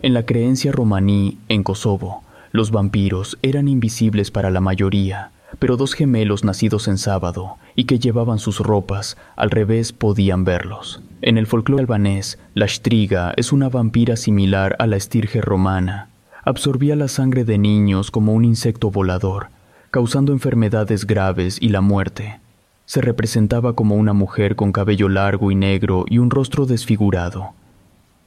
En 0.00 0.14
la 0.14 0.24
creencia 0.24 0.72
romaní, 0.72 1.36
en 1.50 1.62
Kosovo, 1.62 2.22
los 2.52 2.70
vampiros 2.70 3.36
eran 3.42 3.68
invisibles 3.68 4.30
para 4.30 4.50
la 4.50 4.62
mayoría, 4.62 5.30
pero 5.62 5.76
dos 5.76 5.94
gemelos 5.94 6.42
nacidos 6.42 6.88
en 6.88 6.98
sábado 6.98 7.56
y 7.76 7.84
que 7.84 8.00
llevaban 8.00 8.40
sus 8.40 8.58
ropas 8.58 9.16
al 9.36 9.48
revés 9.48 9.92
podían 9.92 10.42
verlos. 10.42 11.02
En 11.20 11.38
el 11.38 11.46
folclore 11.46 11.82
albanés, 11.82 12.40
la 12.54 12.66
striga 12.66 13.32
es 13.36 13.52
una 13.52 13.68
vampira 13.68 14.16
similar 14.16 14.74
a 14.80 14.88
la 14.88 14.96
estirge 14.96 15.40
romana. 15.40 16.08
Absorbía 16.44 16.96
la 16.96 17.06
sangre 17.06 17.44
de 17.44 17.58
niños 17.58 18.10
como 18.10 18.32
un 18.32 18.44
insecto 18.44 18.90
volador, 18.90 19.50
causando 19.92 20.32
enfermedades 20.32 21.06
graves 21.06 21.58
y 21.60 21.68
la 21.68 21.80
muerte. 21.80 22.40
Se 22.84 23.00
representaba 23.00 23.76
como 23.76 23.94
una 23.94 24.14
mujer 24.14 24.56
con 24.56 24.72
cabello 24.72 25.08
largo 25.08 25.52
y 25.52 25.54
negro 25.54 26.06
y 26.08 26.18
un 26.18 26.30
rostro 26.30 26.66
desfigurado. 26.66 27.52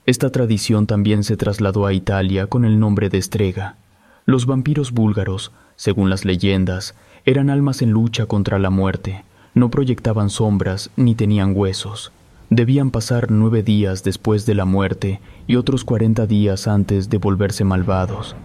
Esta 0.05 0.29
tradición 0.29 0.87
también 0.87 1.25
se 1.25 1.35
trasladó 1.35 1.85
a 1.85 1.91
Italia 1.91 2.47
con 2.47 2.63
el 2.63 2.79
nombre 2.79 3.09
de 3.09 3.17
estrega. 3.17 3.75
Los 4.23 4.45
vampiros 4.45 4.93
búlgaros, 4.93 5.51
según 5.75 6.09
las 6.09 6.23
leyendas, 6.23 6.95
eran 7.25 7.49
almas 7.49 7.81
en 7.81 7.91
lucha 7.91 8.27
contra 8.27 8.59
la 8.59 8.69
muerte, 8.69 9.25
no 9.55 9.69
proyectaban 9.69 10.29
sombras 10.29 10.91
ni 10.95 11.15
tenían 11.15 11.53
huesos. 11.55 12.11
Debían 12.51 12.91
pasar 12.91 13.31
nueve 13.31 13.63
días 13.63 14.03
después 14.03 14.45
de 14.45 14.53
la 14.53 14.65
muerte 14.65 15.19
y 15.47 15.55
otros 15.55 15.83
cuarenta 15.83 16.27
días 16.27 16.67
antes 16.67 17.09
de 17.09 17.17
volverse 17.17 17.63
malvados. 17.63 18.35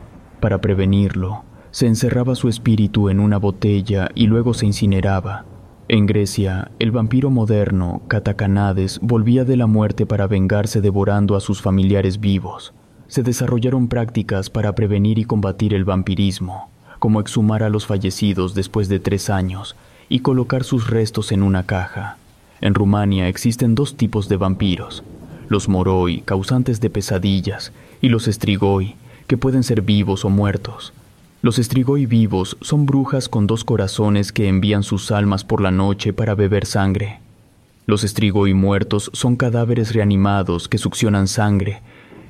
Para 0.40 0.62
prevenirlo, 0.62 1.44
se 1.70 1.86
encerraba 1.86 2.34
su 2.34 2.48
espíritu 2.48 3.10
en 3.10 3.20
una 3.20 3.36
botella 3.36 4.08
y 4.14 4.26
luego 4.26 4.54
se 4.54 4.64
incineraba. 4.64 5.44
En 5.88 6.06
Grecia, 6.06 6.70
el 6.78 6.92
vampiro 6.92 7.30
moderno, 7.30 8.00
Catacanades, 8.08 8.98
volvía 9.02 9.44
de 9.44 9.56
la 9.58 9.66
muerte 9.66 10.06
para 10.06 10.26
vengarse 10.26 10.80
devorando 10.80 11.36
a 11.36 11.40
sus 11.40 11.60
familiares 11.60 12.20
vivos. 12.20 12.72
Se 13.08 13.22
desarrollaron 13.22 13.88
prácticas 13.88 14.48
para 14.48 14.74
prevenir 14.74 15.18
y 15.18 15.24
combatir 15.24 15.74
el 15.74 15.84
vampirismo, 15.84 16.69
como 17.00 17.20
exhumar 17.20 17.64
a 17.64 17.70
los 17.70 17.86
fallecidos 17.86 18.54
después 18.54 18.88
de 18.88 19.00
tres 19.00 19.28
años 19.28 19.74
y 20.08 20.20
colocar 20.20 20.62
sus 20.62 20.88
restos 20.88 21.32
en 21.32 21.42
una 21.42 21.66
caja. 21.66 22.18
En 22.60 22.74
Rumania 22.74 23.26
existen 23.26 23.74
dos 23.74 23.96
tipos 23.96 24.28
de 24.28 24.36
vampiros, 24.36 25.02
los 25.48 25.68
moroi, 25.68 26.20
causantes 26.20 26.80
de 26.80 26.90
pesadillas, 26.90 27.72
y 28.00 28.08
los 28.08 28.28
estrigoi, 28.28 28.94
que 29.26 29.36
pueden 29.36 29.62
ser 29.62 29.82
vivos 29.82 30.24
o 30.24 30.30
muertos. 30.30 30.92
Los 31.42 31.58
estrigoi 31.58 32.04
vivos 32.04 32.58
son 32.60 32.84
brujas 32.84 33.28
con 33.28 33.46
dos 33.46 33.64
corazones 33.64 34.30
que 34.30 34.46
envían 34.46 34.82
sus 34.82 35.10
almas 35.10 35.42
por 35.42 35.62
la 35.62 35.70
noche 35.70 36.12
para 36.12 36.34
beber 36.34 36.66
sangre. 36.66 37.20
Los 37.86 38.04
estrigoi 38.04 38.52
muertos 38.52 39.10
son 39.14 39.36
cadáveres 39.36 39.94
reanimados 39.94 40.68
que 40.68 40.78
succionan 40.78 41.28
sangre 41.28 41.80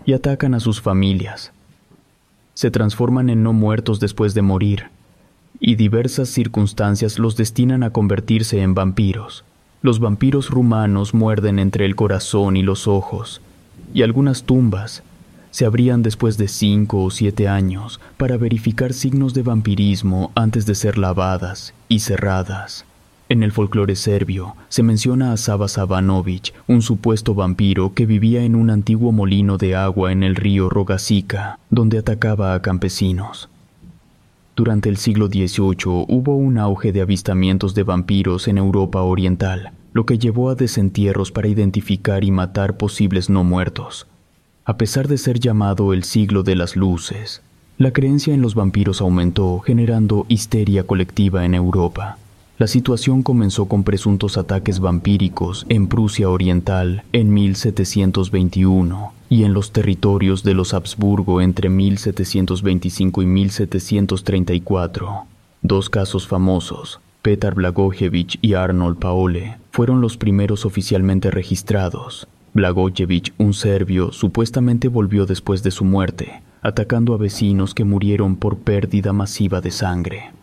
y 0.06 0.12
atacan 0.12 0.54
a 0.54 0.60
sus 0.60 0.80
familias. 0.80 1.52
Se 2.60 2.70
transforman 2.70 3.30
en 3.30 3.42
no 3.42 3.54
muertos 3.54 4.00
después 4.00 4.34
de 4.34 4.42
morir, 4.42 4.88
y 5.60 5.76
diversas 5.76 6.28
circunstancias 6.28 7.18
los 7.18 7.34
destinan 7.34 7.82
a 7.82 7.88
convertirse 7.88 8.60
en 8.60 8.74
vampiros. 8.74 9.44
Los 9.80 9.98
vampiros 9.98 10.50
rumanos 10.50 11.14
muerden 11.14 11.58
entre 11.58 11.86
el 11.86 11.96
corazón 11.96 12.58
y 12.58 12.62
los 12.62 12.86
ojos, 12.86 13.40
y 13.94 14.02
algunas 14.02 14.42
tumbas 14.42 15.02
se 15.50 15.64
abrían 15.64 16.02
después 16.02 16.36
de 16.36 16.48
cinco 16.48 17.02
o 17.02 17.10
siete 17.10 17.48
años 17.48 17.98
para 18.18 18.36
verificar 18.36 18.92
signos 18.92 19.32
de 19.32 19.42
vampirismo 19.42 20.30
antes 20.34 20.66
de 20.66 20.74
ser 20.74 20.98
lavadas 20.98 21.72
y 21.88 22.00
cerradas. 22.00 22.84
En 23.30 23.44
el 23.44 23.52
folclore 23.52 23.94
serbio 23.94 24.56
se 24.68 24.82
menciona 24.82 25.32
a 25.32 25.36
Sava 25.36 25.68
Savanovic, 25.68 26.52
un 26.66 26.82
supuesto 26.82 27.32
vampiro 27.32 27.94
que 27.94 28.04
vivía 28.04 28.42
en 28.42 28.56
un 28.56 28.70
antiguo 28.70 29.12
molino 29.12 29.56
de 29.56 29.76
agua 29.76 30.10
en 30.10 30.24
el 30.24 30.34
río 30.34 30.68
Rogasica, 30.68 31.60
donde 31.70 31.98
atacaba 31.98 32.54
a 32.54 32.60
campesinos. 32.60 33.48
Durante 34.56 34.88
el 34.88 34.96
siglo 34.96 35.28
XVIII 35.28 36.06
hubo 36.08 36.34
un 36.34 36.58
auge 36.58 36.90
de 36.90 37.02
avistamientos 37.02 37.76
de 37.76 37.84
vampiros 37.84 38.48
en 38.48 38.58
Europa 38.58 39.00
Oriental, 39.02 39.70
lo 39.92 40.06
que 40.06 40.18
llevó 40.18 40.50
a 40.50 40.56
desentierros 40.56 41.30
para 41.30 41.46
identificar 41.46 42.24
y 42.24 42.32
matar 42.32 42.78
posibles 42.78 43.30
no 43.30 43.44
muertos. 43.44 44.08
A 44.64 44.76
pesar 44.76 45.06
de 45.06 45.18
ser 45.18 45.38
llamado 45.38 45.92
el 45.92 46.02
siglo 46.02 46.42
de 46.42 46.56
las 46.56 46.74
luces, 46.74 47.42
la 47.78 47.92
creencia 47.92 48.34
en 48.34 48.42
los 48.42 48.56
vampiros 48.56 49.00
aumentó, 49.00 49.60
generando 49.60 50.26
histeria 50.28 50.82
colectiva 50.82 51.44
en 51.44 51.54
Europa. 51.54 52.18
La 52.60 52.66
situación 52.66 53.22
comenzó 53.22 53.64
con 53.64 53.84
presuntos 53.84 54.36
ataques 54.36 54.80
vampíricos 54.80 55.64
en 55.70 55.86
Prusia 55.88 56.28
Oriental 56.28 57.04
en 57.14 57.32
1721 57.32 59.14
y 59.30 59.44
en 59.44 59.54
los 59.54 59.72
territorios 59.72 60.44
de 60.44 60.52
los 60.52 60.74
Habsburgo 60.74 61.40
entre 61.40 61.70
1725 61.70 63.22
y 63.22 63.26
1734. 63.26 65.24
Dos 65.62 65.88
casos 65.88 66.28
famosos, 66.28 67.00
Petar 67.22 67.54
Blagojevich 67.54 68.38
y 68.42 68.52
Arnold 68.52 68.98
Paole, 68.98 69.56
fueron 69.70 70.02
los 70.02 70.18
primeros 70.18 70.66
oficialmente 70.66 71.30
registrados. 71.30 72.28
Blagojevich, 72.52 73.32
un 73.38 73.54
serbio, 73.54 74.12
supuestamente 74.12 74.88
volvió 74.88 75.24
después 75.24 75.62
de 75.62 75.70
su 75.70 75.86
muerte, 75.86 76.42
atacando 76.60 77.14
a 77.14 77.16
vecinos 77.16 77.72
que 77.72 77.84
murieron 77.84 78.36
por 78.36 78.58
pérdida 78.58 79.14
masiva 79.14 79.62
de 79.62 79.70
sangre. 79.70 80.39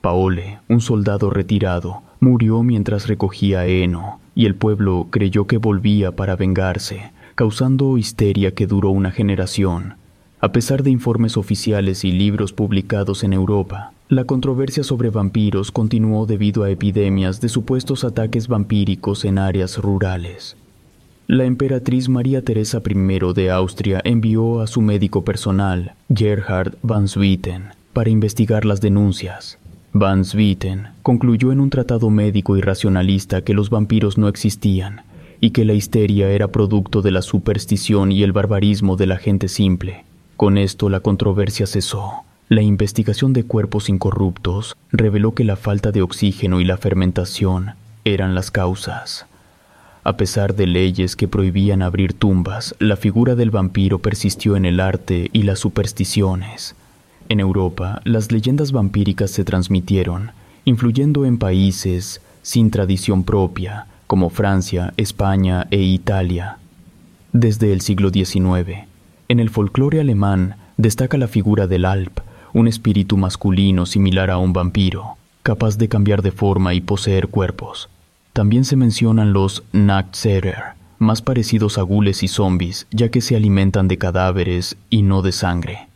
Paole, 0.00 0.58
un 0.68 0.80
soldado 0.80 1.30
retirado, 1.30 2.02
murió 2.20 2.62
mientras 2.62 3.08
recogía 3.08 3.66
heno, 3.66 4.20
y 4.34 4.46
el 4.46 4.54
pueblo 4.54 5.08
creyó 5.10 5.46
que 5.46 5.56
volvía 5.56 6.14
para 6.14 6.36
vengarse, 6.36 7.10
causando 7.34 7.98
histeria 7.98 8.52
que 8.52 8.66
duró 8.66 8.90
una 8.90 9.10
generación. 9.10 9.94
A 10.40 10.52
pesar 10.52 10.84
de 10.84 10.90
informes 10.90 11.36
oficiales 11.36 12.04
y 12.04 12.12
libros 12.12 12.52
publicados 12.52 13.24
en 13.24 13.32
Europa, 13.32 13.92
la 14.08 14.24
controversia 14.24 14.84
sobre 14.84 15.10
vampiros 15.10 15.72
continuó 15.72 16.26
debido 16.26 16.62
a 16.62 16.70
epidemias 16.70 17.40
de 17.40 17.48
supuestos 17.48 18.04
ataques 18.04 18.46
vampíricos 18.46 19.24
en 19.24 19.38
áreas 19.38 19.78
rurales. 19.78 20.56
La 21.26 21.44
emperatriz 21.44 22.08
María 22.08 22.42
Teresa 22.42 22.80
I 22.88 23.34
de 23.34 23.50
Austria 23.50 24.00
envió 24.04 24.60
a 24.60 24.66
su 24.66 24.80
médico 24.80 25.24
personal, 25.24 25.94
Gerhard 26.14 26.76
van 26.82 27.06
Swieten, 27.08 27.64
para 27.92 28.08
investigar 28.08 28.64
las 28.64 28.80
denuncias. 28.80 29.58
Van 29.92 30.24
Swieten 30.24 30.88
concluyó 31.02 31.50
en 31.50 31.60
un 31.60 31.70
tratado 31.70 32.10
médico 32.10 32.56
y 32.56 32.60
racionalista 32.60 33.42
que 33.42 33.54
los 33.54 33.70
vampiros 33.70 34.18
no 34.18 34.28
existían 34.28 35.02
y 35.40 35.50
que 35.50 35.64
la 35.64 35.72
histeria 35.72 36.30
era 36.30 36.48
producto 36.48 37.00
de 37.00 37.10
la 37.10 37.22
superstición 37.22 38.12
y 38.12 38.22
el 38.22 38.32
barbarismo 38.32 38.96
de 38.96 39.06
la 39.06 39.16
gente 39.16 39.48
simple. 39.48 40.04
Con 40.36 40.58
esto 40.58 40.90
la 40.90 41.00
controversia 41.00 41.66
cesó. 41.66 42.12
La 42.48 42.62
investigación 42.62 43.32
de 43.32 43.44
cuerpos 43.44 43.88
incorruptos 43.88 44.76
reveló 44.92 45.34
que 45.34 45.44
la 45.44 45.56
falta 45.56 45.90
de 45.90 46.02
oxígeno 46.02 46.60
y 46.60 46.64
la 46.64 46.76
fermentación 46.76 47.72
eran 48.04 48.34
las 48.34 48.50
causas. 48.50 49.26
A 50.04 50.16
pesar 50.16 50.54
de 50.54 50.66
leyes 50.66 51.16
que 51.16 51.28
prohibían 51.28 51.82
abrir 51.82 52.12
tumbas, 52.12 52.74
la 52.78 52.96
figura 52.96 53.34
del 53.34 53.50
vampiro 53.50 53.98
persistió 53.98 54.56
en 54.56 54.64
el 54.64 54.80
arte 54.80 55.28
y 55.32 55.42
las 55.42 55.58
supersticiones. 55.58 56.74
En 57.28 57.40
Europa, 57.40 58.00
las 58.04 58.32
leyendas 58.32 58.72
vampíricas 58.72 59.30
se 59.30 59.44
transmitieron, 59.44 60.30
influyendo 60.64 61.26
en 61.26 61.38
países 61.38 62.22
sin 62.42 62.70
tradición 62.70 63.24
propia, 63.24 63.86
como 64.06 64.30
Francia, 64.30 64.94
España 64.96 65.66
e 65.70 65.82
Italia. 65.82 66.56
Desde 67.32 67.72
el 67.74 67.82
siglo 67.82 68.08
XIX, 68.08 68.86
en 69.28 69.40
el 69.40 69.50
folclore 69.50 70.00
alemán 70.00 70.56
destaca 70.78 71.18
la 71.18 71.28
figura 71.28 71.66
del 71.66 71.84
Alp, 71.84 72.20
un 72.54 72.66
espíritu 72.66 73.18
masculino 73.18 73.84
similar 73.84 74.30
a 74.30 74.38
un 74.38 74.54
vampiro, 74.54 75.18
capaz 75.42 75.76
de 75.76 75.88
cambiar 75.88 76.22
de 76.22 76.32
forma 76.32 76.72
y 76.72 76.80
poseer 76.80 77.28
cuerpos. 77.28 77.90
También 78.32 78.64
se 78.64 78.76
mencionan 78.76 79.34
los 79.34 79.64
Nachtserer, 79.72 80.78
más 80.98 81.20
parecidos 81.20 81.76
a 81.76 81.82
gules 81.82 82.22
y 82.22 82.28
zombis, 82.28 82.86
ya 82.90 83.10
que 83.10 83.20
se 83.20 83.36
alimentan 83.36 83.88
de 83.88 83.98
cadáveres 83.98 84.78
y 84.88 85.02
no 85.02 85.20
de 85.20 85.32
sangre. 85.32 85.87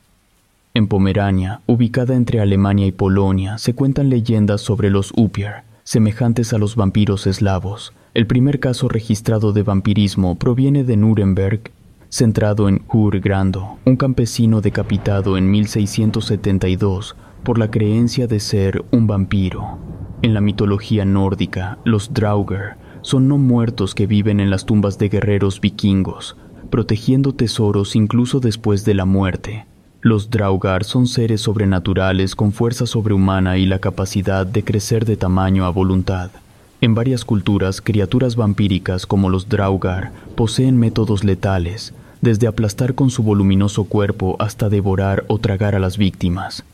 En 0.74 0.86
Pomerania, 0.86 1.60
ubicada 1.66 2.14
entre 2.14 2.40
Alemania 2.40 2.86
y 2.86 2.92
Polonia, 2.92 3.58
se 3.58 3.74
cuentan 3.74 4.08
leyendas 4.08 4.62
sobre 4.62 4.88
los 4.88 5.12
Upier, 5.16 5.64
semejantes 5.84 6.52
a 6.54 6.58
los 6.58 6.76
vampiros 6.76 7.26
eslavos. 7.26 7.92
El 8.14 8.26
primer 8.26 8.58
caso 8.58 8.88
registrado 8.88 9.52
de 9.52 9.62
vampirismo 9.62 10.36
proviene 10.36 10.84
de 10.84 10.96
Nuremberg 10.96 11.72
centrado 12.12 12.68
en 12.68 12.82
Grando, 13.22 13.78
un 13.86 13.96
campesino 13.96 14.60
decapitado 14.60 15.38
en 15.38 15.50
1672 15.50 17.16
por 17.42 17.58
la 17.58 17.70
creencia 17.70 18.26
de 18.26 18.38
ser 18.38 18.84
un 18.92 19.06
vampiro. 19.06 19.78
En 20.20 20.34
la 20.34 20.42
mitología 20.42 21.06
nórdica, 21.06 21.78
los 21.84 22.12
Draugr 22.12 22.76
son 23.00 23.28
no 23.28 23.38
muertos 23.38 23.94
que 23.94 24.06
viven 24.06 24.40
en 24.40 24.50
las 24.50 24.66
tumbas 24.66 24.98
de 24.98 25.08
guerreros 25.08 25.62
vikingos, 25.62 26.36
protegiendo 26.70 27.34
tesoros 27.34 27.96
incluso 27.96 28.40
después 28.40 28.84
de 28.84 28.92
la 28.92 29.06
muerte. 29.06 29.66
Los 30.04 30.30
Draugar 30.30 30.82
son 30.82 31.06
seres 31.06 31.42
sobrenaturales 31.42 32.34
con 32.34 32.50
fuerza 32.50 32.86
sobrehumana 32.86 33.56
y 33.58 33.66
la 33.66 33.78
capacidad 33.78 34.44
de 34.44 34.64
crecer 34.64 35.04
de 35.04 35.16
tamaño 35.16 35.64
a 35.64 35.70
voluntad. 35.70 36.32
En 36.80 36.96
varias 36.96 37.24
culturas, 37.24 37.80
criaturas 37.80 38.34
vampíricas 38.34 39.06
como 39.06 39.30
los 39.30 39.48
Draugar 39.48 40.10
poseen 40.34 40.76
métodos 40.76 41.22
letales, 41.22 41.94
desde 42.20 42.48
aplastar 42.48 42.96
con 42.96 43.10
su 43.10 43.22
voluminoso 43.22 43.84
cuerpo 43.84 44.34
hasta 44.40 44.68
devorar 44.68 45.22
o 45.28 45.38
tragar 45.38 45.76
a 45.76 45.78
las 45.78 45.98
víctimas. 45.98 46.64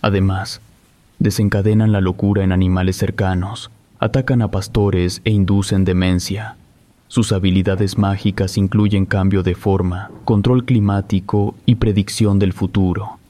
Además, 0.00 0.62
desencadenan 1.18 1.92
la 1.92 2.00
locura 2.00 2.44
en 2.44 2.52
animales 2.52 2.96
cercanos, 2.96 3.70
atacan 3.98 4.40
a 4.40 4.50
pastores 4.50 5.20
e 5.26 5.30
inducen 5.32 5.84
demencia. 5.84 6.56
Sus 7.14 7.30
habilidades 7.30 7.96
mágicas 7.96 8.58
incluyen 8.58 9.06
cambio 9.06 9.44
de 9.44 9.54
forma, 9.54 10.10
control 10.24 10.64
climático 10.64 11.54
y 11.64 11.76
predicción 11.76 12.40
del 12.40 12.52
futuro. 12.52 13.20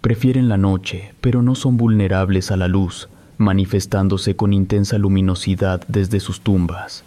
Prefieren 0.00 0.48
la 0.48 0.56
noche, 0.56 1.12
pero 1.20 1.42
no 1.42 1.56
son 1.56 1.76
vulnerables 1.76 2.52
a 2.52 2.56
la 2.56 2.68
luz, 2.68 3.08
manifestándose 3.38 4.36
con 4.36 4.52
intensa 4.52 4.98
luminosidad 4.98 5.82
desde 5.88 6.20
sus 6.20 6.42
tumbas. 6.42 7.02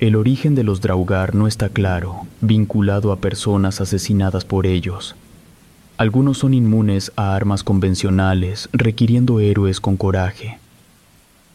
El 0.00 0.16
origen 0.16 0.56
de 0.56 0.64
los 0.64 0.80
Draugar 0.80 1.36
no 1.36 1.46
está 1.46 1.68
claro, 1.68 2.26
vinculado 2.40 3.12
a 3.12 3.20
personas 3.20 3.80
asesinadas 3.80 4.44
por 4.44 4.66
ellos. 4.66 5.14
Algunos 5.96 6.38
son 6.38 6.54
inmunes 6.54 7.12
a 7.14 7.36
armas 7.36 7.62
convencionales, 7.62 8.68
requiriendo 8.72 9.38
héroes 9.38 9.78
con 9.78 9.96
coraje. 9.96 10.58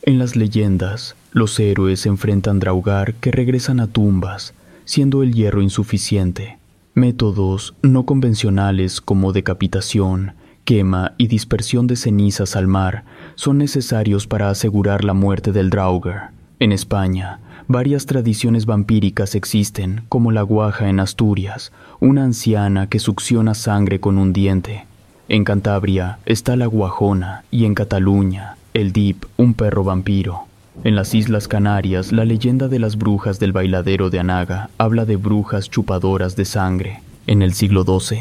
En 0.03 0.17
las 0.17 0.37
leyendas, 0.37 1.17
los 1.37 1.59
héroes 1.59 2.05
enfrentan 2.05 2.59
Draugar 2.59 3.13
que 3.15 3.31
regresan 3.31 3.79
a 3.79 3.87
tumbas, 3.87 4.53
siendo 4.85 5.23
el 5.23 5.33
hierro 5.33 5.61
insuficiente. 5.61 6.57
Métodos 6.93 7.75
no 7.81 8.05
convencionales 8.05 9.01
como 9.01 9.33
decapitación, 9.33 10.33
quema 10.65 11.13
y 11.17 11.27
dispersión 11.27 11.85
de 11.87 11.95
cenizas 11.95 12.55
al 12.55 12.67
mar 12.67 13.05
son 13.35 13.59
necesarios 13.59 14.27
para 14.27 14.49
asegurar 14.49 15.03
la 15.03 15.13
muerte 15.13 15.51
del 15.51 15.69
Draugar. 15.69 16.31
En 16.59 16.71
España, 16.71 17.39
Varias 17.69 18.05
tradiciones 18.05 18.65
vampíricas 18.65 19.35
existen, 19.35 20.03
como 20.07 20.31
la 20.31 20.41
guaja 20.41 20.87
en 20.87 21.01
Asturias, 21.01 21.73
una 21.99 22.23
anciana 22.23 22.87
que 22.87 22.97
succiona 22.97 23.55
sangre 23.55 23.99
con 23.99 24.17
un 24.17 24.31
diente. 24.31 24.85
En 25.27 25.43
Cantabria 25.43 26.17
está 26.25 26.55
la 26.55 26.67
guajona 26.67 27.43
y 27.51 27.65
en 27.65 27.75
Cataluña, 27.75 28.55
el 28.73 28.93
dip, 28.93 29.25
un 29.35 29.53
perro 29.53 29.83
vampiro. 29.83 30.46
En 30.83 30.95
las 30.95 31.15
Islas 31.15 31.47
Canarias, 31.47 32.11
la 32.11 32.23
leyenda 32.23 32.67
de 32.67 32.77
las 32.77 32.97
brujas 32.97 33.39
del 33.39 33.51
bailadero 33.51 34.09
de 34.11 34.19
Anaga 34.19 34.69
habla 34.77 35.05
de 35.05 35.15
brujas 35.15 35.69
chupadoras 35.69 36.35
de 36.35 36.45
sangre. 36.45 37.01
En 37.25 37.41
el 37.41 37.53
siglo 37.53 37.83
XII, 37.83 38.19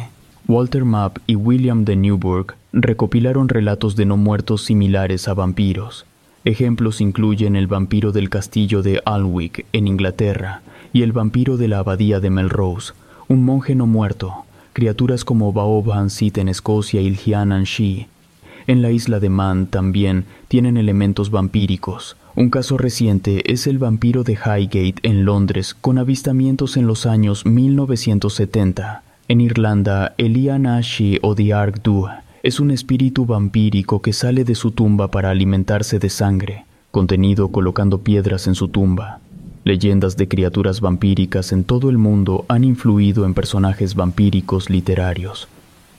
Walter 0.48 0.84
Mapp 0.84 1.18
y 1.26 1.36
William 1.36 1.84
de 1.84 1.96
Newburgh 1.96 2.54
recopilaron 2.72 3.48
relatos 3.48 3.94
de 3.94 4.06
no 4.06 4.16
muertos 4.16 4.64
similares 4.64 5.28
a 5.28 5.34
vampiros. 5.34 6.06
Ejemplos 6.44 7.00
incluyen 7.00 7.56
el 7.56 7.66
vampiro 7.66 8.10
del 8.10 8.30
castillo 8.30 8.82
de 8.82 9.02
Alnwick 9.04 9.66
en 9.72 9.86
Inglaterra 9.86 10.62
y 10.92 11.02
el 11.02 11.12
vampiro 11.12 11.58
de 11.58 11.68
la 11.68 11.80
abadía 11.80 12.20
de 12.20 12.30
Melrose, 12.30 12.94
un 13.28 13.44
monje 13.44 13.74
no 13.74 13.86
muerto, 13.86 14.44
criaturas 14.72 15.24
como 15.24 15.52
Baob 15.52 15.92
Hansit 15.92 16.38
en 16.38 16.48
Escocia 16.48 17.02
y 17.02 17.14
Hianan 17.14 17.64
Shi. 17.64 18.06
En 18.66 18.80
la 18.80 18.90
isla 18.90 19.20
de 19.20 19.28
Man 19.28 19.66
también 19.66 20.24
tienen 20.48 20.76
elementos 20.76 21.30
vampíricos. 21.30 22.16
Un 22.36 22.50
caso 22.50 22.76
reciente 22.76 23.50
es 23.50 23.66
el 23.66 23.78
vampiro 23.78 24.22
de 24.22 24.34
Highgate 24.34 24.96
en 25.04 25.24
Londres, 25.24 25.74
con 25.74 25.96
avistamientos 25.96 26.76
en 26.76 26.86
los 26.86 27.06
años 27.06 27.46
1970. 27.46 29.02
En 29.28 29.40
Irlanda, 29.40 30.14
Elianashi 30.18 31.18
o 31.22 31.34
The 31.34 31.54
Ark 31.54 31.80
Dua 31.82 32.24
es 32.42 32.60
un 32.60 32.70
espíritu 32.70 33.24
vampírico 33.24 34.02
que 34.02 34.12
sale 34.12 34.44
de 34.44 34.54
su 34.54 34.72
tumba 34.72 35.10
para 35.10 35.30
alimentarse 35.30 35.98
de 35.98 36.10
sangre, 36.10 36.66
contenido 36.90 37.48
colocando 37.48 38.02
piedras 38.02 38.46
en 38.46 38.54
su 38.54 38.68
tumba. 38.68 39.20
Leyendas 39.64 40.18
de 40.18 40.28
criaturas 40.28 40.82
vampíricas 40.82 41.52
en 41.52 41.64
todo 41.64 41.88
el 41.88 41.96
mundo 41.96 42.44
han 42.48 42.64
influido 42.64 43.24
en 43.24 43.32
personajes 43.32 43.94
vampíricos 43.94 44.68
literarios. 44.68 45.48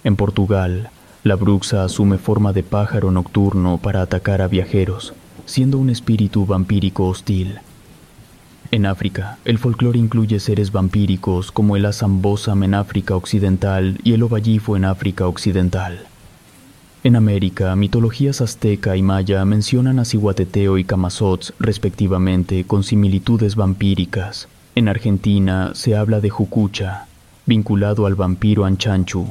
En 0.03 0.15
Portugal, 0.15 0.91
la 1.23 1.35
bruxa 1.35 1.83
asume 1.83 2.19
forma 2.19 2.53
de 2.53 2.61
pájaro 2.61 3.09
nocturno 3.09 3.79
para 3.79 4.03
atacar 4.03 4.43
a 4.43 4.47
viajeros, 4.47 5.15
siendo 5.47 5.79
un 5.79 5.89
espíritu 5.89 6.45
vampírico 6.45 7.07
hostil. 7.07 7.59
En 8.69 8.85
África, 8.85 9.39
el 9.45 9.57
folclore 9.57 9.97
incluye 9.97 10.39
seres 10.39 10.71
vampíricos 10.71 11.51
como 11.51 11.77
el 11.77 11.85
Asambosam 11.85 12.63
en 12.63 12.75
África 12.75 13.15
Occidental 13.15 13.97
y 14.03 14.13
el 14.13 14.21
Ovallifo 14.23 14.75
en 14.75 14.85
África 14.85 15.25
Occidental. 15.25 16.05
En 17.03 17.15
América, 17.15 17.73
mitologías 17.77 18.41
azteca 18.41 18.97
y 18.97 19.01
maya 19.01 19.45
mencionan 19.45 19.99
a 19.99 20.05
Cihuateteo 20.05 20.77
y 20.77 20.83
Camazots 20.83 21.53
respectivamente 21.59 22.65
con 22.65 22.83
similitudes 22.83 23.55
vampíricas. 23.55 24.49
En 24.75 24.89
Argentina 24.89 25.71
se 25.73 25.95
habla 25.95 26.19
de 26.19 26.29
Jucucha, 26.29 27.07
vinculado 27.45 28.05
al 28.05 28.15
vampiro 28.15 28.65
Anchanchu. 28.65 29.25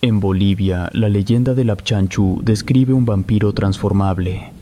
En 0.00 0.20
Bolivia, 0.20 0.88
la 0.94 1.10
leyenda 1.10 1.52
del 1.52 1.68
Apchanchu 1.68 2.40
describe 2.42 2.94
un 2.94 3.04
vampiro 3.04 3.52
transformable. 3.52 4.52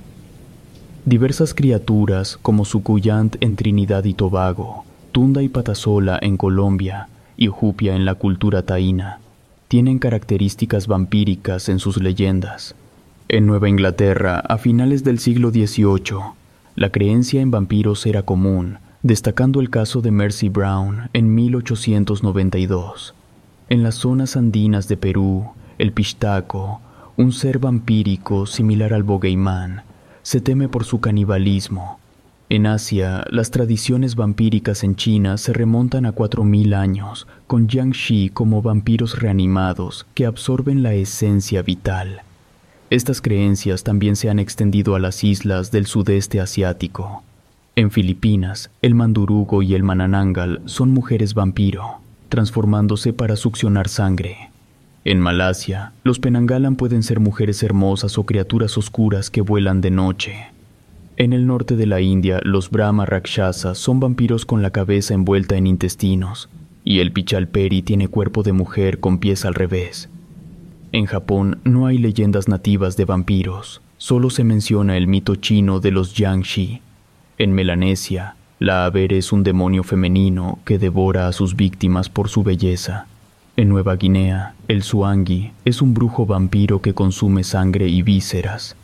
Diversas 1.09 1.55
criaturas, 1.55 2.39
como 2.43 2.66
Sucuyant 2.66 3.36
en 3.40 3.56
Trinidad 3.56 4.05
y 4.05 4.12
Tobago, 4.12 4.85
Tunda 5.10 5.43
y 5.43 5.48
Patasola 5.48 6.18
en 6.20 6.36
Colombia 6.36 7.09
y 7.35 7.48
Ujupia 7.48 7.97
en 7.97 8.05
la 8.05 8.14
cultura 8.14 8.60
taína, 8.60 9.18
tienen 9.68 10.01
características 10.01 10.86
vampíricas 10.86 11.70
en 11.70 11.78
sus 11.78 11.97
leyendas. 12.02 12.74
En 13.28 13.47
Nueva 13.47 13.70
Inglaterra, 13.70 14.40
a 14.40 14.59
finales 14.59 15.02
del 15.02 15.18
siglo 15.18 15.48
XVIII, 15.48 16.18
la 16.76 16.90
creencia 16.90 17.40
en 17.40 17.51
vampiros 17.51 18.05
era 18.05 18.20
común, 18.20 18.76
destacando 19.02 19.60
el 19.60 19.70
caso 19.70 20.02
de 20.02 20.10
Mercy 20.10 20.51
Brown 20.51 21.09
en 21.14 21.35
1892. 21.35 23.14
En 23.70 23.82
las 23.82 23.94
zonas 23.94 24.36
andinas 24.36 24.89
de 24.89 24.98
Perú, 24.98 25.52
el 25.78 25.93
pistaco, 25.93 26.82
un 27.16 27.32
ser 27.32 27.60
vampírico 27.60 28.44
similar 28.44 28.93
al 28.93 29.05
bogeimán, 29.05 29.88
se 30.29 30.43
teme 30.43 30.69
por 30.69 30.85
su 30.85 31.01
canibalismo. 31.01 31.99
En 32.51 32.67
Asia, 32.67 33.25
las 33.31 33.51
tradiciones 33.51 34.15
vampíricas 34.15 34.85
en 34.85 34.95
China 34.95 35.39
se 35.39 35.55
remontan 35.55 36.05
a 36.05 36.15
4.000 36.15 36.75
años, 36.77 37.27
con 37.47 37.67
Jiangxi 37.67 38.29
como 38.29 38.61
vampiros 38.61 39.21
reanimados 39.21 40.07
que 40.13 40.27
absorben 40.27 40.83
la 40.83 40.93
esencia 40.93 41.63
vital. 41.63 42.25
Estas 42.91 43.23
creencias 43.23 43.85
también 43.85 44.17
se 44.17 44.29
han 44.29 44.39
extendido 44.39 44.95
a 44.95 44.99
las 44.99 45.25
islas 45.25 45.71
del 45.71 45.87
sudeste 45.87 46.43
asiático. 46.43 47.23
En 47.75 47.91
Filipinas, 47.91 48.71
el 48.83 48.95
mandurugo 48.95 49.63
y 49.63 49.73
el 49.73 49.83
mananangal 49.83 50.61
son 50.67 50.91
mujeres 50.91 51.33
vampiro, 51.33 52.03
transformándose 52.29 53.15
para 53.15 53.35
succionar 53.35 53.89
sangre. 53.89 54.48
En 55.05 55.20
Malasia, 55.20 55.93
los 56.05 56.19
penangalan 56.19 56.77
pueden 56.77 57.03
ser 57.03 57.20
mujeres 57.20 57.62
hermosas 57.62 58.19
o 58.19 58.25
criaturas 58.25 58.77
oscuras 58.77 59.31
que 59.31 59.41
vuelan 59.41 59.81
de 59.81 59.91
noche. 59.91 60.49
En 61.16 61.33
el 61.33 61.47
norte 61.47 61.77
de 61.77 61.87
la 61.87 62.01
India, 62.01 62.41
los 62.45 62.70
Brahma 62.70 63.07
Rakshasa 63.07 63.75
son 63.75 64.01
vampiros 64.01 64.45
con 64.45 64.62
la 64.62 64.70
cabeza 64.70 65.15
envuelta 65.15 65.57
en 65.57 65.66
intestinos, 65.66 66.49
y 66.85 67.01
el 67.01 67.12
Pichalperi 67.12 67.83
tiene 67.83 68.09
cuerpo 68.09 68.43
de 68.43 68.53
mujer 68.53 69.01
con 69.01 69.19
pies 69.19 69.45
al 69.45 69.55
revés. 69.55 70.09
En 70.93 71.07
Japón 71.07 71.61
no 71.65 71.87
hay 71.87 71.99
leyendas 71.99 72.49
nativas 72.49 72.97
de 72.97 73.05
vampiros, 73.05 73.83
solo 73.99 74.31
se 74.31 74.45
menciona 74.45 74.97
el 74.97 75.07
mito 75.07 75.35
chino 75.35 75.81
de 75.81 75.91
los 75.91 76.15
Yangshi. 76.15 76.81
En 77.37 77.53
Melanesia, 77.53 78.37
la 78.59 78.85
Aver 78.85 79.12
es 79.12 79.33
un 79.33 79.43
demonio 79.43 79.83
femenino 79.85 80.61
que 80.65 80.79
devora 80.79 81.29
a 81.29 81.33
sus 81.33 81.57
víctimas 81.57 82.09
por 82.09 82.29
su 82.29 82.43
belleza. 82.43 83.07
En 83.59 83.68
Nueva 83.68 83.97
Guinea, 83.97 84.55
el 84.68 84.85
Suangi 84.85 85.51
es 85.64 85.82
un 85.82 85.93
brujo 85.93 86.26
vampiro 86.26 86.80
que 86.80 86.94
consume 86.94 87.43
sangre 87.43 87.89
y 87.89 88.02
vísceras. 88.02 88.76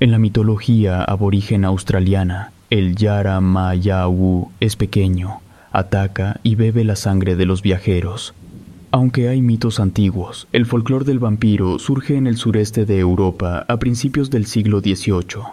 En 0.00 0.10
la 0.10 0.18
mitología 0.18 1.04
aborigen 1.04 1.64
australiana, 1.64 2.50
el 2.68 2.96
Yara 2.96 3.40
Mayawu 3.40 4.50
es 4.58 4.74
pequeño, 4.74 5.38
ataca 5.70 6.40
y 6.42 6.56
bebe 6.56 6.82
la 6.82 6.96
sangre 6.96 7.36
de 7.36 7.46
los 7.46 7.62
viajeros. 7.62 8.34
Aunque 8.90 9.28
hay 9.28 9.40
mitos 9.40 9.78
antiguos, 9.78 10.48
el 10.50 10.66
folclore 10.66 11.04
del 11.04 11.20
vampiro 11.20 11.78
surge 11.78 12.16
en 12.16 12.26
el 12.26 12.38
sureste 12.38 12.86
de 12.86 12.98
Europa 12.98 13.66
a 13.68 13.76
principios 13.76 14.30
del 14.30 14.46
siglo 14.46 14.80
XVIII, 14.80 15.44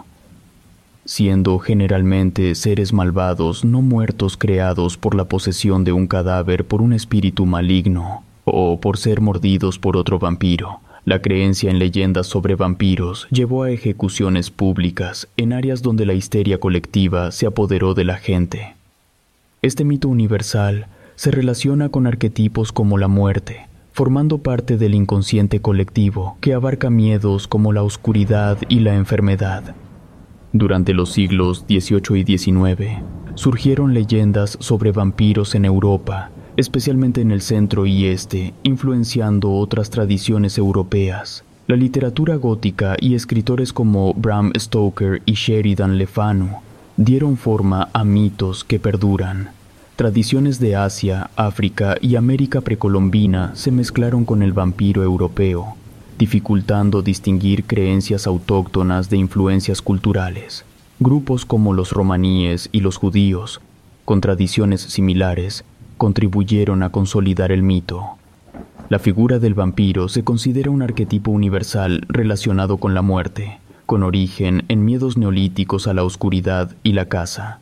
siendo 1.04 1.60
generalmente 1.60 2.52
seres 2.56 2.92
malvados 2.92 3.64
no 3.64 3.80
muertos 3.80 4.36
creados 4.36 4.96
por 4.96 5.14
la 5.14 5.26
posesión 5.26 5.84
de 5.84 5.92
un 5.92 6.08
cadáver 6.08 6.66
por 6.66 6.82
un 6.82 6.92
espíritu 6.92 7.46
maligno 7.46 8.25
o 8.46 8.80
por 8.80 8.96
ser 8.96 9.20
mordidos 9.20 9.78
por 9.78 9.96
otro 9.96 10.18
vampiro. 10.18 10.80
La 11.04 11.20
creencia 11.20 11.70
en 11.70 11.78
leyendas 11.78 12.26
sobre 12.26 12.54
vampiros 12.54 13.28
llevó 13.30 13.64
a 13.64 13.70
ejecuciones 13.70 14.50
públicas 14.50 15.28
en 15.36 15.52
áreas 15.52 15.82
donde 15.82 16.06
la 16.06 16.14
histeria 16.14 16.58
colectiva 16.58 17.30
se 17.32 17.46
apoderó 17.46 17.94
de 17.94 18.04
la 18.04 18.16
gente. 18.16 18.74
Este 19.62 19.84
mito 19.84 20.08
universal 20.08 20.86
se 21.16 21.30
relaciona 21.30 21.88
con 21.88 22.06
arquetipos 22.06 22.72
como 22.72 22.98
la 22.98 23.08
muerte, 23.08 23.66
formando 23.92 24.38
parte 24.38 24.76
del 24.76 24.94
inconsciente 24.94 25.60
colectivo 25.60 26.36
que 26.40 26.54
abarca 26.54 26.90
miedos 26.90 27.48
como 27.48 27.72
la 27.72 27.82
oscuridad 27.82 28.58
y 28.68 28.80
la 28.80 28.94
enfermedad. 28.94 29.74
Durante 30.52 30.94
los 30.94 31.12
siglos 31.12 31.64
XVIII 31.68 32.20
y 32.20 32.38
XIX, 32.38 33.02
surgieron 33.34 33.92
leyendas 33.94 34.56
sobre 34.60 34.92
vampiros 34.92 35.54
en 35.54 35.64
Europa, 35.64 36.30
especialmente 36.56 37.20
en 37.20 37.30
el 37.30 37.42
centro 37.42 37.86
y 37.86 38.06
este, 38.06 38.54
influenciando 38.62 39.52
otras 39.52 39.90
tradiciones 39.90 40.58
europeas. 40.58 41.44
La 41.66 41.76
literatura 41.76 42.36
gótica 42.36 42.96
y 43.00 43.14
escritores 43.14 43.72
como 43.72 44.14
Bram 44.14 44.52
Stoker 44.56 45.22
y 45.26 45.32
Sheridan 45.32 45.98
Le 45.98 46.06
Fanu 46.06 46.48
dieron 46.96 47.36
forma 47.36 47.88
a 47.92 48.04
mitos 48.04 48.64
que 48.64 48.78
perduran. 48.78 49.50
Tradiciones 49.96 50.60
de 50.60 50.76
Asia, 50.76 51.30
África 51.36 51.96
y 52.00 52.16
América 52.16 52.60
precolombina 52.60 53.52
se 53.54 53.70
mezclaron 53.70 54.24
con 54.24 54.42
el 54.42 54.52
vampiro 54.52 55.02
europeo, 55.02 55.76
dificultando 56.18 57.02
distinguir 57.02 57.64
creencias 57.64 58.26
autóctonas 58.26 59.10
de 59.10 59.16
influencias 59.16 59.82
culturales. 59.82 60.64
Grupos 61.00 61.44
como 61.44 61.74
los 61.74 61.92
romaníes 61.92 62.68
y 62.72 62.80
los 62.80 62.96
judíos, 62.96 63.60
con 64.04 64.20
tradiciones 64.20 64.82
similares, 64.82 65.64
contribuyeron 65.96 66.82
a 66.82 66.90
consolidar 66.90 67.52
el 67.52 67.62
mito. 67.62 68.16
La 68.88 68.98
figura 68.98 69.38
del 69.38 69.54
vampiro 69.54 70.08
se 70.08 70.22
considera 70.22 70.70
un 70.70 70.82
arquetipo 70.82 71.30
universal 71.30 72.04
relacionado 72.08 72.76
con 72.76 72.94
la 72.94 73.02
muerte, 73.02 73.58
con 73.84 74.02
origen 74.02 74.64
en 74.68 74.84
miedos 74.84 75.16
neolíticos 75.16 75.86
a 75.86 75.94
la 75.94 76.04
oscuridad 76.04 76.72
y 76.82 76.92
la 76.92 77.06
caza. 77.06 77.58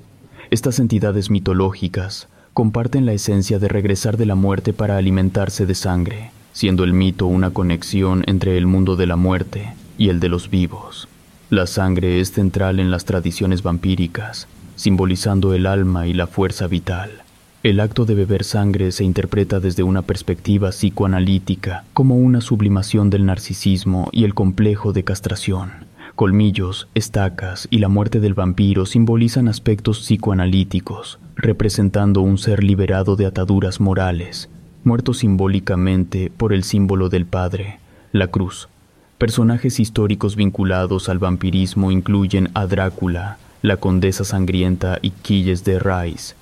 Estas 0.51 0.79
entidades 0.79 1.31
mitológicas 1.31 2.29
comparten 2.53 3.07
la 3.07 3.13
esencia 3.13 3.59
de 3.59 3.69
regresar 3.69 4.17
de 4.17 4.27
la 4.27 4.35
muerte 4.35 4.73
para 4.73 4.97
alimentarse 4.97 5.67
de 5.67 5.75
sangre, 5.75 6.31
siendo 6.53 6.85
el 6.85 6.93
mito 6.93 7.27
una 7.27 7.51
conexión 7.51 8.23
entre 8.27 8.57
el 8.57 8.67
mundo 8.67 8.95
de 8.95 9.07
la 9.07 9.17
muerte 9.17 9.75
y 9.99 10.11
el 10.11 10.21
de 10.21 10.29
los 10.29 10.51
vivos. 10.51 11.09
La 11.51 11.67
sangre 11.67 12.21
es 12.21 12.33
central 12.33 12.81
en 12.81 12.91
las 12.91 13.05
tradiciones 13.05 13.63
vampíricas, 13.63 14.47
simbolizando 14.77 15.53
el 15.55 15.67
alma 15.67 16.07
y 16.07 16.13
la 16.13 16.27
fuerza 16.27 16.67
vital. 16.67 17.24
El 17.65 17.81
acto 17.81 18.05
de 18.05 18.15
beber 18.15 18.45
sangre 18.45 18.93
se 18.93 19.05
interpreta 19.05 19.59
desde 19.59 19.83
una 19.83 20.03
perspectiva 20.03 20.69
psicoanalítica 20.69 21.85
como 21.95 22.15
una 22.15 22.43
sublimación 22.43 23.09
del 23.09 23.25
narcisismo 23.25 24.11
y 24.13 24.25
el 24.25 24.35
complejo 24.35 24.93
de 24.93 25.03
castración. 25.03 25.73
Colmillos, 26.15 26.89
estacas 26.95 27.67
y 27.71 27.79
la 27.79 27.89
muerte 27.89 28.21
del 28.21 28.35
vampiro 28.35 28.85
simbolizan 28.85 29.49
aspectos 29.49 30.01
psicoanalíticos, 30.01 31.19
representando 31.37 32.21
un 32.21 32.37
ser 32.37 32.63
liberado 32.63 33.17
de 33.17 33.25
ataduras 33.25 33.81
morales, 33.81 34.51
muerto 34.85 35.15
simbólicamente 35.15 36.31
por 36.37 36.53
el 36.53 36.65
símbolo 36.65 37.09
del 37.09 37.25
Padre, 37.25 37.79
la 38.13 38.27
cruz. 38.27 38.69
Personajes 39.17 39.81
históricos 39.81 40.37
vinculados 40.37 41.09
al 41.09 41.19
vampirismo 41.19 41.91
incluyen 41.91 42.51
a 42.53 42.67
Drácula, 42.67 43.39
la 43.63 43.79
condesa 43.79 44.25
sangrienta 44.25 44.99
y 45.01 45.13
Quilles 45.13 45.65
de 45.65 45.79
Rais. 45.79 46.37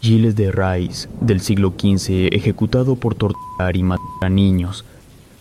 Gilles 0.00 0.34
de 0.34 0.50
Rais, 0.50 1.10
del 1.20 1.42
siglo 1.42 1.74
XV, 1.78 2.34
ejecutado 2.34 2.96
por 2.96 3.14
torturar 3.14 3.76
y 3.76 3.82
matar 3.82 4.06
a 4.22 4.30
niños, 4.30 4.86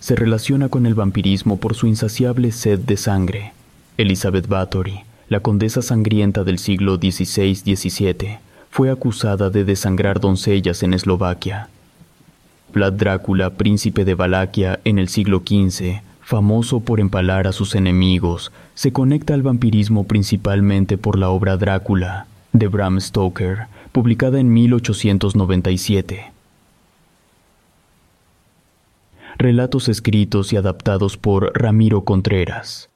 se 0.01 0.17
relaciona 0.17 0.67
con 0.67 0.85
el 0.85 0.95
vampirismo 0.95 1.57
por 1.57 1.75
su 1.75 1.87
insaciable 1.87 2.51
sed 2.51 2.79
de 2.79 2.97
sangre. 2.97 3.53
Elizabeth 3.97 4.47
Bathory, 4.47 5.01
la 5.29 5.39
condesa 5.39 5.81
sangrienta 5.81 6.43
del 6.43 6.59
siglo 6.59 6.97
XVI-XVII, 6.97 8.39
fue 8.69 8.91
acusada 8.91 9.49
de 9.49 9.63
desangrar 9.63 10.19
doncellas 10.19 10.83
en 10.83 10.93
Eslovaquia. 10.93 11.69
Vlad 12.73 12.93
Drácula, 12.93 13.51
príncipe 13.51 14.03
de 14.03 14.13
Valaquia 14.13 14.81
en 14.83 14.99
el 14.99 15.07
siglo 15.07 15.39
XV, 15.39 16.01
famoso 16.21 16.81
por 16.81 16.99
empalar 16.99 17.47
a 17.47 17.53
sus 17.53 17.75
enemigos, 17.75 18.51
se 18.75 18.91
conecta 18.91 19.33
al 19.33 19.41
vampirismo 19.41 20.03
principalmente 20.03 20.97
por 20.97 21.17
la 21.17 21.29
obra 21.29 21.55
Drácula, 21.55 22.27
de 22.51 22.67
Bram 22.67 22.99
Stoker, 22.99 23.67
publicada 23.91 24.39
en 24.39 24.51
1897. 24.53 26.31
Relatos 29.37 29.87
escritos 29.87 30.51
y 30.53 30.57
adaptados 30.57 31.17
por 31.17 31.51
Ramiro 31.53 32.03
Contreras. 32.03 32.88